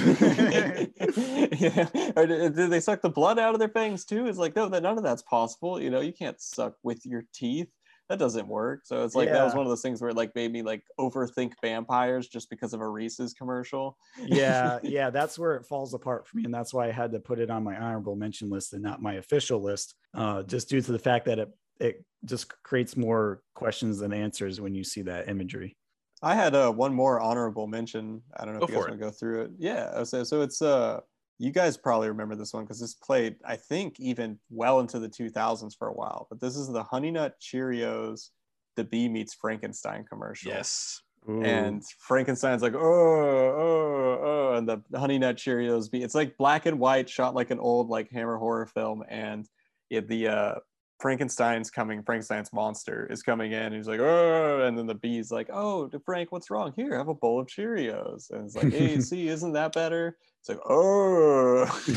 yeah. 1.61 2.13
Or 2.17 2.27
did 2.27 2.71
they 2.71 2.81
suck 2.81 3.03
the 3.03 3.11
blood 3.11 3.39
out 3.39 3.53
of 3.53 3.59
their 3.59 3.69
fangs 3.69 4.07
too? 4.07 4.27
It's 4.27 4.39
like, 4.39 4.57
no, 4.57 4.71
that 4.71 4.83
none 4.83 4.97
of 4.97 5.05
that's 5.05 5.21
possible. 5.21 5.79
You 5.79 5.91
know, 5.91 6.01
you 6.01 6.15
can't 6.15 6.41
suck 6.41 6.77
with 6.83 7.05
your 7.05 7.25
teeth. 7.35 7.69
That 8.13 8.19
doesn't 8.19 8.47
work. 8.47 8.83
So 8.85 9.05
it's 9.05 9.15
like 9.15 9.31
that 9.31 9.43
was 9.43 9.55
one 9.55 9.65
of 9.65 9.71
those 9.71 9.81
things 9.81 10.03
where 10.03 10.11
it 10.11 10.17
like 10.17 10.35
made 10.35 10.53
me 10.53 10.61
like 10.61 10.83
overthink 11.01 11.55
vampires 11.63 12.29
just 12.29 12.51
because 12.51 12.75
of 12.75 12.83
a 12.83 12.87
Reese's 12.87 13.33
commercial. 13.33 13.97
yeah, 14.23 14.79
yeah, 14.83 15.09
that's 15.09 15.39
where 15.39 15.57
it 15.57 15.65
falls 15.65 15.95
apart 15.95 16.29
for 16.29 16.37
me, 16.37 16.45
and 16.45 16.53
that's 16.53 16.75
why 16.75 16.89
I 16.89 16.91
had 16.91 17.11
to 17.13 17.21
put 17.21 17.39
it 17.39 17.49
on 17.49 17.65
my 17.65 17.75
honorable 17.75 18.15
mention 18.15 18.51
list 18.51 18.75
and 18.75 18.83
not 18.83 19.01
my 19.01 19.15
official 19.15 19.63
list, 19.63 19.95
uh, 20.13 20.43
just 20.43 20.69
due 20.69 20.83
to 20.83 20.93
the 20.93 20.99
fact 20.99 21.25
that 21.25 21.39
it 21.39 21.49
it 21.81 22.05
just 22.27 22.53
creates 22.63 22.99
more 22.99 23.41
questions 23.55 23.99
than 23.99 24.13
answers 24.13 24.61
when 24.61 24.75
you 24.75 24.85
see 24.85 25.01
that 25.01 25.31
imagery. 25.31 25.75
I 26.21 26.35
had 26.35 26.55
uh, 26.55 26.71
one 26.71 26.93
more 26.93 27.19
honorable 27.19 27.67
mention. 27.67 28.21
I 28.37 28.45
don't 28.45 28.53
know 28.53 28.61
Go 28.61 28.67
if 28.67 28.71
you 28.73 28.77
guys 28.77 28.89
want 28.89 29.01
to 29.01 29.07
go 29.07 29.11
through 29.11 29.43
it. 29.43 29.51
Yeah. 29.59 30.05
So, 30.05 30.23
so 30.23 30.43
it's 30.43 30.61
uh 30.61 31.01
you 31.39 31.51
guys 31.51 31.77
probably 31.77 32.09
remember 32.09 32.37
this 32.37 32.53
one 32.53 32.65
because 32.65 32.81
this 32.81 32.95
played, 32.95 33.37
I 33.45 33.57
think, 33.57 33.99
even 33.99 34.39
well 34.51 34.81
into 34.81 34.99
the 34.99 35.09
2000s 35.09 35.77
for 35.77 35.89
a 35.89 35.93
while. 35.93 36.27
But 36.31 36.41
this 36.41 36.57
is 36.57 36.69
the 36.69 36.83
Honey 36.83 37.11
Nut 37.11 37.35
Cheerios, 37.41 38.31
the 38.77 38.85
Bee 38.85 39.09
Meets 39.09 39.35
Frankenstein 39.35 40.05
commercial. 40.09 40.53
Yes. 40.53 41.01
And 41.27 41.85
Frankenstein's 42.01 42.63
like, 42.63 42.75
oh, 42.75 42.79
oh, 42.81 44.21
oh, 44.23 44.55
and 44.57 44.69
the 44.69 44.83
Honey 44.99 45.19
Nut 45.19 45.37
Cheerios 45.37 45.89
bee. 45.91 46.03
It's 46.03 46.17
like 46.17 46.37
black 46.37 46.67
and 46.67 46.81
white, 46.81 47.09
shot 47.09 47.35
like 47.35 47.51
an 47.51 47.61
old 47.61 47.89
like 47.89 48.11
Hammer 48.11 48.39
horror 48.39 48.67
film, 48.67 49.05
and 49.09 49.49
it, 49.89 50.09
the 50.09 50.29
uh, 50.29 50.55
Frankenstein's 51.03 51.69
coming. 51.69 52.01
Frankenstein's 52.05 52.53
monster 52.53 53.09
is 53.11 53.25
coming 53.25 53.51
in. 53.51 53.65
And 53.65 53.75
he's 53.75 53.89
like, 53.89 53.99
oh, 53.99 54.63
and 54.65 54.79
then 54.79 54.87
the 54.87 54.95
bee's 54.95 55.33
like, 55.33 55.51
oh, 55.53 55.91
Frank, 56.05 56.31
what's 56.31 56.49
wrong? 56.49 56.73
Here, 56.77 56.97
have 56.97 57.09
a 57.09 57.15
bowl 57.15 57.41
of 57.41 57.49
Cheerios. 57.49 58.31
And 58.31 58.45
it's 58.45 58.55
like, 58.55 58.73
hey, 58.73 59.01
see, 59.01 59.27
isn't 59.27 59.53
that 59.55 59.73
better? 59.73 60.17
It's 60.41 60.49
like, 60.49 60.61
oh. 60.65 61.65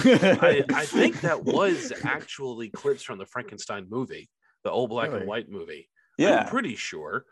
I, 0.42 0.64
I 0.74 0.86
think 0.88 1.22
that 1.22 1.46
was 1.46 1.94
actually 2.04 2.70
clips 2.70 3.04
from 3.04 3.20
the 3.20 3.28
Frankenstein 3.28 3.86
movie, 3.90 4.28
the 4.64 4.72
old 4.72 4.90
black 4.90 5.10
Really? 5.10 5.20
and 5.20 5.28
white 5.28 5.50
movie. 5.50 5.88
Yeah. 6.18 6.40
I'm 6.40 6.48
pretty 6.48 6.76
sure. 6.76 7.26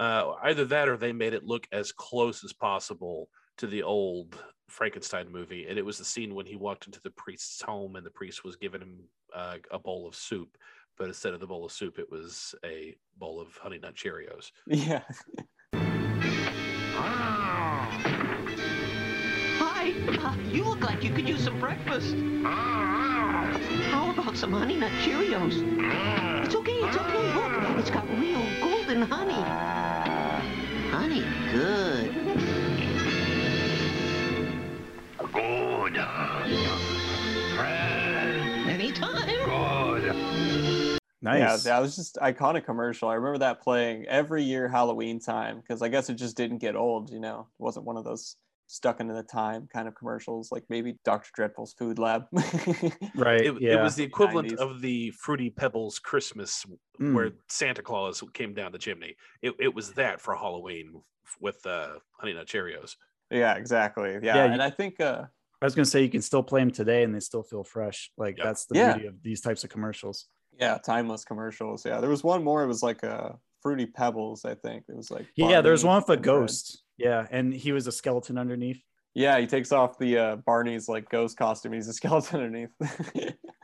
Uh, 0.00 0.32
either 0.42 0.64
that 0.64 0.88
or 0.88 0.96
they 0.96 1.12
made 1.12 1.32
it 1.32 1.44
look 1.44 1.68
as 1.70 1.92
close 1.92 2.42
as 2.42 2.52
possible 2.52 3.28
to 3.58 3.68
the 3.68 3.84
old 3.84 4.36
Frankenstein 4.68 5.30
movie. 5.30 5.66
And 5.68 5.78
it 5.78 5.84
was 5.84 5.98
the 5.98 6.04
scene 6.04 6.34
when 6.34 6.46
he 6.46 6.56
walked 6.56 6.86
into 6.86 7.00
the 7.04 7.10
priest's 7.10 7.62
home 7.62 7.94
and 7.94 8.04
the 8.04 8.10
priest 8.10 8.44
was 8.44 8.56
giving 8.56 8.80
him 8.80 8.98
uh, 9.32 9.58
a 9.70 9.78
bowl 9.78 10.08
of 10.08 10.16
soup. 10.16 10.56
But 11.00 11.08
instead 11.08 11.32
of 11.32 11.40
the 11.40 11.46
bowl 11.46 11.64
of 11.64 11.72
soup, 11.72 11.98
it 11.98 12.12
was 12.12 12.54
a 12.62 12.94
bowl 13.16 13.40
of 13.40 13.56
Honey 13.56 13.78
Nut 13.78 13.94
Cheerios. 13.94 14.52
Yeah. 14.66 15.00
Hi, 19.56 19.94
uh, 20.22 20.36
you 20.52 20.62
look 20.62 20.82
like 20.82 21.02
you 21.02 21.08
could 21.10 21.26
use 21.26 21.42
some 21.42 21.58
breakfast. 21.58 22.14
How 22.44 24.10
about 24.10 24.36
some 24.36 24.52
Honey 24.52 24.76
Nut 24.76 24.92
Cheerios? 25.02 25.54
It's 26.44 26.54
okay, 26.54 26.72
it's 26.72 26.96
okay. 26.98 27.34
Look, 27.34 27.78
it's 27.78 27.88
got 27.88 28.06
real 28.18 28.44
golden 28.60 29.00
honey. 29.00 29.42
Honey, 30.90 31.24
good. 31.50 32.12
Good. 35.32 36.89
Nice. 41.22 41.38
Yeah, 41.40 41.56
that 41.74 41.80
was 41.82 41.96
just 41.96 42.16
iconic 42.16 42.64
commercial. 42.64 43.08
I 43.08 43.14
remember 43.14 43.38
that 43.38 43.60
playing 43.60 44.06
every 44.06 44.42
year 44.42 44.68
Halloween 44.68 45.20
time 45.20 45.58
because 45.60 45.82
I 45.82 45.88
guess 45.88 46.08
it 46.08 46.14
just 46.14 46.36
didn't 46.36 46.58
get 46.58 46.76
old. 46.76 47.10
You 47.10 47.20
know, 47.20 47.40
it 47.58 47.62
wasn't 47.62 47.84
one 47.84 47.96
of 47.98 48.04
those 48.04 48.36
stuck 48.68 49.00
into 49.00 49.12
the 49.12 49.22
time 49.24 49.68
kind 49.72 49.88
of 49.88 49.94
commercials 49.96 50.52
like 50.52 50.62
maybe 50.68 50.96
Dr. 51.04 51.28
Dreadful's 51.34 51.72
Food 51.74 51.98
Lab. 51.98 52.24
Right. 53.16 53.40
It, 53.46 53.60
yeah. 53.60 53.74
it 53.74 53.82
was 53.82 53.96
the 53.96 54.04
equivalent 54.04 54.52
90s. 54.52 54.56
of 54.58 54.80
the 54.80 55.10
Fruity 55.10 55.50
Pebbles 55.50 55.98
Christmas 55.98 56.64
where 56.98 57.32
Santa 57.48 57.82
Claus 57.82 58.22
came 58.32 58.54
down 58.54 58.70
the 58.72 58.78
chimney. 58.78 59.16
It, 59.42 59.54
it 59.58 59.74
was 59.74 59.92
that 59.94 60.20
for 60.20 60.34
Halloween 60.36 61.02
with 61.40 61.64
uh, 61.66 61.94
Honey 62.18 62.32
Nut 62.32 62.46
Cheerios. 62.46 62.94
yeah, 63.30 63.54
exactly. 63.56 64.12
Yeah, 64.12 64.36
Yeah, 64.36 64.44
and 64.44 64.54
you- 64.56 64.62
I 64.62 64.70
think 64.70 65.00
uh, 65.00 65.24
I 65.60 65.64
was 65.66 65.74
gonna 65.74 65.84
say 65.84 66.02
you 66.02 66.08
can 66.08 66.22
still 66.22 66.42
play 66.42 66.60
them 66.60 66.70
today 66.70 67.02
and 67.02 67.14
they 67.14 67.20
still 67.20 67.42
feel 67.42 67.64
fresh. 67.64 68.10
Like 68.16 68.38
Yep. 68.38 68.46
that's 68.46 68.66
the 68.66 68.78
Yeah. 68.78 68.92
beauty 68.94 69.08
of 69.08 69.22
these 69.22 69.40
types 69.40 69.64
of 69.64 69.70
commercials. 69.70 70.26
Yeah, 70.60 70.78
timeless 70.78 71.24
commercials. 71.24 71.84
Yeah, 71.84 72.00
there 72.00 72.10
was 72.10 72.22
one 72.22 72.44
more. 72.44 72.62
It 72.62 72.66
was 72.68 72.82
like 72.82 73.02
a 73.02 73.38
Fruity 73.62 73.86
Pebbles. 73.86 74.44
I 74.44 74.54
think 74.54 74.84
it 74.88 74.96
was 74.96 75.10
like 75.10 75.26
Yeah, 75.36 75.60
there's 75.60 75.82
Barney 75.82 75.94
one 75.94 76.02
with 76.02 76.08
a 76.10 76.12
and 76.14 76.24
friends. 76.24 76.40
ghost. 76.40 76.82
Yeah, 76.98 77.26
and 77.30 77.52
he 77.54 77.72
was 77.72 77.86
a 77.86 77.92
skeleton 77.92 78.38
underneath. 78.38 78.82
Yeah, 79.14 79.38
he 79.40 79.46
takes 79.46 79.72
off 79.72 79.98
the 79.98 80.18
uh, 80.18 80.36
Barney's 80.36 80.88
like 80.88 81.08
ghost 81.08 81.36
costume. 81.36 81.72
He's 81.72 81.88
a 81.88 81.92
skeleton 82.00 82.40
underneath. 82.42 82.70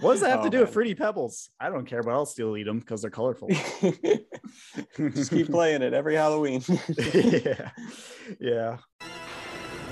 What 0.00 0.12
does 0.12 0.20
that 0.22 0.30
have 0.30 0.40
Oh, 0.40 0.44
to 0.44 0.50
do 0.50 0.60
with 0.60 0.70
fruity 0.72 0.94
pebbles? 0.94 1.50
I 1.60 1.68
don't 1.70 1.86
care, 1.86 2.02
but 2.02 2.12
I'll 2.12 2.26
still 2.26 2.56
eat 2.56 2.64
them 2.64 2.80
because 2.80 3.00
they're 3.02 3.10
colorful. 3.10 3.48
Just 4.96 5.30
keep 5.30 5.48
playing 5.50 5.82
it 5.82 5.94
every 5.94 6.16
Halloween. 6.16 6.62
yeah, 7.14 7.70
yeah. 8.40 8.76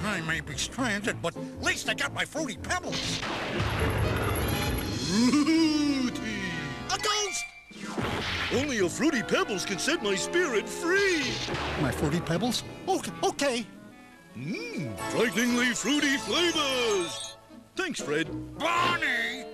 I 0.03 0.21
may 0.23 0.41
be 0.41 0.57
stranded, 0.57 1.23
but 1.23 1.35
at 1.37 1.63
least 1.63 1.89
I 1.89 1.95
got 1.95 2.13
my 2.13 2.25
fruity 2.27 2.59
pebbles. 2.63 3.21
Fruity! 8.55 8.79
A 8.79 8.81
ghost! 8.81 8.87
Only 8.87 8.87
a 8.87 8.89
fruity 8.89 9.23
pebbles 9.23 9.65
can 9.65 9.79
set 9.79 10.03
my 10.03 10.15
spirit 10.15 10.69
free. 10.69 11.25
My 11.81 11.91
fruity 11.91 12.21
pebbles? 12.21 12.65
Okay. 12.89 13.13
okay. 13.23 13.67
Mmm, 14.37 14.99
frighteningly 15.11 15.75
fruity 15.75 16.17
flavors. 16.19 17.37
Thanks, 17.77 18.01
Fred. 18.01 18.29
Bonnie! 18.59 19.45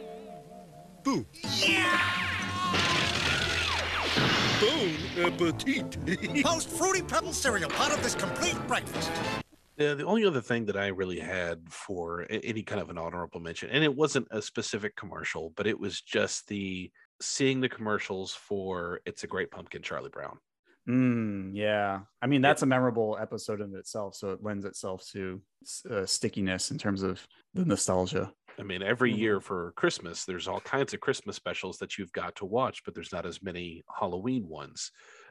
Boo. 1.03 1.27
Yeah! 1.59 2.01
Bon 4.61 5.25
appetit. 5.25 6.43
Post 6.45 6.69
fruity 6.69 7.03
pebble 7.03 7.33
cereal, 7.33 7.71
part 7.71 7.93
of 7.93 8.03
this 8.03 8.15
complete 8.15 8.57
breakfast. 8.67 9.11
Yeah, 9.79 9.95
the 9.95 10.05
only 10.05 10.27
other 10.27 10.43
thing 10.43 10.67
that 10.67 10.77
I 10.77 10.89
really 10.89 11.19
had 11.19 11.63
for 11.71 12.27
any 12.29 12.63
kind 12.63 12.83
of 12.83 12.91
an 12.91 12.99
honorable 12.99 13.41
mention, 13.41 13.71
and 13.71 13.83
it 13.83 13.95
wasn't 13.95 14.29
a 14.31 14.43
specific 14.43 14.95
commercial, 14.97 15.55
but 15.57 15.67
it 15.67 15.81
was 15.81 16.03
just 16.03 16.47
the 16.49 16.91
seeing 17.21 17.61
the 17.61 17.69
commercials 17.69 18.33
for 18.33 19.01
"It's 19.07 19.25
a 19.25 19.27
Great 19.27 19.51
Pumpkin," 19.51 19.83
Charlie 19.83 20.11
Brown. 20.11 20.39
Mm, 20.89 21.51
yeah. 21.55 22.01
I 22.23 22.27
mean, 22.27 22.41
that's 22.41 22.63
a 22.63 22.67
memorable 22.67 23.19
episode 23.21 23.61
in 23.61 23.75
itself. 23.77 24.15
So 24.15 24.33
it 24.33 24.43
lends 24.43 24.65
itself 24.65 25.07
to 25.13 25.41
uh, 25.91 26.07
stickiness 26.07 26.71
in 26.71 26.79
terms 26.79 27.03
of 27.03 27.27
the 27.55 27.65
nostalgia. 27.65 28.33
I 28.59 28.63
mean, 28.63 28.83
every 28.83 29.13
year 29.13 29.41
for 29.41 29.73
Christmas, 29.77 30.25
there's 30.25 30.49
all 30.49 30.61
kinds 30.61 30.93
of 30.93 31.01
Christmas 31.01 31.37
specials 31.37 31.79
that 31.79 31.97
you've 31.97 32.13
got 32.13 32.35
to 32.37 32.45
watch, 32.45 32.83
but 32.85 32.95
there's 32.95 33.13
not 33.13 33.27
as 33.27 33.43
many 33.43 33.83
Halloween 33.99 34.49
ones. 34.49 34.91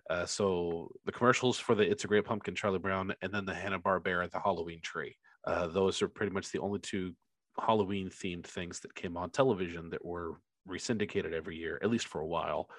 Uh, 0.09 0.25
so 0.25 0.91
the 1.05 1.11
commercials 1.11 1.59
for 1.59 1.75
the 1.75 1.89
"It's 1.89 2.03
a 2.05 2.07
Great 2.07 2.25
Pumpkin," 2.25 2.55
Charlie 2.55 2.79
Brown, 2.79 3.13
and 3.21 3.33
then 3.33 3.45
the 3.45 3.53
Hanna 3.53 3.79
Barbera, 3.79 4.29
the 4.31 4.39
Halloween 4.39 4.81
Tree. 4.81 5.15
Uh, 5.45 5.67
those 5.67 6.01
are 6.01 6.07
pretty 6.07 6.31
much 6.31 6.51
the 6.51 6.59
only 6.59 6.79
two 6.79 7.13
Halloween 7.59 8.09
themed 8.09 8.45
things 8.45 8.79
that 8.79 8.95
came 8.95 9.17
on 9.17 9.29
television 9.29 9.89
that 9.89 10.05
were 10.05 10.39
resyndicated 10.69 11.33
every 11.33 11.57
year, 11.57 11.79
at 11.81 11.89
least 11.89 12.07
for 12.07 12.21
a 12.21 12.27
while, 12.27 12.69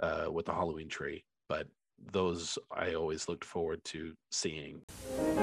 uh, 0.00 0.26
with 0.30 0.46
the 0.46 0.52
Halloween 0.52 0.88
Tree. 0.88 1.24
But 1.48 1.68
those 2.12 2.58
I 2.70 2.94
always 2.94 3.28
looked 3.28 3.44
forward 3.44 3.82
to 3.84 4.12
seeing. 4.30 4.82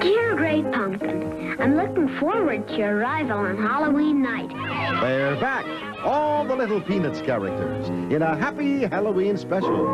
Dear 0.00 0.36
Great 0.36 0.70
Pumpkin, 0.72 1.56
I'm 1.60 1.76
looking 1.76 2.08
forward 2.18 2.68
to 2.68 2.76
your 2.76 2.96
arrival 2.96 3.38
on 3.38 3.56
Halloween 3.56 4.22
night. 4.22 4.50
They're 5.00 5.36
back, 5.36 5.66
all 6.04 6.44
the 6.44 6.54
little 6.54 6.80
Peanuts 6.80 7.20
characters, 7.20 7.88
in 7.88 8.22
a 8.22 8.36
happy 8.36 8.84
Halloween 8.84 9.36
special, 9.36 9.86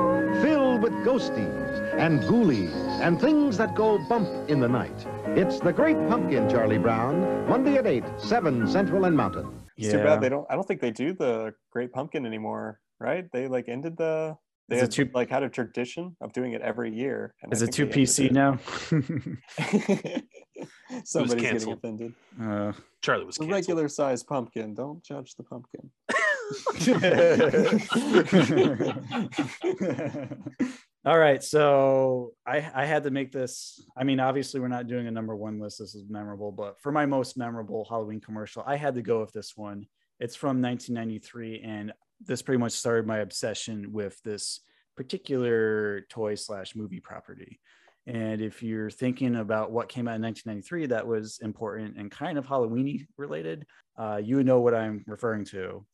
filled 0.43 0.83
with 0.83 0.93
ghosties 1.05 1.95
and 1.99 2.21
ghoulies 2.23 2.73
and 3.01 3.21
things 3.21 3.57
that 3.59 3.75
go 3.75 3.99
bump 4.09 4.29
in 4.49 4.61
the 4.61 4.69
night. 4.69 5.07
It's 5.37 5.61
The 5.61 5.73
Great 5.73 5.97
Pumpkin, 6.09 6.49
Charlie 6.49 6.79
Brown, 6.79 7.49
Monday 7.49 7.77
at 7.77 7.87
8, 7.87 8.05
7 8.19 8.67
Central 8.69 9.05
and 9.05 9.17
Mountain. 9.17 9.49
It's 9.81 9.93
too 9.93 9.99
bad 9.99 10.21
they 10.21 10.29
don't. 10.29 10.47
I 10.51 10.55
don't 10.55 10.67
think 10.69 10.81
they 10.81 10.91
do 10.91 11.13
the 11.15 11.55
Great 11.71 11.93
Pumpkin 11.93 12.27
anymore, 12.27 12.81
right? 12.99 13.27
They 13.33 13.47
like 13.49 13.69
ended 13.69 13.97
the. 13.97 14.37
They 14.69 14.77
Is 14.77 14.83
had, 14.83 14.89
it 14.91 14.93
too- 14.93 15.11
like 15.15 15.31
had 15.31 15.43
a 15.43 15.49
tradition 15.49 16.17
of 16.21 16.33
doing 16.33 16.53
it 16.53 16.61
every 16.63 16.93
year. 16.95 17.35
and 17.43 17.53
Is 17.53 17.61
it 17.63 17.75
think 17.75 17.93
too 17.93 18.01
PC 18.01 18.27
it. 18.27 18.33
now? 18.33 18.57
Somebody's 21.05 21.35
getting 21.35 21.51
canceled. 21.51 21.79
offended. 21.79 22.15
Uh, 22.41 22.73
Charlie 23.03 23.25
was 23.25 23.35
The 23.37 23.47
canceled. 23.47 23.69
regular 23.69 23.89
size 23.89 24.23
pumpkin. 24.23 24.75
Don't 24.75 25.03
judge 25.03 25.35
the 25.35 25.43
pumpkin. 25.43 25.91
All 31.07 31.19
right, 31.19 31.43
so 31.43 32.35
I 32.47 32.59
I 32.75 32.85
had 32.85 33.05
to 33.05 33.11
make 33.11 33.33
this. 33.33 33.83
I 33.97 34.05
mean, 34.05 34.21
obviously 34.21 34.61
we're 34.61 34.69
not 34.69 34.87
doing 34.87 35.07
a 35.07 35.11
number 35.11 35.35
one 35.35 35.59
list. 35.59 35.79
This 35.79 35.95
is 35.95 36.05
memorable, 36.11 36.53
but 36.53 36.79
for 36.83 36.93
my 36.93 37.07
most 37.07 37.39
memorable 37.39 37.87
Halloween 37.89 38.21
commercial, 38.21 38.63
I 38.67 38.77
had 38.77 38.95
to 38.97 39.03
go 39.03 39.21
with 39.21 39.33
this 39.33 39.57
one. 39.57 39.87
It's 40.19 40.37
from 40.37 40.61
1993, 40.61 41.63
and 41.63 41.93
this 42.21 42.43
pretty 42.43 42.59
much 42.59 42.73
started 42.73 43.07
my 43.07 43.19
obsession 43.19 43.93
with 43.93 44.21
this 44.25 44.61
particular 44.95 46.03
toy 46.11 46.35
slash 46.35 46.77
movie 46.77 47.01
property. 47.01 47.61
And 48.07 48.43
if 48.43 48.63
you're 48.63 48.91
thinking 48.91 49.37
about 49.37 49.71
what 49.71 49.89
came 49.89 50.07
out 50.07 50.17
in 50.17 50.23
1993 50.23 50.87
that 50.89 51.07
was 51.07 51.39
important 51.41 51.97
and 51.97 52.11
kind 52.11 52.37
of 52.37 52.47
Halloweeny 52.47 53.07
related, 53.17 53.65
uh, 53.97 54.21
you 54.23 54.45
know 54.45 54.61
what 54.61 54.75
I'm 54.75 55.05
referring 55.07 55.47
to. 55.47 55.87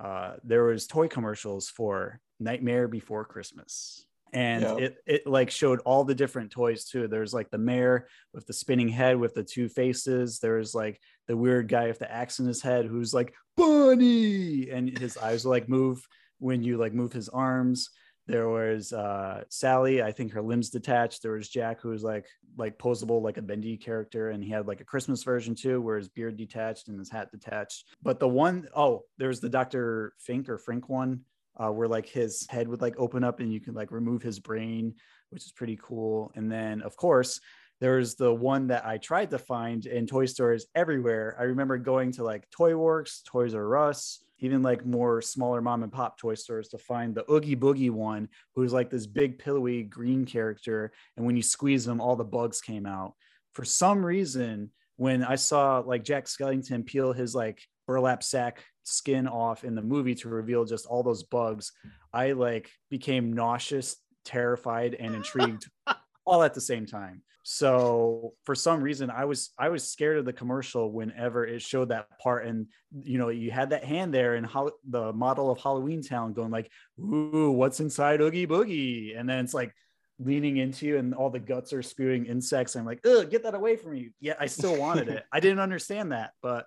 Uh, 0.00 0.34
there 0.42 0.64
was 0.64 0.86
toy 0.86 1.08
commercials 1.08 1.68
for 1.68 2.20
Nightmare 2.40 2.88
Before 2.88 3.24
Christmas, 3.26 4.06
and 4.34 4.62
Yeah. 4.62 4.76
it 4.76 4.96
it 5.06 5.26
like 5.26 5.50
showed 5.50 5.80
all 5.86 6.04
the 6.04 6.14
different 6.14 6.50
toys 6.50 6.84
too. 6.84 7.08
There's 7.08 7.32
like 7.32 7.50
the 7.50 7.58
mayor 7.58 8.08
with 8.34 8.46
the 8.46 8.52
spinning 8.52 8.88
head 8.88 9.16
with 9.16 9.32
the 9.34 9.44
two 9.44 9.68
faces. 9.68 10.40
There's 10.40 10.74
like 10.74 11.00
the 11.28 11.36
weird 11.36 11.68
guy 11.68 11.86
with 11.86 12.00
the 12.00 12.12
axe 12.12 12.40
in 12.40 12.46
his 12.46 12.60
head 12.60 12.84
who's 12.84 13.14
like 13.14 13.32
bunny, 13.56 14.68
and 14.70 14.98
his 14.98 15.16
eyes 15.16 15.44
will 15.44 15.52
like 15.52 15.68
move 15.68 16.06
when 16.38 16.62
you 16.62 16.76
like 16.76 16.92
move 16.92 17.12
his 17.12 17.28
arms. 17.28 17.90
There 18.26 18.48
was 18.48 18.92
uh, 18.92 19.44
Sally, 19.50 20.02
I 20.02 20.10
think 20.10 20.32
her 20.32 20.40
limbs 20.40 20.70
detached. 20.70 21.22
There 21.22 21.32
was 21.32 21.48
Jack, 21.48 21.80
who 21.82 21.90
was 21.90 22.02
like 22.02 22.26
like 22.56 22.78
posable, 22.78 23.22
like 23.22 23.36
a 23.36 23.42
bendy 23.42 23.76
character, 23.76 24.30
and 24.30 24.42
he 24.42 24.50
had 24.50 24.66
like 24.66 24.80
a 24.80 24.84
Christmas 24.84 25.22
version 25.22 25.54
too, 25.54 25.80
where 25.80 25.98
his 25.98 26.08
beard 26.08 26.36
detached 26.38 26.88
and 26.88 26.98
his 26.98 27.10
hat 27.10 27.30
detached. 27.30 27.84
But 28.02 28.20
the 28.20 28.28
one 28.28 28.66
oh, 28.74 29.02
there 29.18 29.28
was 29.28 29.40
the 29.40 29.50
Doctor 29.50 30.14
Fink 30.18 30.48
or 30.48 30.56
Frink 30.58 30.88
one, 30.88 31.20
uh, 31.56 31.70
where 31.70 31.88
like 31.88 32.08
his 32.08 32.46
head 32.48 32.68
would 32.68 32.80
like 32.80 32.94
open 32.98 33.24
up 33.24 33.40
and 33.40 33.52
you 33.52 33.60
could 33.60 33.74
like 33.74 33.90
remove 33.90 34.22
his 34.22 34.38
brain, 34.38 34.94
which 35.30 35.44
is 35.44 35.52
pretty 35.52 35.78
cool. 35.82 36.32
And 36.34 36.50
then 36.50 36.82
of 36.82 36.96
course 36.96 37.40
there's 37.80 38.14
the 38.14 38.32
one 38.32 38.68
that 38.68 38.86
I 38.86 38.98
tried 38.98 39.30
to 39.30 39.38
find 39.38 39.84
in 39.84 40.06
toy 40.06 40.26
stores 40.26 40.66
everywhere. 40.74 41.36
I 41.38 41.44
remember 41.44 41.76
going 41.76 42.12
to 42.12 42.24
like 42.24 42.48
Toy 42.50 42.76
Works, 42.76 43.22
Toys 43.26 43.54
R 43.54 43.76
Us, 43.76 44.22
even 44.38 44.62
like 44.62 44.86
more 44.86 45.20
smaller 45.20 45.60
mom 45.60 45.82
and 45.82 45.92
pop 45.92 46.18
toy 46.18 46.34
stores 46.34 46.68
to 46.68 46.78
find 46.78 47.14
the 47.14 47.30
Oogie 47.30 47.56
Boogie 47.56 47.90
one, 47.90 48.28
who's 48.54 48.72
like 48.72 48.90
this 48.90 49.06
big 49.06 49.38
pillowy 49.38 49.82
green 49.82 50.24
character. 50.24 50.92
And 51.16 51.26
when 51.26 51.36
you 51.36 51.42
squeeze 51.42 51.84
them, 51.84 52.00
all 52.00 52.16
the 52.16 52.24
bugs 52.24 52.60
came 52.60 52.86
out. 52.86 53.14
For 53.52 53.64
some 53.64 54.04
reason, 54.04 54.70
when 54.96 55.24
I 55.24 55.34
saw 55.34 55.78
like 55.78 56.04
Jack 56.04 56.26
Skellington 56.26 56.86
peel 56.86 57.12
his 57.12 57.34
like 57.34 57.60
burlap 57.86 58.22
sack 58.22 58.64
skin 58.84 59.26
off 59.26 59.64
in 59.64 59.74
the 59.74 59.82
movie 59.82 60.14
to 60.14 60.28
reveal 60.28 60.64
just 60.64 60.86
all 60.86 61.02
those 61.02 61.24
bugs, 61.24 61.72
I 62.12 62.32
like 62.32 62.70
became 62.90 63.32
nauseous, 63.32 63.96
terrified, 64.24 64.94
and 64.94 65.14
intrigued 65.14 65.68
all 66.24 66.42
at 66.42 66.54
the 66.54 66.60
same 66.60 66.86
time. 66.86 67.22
So 67.46 68.32
for 68.44 68.54
some 68.54 68.82
reason, 68.82 69.10
I 69.10 69.26
was 69.26 69.50
I 69.58 69.68
was 69.68 69.86
scared 69.86 70.16
of 70.16 70.24
the 70.24 70.32
commercial 70.32 70.90
whenever 70.90 71.46
it 71.46 71.60
showed 71.60 71.90
that 71.90 72.18
part, 72.18 72.46
and 72.46 72.68
you 73.02 73.18
know 73.18 73.28
you 73.28 73.50
had 73.50 73.70
that 73.70 73.84
hand 73.84 74.14
there 74.14 74.36
and 74.36 74.46
how 74.46 74.70
the 74.88 75.12
model 75.12 75.50
of 75.50 75.60
Halloween 75.60 76.02
Town 76.02 76.32
going 76.32 76.50
like, 76.50 76.70
"Ooh, 76.98 77.50
what's 77.50 77.80
inside 77.80 78.22
Oogie 78.22 78.46
Boogie?" 78.46 79.18
And 79.18 79.28
then 79.28 79.44
it's 79.44 79.52
like 79.52 79.74
leaning 80.18 80.56
into 80.56 80.86
you, 80.86 80.96
and 80.96 81.12
all 81.12 81.28
the 81.28 81.38
guts 81.38 81.74
are 81.74 81.82
spewing 81.82 82.24
insects. 82.24 82.76
I'm 82.76 82.86
like, 82.86 83.06
"Ugh, 83.06 83.30
get 83.30 83.42
that 83.42 83.54
away 83.54 83.76
from 83.76 83.92
me!" 83.92 84.12
Yeah, 84.20 84.36
I 84.40 84.46
still 84.46 84.78
wanted 84.78 85.08
it. 85.08 85.24
I 85.32 85.40
didn't 85.40 85.60
understand 85.60 86.12
that, 86.12 86.32
but 86.40 86.64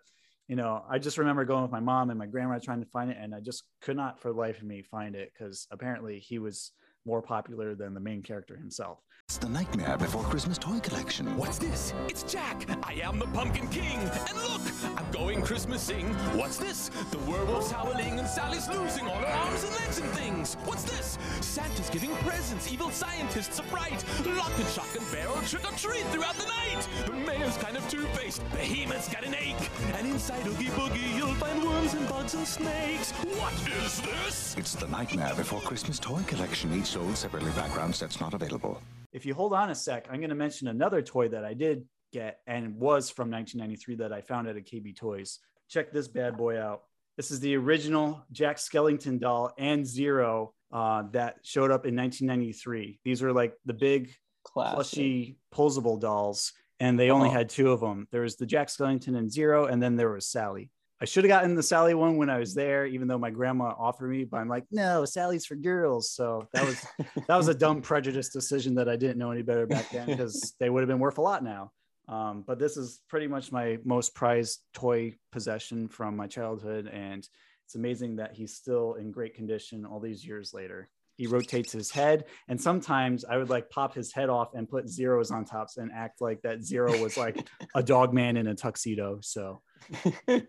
you 0.48 0.56
know, 0.56 0.84
I 0.90 0.98
just 0.98 1.18
remember 1.18 1.44
going 1.46 1.64
with 1.64 1.72
my 1.72 1.80
mom 1.80 2.10
and 2.10 2.18
my 2.18 2.26
grandma 2.26 2.60
trying 2.60 2.82
to 2.82 2.90
find 2.90 3.12
it, 3.12 3.18
and 3.20 3.36
I 3.36 3.42
just 3.42 3.64
could 3.82 3.98
not 3.98 4.20
for 4.20 4.32
the 4.32 4.40
life 4.40 4.58
of 4.58 4.64
me 4.64 4.82
find 4.82 5.16
it 5.16 5.32
because 5.34 5.68
apparently 5.72 6.20
he 6.20 6.40
was 6.40 6.72
more 7.06 7.22
popular 7.22 7.76
than 7.76 7.94
the 7.94 8.00
main 8.00 8.22
character 8.24 8.56
himself. 8.56 9.00
It's 9.38 9.46
the 9.46 9.50
Nightmare 9.50 9.98
Before 9.98 10.24
Christmas 10.24 10.58
toy 10.58 10.80
collection. 10.80 11.36
What's 11.36 11.58
this? 11.58 11.94
It's 12.08 12.24
Jack. 12.24 12.66
I 12.82 12.94
am 13.04 13.20
the 13.20 13.28
Pumpkin 13.28 13.68
King. 13.68 14.00
And 14.00 14.38
look, 14.38 14.62
I'm 14.96 15.12
going 15.12 15.42
Christmasing. 15.42 16.12
What's 16.34 16.56
this? 16.56 16.90
The 17.12 17.20
werewolf's 17.30 17.70
howling 17.70 18.20
and 18.20 18.28
Sally's 18.28 18.70
losing 18.70 19.06
all 19.06 19.18
her 19.18 19.28
arms 19.28 19.66
and 19.66 19.76
legs 19.76 19.98
and 20.00 20.10
things. 20.12 20.56
What's 20.64 20.84
this? 20.84 21.18
Santa's 21.42 21.90
giving 21.90 22.10
presents. 22.26 22.72
Evil 22.72 22.90
scientists 22.90 23.60
are 23.60 23.68
bright. 23.68 24.02
Lock 24.26 24.58
and 24.58 24.68
shock 24.70 24.88
and 24.98 25.12
barrel 25.12 25.42
trick 25.42 25.72
or 25.72 25.76
treat 25.76 26.06
throughout 26.06 26.36
the 26.36 26.48
night. 26.48 26.88
The 27.06 27.12
mayor's 27.12 27.58
kind 27.58 27.76
of 27.76 27.88
two-faced. 27.90 28.42
Behemoth's 28.52 29.10
got 29.10 29.26
an 29.26 29.36
ache. 29.36 29.70
And 29.98 30.08
inside 30.08 30.48
Oogie 30.48 30.68
Boogie, 30.68 31.18
you'll 31.18 31.36
find 31.36 31.62
worms 31.64 31.94
and 31.94 32.08
bugs 32.08 32.34
and 32.34 32.48
snakes. 32.48 33.12
What 33.12 33.54
is 33.84 34.02
this? 34.02 34.56
It's 34.58 34.74
the 34.76 34.88
Nightmare 34.88 35.36
Before 35.36 35.60
Christmas 35.60 36.00
toy 36.00 36.24
collection, 36.28 36.74
each 36.74 36.88
sold 36.88 37.18
separately. 37.18 37.52
Background 37.52 37.94
sets 37.94 38.22
not 38.22 38.34
available. 38.34 38.82
If 39.14 39.26
you 39.26 39.34
hold 39.34 39.54
on 39.54 39.70
a 39.70 39.76
sec, 39.76 40.08
I'm 40.10 40.18
going 40.20 40.30
to 40.30 40.36
mention 40.36 40.68
another 40.68 41.02
toy 41.02 41.30
that 41.30 41.44
I 41.46 41.54
did 41.54 41.86
get 42.14 42.40
and 42.48 42.76
was 42.76 43.10
from 43.10 43.30
1993 43.32 43.96
that 43.96 44.14
I 44.14 44.22
found 44.22 44.48
at 44.48 44.58
a 44.58 44.62
KB 44.62 44.96
Toys. 44.96 45.40
Check 45.70 45.92
this 45.92 46.08
bad 46.08 46.38
boy 46.38 46.60
out. 46.62 46.84
This 47.18 47.32
is 47.32 47.40
the 47.40 47.56
original 47.56 48.24
Jack 48.32 48.58
Skellington 48.58 49.20
doll 49.20 49.52
and 49.58 49.86
Zero 49.86 50.54
uh, 50.72 51.04
that 51.12 51.38
showed 51.44 51.72
up 51.72 51.86
in 51.86 51.96
1993. 51.96 53.00
These 53.04 53.24
are 53.24 53.34
like 53.34 53.54
the 53.66 53.74
big, 53.74 54.14
plushy, 54.46 55.38
posable 55.54 56.00
dolls, 56.00 56.54
and 56.80 57.00
they 57.00 57.10
only 57.10 57.30
Uh-huh. 57.30 57.40
had 57.40 57.50
two 57.50 57.72
of 57.72 57.80
them. 57.80 58.08
There 58.12 58.22
was 58.22 58.36
the 58.36 58.46
Jack 58.46 58.68
Skellington 58.68 59.18
and 59.18 59.32
Zero, 59.32 59.66
and 59.66 59.82
then 59.82 59.96
there 59.96 60.12
was 60.12 60.28
Sally. 60.28 60.70
I 61.00 61.06
should 61.06 61.24
have 61.24 61.30
gotten 61.30 61.54
the 61.54 61.62
Sally 61.62 61.94
one 61.94 62.18
when 62.18 62.30
I 62.30 62.40
was 62.40 62.56
there, 62.56 62.88
even 62.88 63.08
though 63.08 63.20
my 63.20 63.30
grandma 63.30 63.76
offered 63.78 64.10
me, 64.10 64.24
but 64.24 64.38
I'm 64.38 64.48
like, 64.48 64.66
no, 64.72 65.06
Sally's 65.06 65.46
for 65.46 65.56
girls. 65.56 66.10
So 66.10 66.48
that 66.54 66.66
was 66.66 66.86
that 67.28 67.38
was 67.38 67.48
a 67.48 67.54
dumb 67.66 67.82
prejudice 67.82 68.30
decision 68.30 68.74
that 68.76 68.90
I 68.90 68.96
didn't 68.96 69.20
know 69.20 69.32
any 69.32 69.44
better 69.44 69.68
back 69.68 69.92
then 69.92 70.08
because 70.08 70.56
they 70.60 70.70
would 70.70 70.82
have 70.82 70.88
been 70.88 71.00
worth 71.00 71.20
a 71.20 71.22
lot 71.22 71.44
now. 71.44 71.72
Um, 72.08 72.44
but 72.48 72.58
this 72.58 72.78
is 72.78 73.02
pretty 73.10 73.28
much 73.28 73.52
my 73.52 73.78
most 73.84 74.16
prized 74.16 74.62
toy 74.74 75.14
possession 75.32 75.88
from 75.88 76.16
my 76.16 76.26
childhood, 76.26 76.88
and 76.88 77.28
it's 77.66 77.76
amazing 77.76 78.16
that 78.16 78.34
he's 78.34 78.56
still 78.56 78.96
in 78.96 79.12
great 79.12 79.36
condition 79.36 79.86
all 79.86 80.00
these 80.00 80.26
years 80.26 80.54
later. 80.54 80.90
He 81.18 81.28
rotates 81.28 81.72
his 81.72 81.92
head, 81.92 82.26
and 82.48 82.62
sometimes 82.62 83.26
I 83.26 83.38
would 83.38 83.50
like 83.50 83.70
pop 83.70 83.94
his 83.96 84.14
head 84.14 84.30
off 84.30 84.54
and 84.54 84.70
put 84.70 84.88
zeros 84.88 85.32
on 85.32 85.46
tops 85.46 85.78
and 85.78 85.92
act 85.92 86.22
like 86.22 86.42
that 86.44 86.64
zero 86.64 87.02
was 87.02 87.18
like 87.18 87.48
a 87.76 87.84
dog 87.84 88.14
man 88.14 88.38
in 88.38 88.48
a 88.48 88.56
tuxedo. 88.56 89.20
So 89.22 89.62
or 90.28 90.42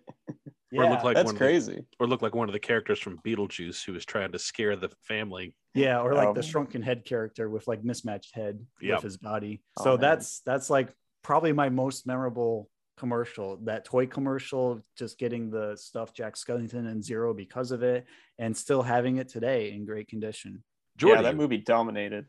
Yeah, 0.70 0.90
look 0.90 1.02
like 1.04 1.14
that's 1.16 1.26
one 1.26 1.36
crazy. 1.36 1.76
The, 1.76 1.86
or 1.98 2.06
look 2.06 2.20
like 2.22 2.34
one 2.34 2.48
of 2.48 2.52
the 2.52 2.58
characters 2.60 2.98
from 3.00 3.18
Beetlejuice 3.26 3.84
who 3.84 3.94
was 3.94 4.04
trying 4.04 4.32
to 4.32 4.38
scare 4.38 4.76
the 4.76 4.90
family. 5.02 5.54
Yeah, 5.74 6.00
or 6.00 6.14
like 6.14 6.28
Um, 6.28 6.34
the 6.34 6.42
shrunken 6.42 6.82
head 6.82 7.04
character 7.06 7.48
with 7.48 7.66
like 7.66 7.82
mismatched 7.82 8.34
head 8.34 8.60
Yep. 8.82 8.96
with 8.96 9.04
his 9.04 9.16
body. 9.16 9.62
Oh, 9.78 9.84
so 9.84 9.90
man. 9.92 10.00
that's 10.00 10.40
that's 10.40 10.68
like 10.68 10.92
probably 11.22 11.52
my 11.52 11.70
most 11.70 12.06
memorable 12.06 12.68
commercial. 12.98 13.56
That 13.64 13.84
toy 13.84 14.06
commercial, 14.06 14.82
just 14.96 15.18
getting 15.18 15.50
the 15.50 15.76
stuff 15.76 16.12
Jack 16.12 16.34
Skellington 16.34 16.86
and 16.90 17.02
Zero 17.02 17.32
because 17.34 17.70
of 17.70 17.82
it, 17.82 18.06
and 18.38 18.56
still 18.56 18.82
having 18.82 19.16
it 19.16 19.28
today 19.28 19.72
in 19.72 19.84
great 19.86 20.08
condition. 20.08 20.62
yeah, 21.00 21.22
that 21.22 21.36
movie 21.36 21.58
dominated 21.58 22.26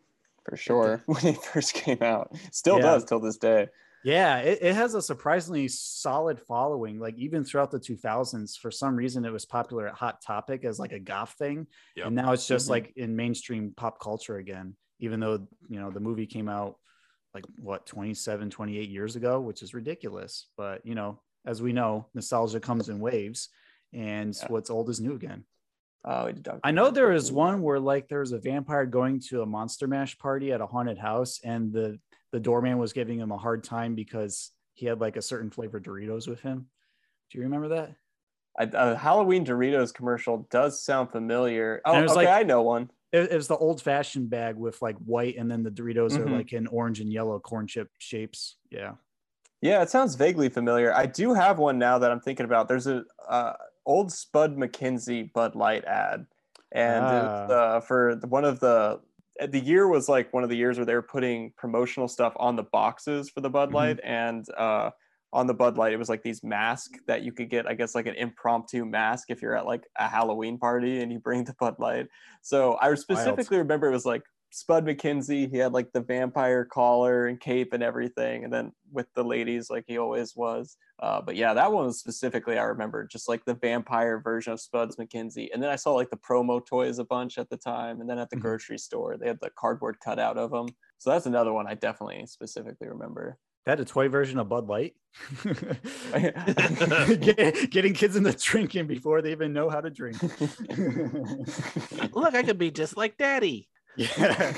for 0.47 0.55
sure 0.55 1.01
when 1.07 1.25
it 1.27 1.43
first 1.43 1.73
came 1.73 2.01
out. 2.01 2.35
Still 2.51 2.75
Yeah. 2.77 2.81
does 2.83 3.05
till 3.05 3.19
this 3.19 3.37
day. 3.37 3.67
Yeah, 4.05 4.37
it, 4.37 4.59
it 4.61 4.75
has 4.75 4.93
a 4.95 5.01
surprisingly 5.01 5.67
solid 5.67 6.39
following. 6.39 6.99
Like 6.99 7.17
even 7.17 7.43
throughout 7.43 7.69
the 7.69 7.79
2000s, 7.81 8.57
for 8.57 8.71
some 8.71 8.95
reason, 8.95 9.25
it 9.25 9.31
was 9.33 9.45
popular 9.45 9.89
at 9.89 9.95
Hot 9.95 10.21
Topic 10.21 10.63
as 10.63 10.79
like 10.79 10.93
a 10.93 10.99
goth 10.99 11.35
thing, 11.37 11.67
Yep. 11.97 12.07
and 12.07 12.15
now 12.15 12.31
it's 12.31 12.47
just 12.47 12.67
Mhm. 12.67 12.69
like 12.69 12.93
in 12.95 13.15
mainstream 13.17 13.73
pop 13.75 13.99
culture 13.99 14.37
again. 14.37 14.75
Even 14.99 15.19
though 15.19 15.47
you 15.69 15.79
know 15.81 15.91
the 15.91 15.99
movie 15.99 16.25
came 16.27 16.47
out 16.47 16.77
like 17.33 17.45
what 17.57 17.85
27, 17.85 18.49
28 18.49 18.89
years 18.89 19.15
ago, 19.15 19.39
which 19.39 19.61
is 19.61 19.73
ridiculous. 19.73 20.47
But 20.57 20.85
you 20.85 20.95
know, 20.95 21.21
as 21.45 21.61
we 21.61 21.73
know, 21.73 22.07
nostalgia 22.13 22.59
comes 22.59 22.89
in 22.89 22.99
waves, 22.99 23.49
and 23.93 24.35
what's 24.47 24.69
old 24.69 24.89
is 24.89 24.99
new 24.99 25.13
again. 25.13 25.43
Oh, 26.05 26.31
I 26.63 26.71
know 26.71 26.91
there 26.91 27.11
is 27.11 27.31
one 27.31 27.61
where 27.61 27.79
like 27.79 28.07
there 28.07 28.21
was 28.21 28.31
a 28.31 28.39
vampire 28.39 28.85
going 28.85 29.19
to 29.29 29.41
a 29.41 29.45
monster 29.45 29.85
mash 29.85 30.17
party 30.17 30.53
at 30.53 30.61
a 30.61 30.65
haunted 30.65 30.97
house, 30.97 31.39
and 31.43 31.73
the 31.73 31.99
the 32.31 32.39
doorman 32.39 32.77
was 32.77 32.93
giving 32.93 33.19
him 33.19 33.31
a 33.31 33.37
hard 33.37 33.63
time 33.63 33.95
because 33.95 34.51
he 34.73 34.85
had 34.85 35.01
like 35.01 35.17
a 35.17 35.21
certain 35.21 35.49
flavored 35.49 35.83
Doritos 35.83 36.27
with 36.27 36.41
him. 36.41 36.67
Do 37.31 37.37
you 37.37 37.43
remember 37.43 37.69
that? 37.69 37.95
A, 38.57 38.67
a 38.67 38.79
uh, 38.79 38.95
Halloween 38.95 39.45
Doritos 39.45 39.93
commercial 39.93 40.47
does 40.49 40.81
sound 40.81 41.11
familiar. 41.11 41.81
Oh, 41.85 41.91
And 41.91 41.99
it 41.99 42.03
was 42.03 42.11
okay, 42.13 42.25
like- 42.25 42.39
I 42.39 42.43
know 42.43 42.61
one. 42.61 42.89
It, 43.11 43.31
it 43.31 43.35
was 43.35 43.47
the 43.47 43.57
old 43.57 43.81
fashioned 43.81 44.29
bag 44.29 44.55
with 44.55 44.81
like 44.81 44.97
white, 44.97 45.35
and 45.37 45.49
then 45.49 45.63
the 45.63 45.71
Doritos 45.71 46.17
are 46.17 46.27
Mhm. 46.27 46.31
like 46.31 46.53
in 46.53 46.67
orange 46.67 46.99
and 46.99 47.11
yellow 47.11 47.39
corn 47.39 47.67
chip 47.67 47.89
shapes. 47.97 48.57
Yeah. 48.69 48.95
Yeah, 49.61 49.81
it 49.81 49.89
sounds 49.89 50.15
vaguely 50.15 50.49
familiar. 50.49 50.93
I 50.93 51.05
do 51.05 51.33
have 51.33 51.57
one 51.59 51.77
now 51.77 51.99
that 51.99 52.11
I'm 52.11 52.21
thinking 52.21 52.45
about. 52.45 52.67
There's 52.67 52.87
a 52.87 53.03
uh, 53.27 53.53
old 53.85 54.11
Spud 54.11 54.55
McKenzie 54.55 55.31
Bud 55.33 55.55
Light 55.55 55.83
ad, 55.85 56.27
and 56.71 57.09
was, 57.11 57.49
uh, 57.49 57.81
for 57.81 58.15
one 58.27 58.45
of 58.45 58.59
the 58.61 59.01
the 59.49 59.59
year 59.59 59.87
was 59.87 60.07
like 60.09 60.33
one 60.33 60.43
of 60.43 60.49
the 60.49 60.57
years 60.57 60.77
where 60.77 60.85
they 60.85 60.93
were 60.95 61.01
putting 61.01 61.51
promotional 61.57 62.07
stuff 62.07 62.33
on 62.37 62.55
the 62.57 62.63
boxes 62.63 63.29
for 63.29 63.41
the 63.41 63.49
Bud 63.49 63.69
Mhm. 63.69 63.73
Light, 63.73 63.99
and 64.03 64.45
uh, 64.57 64.91
on 65.31 65.47
the 65.47 65.53
Bud 65.53 65.77
Light, 65.77 65.93
it 65.93 65.99
was 65.99 66.09
like 66.09 66.23
these 66.23 66.43
masks 66.43 66.99
that 67.07 67.23
you 67.23 67.31
could 67.31 67.49
get. 67.49 67.67
I 67.67 67.73
guess 67.73 67.95
like 67.95 68.07
an 68.07 68.15
impromptu 68.15 68.85
mask 68.85 69.29
if 69.29 69.41
you're 69.41 69.55
at 69.55 69.65
like 69.65 69.83
a 69.97 70.07
Halloween 70.07 70.57
party 70.57 71.01
and 71.01 71.11
you 71.11 71.19
bring 71.19 71.43
the 71.43 71.55
Bud 71.59 71.75
Light. 71.79 72.07
So 72.41 72.77
I 72.81 72.93
specifically 72.95 73.57
remember 73.57 73.87
it 73.87 73.91
was 73.91 74.05
like 74.05 74.23
Spud 74.51 74.85
McKenzie. 74.85 75.49
He 75.49 75.57
had 75.57 75.73
like 75.73 75.91
the 75.91 76.01
vampire 76.01 76.65
collar 76.65 77.27
and 77.27 77.39
cape 77.39 77.73
and 77.73 77.83
everything, 77.83 78.43
and 78.43 78.51
then 78.51 78.71
with 78.91 79.07
the 79.13 79.23
ladies 79.23 79.69
like 79.69 79.83
he 79.87 79.97
always 79.97 80.35
was. 80.35 80.77
Uh, 80.99 81.21
but 81.21 81.35
yeah, 81.35 81.53
that 81.53 81.71
one 81.71 81.85
was 81.85 81.99
specifically 81.99 82.57
I 82.57 82.63
remember 82.63 83.05
just 83.05 83.29
like 83.29 83.45
the 83.45 83.53
vampire 83.53 84.19
version 84.19 84.53
of 84.53 84.59
Spuds 84.59 84.95
McKenzie. 84.97 85.49
And 85.53 85.61
then 85.61 85.69
I 85.69 85.75
saw 85.75 85.93
like 85.93 86.09
the 86.09 86.17
promo 86.17 86.65
toys 86.65 86.99
a 86.99 87.05
bunch 87.05 87.37
at 87.37 87.49
the 87.49 87.57
time, 87.57 88.01
and 88.01 88.09
then 88.09 88.17
at 88.17 88.29
the 88.29 88.35
grocery 88.35 88.79
store 88.79 89.17
they 89.17 89.27
had 89.27 89.39
the 89.41 89.51
cardboard 89.57 89.97
cutout 90.03 90.37
of 90.37 90.51
them. 90.51 90.67
So 90.97 91.11
that's 91.11 91.27
another 91.27 91.53
one 91.53 91.67
I 91.67 91.75
definitely 91.75 92.25
specifically 92.25 92.87
remember. 92.87 93.37
They 93.65 93.71
had 93.71 93.79
a 93.79 93.85
toy 93.85 94.09
version 94.09 94.39
of 94.39 94.49
Bud 94.49 94.67
Light. 94.67 94.95
Get- 97.21 97.71
getting 97.71 97.93
kids 97.93 98.15
into 98.15 98.31
drinking 98.31 98.87
before 98.87 99.21
they 99.21 99.31
even 99.31 99.53
know 99.53 99.69
how 99.69 99.81
to 99.81 99.89
drink. 99.89 100.21
Look, 102.13 102.35
I 102.35 102.43
could 102.43 102.57
be 102.57 102.71
just 102.71 102.97
like 102.97 103.17
Daddy. 103.17 103.67
Yeah. 103.97 104.53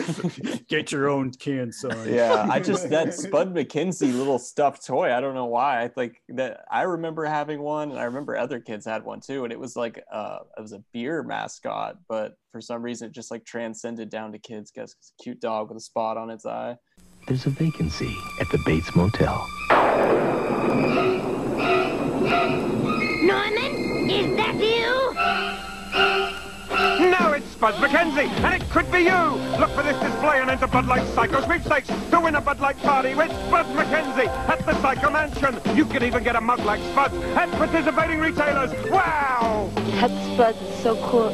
Get 0.68 0.92
your 0.92 1.10
own 1.10 1.32
can, 1.32 1.72
son. 1.72 2.14
yeah 2.14 2.48
i 2.52 2.60
just 2.60 2.90
that 2.92 3.14
spud 3.16 3.56
mckenzie 3.56 4.14
little 4.14 4.38
stuffed 4.38 4.86
toy 4.86 5.12
i 5.12 5.20
don't 5.20 5.34
know 5.34 5.46
why 5.46 5.84
i 5.84 5.90
like 5.96 6.22
that 6.30 6.66
i 6.70 6.84
remember 6.84 7.26
having 7.26 7.60
one 7.60 7.90
and 7.90 8.00
i 8.00 8.04
remember 8.04 8.38
other 8.38 8.60
kids 8.60 8.86
had 8.86 9.04
one 9.04 9.20
too 9.20 9.44
and 9.44 9.52
it 9.52 9.60
was 9.60 9.76
like 9.76 10.04
uh 10.12 10.40
it 10.56 10.62
was 10.62 10.74
a 10.74 10.84
beer 10.94 11.24
mascot 11.24 11.98
but 12.08 12.36
for 12.52 12.62
some 12.62 12.84
reason 12.84 13.08
it 13.08 13.16
just 13.16 13.32
like 13.32 13.44
transcended 13.44 14.10
down 14.10 14.32
to 14.32 14.38
kids 14.38 14.70
because 14.70 14.96
it's 15.00 15.14
a 15.20 15.24
cute 15.24 15.40
dog 15.40 15.70
with 15.70 15.78
a 15.78 15.82
spot 15.82 16.18
on 16.18 16.30
its 16.30 16.46
eye 16.46 16.76
There's 17.28 17.46
a 17.46 17.50
vacancy 17.50 18.14
at 18.40 18.50
the 18.50 18.58
Bates 18.66 18.96
Motel. 18.96 19.48
Norman, 23.24 24.10
is 24.10 24.36
that 24.38 24.56
you? 24.56 25.14
No, 27.12 27.34
it's 27.34 27.48
Spud 27.52 27.76
McKenzie, 27.76 28.28
and 28.44 28.62
it 28.62 28.70
could 28.70 28.92
be 28.92 29.00
you. 29.00 29.60
Look 29.60 29.70
for 29.72 29.84
this 29.84 29.98
display 30.02 30.42
and 30.42 30.50
enter 30.50 30.68
Bud 30.68 30.88
Light 30.88 31.08
Psycho 31.14 31.42
Sweepstakes 31.46 31.88
to 32.10 32.20
win 32.20 32.36
a 32.36 32.42
Bud 32.42 32.60
Light 32.60 32.78
party 32.80 33.14
with 33.14 33.32
Spud 33.48 33.68
McKenzie 33.68 34.28
at 34.50 34.66
the 34.66 34.80
Psycho 34.82 35.10
Mansion. 35.12 35.60
You 35.76 35.86
can 35.86 36.04
even 36.04 36.24
get 36.24 36.36
a 36.36 36.42
mug 36.42 36.60
like 36.60 36.82
Spud's 36.92 37.16
at 37.36 37.50
participating 37.52 38.20
retailers. 38.20 38.72
Wow! 38.92 39.70
That 39.76 40.12
Spud's 40.34 40.84
so 40.84 40.96
cool, 41.08 41.30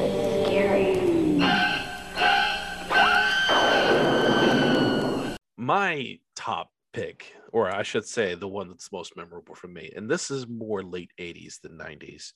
my 5.68 6.18
top 6.34 6.72
pick, 6.94 7.36
or 7.52 7.70
I 7.70 7.84
should 7.84 8.06
say 8.06 8.36
the 8.36 8.48
one 8.48 8.70
that's 8.70 8.90
most 8.90 9.18
memorable 9.18 9.54
for 9.54 9.68
me, 9.68 9.92
and 9.94 10.10
this 10.10 10.32
is 10.32 10.48
more 10.48 10.82
late 10.82 11.12
80s 11.20 11.60
than 11.60 11.78
90s, 11.78 12.32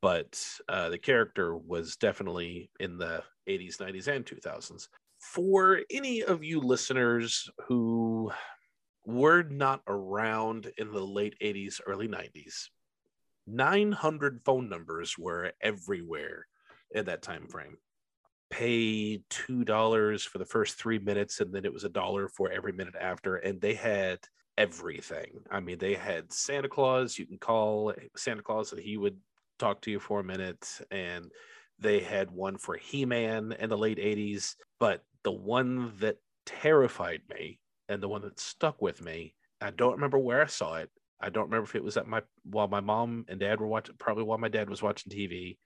but 0.00 0.42
uh, 0.66 0.88
the 0.88 0.96
character 0.96 1.54
was 1.54 1.96
definitely 1.96 2.70
in 2.80 2.96
the 2.96 3.22
80s, 3.46 3.76
90s, 3.76 4.08
and 4.08 4.24
2000s. 4.24 4.88
For 5.20 5.82
any 5.90 6.22
of 6.22 6.42
you 6.42 6.60
listeners 6.60 7.50
who 7.68 8.32
were 9.04 9.42
not 9.42 9.82
around 9.86 10.72
in 10.78 10.90
the 10.92 11.06
late 11.06 11.36
80s, 11.42 11.82
early 11.86 12.08
90s, 12.08 12.68
900 13.46 14.40
phone 14.46 14.70
numbers 14.70 15.18
were 15.18 15.52
everywhere 15.60 16.46
in 16.94 17.04
that 17.04 17.20
time 17.20 17.48
frame 17.48 17.76
pay 18.50 19.20
two 19.28 19.64
dollars 19.64 20.24
for 20.24 20.38
the 20.38 20.44
first 20.44 20.78
three 20.78 20.98
minutes 20.98 21.40
and 21.40 21.52
then 21.52 21.64
it 21.64 21.72
was 21.72 21.84
a 21.84 21.88
dollar 21.88 22.28
for 22.28 22.50
every 22.50 22.72
minute 22.72 22.94
after 23.00 23.36
and 23.36 23.60
they 23.60 23.74
had 23.74 24.18
everything. 24.56 25.40
I 25.50 25.60
mean 25.60 25.78
they 25.78 25.94
had 25.94 26.32
santa 26.32 26.68
claus 26.68 27.18
you 27.18 27.26
can 27.26 27.38
call 27.38 27.92
santa 28.16 28.42
claus 28.42 28.72
and 28.72 28.80
he 28.80 28.96
would 28.96 29.16
talk 29.58 29.80
to 29.82 29.90
you 29.90 30.00
for 30.00 30.20
a 30.20 30.24
minute 30.24 30.80
and 30.90 31.30
they 31.78 32.00
had 32.00 32.30
one 32.30 32.56
for 32.56 32.76
he-man 32.76 33.54
in 33.58 33.68
the 33.68 33.76
late 33.76 33.98
80s 33.98 34.54
but 34.78 35.02
the 35.24 35.32
one 35.32 35.92
that 35.98 36.16
terrified 36.46 37.22
me 37.28 37.58
and 37.88 38.02
the 38.02 38.08
one 38.08 38.22
that 38.22 38.38
stuck 38.40 38.80
with 38.80 39.02
me 39.02 39.34
i 39.60 39.70
don't 39.70 39.92
remember 39.94 40.18
where 40.18 40.42
i 40.42 40.46
saw 40.46 40.76
it. 40.76 40.90
I 41.20 41.30
don't 41.30 41.44
remember 41.44 41.64
if 41.64 41.74
it 41.74 41.82
was 41.82 41.96
at 41.96 42.06
my 42.06 42.22
while 42.44 42.68
my 42.68 42.80
mom 42.80 43.24
and 43.28 43.40
dad 43.40 43.60
were 43.60 43.66
watching 43.66 43.94
probably 43.98 44.24
while 44.24 44.38
my 44.38 44.48
dad 44.48 44.68
was 44.68 44.82
watching 44.82 45.10
tv 45.10 45.56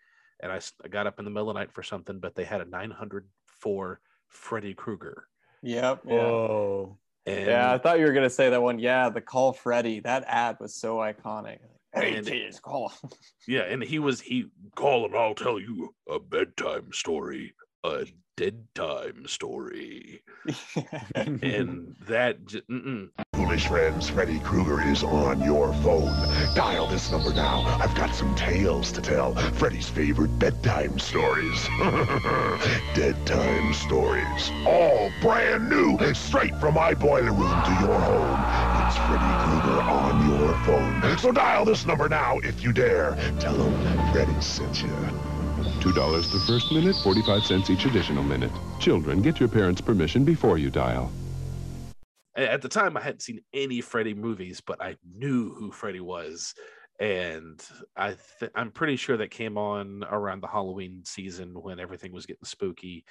and 0.42 0.50
I 0.52 0.60
got 0.88 1.06
up 1.06 1.18
in 1.18 1.24
the 1.24 1.30
middle 1.30 1.50
of 1.50 1.54
the 1.54 1.60
night 1.60 1.72
for 1.72 1.82
something, 1.82 2.18
but 2.18 2.34
they 2.34 2.44
had 2.44 2.60
a 2.60 2.64
904 2.64 4.00
Freddy 4.28 4.74
Krueger. 4.74 5.26
yep 5.62 6.00
yeah. 6.06 6.12
Whoa. 6.14 6.98
And 7.26 7.46
yeah 7.46 7.72
i 7.72 7.78
thought 7.78 7.98
you 7.98 8.06
were 8.06 8.12
gonna 8.14 8.30
say 8.30 8.48
that 8.50 8.62
one 8.62 8.78
yeah 8.78 9.10
the 9.10 9.20
call 9.20 9.52
freddy 9.52 10.00
that 10.00 10.24
ad 10.26 10.56
was 10.58 10.74
so 10.74 10.96
iconic 10.96 11.58
hey 11.92 12.16
And- 12.16 12.26
kids 12.26 12.58
call 12.60 12.92
yeah, 13.46 13.62
and 13.62 13.82
he 13.82 13.98
was 13.98 14.20
he 14.20 14.46
call 14.76 15.04
and 15.06 15.14
I'll 15.16 15.34
tell 15.34 15.58
you 15.60 15.94
a 16.08 16.18
bedtime 16.20 16.92
story, 16.92 17.52
a 17.84 18.06
dead 18.40 18.66
time 18.74 19.26
story, 19.26 20.22
and 21.14 21.94
that 22.08 22.46
j- 22.46 22.62
mm-mm. 22.70 23.10
Foolish 23.34 23.66
friends, 23.66 24.08
Freddy 24.08 24.38
Krueger 24.38 24.80
is 24.80 25.02
on 25.02 25.42
your 25.42 25.74
phone. 25.74 26.10
Dial 26.54 26.86
this 26.86 27.10
number 27.10 27.34
now. 27.34 27.60
I've 27.82 27.94
got 27.94 28.14
some 28.14 28.34
tales 28.36 28.92
to 28.92 29.02
tell. 29.02 29.34
Freddy's 29.34 29.90
favorite 29.90 30.38
bedtime 30.38 30.98
stories. 30.98 31.68
Dead 32.94 33.14
time 33.26 33.74
stories. 33.74 34.50
All 34.66 35.12
brand 35.20 35.68
new, 35.68 35.98
straight 36.14 36.56
from 36.56 36.76
my 36.76 36.94
boiler 36.94 37.32
room 37.32 37.62
to 37.64 37.72
your 37.82 38.00
home. 38.00 38.40
It's 38.86 38.96
Freddy 39.04 39.34
Krueger 39.44 39.82
on 39.82 40.30
your 40.30 40.54
phone. 40.64 41.18
So 41.18 41.30
dial 41.30 41.66
this 41.66 41.84
number 41.84 42.08
now 42.08 42.38
if 42.38 42.64
you 42.64 42.72
dare. 42.72 43.18
Tell 43.38 43.54
him 43.54 44.12
Freddy 44.14 44.40
sent 44.40 44.82
you. 44.82 45.29
$2 45.80 46.32
the 46.32 46.40
first 46.40 46.72
minute, 46.72 46.96
45 47.02 47.44
cents 47.44 47.70
each 47.70 47.86
additional 47.86 48.22
minute. 48.22 48.52
Children, 48.78 49.22
get 49.22 49.40
your 49.40 49.48
parents' 49.48 49.80
permission 49.80 50.24
before 50.24 50.58
you 50.58 50.70
dial. 50.70 51.10
At 52.36 52.62
the 52.62 52.68
time, 52.68 52.96
I 52.96 53.00
hadn't 53.00 53.22
seen 53.22 53.40
any 53.52 53.80
Freddy 53.80 54.14
movies, 54.14 54.60
but 54.60 54.80
I 54.80 54.96
knew 55.04 55.52
who 55.52 55.72
Freddy 55.72 56.00
was, 56.00 56.54
and 57.00 57.60
I 57.96 58.16
th- 58.38 58.52
I'm 58.54 58.70
pretty 58.70 58.96
sure 58.96 59.16
that 59.16 59.30
came 59.30 59.58
on 59.58 60.04
around 60.08 60.40
the 60.40 60.46
Halloween 60.46 61.02
season 61.04 61.60
when 61.60 61.80
everything 61.80 62.12
was 62.12 62.26
getting 62.26 62.44
spooky. 62.44 63.04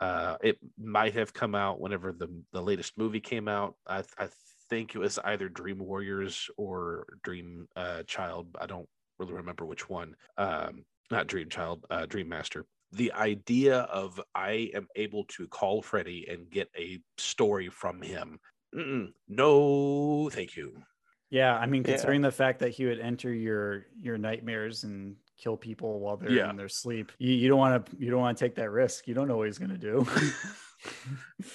Uh, 0.00 0.36
it 0.42 0.58
might 0.78 1.14
have 1.14 1.34
come 1.34 1.54
out 1.54 1.80
whenever 1.80 2.12
the 2.12 2.28
the 2.52 2.62
latest 2.62 2.96
movie 2.96 3.20
came 3.20 3.48
out. 3.48 3.74
I, 3.88 4.04
I 4.18 4.28
think 4.70 4.94
it 4.94 4.98
was 4.98 5.18
either 5.24 5.48
Dream 5.48 5.78
Warriors 5.78 6.48
or 6.56 7.06
Dream 7.22 7.66
uh, 7.76 8.04
Child. 8.04 8.56
I 8.60 8.66
don't 8.66 8.88
really 9.18 9.34
remember 9.34 9.66
which 9.66 9.90
one. 9.90 10.14
Um, 10.38 10.84
not 11.10 11.26
Dream 11.26 11.48
Child, 11.48 11.84
uh, 11.90 12.06
Dream 12.06 12.28
Master. 12.28 12.66
The 12.92 13.12
idea 13.12 13.80
of 13.82 14.20
I 14.34 14.70
am 14.74 14.86
able 14.96 15.24
to 15.36 15.46
call 15.48 15.82
Freddy 15.82 16.26
and 16.28 16.50
get 16.50 16.68
a 16.76 17.00
story 17.18 17.68
from 17.68 18.02
him. 18.02 18.38
Mm-mm, 18.74 19.12
no, 19.28 20.28
thank 20.30 20.56
you. 20.56 20.82
Yeah, 21.30 21.56
I 21.56 21.66
mean, 21.66 21.82
Yeah. 21.82 21.92
considering 21.92 22.20
the 22.22 22.32
fact 22.32 22.58
that 22.60 22.70
he 22.70 22.86
would 22.86 22.98
enter 23.00 23.32
your 23.32 23.86
your 24.00 24.18
nightmares 24.18 24.82
and 24.84 25.16
kill 25.36 25.56
people 25.56 26.00
while 26.00 26.16
they're 26.16 26.30
Yeah. 26.32 26.50
in 26.50 26.56
their 26.56 26.68
sleep, 26.68 27.12
you, 27.18 27.32
you 27.32 27.48
don't 27.48 27.58
want 27.58 27.86
to 27.86 27.96
you 27.98 28.10
don't 28.10 28.20
want 28.20 28.36
to 28.36 28.44
take 28.44 28.56
that 28.56 28.70
risk. 28.70 29.06
You 29.06 29.14
don't 29.14 29.28
know 29.28 29.36
what 29.36 29.46
he's 29.46 29.58
gonna 29.58 29.78
do. 29.78 30.06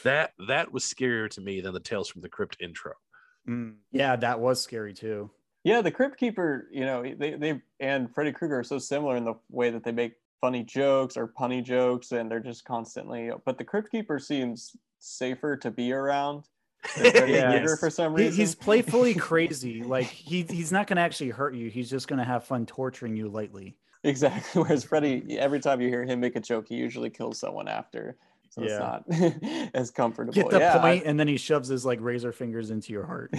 That 0.03 0.33
that 0.47 0.71
was 0.71 0.83
scarier 0.83 1.27
to 1.31 1.41
me 1.41 1.59
than 1.59 1.73
the 1.73 1.79
Tales 1.79 2.09
from 2.09 2.21
the 2.21 2.29
Crypt 2.29 2.57
intro. 2.59 2.93
Mm, 3.49 3.77
yeah, 3.91 4.15
that 4.17 4.39
was 4.39 4.61
scary 4.61 4.93
too. 4.93 5.31
Yeah, 5.65 5.81
the 5.81 5.91
Crypt 5.91 6.17
Keeper, 6.17 6.67
you 6.71 6.85
know, 6.85 7.01
they 7.03 7.31
they 7.33 7.59
and 7.81 8.13
Freddy 8.13 8.31
Krueger 8.31 8.59
are 8.59 8.63
so 8.63 8.77
similar 8.77 9.17
in 9.17 9.25
the 9.25 9.33
way 9.49 9.71
that 9.71 9.83
they 9.83 9.91
make 9.91 10.13
funny 10.39 10.63
jokes 10.63 11.17
or 11.17 11.27
punny 11.27 11.63
jokes, 11.63 12.11
and 12.11 12.29
they're 12.29 12.39
just 12.39 12.63
constantly. 12.65 13.31
But 13.45 13.57
the 13.57 13.63
Crypt 13.63 13.89
Keeper 13.91 14.19
seems 14.19 14.77
safer 14.99 15.57
to 15.57 15.71
be 15.71 15.91
around. 15.91 16.43
than 16.95 17.05
Yes. 17.29 17.79
For 17.79 17.89
some 17.89 18.15
He- 18.15 18.25
reason. 18.25 18.39
he's 18.39 18.53
playfully 18.53 19.13
crazy. 19.29 19.81
Like 19.81 20.05
he 20.05 20.43
he's 20.43 20.71
not 20.71 20.85
gonna 20.85 21.01
actually 21.01 21.31
hurt 21.31 21.55
you. 21.55 21.69
He's 21.71 21.89
just 21.89 22.07
gonna 22.07 22.23
have 22.23 22.43
fun 22.43 22.67
torturing 22.67 23.17
you 23.17 23.27
lightly. 23.27 23.75
Exactly. 24.03 24.61
Whereas 24.61 24.83
Freddy, 24.83 25.39
every 25.39 25.59
time 25.59 25.81
you 25.81 25.89
hear 25.89 26.03
him 26.05 26.19
make 26.19 26.35
a 26.35 26.39
joke, 26.41 26.67
he 26.69 26.75
usually 26.75 27.09
kills 27.09 27.39
someone 27.39 27.67
after. 27.67 28.17
So 28.51 28.61
Yeah. 28.61 28.99
it's 29.07 29.19
not 29.19 29.71
as 29.73 29.89
comfortable. 29.89 30.31
Get 30.31 30.51
the 30.51 30.59
yeah, 30.59 30.73
point, 30.77 31.03
I, 31.03 31.09
and 31.09 31.19
then 31.19 31.27
he 31.27 31.37
shoves 31.37 31.69
his 31.69 31.87
like 31.87 31.97
razor 32.01 32.31
fingers 32.31 32.69
into 32.69 32.93
your 32.93 33.05
heart. 33.07 33.33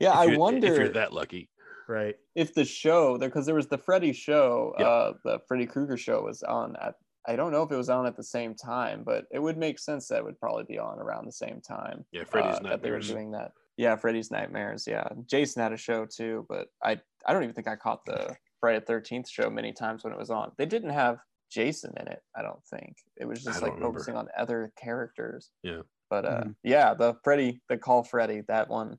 Yeah, 0.00 0.10
If 0.22 0.30
I 0.30 0.36
wonder 0.36 0.66
if 0.72 0.78
you're 0.78 0.88
that 0.90 1.12
lucky. 1.12 1.48
right. 1.88 2.16
if 2.34 2.54
the 2.54 2.64
show 2.64 3.18
because 3.18 3.46
there 3.46 3.54
was 3.54 3.68
the 3.68 3.78
Freddy 3.78 4.12
show, 4.12 4.74
Yeah. 4.78 4.86
uh, 4.86 5.12
the 5.24 5.40
Freddy 5.48 5.66
Krueger 5.66 5.96
show 5.96 6.22
was 6.22 6.42
on 6.42 6.76
at. 6.76 6.94
I 7.26 7.36
don't 7.36 7.52
know 7.52 7.62
if 7.62 7.70
it 7.70 7.76
was 7.76 7.90
on 7.90 8.06
at 8.06 8.16
the 8.16 8.22
same 8.24 8.54
time, 8.54 9.02
but 9.04 9.26
it 9.30 9.38
would 9.38 9.58
make 9.58 9.78
sense 9.78 10.08
that 10.08 10.18
it 10.18 10.24
would 10.24 10.40
probably 10.40 10.64
be 10.64 10.78
on 10.78 10.98
around 10.98 11.26
the 11.26 11.32
same 11.32 11.60
time. 11.60 12.06
Yeah, 12.10 12.24
Freddy's 12.24 12.56
uh, 12.56 12.60
that 12.70 12.80
they 12.82 12.90
were 12.90 12.96
Nightmares. 13.00 13.08
doing 13.10 13.30
that. 13.32 13.52
Yeah, 13.76 13.96
Freddy's 13.96 14.30
Nightmares. 14.30 14.86
Yeah, 14.86 15.06
Jason 15.26 15.62
had 15.62 15.72
a 15.72 15.76
show 15.76 16.06
too, 16.06 16.46
but 16.48 16.68
I 16.82 17.00
I 17.26 17.32
don't 17.32 17.42
even 17.42 17.54
think 17.54 17.68
I 17.68 17.76
caught 17.76 18.04
the 18.06 18.34
Friday 18.60 18.80
Thirteenth 18.84 19.28
show 19.28 19.50
many 19.50 19.72
times 19.72 20.04
when 20.04 20.12
it 20.12 20.18
was 20.18 20.30
on. 20.30 20.52
They 20.56 20.64
didn't 20.66 20.90
have 20.90 21.18
Jason 21.50 21.92
in 22.00 22.08
it. 22.08 22.22
I 22.36 22.42
don't 22.42 22.64
think 22.66 22.96
it 23.16 23.26
was 23.26 23.42
just 23.44 23.60
like 23.62 23.72
remember. 23.74 23.92
focusing 23.98 24.16
on 24.16 24.28
other 24.36 24.72
characters. 24.80 25.50
Yeah. 25.62 25.82
But 26.10 26.24
uh, 26.24 26.40
Mhm. 26.44 26.54
yeah, 26.62 26.94
the 26.94 27.14
Freddy, 27.24 27.60
the 27.68 27.76
Call 27.76 28.02
Freddy, 28.04 28.40
that 28.48 28.68
one. 28.70 28.98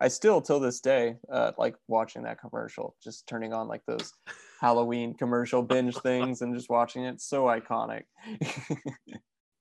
I 0.00 0.08
still 0.08 0.40
till 0.40 0.60
this 0.60 0.80
day 0.80 1.16
uh, 1.30 1.52
like 1.58 1.76
watching 1.88 2.22
that 2.22 2.40
commercial, 2.40 2.96
just 3.02 3.26
turning 3.26 3.52
on 3.52 3.68
like 3.68 3.82
those 3.86 4.12
Halloween 4.60 5.14
commercial 5.14 5.62
binge 5.62 5.96
things 5.98 6.42
and 6.42 6.54
just 6.54 6.70
watching 6.70 7.04
it. 7.04 7.20
So 7.20 7.44
iconic. 7.44 8.02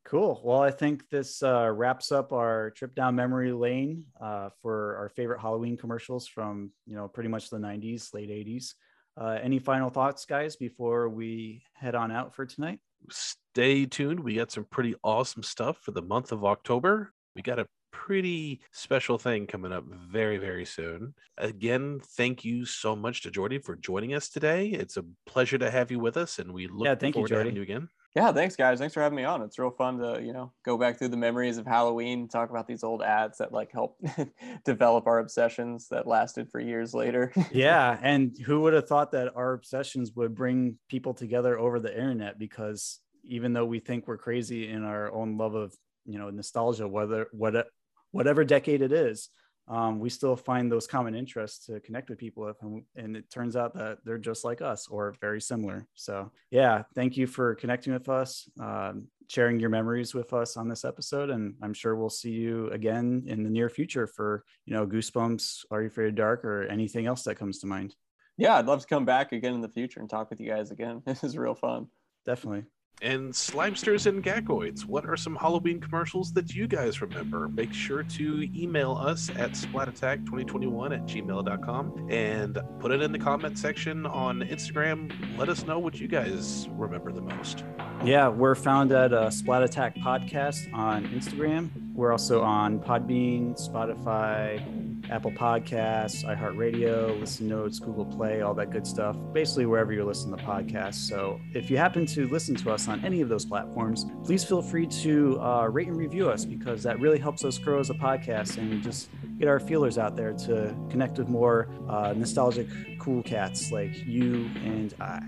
Cool. 0.10 0.42
Well, 0.44 0.60
I 0.60 0.72
think 0.72 1.08
this 1.12 1.44
uh, 1.44 1.70
wraps 1.72 2.12
up 2.12 2.34
our 2.34 2.72
trip 2.72 2.96
down 2.96 3.16
memory 3.16 3.52
lane 3.52 4.06
uh, 4.20 4.50
for 4.60 4.98
our 4.98 5.10
favorite 5.10 5.40
Halloween 5.40 5.78
commercials 5.78 6.28
from 6.28 6.72
you 6.88 6.96
know 6.96 7.08
pretty 7.08 7.30
much 7.30 7.52
the 7.52 7.58
'90s, 7.58 8.12
late 8.12 8.32
'80s. 8.32 8.74
Uh, 9.16 9.38
any 9.40 9.60
final 9.60 9.92
thoughts, 9.92 10.26
guys, 10.26 10.56
before 10.56 11.10
we 11.10 11.62
head 11.74 11.94
on 11.94 12.12
out 12.12 12.34
for 12.34 12.48
tonight? 12.48 12.80
Stay 13.12 13.86
tuned. 13.86 14.20
We 14.20 14.34
got 14.34 14.50
some 14.50 14.66
pretty 14.72 14.96
awesome 15.04 15.44
stuff 15.44 15.78
for 15.78 15.92
the 15.92 16.02
month 16.02 16.32
of 16.32 16.44
October. 16.44 17.14
We 17.36 17.44
got 17.44 17.60
a 17.60 17.68
pretty 17.92 18.62
special 18.72 19.18
thing 19.18 19.48
coming 19.48 19.72
up 19.72 19.84
very, 19.86 20.38
very 20.38 20.66
soon. 20.66 21.14
Again, 21.38 22.00
thank 22.04 22.44
you 22.46 22.66
so 22.66 22.96
much 22.96 23.22
to 23.24 23.32
Jordy 23.32 23.60
for 23.60 23.76
joining 23.76 24.14
us 24.14 24.30
today. 24.30 24.68
It's 24.68 24.98
a 24.98 25.06
pleasure 25.26 25.58
to 25.58 25.70
have 25.72 25.92
you 25.92 26.00
with 26.00 26.18
us, 26.18 26.40
and 26.40 26.54
we 26.54 26.68
look 26.68 26.86
Yeah, 26.86 26.96
thank 26.96 27.16
you, 27.16 27.20
forward 27.20 27.30
to 27.30 27.38
having 27.38 27.56
you 27.56 27.62
again. 27.62 27.90
yeah, 28.16 28.32
thanks 28.32 28.56
guys. 28.56 28.80
Thanks 28.80 28.94
for 28.94 29.02
having 29.02 29.16
me 29.16 29.24
on. 29.24 29.42
It's 29.42 29.60
real 29.60 29.70
fun 29.72 30.00
to, 30.00 30.20
you 30.24 30.34
know, 30.34 30.52
go 30.66 30.78
back 30.78 30.98
through 30.98 31.10
the 31.10 31.18
memories 31.18 31.58
of 31.58 31.66
Halloween, 31.68 32.28
talk 32.28 32.50
about 32.50 32.68
these 32.68 32.84
old 32.84 33.04
ads 33.04 33.38
that 33.38 33.52
like 33.52 33.72
help 33.72 33.98
develop 34.66 35.06
our 35.08 35.20
obsessions 35.20 35.88
that 35.90 36.08
lasted 36.08 36.50
for 36.52 36.60
years 36.60 36.94
later. 36.94 37.32
yeah, 37.52 37.98
and 38.02 38.38
who 38.46 38.62
would 38.62 38.74
have 38.74 38.88
thought 38.88 39.12
that 39.12 39.36
our 39.36 39.54
obsessions 39.54 40.12
would 40.16 40.34
bring 40.36 40.78
people 40.90 41.14
together 41.14 41.58
over 41.60 41.80
the 41.80 41.94
internet? 41.94 42.40
Because 42.40 43.00
even 43.24 43.54
though 43.54 43.66
we 43.66 43.80
think 43.80 44.08
we're 44.08 44.18
crazy 44.18 44.70
in 44.70 44.84
our 44.84 45.12
own 45.14 45.38
love 45.38 45.54
of 45.54 45.76
you 46.06 46.18
know 46.18 46.30
nostalgia, 46.32 46.88
whether 46.88 47.28
what 47.32 47.68
whatever 48.12 48.44
decade 48.44 48.82
it 48.82 48.92
is, 48.92 49.30
um, 49.68 50.00
we 50.00 50.10
still 50.10 50.36
find 50.36 50.72
those 50.72 50.88
common 50.88 51.14
interests 51.14 51.68
to 51.68 51.80
connect 51.82 52.10
with 52.10 52.18
people 52.18 52.44
with, 52.44 52.58
and, 52.64 52.84
and 52.96 53.16
it 53.16 53.30
turns 53.30 53.56
out 53.56 53.76
that 53.76 54.00
they're 54.04 54.18
just 54.18 54.44
like 54.44 54.62
us 54.64 54.88
or 54.88 55.14
very 55.22 55.40
similar. 55.40 55.86
So 55.94 56.32
yeah, 56.50 56.84
thank 56.96 57.18
you 57.18 57.28
for 57.28 57.54
connecting 57.54 57.94
with 57.94 58.10
us, 58.10 58.50
um, 58.60 59.10
sharing 59.28 59.60
your 59.60 59.70
memories 59.70 60.16
with 60.16 60.34
us 60.34 60.58
on 60.58 60.68
this 60.68 60.84
episode, 60.84 61.30
and 61.30 61.54
I'm 61.62 61.76
sure 61.76 61.96
we'll 61.96 62.10
see 62.10 62.32
you 62.32 62.68
again 62.72 63.26
in 63.28 63.44
the 63.44 63.50
near 63.52 63.70
future 63.70 64.08
for 64.08 64.44
you 64.66 64.74
know 64.74 64.88
Goosebumps, 64.88 65.66
Are 65.70 65.82
You 65.82 65.88
Afraid 65.88 66.08
of 66.10 66.16
Dark, 66.16 66.44
or 66.46 66.64
anything 66.64 67.06
else 67.06 67.22
that 67.24 67.36
comes 67.36 67.60
to 67.60 67.68
mind. 67.68 67.94
yeah, 68.38 68.56
I'd 68.56 68.66
love 68.66 68.82
to 68.82 68.88
come 68.88 69.06
back 69.06 69.34
again 69.34 69.54
in 69.54 69.62
the 69.62 69.70
future 69.70 70.00
and 70.00 70.10
talk 70.10 70.32
with 70.32 70.40
you 70.40 70.50
guys 70.50 70.72
again. 70.72 71.04
This 71.06 71.24
is 71.24 71.38
real 71.38 71.54
fun. 71.54 71.88
Definitely. 72.26 72.64
And 73.02 73.32
Slimesters 73.32 74.08
and 74.08 74.22
Gagoids, 74.22 74.86
what 74.86 75.06
are 75.06 75.16
some 75.16 75.36
Halloween 75.38 75.80
commercials 75.80 76.34
that 76.34 76.54
you 76.54 76.68
guys 76.68 77.02
remember? 77.02 77.48
Make 77.48 77.74
sure 77.74 78.04
to 78.04 78.50
email 78.54 78.92
us 78.92 79.30
at 79.30 79.52
splatattack2021 79.52 80.94
at 80.94 81.06
gmail.com 81.06 82.08
and 82.12 82.60
put 82.80 82.92
it 82.92 83.02
in 83.02 83.14
the 83.14 83.20
comment 83.20 83.58
section 83.58 84.06
on 84.06 84.42
Instagram. 84.42 85.12
Let 85.38 85.48
us 85.48 85.66
know 85.66 85.80
what 85.80 86.00
you 86.00 86.10
guys 86.10 86.68
remember 86.74 87.14
the 87.14 87.22
most. 87.22 87.64
Yeah, 88.04 88.28
we're 88.28 88.56
found 88.56 88.92
at 88.92 89.14
uh, 89.14 89.30
Splat 89.30 89.64
Attack 89.64 89.96
Podcast 89.98 90.74
on 90.74 91.08
Instagram. 91.08 91.70
We're 91.94 92.12
also 92.12 92.42
on 92.42 92.80
Podbean, 92.80 93.58
Spotify, 93.58 94.89
Apple 95.10 95.32
Podcasts, 95.32 96.24
iHeartRadio, 96.24 97.20
Listen 97.20 97.48
Notes, 97.48 97.80
Google 97.80 98.06
Play, 98.06 98.42
all 98.42 98.54
that 98.56 98.72
good 98.72 98.86
stuff. 98.86 99.16
Basically, 99.34 99.66
wherever 99.66 99.92
you 99.92 100.04
listen 100.04 100.32
to 100.32 100.38
podcasts. 100.44 100.96
So, 100.96 101.40
if 101.54 101.70
you 101.70 101.78
happen 101.78 102.06
to 102.08 102.28
listen 102.28 102.56
to 102.56 102.72
us 102.72 102.88
on 102.88 103.04
any 103.04 103.22
of 103.22 103.30
those 103.30 103.46
platforms, 103.46 104.06
please 104.24 104.44
feel 104.44 104.62
free 104.62 104.88
to 104.88 105.40
uh, 105.42 105.68
rate 105.68 105.88
and 105.88 105.98
review 105.98 106.30
us 106.30 106.46
because 106.46 106.84
that 106.84 107.00
really 107.00 107.20
helps 107.20 107.44
us 107.44 107.58
grow 107.58 107.80
as 107.80 107.90
a 107.90 107.96
podcast 107.96 108.58
and 108.58 108.82
just 108.84 109.10
get 109.40 109.48
our 109.48 109.60
feelers 109.60 109.98
out 109.98 110.16
there 110.16 110.34
to 110.34 110.76
connect 110.90 111.18
with 111.18 111.30
more 111.30 111.70
uh, 111.88 112.14
nostalgic, 112.16 112.68
cool 113.00 113.24
cats 113.24 113.72
like 113.72 114.06
you 114.06 114.50
and 114.64 114.94
I. 115.00 115.22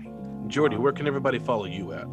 Jordy, 0.48 0.76
where 0.76 0.92
can 0.92 1.06
everybody 1.06 1.38
follow 1.38 1.64
you 1.64 1.92
at? 1.92 2.06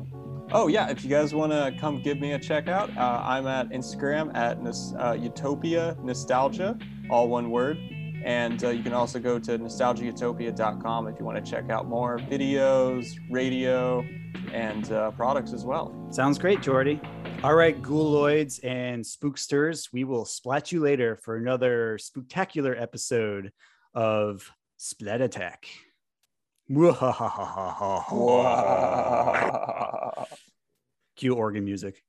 Oh 0.51 0.67
yeah, 0.67 0.89
if 0.89 1.03
you 1.03 1.09
guys 1.11 1.33
want 1.33 1.51
to 1.51 1.75
come 1.79 2.01
give 2.01 2.19
me 2.19 2.31
a 2.31 2.39
check 2.39 2.67
out, 2.67 2.89
uh, 2.97 3.21
I'm 3.23 3.45
at 3.45 3.69
Instagram 3.69 4.35
at 4.35 4.63
nos- 4.63 4.95
uh, 4.97 5.15
Utopia 5.19 5.95
Nostalgia, 6.01 6.75
all 7.09 7.27
one 7.27 7.49
word. 7.49 7.77
And 8.23 8.63
uh, 8.63 8.69
you 8.69 8.83
can 8.83 8.93
also 8.93 9.19
go 9.19 9.39
to 9.39 9.57
nostalgiautopia.com 9.57 11.07
if 11.07 11.19
you 11.19 11.25
want 11.25 11.43
to 11.43 11.51
check 11.51 11.69
out 11.69 11.87
more 11.87 12.19
videos, 12.19 13.17
radio, 13.29 14.05
and 14.51 14.91
uh, 14.91 15.11
products 15.11 15.53
as 15.53 15.63
well. 15.63 15.95
Sounds 16.11 16.37
great, 16.37 16.61
Jordy. 16.61 16.99
All 17.43 17.55
right, 17.55 17.81
ghouloids 17.81 18.63
and 18.65 19.03
spooksters, 19.03 19.93
we 19.93 20.03
will 20.03 20.25
splat 20.25 20.73
you 20.73 20.81
later 20.81 21.15
for 21.15 21.37
another 21.37 21.97
spectacular 21.97 22.75
episode 22.75 23.53
of 23.93 24.51
Splat 24.75 25.21
Attack. 25.21 25.65
Cue 31.15 31.33
organ 31.33 31.65
music. 31.65 32.03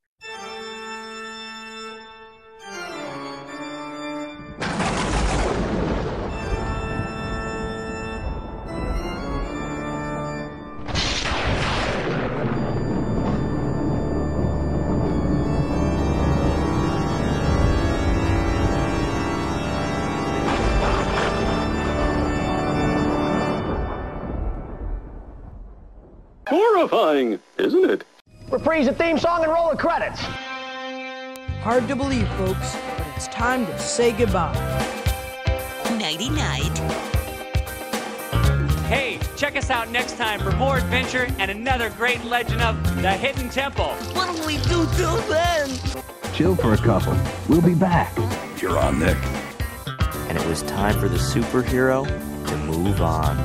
Horrifying, 26.51 27.39
isn't 27.57 27.89
it? 27.89 28.03
Reprise 28.49 28.85
the 28.85 28.93
theme 28.93 29.17
song 29.17 29.43
and 29.43 29.53
roll 29.53 29.71
the 29.71 29.77
credits. 29.77 30.19
Hard 31.61 31.87
to 31.87 31.95
believe, 31.95 32.27
folks, 32.33 32.75
but 32.97 33.07
it's 33.15 33.21
it's 33.21 33.27
time 33.27 33.67
to 33.67 33.77
say 33.77 34.11
goodbye. 34.11 34.51
Nighty 35.99 36.29
night. 36.29 36.75
Hey, 38.89 39.19
check 39.37 39.55
us 39.55 39.69
out 39.69 39.91
next 39.91 40.17
time 40.17 40.39
for 40.39 40.51
more 40.53 40.79
adventure 40.79 41.27
and 41.37 41.51
another 41.51 41.91
great 41.91 42.21
legend 42.25 42.61
of 42.61 42.83
the 43.01 43.11
Hidden 43.11 43.49
Temple. 43.49 43.91
What'll 44.15 44.45
we 44.45 44.57
do 44.57 44.87
till 44.95 45.17
then? 45.29 45.69
Chill 46.33 46.55
for 46.55 46.73
a 46.73 46.77
couple. 46.77 47.15
We'll 47.47 47.61
be 47.61 47.75
back. 47.75 48.11
You're 48.59 48.77
on, 48.77 48.97
Nick. 48.99 49.17
And 50.27 50.35
it 50.35 50.45
was 50.47 50.63
time 50.63 50.99
for 50.99 51.07
the 51.07 51.19
superhero 51.19 52.05
to 52.47 52.57
move 52.57 53.01
on. 53.01 53.37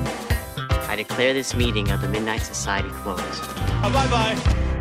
I 0.97 1.01
declare 1.01 1.35
this 1.35 1.55
meeting 1.55 1.91
of 1.91 2.01
the 2.01 2.09
Midnight 2.09 2.41
Society 2.41 2.89
closed. 2.89 3.55
bye 3.83 4.09
bye. 4.09 4.76